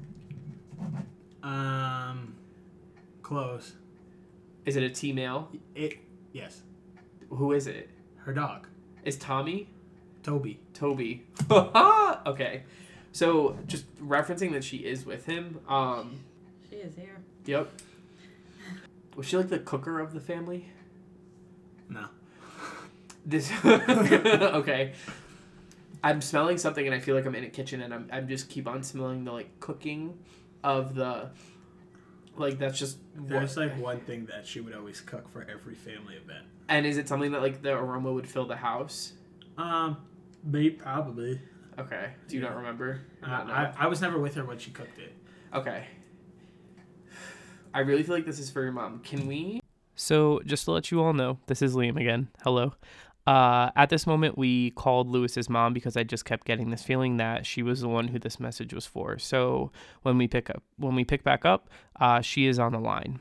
Um. 1.43 2.37
Close. 3.23 3.73
Is 4.67 4.77
it 4.77 4.83
a 4.83 4.91
T 4.91 5.13
male? 5.13 5.51
It. 5.75 5.99
Yes. 6.33 6.63
Who 7.31 7.53
is 7.53 7.67
it? 7.67 7.91
Her 8.19 8.33
dog. 8.33 8.69
Is 9.05 9.17
Tommy? 9.17 9.69
Toby. 10.23 10.61
Toby. 10.75 11.27
okay. 11.51 12.63
So 13.15 13.57
just 13.69 13.87
referencing 14.05 14.51
that 14.53 14.65
she 14.65 14.79
is 14.79 15.07
with 15.07 15.25
him. 15.25 15.61
Um, 15.69 16.19
She 16.69 16.77
is 16.77 16.97
here. 16.97 17.17
yep. 17.47 17.71
Was 19.15 19.27
she 19.27 19.37
like 19.37 19.49
the 19.49 19.61
cooker 19.61 20.01
of 20.01 20.13
the 20.13 20.21
family? 20.21 20.67
No. 21.89 22.07
This 23.25 23.53
okay. 23.65 24.93
I'm 26.03 26.21
smelling 26.21 26.59
something 26.59 26.85
and 26.85 26.93
I 26.95 26.99
feel 26.99 27.15
like 27.15 27.25
I'm 27.25 27.37
in 27.37 27.45
a 27.45 27.49
kitchen 27.51 27.81
and 27.83 27.95
I'm 27.95 28.09
I'm 28.13 28.27
just 28.29 28.49
keep 28.51 28.67
on 28.67 28.83
smelling 28.83 29.25
the 29.25 29.31
like 29.33 29.61
cooking 29.61 30.19
of 30.65 30.97
the 30.97 31.31
like 32.37 32.59
that's 32.59 32.79
just 32.79 32.99
There's 33.15 33.57
what, 33.57 33.69
like 33.69 33.81
one 33.81 34.01
thing 34.01 34.27
that 34.27 34.45
she 34.45 34.61
would 34.61 34.75
always 34.75 35.01
cook 35.01 35.29
for 35.31 35.47
every 35.49 35.75
family 35.77 36.17
event. 36.17 36.45
and 36.69 36.85
is 36.85 36.99
it 36.99 37.07
something 37.09 37.31
that 37.33 37.41
like 37.43 37.63
the 37.63 37.73
aroma 37.75 38.13
would 38.13 38.29
fill 38.29 38.47
the 38.47 38.57
house? 38.57 39.13
Um. 39.57 39.99
Maybe 40.43 40.71
probably. 40.71 41.41
Okay. 41.79 42.11
Do 42.29 42.37
you 42.37 42.43
not 42.43 42.57
remember? 42.57 43.01
Uh, 43.23 43.29
Not? 43.29 43.51
I, 43.51 43.75
I 43.81 43.87
was 43.87 44.01
never 44.01 44.19
with 44.19 44.35
her 44.35 44.45
when 44.45 44.59
she 44.59 44.71
cooked 44.71 44.99
it. 44.99 45.13
Okay. 45.53 45.87
I 47.73 47.81
really 47.81 48.03
feel 48.03 48.15
like 48.15 48.27
this 48.27 48.39
is 48.39 48.51
for 48.51 48.63
your 48.63 48.73
mom. 48.73 49.01
Can 49.01 49.27
we? 49.27 49.61
So, 49.97 50.41
just 50.47 50.65
to 50.65 50.73
let 50.73 50.91
you 50.91 51.03
all 51.03 51.13
know, 51.13 51.39
this 51.47 51.63
is 51.63 51.75
Liam 51.75 52.01
again. 52.01 52.29
Hello. 52.43 52.75
Uh, 53.27 53.71
at 53.75 53.89
this 53.89 54.07
moment, 54.07 54.37
we 54.37 54.71
called 54.73 55.09
Louis's 55.09 55.49
mom 55.49 55.73
because 55.73 55.97
I 55.97 56.03
just 56.03 56.25
kept 56.25 56.47
getting 56.47 56.71
this 56.71 56.83
feeling 56.83 57.17
that 57.17 57.47
she 57.47 57.63
was 57.63 57.81
the 57.81 57.89
one 57.89 58.09
who 58.09 58.19
this 58.19 58.39
message 58.39 58.75
was 58.75 58.87
for. 58.87 59.19
So 59.19 59.73
when 60.03 60.19
we 60.19 60.29
pick 60.29 60.51
up, 60.51 60.63
when 60.77 60.95
we 60.95 61.05
pick 61.05 61.25
back 61.25 61.45
up, 61.45 61.71
uh, 61.99 62.21
she 62.21 62.47
is 62.47 62.59
on 62.59 62.73
the 62.73 62.81
line. 62.81 63.21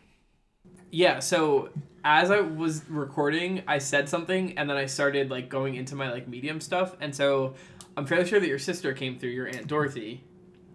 Yeah. 0.92 1.20
So 1.20 1.70
as 2.04 2.32
I 2.32 2.42
was 2.42 2.88
recording, 2.90 3.64
I 3.68 3.78
said 3.78 4.10
something, 4.10 4.58
and 4.58 4.70
then 4.70 4.76
I 4.76 4.88
started 4.88 5.32
like 5.32 5.48
going 5.48 5.76
into 5.76 5.96
my 5.96 6.12
like 6.12 6.28
medium 6.28 6.60
stuff, 6.60 6.96
and 7.00 7.16
so 7.16 7.56
I'm 7.96 8.06
fairly 8.06 8.26
sure 8.28 8.40
that 8.40 8.48
your 8.48 8.60
sister 8.60 8.94
came 8.94 9.20
through, 9.20 9.30
your 9.30 9.48
aunt 9.48 9.68
Dorothy, 9.68 10.24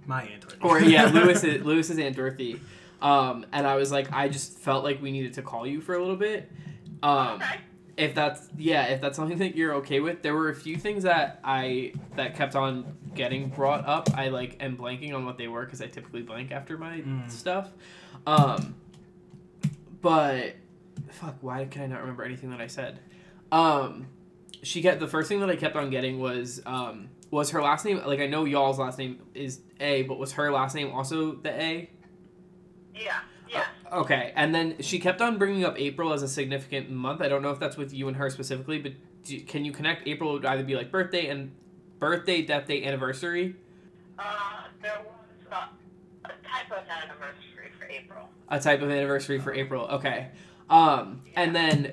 My 0.07 0.23
aunt. 0.23 0.41
Dorothy. 0.43 0.59
or 0.63 0.81
yeah, 0.81 1.07
Louis's 1.13 1.65
Louis's 1.65 1.99
aunt 1.99 2.17
Dorothy. 2.17 2.61
Um, 3.03 3.47
and 3.53 3.67
I 3.67 3.77
was 3.77 3.91
like, 3.93 4.13
I 4.13 4.29
just 4.29 4.59
felt 4.59 4.83
like 4.85 5.01
we 5.03 5.11
needed 5.13 5.35
to 5.35 5.43
call 5.43 5.67
you 5.67 5.81
for 5.81 5.95
a 5.95 6.01
little 6.01 6.17
bit. 6.17 6.51
Um, 7.03 7.37
Okay. 7.37 7.57
if 7.97 8.15
that's 8.15 8.49
yeah, 8.57 8.85
if 8.87 9.01
that's 9.01 9.17
something 9.17 9.39
that 9.39 9.57
you're 9.57 9.75
okay 9.77 10.01
with, 10.01 10.23
there 10.23 10.35
were 10.35 10.49
a 10.51 10.55
few 10.55 10.77
things 10.77 11.03
that 11.05 11.41
I 11.45 11.93
that 12.17 12.37
kept 12.37 12.55
on 12.57 12.97
getting 13.15 13.49
brought 13.49 13.87
up. 13.87 14.09
I 14.17 14.29
like 14.29 14.57
am 14.61 14.77
blanking 14.77 15.13
on 15.15 15.25
what 15.25 15.39
they 15.39 15.49
were 15.49 15.65
because 15.65 15.81
I 15.83 15.87
typically 15.87 16.23
blank 16.23 16.51
after 16.53 16.77
my 16.79 16.99
Mm. 17.01 17.31
stuff. 17.31 17.69
Um, 18.27 18.75
but 20.01 20.55
fuck, 21.11 21.37
why 21.41 21.65
can 21.65 21.83
I 21.83 21.87
not 21.87 22.01
remember 22.01 22.23
anything 22.25 22.51
that 22.51 22.61
I 22.61 22.67
said? 22.69 23.01
Um, 23.51 24.07
she 24.63 24.83
kept 24.83 25.01
the 25.01 25.07
first 25.09 25.29
thing 25.29 25.41
that 25.41 25.51
I 25.51 25.57
kept 25.57 25.77
on 25.77 25.91
getting 25.91 26.19
was 26.19 26.61
um 26.67 27.09
was 27.31 27.51
her 27.51 27.63
last 27.63 27.85
name 27.85 28.01
like 28.07 28.21
I 28.21 28.27
know 28.27 28.45
y'all's 28.45 28.79
last 28.79 28.99
name 28.99 29.21
is 29.35 29.61
A, 29.81 30.03
but 30.03 30.19
was 30.19 30.33
her 30.33 30.51
last 30.51 30.75
name 30.75 30.91
also 30.93 31.33
the 31.37 31.51
A? 31.51 31.91
Yeah. 32.95 33.21
Yeah. 33.51 33.65
Okay, 33.91 34.33
and 34.37 34.55
then 34.55 34.77
she 34.81 34.99
kept 34.99 35.23
on 35.23 35.39
bringing 35.39 35.65
up 35.65 35.79
April 35.81 36.13
as 36.13 36.23
a 36.23 36.29
significant 36.29 36.91
month. 36.91 37.23
I 37.23 37.29
don't 37.29 37.41
know 37.41 37.51
if 37.51 37.59
that's 37.59 37.79
with 37.79 37.95
you 37.95 38.07
and 38.09 38.17
her 38.19 38.29
specifically, 38.29 38.79
but 38.79 38.93
do, 39.25 39.41
can 39.41 39.65
you 39.65 39.73
connect 39.73 40.07
April 40.07 40.33
would 40.35 40.45
either 40.45 40.63
be 40.65 40.75
like 40.75 40.91
birthday 40.93 41.29
and 41.29 41.53
birthday, 41.99 42.43
death 42.43 42.67
date, 42.67 42.85
anniversary, 42.85 43.57
Uh, 44.19 44.65
there 44.83 45.01
was 45.03 45.53
uh, 45.53 45.67
a 46.27 46.29
type 46.47 46.71
of 46.71 46.87
anniversary 46.89 47.71
for 47.79 47.87
April. 47.87 48.29
a 48.51 48.61
type 48.61 48.83
of 48.83 48.91
anniversary 48.91 49.39
for 49.39 49.55
April. 49.55 49.87
Okay, 49.87 50.29
um, 50.69 51.23
and 51.35 51.57
then 51.57 51.93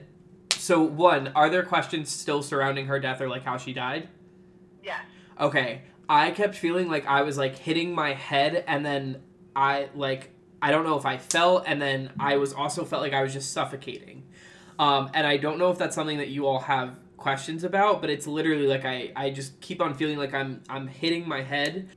so 0.66 0.82
one, 0.82 1.28
are 1.36 1.47
there 1.47 1.61
questions 1.61 2.09
still 2.09 2.41
surrounding 2.41 2.88
her 2.88 2.99
death 2.99 3.22
or 3.22 3.30
like 3.30 3.43
how 3.43 3.57
she 3.57 3.72
died? 3.72 4.09
Yes. 4.84 5.01
Okay. 5.39 5.84
I 6.09 6.32
kept 6.32 6.55
feeling 6.55 6.89
like 6.89 7.05
I 7.05 7.22
was 7.22 7.38
like 7.38 7.55
hitting 7.55 7.93
my 7.93 8.13
head 8.13 8.63
and 8.68 8.84
then 8.84 9.22
I 9.55 9.89
like 9.93 10.32
I 10.63 10.72
don't 10.72 10.84
know 10.84 10.97
if 10.97 11.05
I 11.05 11.20
fell 11.20 11.59
and 11.59 11.80
then 11.80 12.11
I 12.20 12.38
was 12.38 12.51
also 12.51 12.84
felt 12.84 13.03
like 13.03 13.13
I 13.13 13.22
was 13.22 13.32
just 13.32 13.53
suffocating. 13.53 14.24
Um, 14.80 15.11
and 15.13 15.28
I 15.28 15.38
don't 15.38 15.59
know 15.59 15.70
if 15.70 15.78
that's 15.78 15.93
something 15.93 16.18
that 16.18 16.30
you 16.30 16.47
all 16.47 16.61
have 16.61 16.97
questions 17.16 17.63
about, 17.63 18.01
but 18.01 18.09
it's 18.09 18.26
literally 18.26 18.66
like 18.66 18.86
I, 18.86 19.11
I 19.16 19.30
just 19.30 19.61
keep 19.61 19.82
on 19.82 19.93
feeling 19.93 20.18
like 20.18 20.34
I'm 20.34 20.63
I'm 20.68 20.88
hitting 20.88 21.28
my 21.28 21.43
head. 21.43 21.89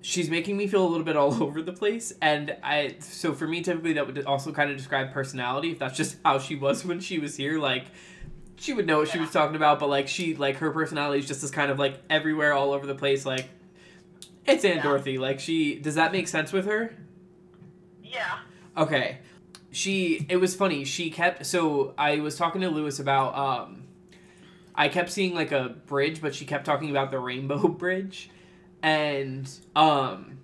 She's 0.00 0.30
making 0.30 0.56
me 0.56 0.66
feel 0.68 0.86
a 0.86 0.88
little 0.88 1.04
bit 1.04 1.16
all 1.16 1.42
over 1.42 1.60
the 1.62 1.72
place, 1.72 2.12
and 2.22 2.56
I 2.62 2.96
so 3.00 3.32
for 3.32 3.46
me 3.46 3.62
typically 3.62 3.94
that 3.94 4.06
would 4.06 4.24
also 4.24 4.52
kind 4.52 4.70
of 4.70 4.76
describe 4.76 5.12
personality 5.12 5.72
if 5.72 5.78
that's 5.78 5.96
just 5.96 6.16
how 6.24 6.38
she 6.38 6.56
was 6.56 6.84
when 6.84 7.00
she 7.00 7.18
was 7.18 7.36
here. 7.36 7.58
Like 7.58 7.86
she 8.56 8.72
would 8.72 8.86
know 8.86 8.98
what 8.98 9.08
she 9.08 9.18
was 9.18 9.30
talking 9.30 9.56
about, 9.56 9.78
but 9.78 9.88
like 9.88 10.08
she 10.08 10.34
like 10.34 10.56
her 10.56 10.70
personality 10.70 11.20
is 11.20 11.26
just 11.26 11.42
this 11.42 11.50
kind 11.50 11.70
of 11.70 11.78
like 11.78 12.00
everywhere, 12.10 12.52
all 12.52 12.72
over 12.72 12.86
the 12.86 12.94
place. 12.94 13.26
Like 13.26 13.48
it's 14.46 14.64
Aunt 14.64 14.76
Yeah. 14.76 14.82
Dorothy. 14.82 15.18
Like 15.18 15.40
she 15.40 15.78
does 15.78 15.96
that 15.96 16.12
make 16.12 16.28
sense 16.28 16.52
with 16.52 16.66
her? 16.66 16.94
Yeah. 18.02 18.38
Okay. 18.76 19.18
She 19.70 20.26
it 20.28 20.36
was 20.36 20.54
funny. 20.54 20.84
She 20.84 21.10
kept 21.10 21.44
so 21.44 21.94
I 21.98 22.20
was 22.20 22.36
talking 22.36 22.60
to 22.62 22.68
Louis 22.68 22.98
about 22.98 23.36
um 23.36 23.84
I 24.74 24.88
kept 24.88 25.10
seeing 25.10 25.34
like 25.34 25.50
a 25.52 25.74
bridge, 25.86 26.20
but 26.20 26.34
she 26.34 26.44
kept 26.44 26.64
talking 26.64 26.90
about 26.90 27.10
the 27.10 27.18
rainbow 27.18 27.66
bridge. 27.68 28.30
And 28.82 29.50
um 29.74 30.38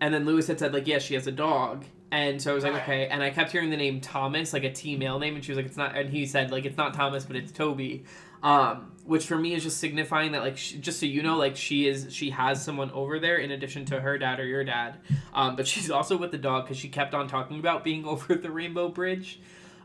and 0.00 0.12
then 0.12 0.24
Louis 0.24 0.46
had 0.46 0.58
said 0.58 0.72
like, 0.74 0.86
yeah, 0.86 0.98
she 0.98 1.14
has 1.14 1.26
a 1.26 1.32
dog. 1.32 1.84
And 2.12 2.40
so 2.40 2.52
I 2.52 2.54
was 2.54 2.64
like, 2.64 2.74
okay. 2.82 3.08
And 3.08 3.22
I 3.22 3.30
kept 3.30 3.50
hearing 3.50 3.70
the 3.70 3.76
name 3.76 4.00
Thomas, 4.00 4.52
like 4.52 4.64
a 4.64 4.72
T 4.72 4.96
male 4.96 5.18
name, 5.18 5.34
and 5.34 5.44
she 5.44 5.50
was 5.52 5.56
like, 5.56 5.66
it's 5.66 5.76
not 5.76 5.96
and 5.96 6.08
he 6.10 6.26
said 6.26 6.50
like 6.50 6.64
it's 6.64 6.76
not 6.76 6.94
Thomas, 6.94 7.24
but 7.24 7.36
it's 7.36 7.52
Toby. 7.52 8.04
Um, 8.42 8.92
which 9.04 9.26
for 9.26 9.36
me 9.38 9.54
is 9.54 9.62
just 9.62 9.78
signifying 9.78 10.32
that 10.32 10.42
like 10.42 10.56
she, 10.58 10.78
just 10.78 11.00
so 11.00 11.06
you 11.06 11.22
know 11.22 11.36
like 11.36 11.56
she 11.56 11.88
is 11.88 12.08
she 12.12 12.30
has 12.30 12.62
someone 12.62 12.90
over 12.90 13.18
there 13.18 13.38
in 13.38 13.50
addition 13.50 13.84
to 13.86 14.00
her 14.00 14.18
dad 14.18 14.38
or 14.38 14.44
your 14.44 14.62
dad 14.62 14.98
um, 15.32 15.56
but 15.56 15.66
she's 15.66 15.90
also 15.90 16.16
with 16.16 16.32
the 16.32 16.38
dog 16.38 16.64
because 16.64 16.76
she 16.76 16.88
kept 16.88 17.14
on 17.14 17.26
talking 17.28 17.58
about 17.58 17.82
being 17.82 18.04
over 18.06 18.34
the 18.34 18.50
rainbow 18.50 18.88
bridge 18.88 19.40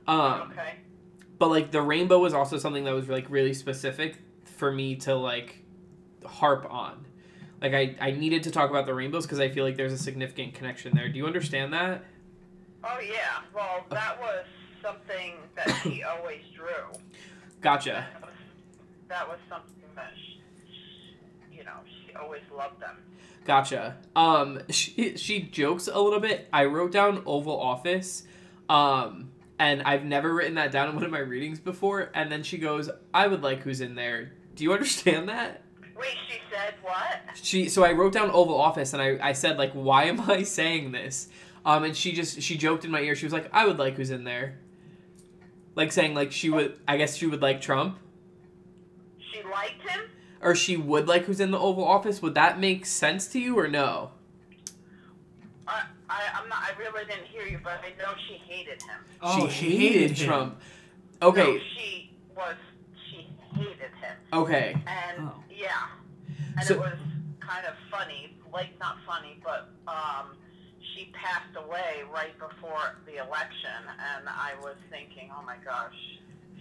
um, 0.07 0.51
Okay. 0.51 0.73
but 1.39 1.49
like 1.49 1.71
the 1.71 1.81
rainbow 1.81 2.19
was 2.19 2.33
also 2.33 2.57
something 2.57 2.83
that 2.83 2.93
was 2.93 3.07
like 3.07 3.25
really 3.29 3.53
specific 3.53 4.17
for 4.43 4.71
me 4.71 4.95
to 4.97 5.15
like 5.15 5.63
harp 6.25 6.67
on 6.69 7.05
like 7.61 7.73
i, 7.73 7.95
I 7.99 8.11
needed 8.11 8.43
to 8.43 8.51
talk 8.51 8.69
about 8.69 8.85
the 8.85 8.93
rainbows 8.93 9.25
because 9.25 9.39
i 9.39 9.49
feel 9.49 9.63
like 9.63 9.77
there's 9.77 9.93
a 9.93 9.97
significant 9.97 10.53
connection 10.53 10.95
there 10.95 11.09
do 11.09 11.17
you 11.17 11.25
understand 11.27 11.73
that 11.73 12.03
Oh 12.83 12.99
yeah. 12.99 13.41
Well, 13.53 13.85
that 13.89 14.19
was 14.19 14.45
something 14.81 15.35
that 15.55 15.71
she 15.83 16.03
always 16.17 16.41
drew. 16.55 16.99
gotcha 17.61 18.07
That 18.13 18.21
was, 18.21 18.31
that 19.07 19.27
was 19.27 19.37
something 19.49 19.83
that 19.95 20.11
she, 20.15 21.55
you 21.55 21.63
know, 21.63 21.77
she 22.05 22.13
always 22.15 22.41
loved 22.55 22.79
them. 22.81 22.97
Gotcha. 23.45 23.97
Um, 24.15 24.61
she 24.69 25.17
she 25.17 25.41
jokes 25.41 25.87
a 25.87 25.99
little 25.99 26.19
bit. 26.19 26.47
I 26.53 26.65
wrote 26.65 26.91
down 26.91 27.23
Oval 27.25 27.59
Office, 27.59 28.23
um, 28.69 29.31
and 29.59 29.81
I've 29.83 30.05
never 30.05 30.33
written 30.33 30.55
that 30.55 30.71
down 30.71 30.89
in 30.89 30.95
one 30.95 31.03
of 31.03 31.11
my 31.11 31.19
readings 31.19 31.59
before. 31.59 32.11
And 32.13 32.31
then 32.31 32.43
she 32.43 32.57
goes, 32.57 32.89
"I 33.13 33.27
would 33.27 33.41
like 33.41 33.61
who's 33.61 33.81
in 33.81 33.95
there." 33.95 34.33
Do 34.55 34.63
you 34.63 34.73
understand 34.73 35.29
that? 35.29 35.63
Wait, 35.97 36.15
she 36.27 36.39
said 36.51 36.73
what? 36.81 37.19
She 37.35 37.69
so 37.69 37.83
I 37.83 37.91
wrote 37.91 38.13
down 38.13 38.29
Oval 38.31 38.59
Office, 38.59 38.93
and 38.93 39.01
I 39.01 39.17
I 39.21 39.33
said 39.33 39.57
like, 39.57 39.71
"Why 39.73 40.05
am 40.05 40.21
I 40.29 40.43
saying 40.43 40.91
this?" 40.91 41.27
Um, 41.65 41.83
and 41.83 41.95
she 41.95 42.11
just 42.11 42.41
she 42.41 42.57
joked 42.57 42.85
in 42.85 42.91
my 42.91 43.01
ear. 43.01 43.15
She 43.15 43.25
was 43.25 43.33
like, 43.33 43.49
"I 43.53 43.65
would 43.65 43.77
like 43.79 43.95
who's 43.95 44.09
in 44.09 44.23
there," 44.23 44.57
like 45.75 45.91
saying 45.91 46.13
like 46.15 46.31
she 46.31 46.49
would. 46.49 46.79
I 46.87 46.97
guess 46.97 47.15
she 47.15 47.27
would 47.27 47.41
like 47.41 47.61
Trump. 47.61 47.97
She 49.31 49.43
liked 49.43 49.81
him? 49.87 50.01
Or 50.41 50.55
she 50.55 50.75
would 50.75 51.07
like 51.07 51.25
who's 51.25 51.39
in 51.39 51.51
the 51.51 51.59
Oval 51.59 51.83
Office. 51.85 52.21
Would 52.21 52.33
that 52.33 52.59
make 52.59 52.85
sense 52.85 53.27
to 53.27 53.39
you 53.39 53.57
or 53.59 53.67
no? 53.67 54.11
I, 55.67 55.83
I, 56.09 56.21
I'm 56.35 56.49
not. 56.49 56.59
I 56.63 56.71
really 56.79 57.05
didn't 57.05 57.27
hear 57.27 57.45
you, 57.45 57.59
but 57.63 57.79
I 57.83 57.89
know 58.01 58.13
she 58.27 58.35
hated 58.35 58.81
him. 58.81 58.99
Oh, 59.21 59.47
she 59.47 59.77
hated, 59.77 60.17
him. 60.17 60.27
Trump. 60.27 60.61
No, 61.21 61.27
Okay, 61.27 61.61
she 61.75 62.11
was. 62.35 62.55
She 63.11 63.27
hated 63.53 63.77
him, 64.01 64.15
okay. 64.33 64.75
and 64.87 65.29
Oh. 65.29 65.40
Yeah, 65.61 65.87
and 66.57 66.65
So- 66.67 66.73
it 66.75 66.79
was 66.79 66.97
kind 67.39 67.65
of 67.65 67.73
funny. 67.89 68.35
Like 68.51 68.77
not 68.81 68.97
funny, 69.07 69.39
but 69.41 69.69
um, 69.87 70.35
she 70.93 71.05
passed 71.13 71.55
away 71.55 72.01
right 72.13 72.37
before 72.37 72.97
the 73.05 73.25
election, 73.25 73.79
and 73.87 74.27
I 74.27 74.51
was 74.61 74.75
thinking, 74.89 75.31
oh 75.33 75.41
my 75.45 75.55
gosh, 75.63 75.93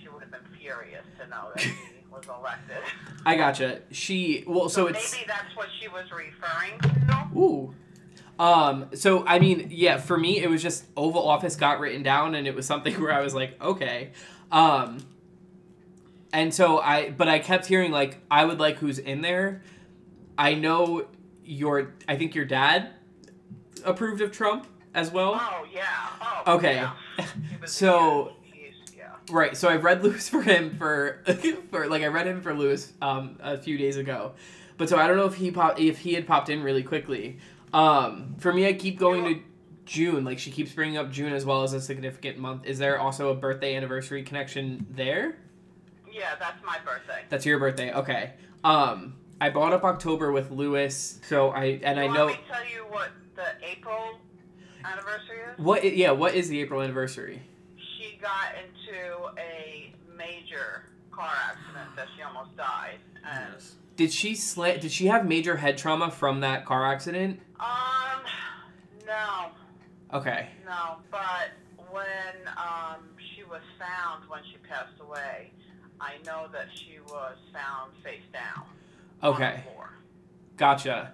she 0.01 0.09
would 0.09 0.23
have 0.23 0.31
been 0.31 0.47
furious 0.61 1.05
to 1.21 1.27
know 1.29 1.49
that 1.57 1.63
he 1.65 1.75
was 2.13 2.27
elected. 2.29 2.77
I 3.27 3.35
gotcha. 3.35 3.81
She 3.91 4.45
well, 4.47 4.69
so 4.69 4.87
it's 4.87 5.13
maybe 5.13 5.25
that's 5.27 5.57
what 5.57 5.67
she 5.81 5.89
was 5.89 6.05
referring 6.13 6.79
to. 6.81 7.29
ooh. 7.37 7.75
Um. 8.39 8.91
So 8.95 9.27
I 9.27 9.41
mean, 9.41 9.67
yeah. 9.73 9.97
For 9.99 10.17
me, 10.17 10.39
it 10.41 10.49
was 10.49 10.63
just 10.63 10.85
Oval 10.97 11.29
Office 11.29 11.57
got 11.57 11.81
written 11.81 12.05
down, 12.05 12.37
and 12.37 12.47
it 12.47 12.55
was 12.55 12.67
something 12.67 12.95
where 13.03 13.13
I 13.13 13.21
was 13.21 13.35
like, 13.35 13.61
okay. 13.61 14.13
Um. 14.53 14.99
And 16.33 16.55
so 16.55 16.79
I, 16.79 17.11
but 17.11 17.29
I 17.29 17.39
kept 17.41 17.67
hearing 17.67 17.91
like, 17.93 18.19
I 18.31 18.45
would 18.45 18.61
like 18.61 18.77
who's 18.79 18.99
in 18.99 19.21
there. 19.23 19.63
I 20.39 20.55
know 20.55 21.07
your, 21.45 21.93
I 22.09 22.17
think 22.17 22.35
your 22.35 22.45
dad 22.45 22.91
approved 23.85 24.21
of 24.21 24.33
Trump 24.33 24.67
as 24.95 25.11
well. 25.11 25.35
Oh 25.41 25.67
yeah. 25.73 25.85
Oh. 26.47 26.55
Okay. 26.57 26.75
yeah. 26.75 26.93
So- 27.67 28.33
yeah, 28.55 28.71
yeah. 28.97 29.05
Right. 29.31 29.57
So 29.57 29.69
I've 29.69 29.85
read 29.85 30.03
Louis 30.03 30.29
for 30.31 30.43
him 30.43 30.77
for 30.77 31.23
for 31.71 31.89
like 31.89 32.03
I 32.03 32.07
read 32.07 32.27
him 32.27 32.41
for 32.41 32.55
Louis 32.55 32.93
um 33.03 33.39
a 33.43 33.57
few 33.59 33.77
days 33.79 33.97
ago, 33.97 34.33
but 34.79 34.89
so 34.89 34.99
I 34.99 35.07
don't 35.07 35.17
know 35.17 35.27
if 35.27 35.35
he 35.35 35.51
pop 35.51 35.79
if 35.81 35.99
he 35.99 36.15
had 36.15 36.27
popped 36.27 36.49
in 36.49 36.63
really 36.63 36.83
quickly. 36.83 37.39
Um, 37.73 38.35
for 38.39 38.53
me, 38.53 38.67
I 38.67 38.73
keep 38.73 38.99
going 38.99 39.25
to 39.25 39.41
June. 39.85 40.25
Like 40.25 40.39
she 40.39 40.51
keeps 40.51 40.73
bringing 40.73 40.97
up 40.97 41.11
June 41.11 41.33
as 41.33 41.45
well 41.45 41.63
as 41.63 41.73
a 41.73 41.81
significant 41.81 42.39
month. 42.39 42.65
Is 42.67 42.79
there 42.79 42.99
also 42.99 43.31
a 43.31 43.35
birthday 43.35 43.77
anniversary 43.77 44.23
connection 44.23 44.87
there? 44.91 45.37
Yeah, 46.13 46.35
that's 46.39 46.63
my 46.65 46.79
birthday. 46.85 47.23
That's 47.29 47.47
your 47.47 47.59
birthday. 47.59 47.93
Okay. 47.93 48.33
Um, 48.65 49.15
I 49.41 49.51
bought 49.51 49.73
up 49.73 49.85
October 49.85 50.33
with 50.33 50.51
Louis, 50.51 51.19
so 51.27 51.51
I 51.51 51.81
and 51.83 51.97
you 51.97 52.03
I 52.03 52.07
want 52.07 52.15
know 52.19 52.27
me 52.29 52.33
to 52.35 52.39
tell 52.53 52.65
you 52.67 52.85
what 52.91 53.11
the 53.37 53.45
April 53.67 54.19
anniversary 54.85 55.39
is? 55.53 55.59
what. 55.59 55.97
Yeah, 55.97 56.11
what 56.13 56.35
is 56.35 56.49
the 56.49 56.61
April 56.61 56.83
anniversary? 56.83 57.43
She 57.99 58.19
got 58.21 58.53
into 58.55 59.29
a 59.39 59.95
major 60.17 60.85
car 61.11 61.33
accident 61.49 61.97
that 61.97 62.07
she 62.17 62.23
almost 62.23 62.57
died. 62.57 62.99
And 63.25 63.53
Yes. 63.55 63.75
Did 63.97 64.13
she 64.13 64.33
sla- 64.33 64.81
Did 64.81 64.91
she 64.93 65.07
have 65.07 65.27
major 65.27 65.57
head 65.59 65.77
trauma 65.77 66.11
from 66.11 66.41
that 66.41 66.65
car 66.65 66.91
accident? 66.91 67.41
um, 67.59 68.23
no, 69.07 69.51
Okay. 70.19 70.49
no. 70.65 70.97
But 71.11 71.51
when 71.91 72.49
um 72.57 73.01
she 73.35 73.45
was 73.45 73.61
found 73.79 74.29
when 74.31 74.41
she 74.51 74.57
passed 74.69 74.99
away, 75.01 75.53
I 76.01 76.15
know 76.25 76.47
that 76.53 76.69
she 76.75 76.99
was 77.09 77.37
found 77.53 77.93
face 78.03 78.23
down. 78.33 78.65
Okay. 79.23 79.63
Gotcha. 80.57 81.13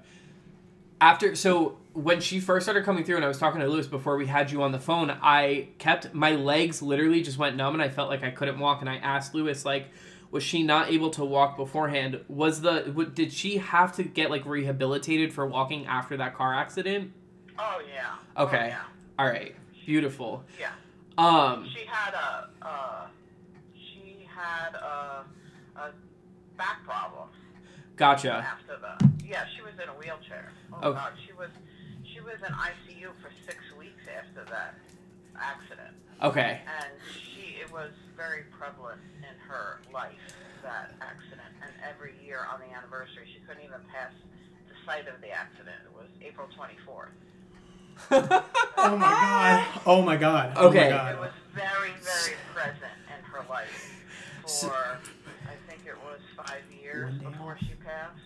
After 1.00 1.34
so 1.34 1.76
when 1.92 2.20
she 2.20 2.40
first 2.40 2.66
started 2.66 2.84
coming 2.84 3.04
through 3.04 3.16
and 3.16 3.24
I 3.24 3.28
was 3.28 3.38
talking 3.38 3.60
to 3.60 3.66
Louis 3.68 3.86
before 3.86 4.16
we 4.16 4.26
had 4.26 4.50
you 4.50 4.62
on 4.62 4.72
the 4.72 4.78
phone, 4.78 5.10
I 5.22 5.68
kept 5.78 6.14
my 6.14 6.32
legs 6.36 6.82
literally 6.82 7.22
just 7.22 7.38
went 7.38 7.56
numb 7.56 7.74
and 7.74 7.82
I 7.82 7.88
felt 7.88 8.08
like 8.08 8.22
I 8.22 8.30
couldn't 8.30 8.58
walk 8.58 8.80
and 8.80 8.88
I 8.90 8.96
asked 8.96 9.34
Louis 9.34 9.64
like 9.64 9.88
was 10.30 10.42
she 10.42 10.62
not 10.62 10.90
able 10.90 11.10
to 11.10 11.24
walk 11.24 11.56
beforehand? 11.56 12.20
Was 12.28 12.60
the 12.60 12.80
w- 12.82 13.08
did 13.08 13.32
she 13.32 13.58
have 13.58 13.94
to 13.96 14.02
get 14.02 14.30
like 14.30 14.44
rehabilitated 14.44 15.32
for 15.32 15.46
walking 15.46 15.86
after 15.86 16.16
that 16.16 16.34
car 16.34 16.54
accident? 16.54 17.12
Oh 17.58 17.80
yeah. 17.92 18.42
Okay. 18.42 18.64
Oh, 18.64 18.66
yeah. 18.66 18.82
All 19.18 19.26
right. 19.26 19.54
Beautiful. 19.84 20.44
Yeah. 20.58 20.72
Um 21.18 21.68
She 21.72 21.86
had 21.86 22.14
a 22.14 22.48
uh, 22.66 23.06
had 24.46 24.74
a, 24.74 25.24
a 25.76 25.90
back 26.56 26.84
problem 26.84 27.28
gotcha. 27.96 28.32
after 28.46 28.76
the 28.78 28.94
yeah 29.26 29.44
she 29.56 29.62
was 29.62 29.72
in 29.82 29.88
a 29.88 29.96
wheelchair. 29.98 30.52
Oh 30.72 30.88
Okay. 30.90 30.98
God, 30.98 31.12
she 31.26 31.32
was 31.32 31.50
she 32.14 32.20
was 32.20 32.38
in 32.46 32.52
ICU 32.54 33.10
for 33.22 33.30
six 33.46 33.58
weeks 33.78 34.02
after 34.06 34.44
that 34.50 34.74
accident, 35.38 35.94
Okay. 36.22 36.60
and 36.80 36.90
she 37.12 37.58
it 37.60 37.70
was 37.72 37.90
very 38.16 38.44
prevalent 38.58 39.00
in 39.18 39.36
her 39.48 39.80
life 39.92 40.14
that 40.62 40.94
accident, 41.02 41.50
and 41.62 41.72
every 41.84 42.14
year 42.24 42.46
on 42.52 42.60
the 42.60 42.70
anniversary 42.74 43.26
she 43.34 43.40
couldn't 43.46 43.64
even 43.64 43.80
pass 43.92 44.12
the 44.68 44.74
site 44.86 45.08
of 45.08 45.20
the 45.20 45.30
accident. 45.30 45.76
It 45.84 45.92
was 45.94 46.08
April 46.22 46.48
twenty 46.56 46.76
fourth. 46.86 47.10
Oh 48.78 48.96
my 48.98 49.08
god. 49.10 49.66
Oh 49.86 50.02
my 50.02 50.16
god. 50.16 50.52
Oh 50.56 50.68
Okay. 50.68 50.78
my 50.80 50.86
It 50.86 50.90
god. 50.90 51.18
was 51.18 51.30
very, 51.54 51.90
very 52.04 52.36
present 52.54 52.92
in 53.08 53.24
her 53.24 53.40
life 53.48 53.72
for, 54.62 54.66
So- 54.66 54.72
I 55.46 55.54
think 55.68 55.82
it 55.86 55.94
was 56.04 56.20
five 56.36 56.62
years 56.82 57.14
before 57.14 57.56
she 57.60 57.72
passed. 57.84 58.18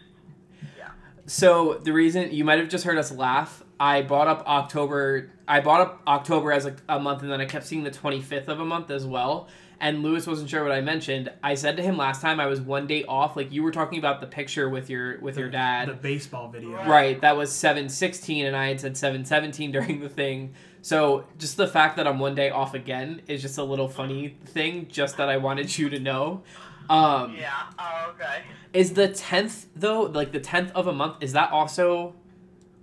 Yeah. 0.79 0.89
So 1.27 1.75
the 1.83 1.93
reason 1.93 2.33
you 2.33 2.45
might 2.45 2.59
have 2.59 2.69
just 2.69 2.85
heard 2.85 2.99
us 2.99 3.13
laugh, 3.13 3.63
I 3.79 4.03
bought 4.03 4.29
up 4.29 4.47
October. 4.47 5.31
I 5.49 5.61
bought 5.61 5.81
up 5.81 6.03
October 6.07 6.53
as 6.53 6.67
a, 6.67 6.77
a 6.89 6.99
month, 7.01 7.23
and 7.23 7.31
then 7.31 7.41
I 7.41 7.47
kept 7.47 7.67
seeing 7.67 7.83
the 7.85 7.91
twenty 7.91 8.21
fifth 8.21 8.49
of 8.49 8.61
a 8.61 8.65
month 8.65 8.91
as 8.91 9.07
well. 9.07 9.49
And 9.83 10.03
Louis 10.03 10.27
wasn't 10.27 10.51
sure 10.51 10.63
what 10.63 10.73
I 10.73 10.83
mentioned. 10.83 11.33
I 11.43 11.55
said 11.55 11.79
to 11.79 11.83
him 11.83 11.97
last 11.97 12.21
time 12.21 12.39
I 12.39 12.45
was 12.47 12.61
one 12.61 12.87
day 12.87 13.03
off. 13.05 13.35
Like 13.35 13.51
you 13.51 13.63
were 13.63 13.71
talking 13.71 13.99
about 13.99 14.21
the 14.21 14.27
picture 14.27 14.69
with 14.69 14.91
your 14.91 15.19
with 15.21 15.39
your 15.39 15.49
dad. 15.49 15.89
The 15.89 15.95
baseball 15.95 16.51
video. 16.51 16.73
Right, 16.87 17.19
that 17.23 17.35
was 17.35 17.51
716 17.51 18.45
and 18.45 18.55
I 18.55 18.69
had 18.69 18.81
said 18.81 18.97
717 18.99 19.73
during 19.73 20.01
the 20.01 20.09
thing. 20.11 20.53
So 20.83 21.25
just 21.39 21.57
the 21.57 21.67
fact 21.67 21.97
that 21.97 22.07
I'm 22.07 22.19
one 22.19 22.35
day 22.35 22.51
off 22.51 22.75
again 22.75 23.23
is 23.27 23.41
just 23.41 23.57
a 23.57 23.65
little 23.65 23.89
funny 23.89 24.37
thing, 24.47 24.87
just 24.91 25.17
that 25.17 25.31
I 25.31 25.39
wanted 25.39 25.77
you 25.79 25.89
to 25.89 25.99
know. 25.99 26.43
Um, 26.91 27.35
Yeah. 27.39 27.53
Oh, 27.79 28.13
okay. 28.15 28.43
is 28.75 28.93
the 28.93 29.09
10th 29.09 29.67
though, 29.75 30.03
like 30.03 30.33
the 30.33 30.41
10th 30.41 30.73
of 30.73 30.89
a 30.89 30.93
month, 30.93 31.23
is 31.23 31.33
that 31.33 31.53
also 31.53 32.15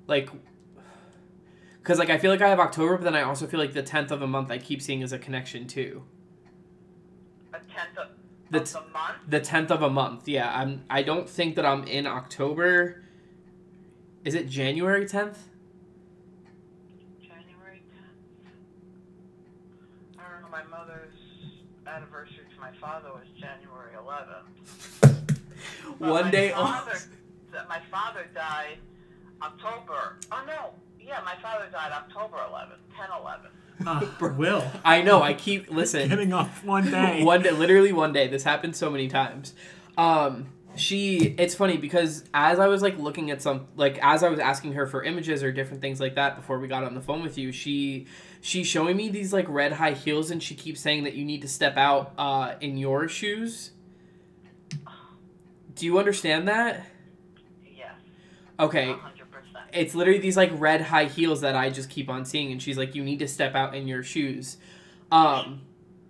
like 0.08 0.30
cuz 1.84 2.00
like 2.00 2.10
I 2.10 2.18
feel 2.18 2.32
like 2.32 2.42
I 2.42 2.50
have 2.50 2.60
October, 2.60 2.98
but 2.98 3.04
then 3.04 3.16
I 3.16 3.22
also 3.22 3.46
feel 3.46 3.60
like 3.60 3.74
the 3.74 3.84
10th 3.84 4.10
of 4.10 4.24
a 4.24 4.28
month 4.28 4.50
I 4.50 4.58
keep 4.58 4.82
seeing 4.82 5.04
as 5.04 5.12
a 5.12 5.20
connection 5.20 5.68
too. 5.68 6.04
Tenth 7.78 7.98
of, 7.98 8.08
The 8.50 8.58
of 8.62 8.66
t- 8.66 8.74
the 8.74 8.92
month. 8.92 9.18
The 9.28 9.42
10th 9.42 9.72
of 9.72 9.82
a 9.84 9.90
month. 9.90 10.28
Yeah, 10.28 10.52
I'm 10.52 10.84
I 10.90 11.04
don't 11.04 11.30
think 11.30 11.56
that 11.58 11.66
I'm 11.66 11.84
in 11.84 12.08
October. 12.08 13.04
Is 14.26 14.34
it 14.36 14.50
January 14.50 15.06
10th? 15.06 15.38
January 17.22 17.82
10th. 17.94 18.50
I 20.18 20.24
don't 20.32 20.42
know. 20.42 20.50
My 20.52 20.64
mother's 20.64 21.14
anniversary 21.86 22.46
to 22.54 22.60
my 22.60 22.72
father 22.82 23.10
was 23.14 23.26
January 23.40 23.94
11th. 24.02 25.34
But 26.00 26.10
One 26.12 26.30
day 26.32 26.50
father, 26.52 26.92
off. 26.92 27.08
My 27.68 27.82
father 27.90 28.28
died 28.36 28.78
October. 29.42 30.18
Oh 30.32 30.44
no. 30.46 30.74
Yeah, 31.02 31.22
my 31.26 31.36
father 31.42 31.66
died 31.72 31.92
October 31.92 32.38
11th, 32.38 32.84
10 32.96 33.08
11. 33.22 33.48
Uh, 33.86 34.02
Will. 34.36 34.64
I 34.84 35.02
know. 35.04 35.22
I 35.22 35.34
keep 35.34 35.70
listen. 35.70 36.10
Getting 36.10 36.34
off 36.34 36.64
one 36.64 36.90
day. 36.90 37.24
one 37.26 37.44
day, 37.44 37.52
literally 37.52 37.94
one 37.94 38.12
day. 38.12 38.28
This 38.28 38.44
happened 38.44 38.76
so 38.76 38.90
many 38.90 39.08
times. 39.08 39.54
Um, 39.98 40.48
she. 40.76 41.36
It's 41.38 41.54
funny 41.54 41.78
because 41.78 42.24
as 42.34 42.60
I 42.60 42.68
was 42.68 42.82
like 42.82 42.98
looking 42.98 43.30
at 43.30 43.42
some, 43.42 43.68
like 43.76 44.00
as 44.02 44.24
I 44.24 44.30
was 44.30 44.40
asking 44.40 44.74
her 44.74 44.88
for 44.88 45.04
images 45.04 45.44
or 45.44 45.52
different 45.52 45.82
things 45.82 46.00
like 46.00 46.16
that 46.16 46.36
before 46.36 46.58
we 46.60 46.68
got 46.68 46.84
on 46.84 46.96
the 46.96 47.02
phone 47.02 47.22
with 47.22 47.38
you, 47.38 47.52
she 47.52 48.08
she's 48.42 48.66
showing 48.66 48.98
me 48.98 49.10
these 49.10 49.32
like 49.32 49.46
red 49.48 49.74
high 49.74 49.94
heels, 49.94 50.32
and 50.32 50.42
she 50.42 50.56
keeps 50.56 50.82
saying 50.82 51.04
that 51.04 51.14
you 51.14 51.24
need 51.24 51.44
to 51.44 51.48
step 51.48 51.78
out 51.78 52.14
uh, 52.18 52.56
in 52.60 52.78
your 52.78 53.08
shoes. 53.08 53.72
Do 55.76 55.86
you 55.86 56.00
understand 56.00 56.48
that? 56.48 56.84
Yes. 57.64 57.94
Okay. 58.60 58.88
100%. 58.88 59.17
It's 59.78 59.96
literally 59.96 60.20
these 60.20 60.36
like 60.38 60.52
red 60.54 60.82
high 60.82 61.06
heels 61.06 61.42
that 61.42 61.56
I 61.56 61.70
just 61.70 61.90
keep 61.90 62.10
on 62.10 62.26
seeing, 62.26 62.52
and 62.52 62.62
she's 62.62 62.78
like, 62.78 62.96
"You 62.96 63.04
need 63.04 63.20
to 63.20 63.28
step 63.28 63.56
out 63.56 63.76
in 63.76 63.88
your 63.88 64.04
shoes." 64.04 64.58
Um, 65.12 65.62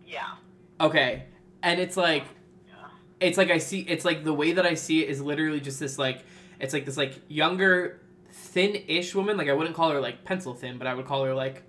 Yeah. 0.05 0.36
okay, 0.80 1.26
and 1.61 1.80
it's 1.80 1.95
like, 1.97 2.24
Yeah. 2.68 2.74
it's 3.20 3.38
like 3.38 3.51
I 3.51 3.57
see, 3.59 3.82
it's 3.82 4.05
like 4.05 4.24
the 4.24 4.34
way 4.34 4.53
that 4.53 4.65
I 4.65 4.74
see 4.74 5.03
it 5.03 5.09
is 5.09 5.22
literally 5.22 5.59
just 5.59 5.80
this 5.80 5.99
like, 5.99 6.24
it's 6.59 6.74
like 6.74 6.86
this 6.86 6.97
like 6.97 7.13
younger, 7.28 8.01
thin-ish 8.32 9.13
woman. 9.13 9.38
Like 9.38 9.49
I 9.49 9.53
wouldn't 9.53 9.76
call 9.76 9.91
her 9.91 9.99
like 10.01 10.24
pencil 10.24 10.53
thin, 10.55 10.78
but 10.78 10.88
I 10.88 10.93
would 10.95 11.05
call 11.05 11.24
her 11.26 11.34
like, 11.36 11.63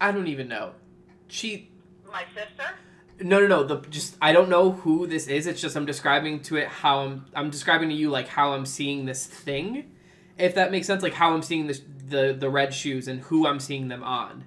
I 0.00 0.12
don't 0.12 0.26
even 0.28 0.48
know. 0.48 0.72
She 1.28 1.70
My 2.10 2.24
sister? 2.34 2.74
no, 3.20 3.38
no, 3.40 3.46
no. 3.46 3.62
The 3.64 3.76
just 3.88 4.16
I 4.20 4.32
don't 4.32 4.48
know 4.48 4.72
who 4.72 5.06
this 5.06 5.28
is. 5.28 5.46
It's 5.46 5.60
just 5.60 5.76
I'm 5.76 5.86
describing 5.86 6.40
to 6.44 6.56
it 6.56 6.66
how 6.68 7.00
I'm 7.00 7.26
I'm 7.34 7.50
describing 7.50 7.90
to 7.90 7.94
you 7.94 8.10
like 8.10 8.26
how 8.28 8.52
I'm 8.54 8.66
seeing 8.66 9.04
this 9.04 9.26
thing, 9.26 9.92
if 10.40 10.54
that 10.56 10.70
makes 10.72 10.86
sense. 10.86 11.02
Like 11.02 11.14
how 11.14 11.32
I'm 11.34 11.42
seeing 11.42 11.66
this 11.66 11.82
the 12.08 12.34
the 12.38 12.50
red 12.50 12.74
shoes 12.74 13.08
and 13.08 13.20
who 13.20 13.46
I'm 13.46 13.60
seeing 13.60 13.88
them 13.88 14.02
on. 14.02 14.30
Um. 14.32 14.44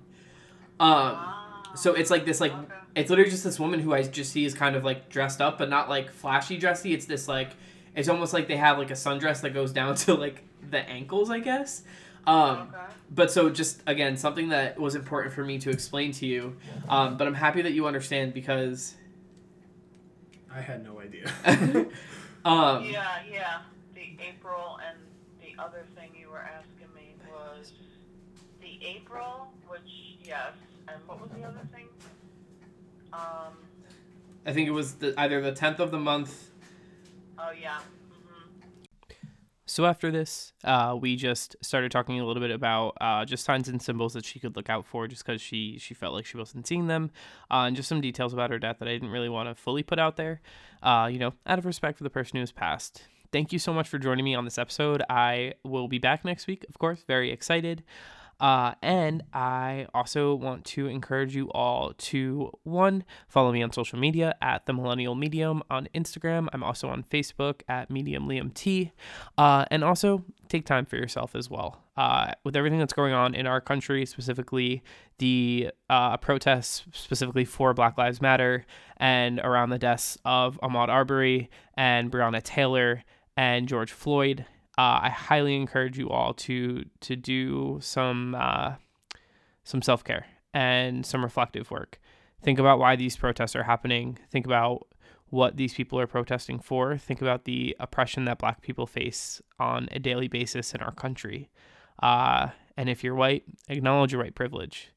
Ah. 0.79 1.71
So 1.75 1.93
it's 1.93 2.11
like 2.11 2.25
this 2.25 2.39
like 2.41 2.51
Okay. 2.53 2.73
it's 2.95 3.09
literally 3.09 3.31
just 3.31 3.43
this 3.43 3.59
woman 3.59 3.79
who 3.79 3.93
I 3.93 4.03
just 4.03 4.31
see 4.31 4.45
is 4.45 4.53
kind 4.53 4.75
of 4.75 4.83
like 4.83 5.09
dressed 5.09 5.41
up, 5.41 5.57
but 5.57 5.69
not 5.69 5.89
like 5.89 6.11
flashy 6.11 6.57
dressy. 6.57 6.93
It's 6.93 7.05
this 7.05 7.27
like 7.27 7.51
it's 7.95 8.09
almost 8.09 8.33
like 8.33 8.47
they 8.47 8.57
have 8.57 8.77
like 8.77 8.89
a 8.91 8.95
sundress 8.95 9.41
that 9.41 9.51
goes 9.53 9.71
down 9.71 9.95
to 10.05 10.13
like 10.13 10.43
the 10.69 10.79
ankles, 10.89 11.29
I 11.29 11.39
guess. 11.39 11.83
Um, 12.25 12.69
Okay. 12.73 12.77
but 13.11 13.31
so 13.31 13.49
just 13.49 13.81
again 13.85 14.15
something 14.17 14.49
that 14.49 14.79
was 14.79 14.95
important 14.95 15.33
for 15.33 15.43
me 15.43 15.59
to 15.59 15.69
explain 15.69 16.13
to 16.13 16.25
you 16.25 16.55
um, 16.87 17.17
but 17.17 17.27
i'm 17.27 17.33
happy 17.33 17.61
that 17.63 17.73
you 17.73 17.85
understand 17.85 18.33
because 18.33 18.95
I 20.49 20.61
had 20.61 20.83
no 20.85 20.99
idea. 21.01 21.25
um, 22.45 22.85
yeah, 22.85 23.19
yeah. 23.29 23.57
The 23.95 24.15
April 24.29 24.79
and 24.87 24.97
the 25.55 25.61
other 25.63 25.85
thing 25.95 26.09
you 26.19 26.29
were 26.29 26.39
asking 26.41 26.87
me 26.95 27.15
was 27.29 27.71
the 28.61 28.85
April, 28.85 29.47
which 29.67 29.81
yes, 30.23 30.53
and 30.87 30.97
what 31.07 31.21
was 31.21 31.29
the 31.31 31.43
other 31.45 31.67
thing? 31.71 31.85
Um. 33.13 33.53
i 34.45 34.51
think 34.51 34.67
it 34.67 34.71
was 34.71 34.95
the, 34.95 35.13
either 35.19 35.39
the 35.39 35.51
10th 35.51 35.79
of 35.79 35.91
the 35.91 35.99
month 35.99 36.49
Oh 37.37 37.51
yeah. 37.51 37.77
hmm 38.09 38.49
so 39.65 39.85
after 39.85 40.09
this 40.11 40.51
uh, 40.63 40.97
we 40.99 41.15
just 41.15 41.55
started 41.61 41.91
talking 41.91 42.19
a 42.19 42.25
little 42.25 42.41
bit 42.41 42.49
about 42.51 42.97
uh, 42.99 43.23
just 43.23 43.45
signs 43.45 43.67
and 43.69 43.81
symbols 43.81 44.13
that 44.13 44.25
she 44.25 44.39
could 44.39 44.55
look 44.55 44.69
out 44.69 44.85
for 44.87 45.07
just 45.07 45.23
because 45.25 45.41
she 45.41 45.77
she 45.77 45.93
felt 45.93 46.13
like 46.13 46.25
she 46.25 46.37
wasn't 46.37 46.65
seeing 46.65 46.87
them 46.87 47.11
uh, 47.51 47.65
and 47.67 47.75
just 47.75 47.87
some 47.87 48.01
details 48.01 48.33
about 48.33 48.49
her 48.49 48.57
death 48.59 48.77
that 48.79 48.87
i 48.87 48.91
didn't 48.93 49.09
really 49.09 49.29
want 49.29 49.47
to 49.47 49.53
fully 49.53 49.83
put 49.83 49.99
out 49.99 50.17
there 50.17 50.41
uh, 50.81 51.07
you 51.11 51.19
know 51.19 51.33
out 51.45 51.59
of 51.59 51.65
respect 51.65 51.97
for 51.99 52.03
the 52.03 52.09
person 52.09 52.35
who 52.37 52.41
has 52.41 52.51
passed 52.51 53.03
thank 53.33 53.51
you 53.51 53.59
so 53.59 53.73
much 53.73 53.89
for 53.89 53.99
joining 53.99 54.23
me 54.23 54.33
on 54.35 54.45
this 54.45 54.57
episode 54.57 55.03
i 55.09 55.53
will 55.65 55.89
be 55.89 55.97
back 55.99 56.23
next 56.23 56.47
week 56.47 56.65
of 56.69 56.79
course 56.79 57.03
very 57.07 57.29
excited 57.31 57.83
Uh, 58.39 58.73
and 58.81 59.23
I 59.31 59.87
also 59.93 60.35
want 60.35 60.65
to 60.65 60.87
encourage 60.87 61.33
you 61.33 61.49
all 61.51 61.93
to 62.09 62.51
one, 62.63 63.05
follow 63.29 63.53
me 63.53 63.63
on 63.63 63.71
social 63.71 63.97
media 63.97 64.35
at 64.41 64.65
the 64.65 64.73
Millennial 64.73 65.15
Medium 65.15 65.63
on 65.69 65.87
Instagram. 65.95 66.47
I'm 66.51 66.63
also 66.63 66.89
on 66.89 67.03
Facebook 67.03 67.61
at 67.69 67.89
Medium 67.89 68.27
Liam 68.27 68.53
T. 68.53 68.91
Uh, 69.37 69.63
and 69.71 69.81
also 69.83 70.25
take 70.49 70.65
time 70.65 70.85
for 70.85 70.97
yourself 70.97 71.35
as 71.35 71.49
well. 71.49 71.83
Uh, 71.95 72.33
with 72.43 72.57
everything 72.57 72.79
that's 72.79 72.91
going 72.91 73.13
on 73.13 73.33
in 73.33 73.47
our 73.47 73.61
country, 73.61 74.05
specifically 74.05 74.83
the 75.19 75.69
uh, 75.89 76.17
protests, 76.17 76.83
specifically 76.91 77.45
for 77.45 77.73
Black 77.73 77.97
Lives 77.97 78.19
Matter, 78.21 78.65
and 78.97 79.39
around 79.39 79.69
the 79.69 79.79
deaths 79.79 80.17
of 80.25 80.59
Ahmaud 80.61 80.89
Arbery 80.89 81.49
and 81.77 82.11
Breonna 82.11 82.41
Taylor 82.43 83.03
and 83.35 83.67
George 83.67 83.91
Floyd, 83.91 84.45
uh, 84.77 84.99
I 85.03 85.09
highly 85.09 85.55
encourage 85.55 85.97
you 85.97 86.09
all 86.09 86.33
to 86.35 86.85
to 87.01 87.15
do 87.15 87.79
some 87.81 88.35
uh, 88.35 88.75
some 89.63 89.81
self 89.81 90.03
care 90.03 90.25
and 90.53 91.05
some 91.05 91.23
reflective 91.23 91.71
work. 91.71 91.99
Think 92.41 92.59
about 92.59 92.79
why 92.79 92.95
these 92.95 93.15
protests 93.15 93.55
are 93.55 93.63
happening. 93.63 94.19
Think 94.29 94.45
about 94.45 94.87
what 95.29 95.57
these 95.57 95.73
people 95.73 95.99
are 95.99 96.07
protesting 96.07 96.59
for. 96.59 96.97
Think 96.97 97.21
about 97.21 97.45
the 97.45 97.75
oppression 97.79 98.25
that 98.25 98.37
Black 98.37 98.61
people 98.61 98.85
face 98.85 99.41
on 99.59 99.87
a 99.91 99.99
daily 99.99 100.27
basis 100.27 100.75
in 100.75 100.81
our 100.81 100.91
country. 100.91 101.49
Uh, 102.01 102.49
and 102.77 102.89
if 102.89 103.03
you're 103.03 103.15
white, 103.15 103.43
acknowledge 103.69 104.11
your 104.11 104.21
white 104.21 104.35
privilege. 104.35 104.91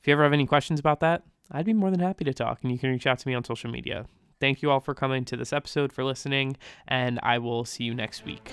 If 0.00 0.08
you 0.08 0.12
ever 0.12 0.24
have 0.24 0.32
any 0.32 0.46
questions 0.46 0.80
about 0.80 1.00
that, 1.00 1.22
I'd 1.50 1.66
be 1.66 1.72
more 1.72 1.90
than 1.90 2.00
happy 2.00 2.24
to 2.24 2.34
talk, 2.34 2.60
and 2.62 2.72
you 2.72 2.78
can 2.78 2.90
reach 2.90 3.06
out 3.06 3.18
to 3.20 3.28
me 3.28 3.34
on 3.34 3.44
social 3.44 3.70
media. 3.70 4.06
Thank 4.40 4.62
you 4.62 4.70
all 4.70 4.80
for 4.80 4.94
coming 4.94 5.24
to 5.26 5.36
this 5.36 5.52
episode, 5.52 5.92
for 5.92 6.04
listening, 6.04 6.56
and 6.88 7.20
I 7.22 7.38
will 7.38 7.64
see 7.64 7.84
you 7.84 7.94
next 7.94 8.24
week. 8.24 8.52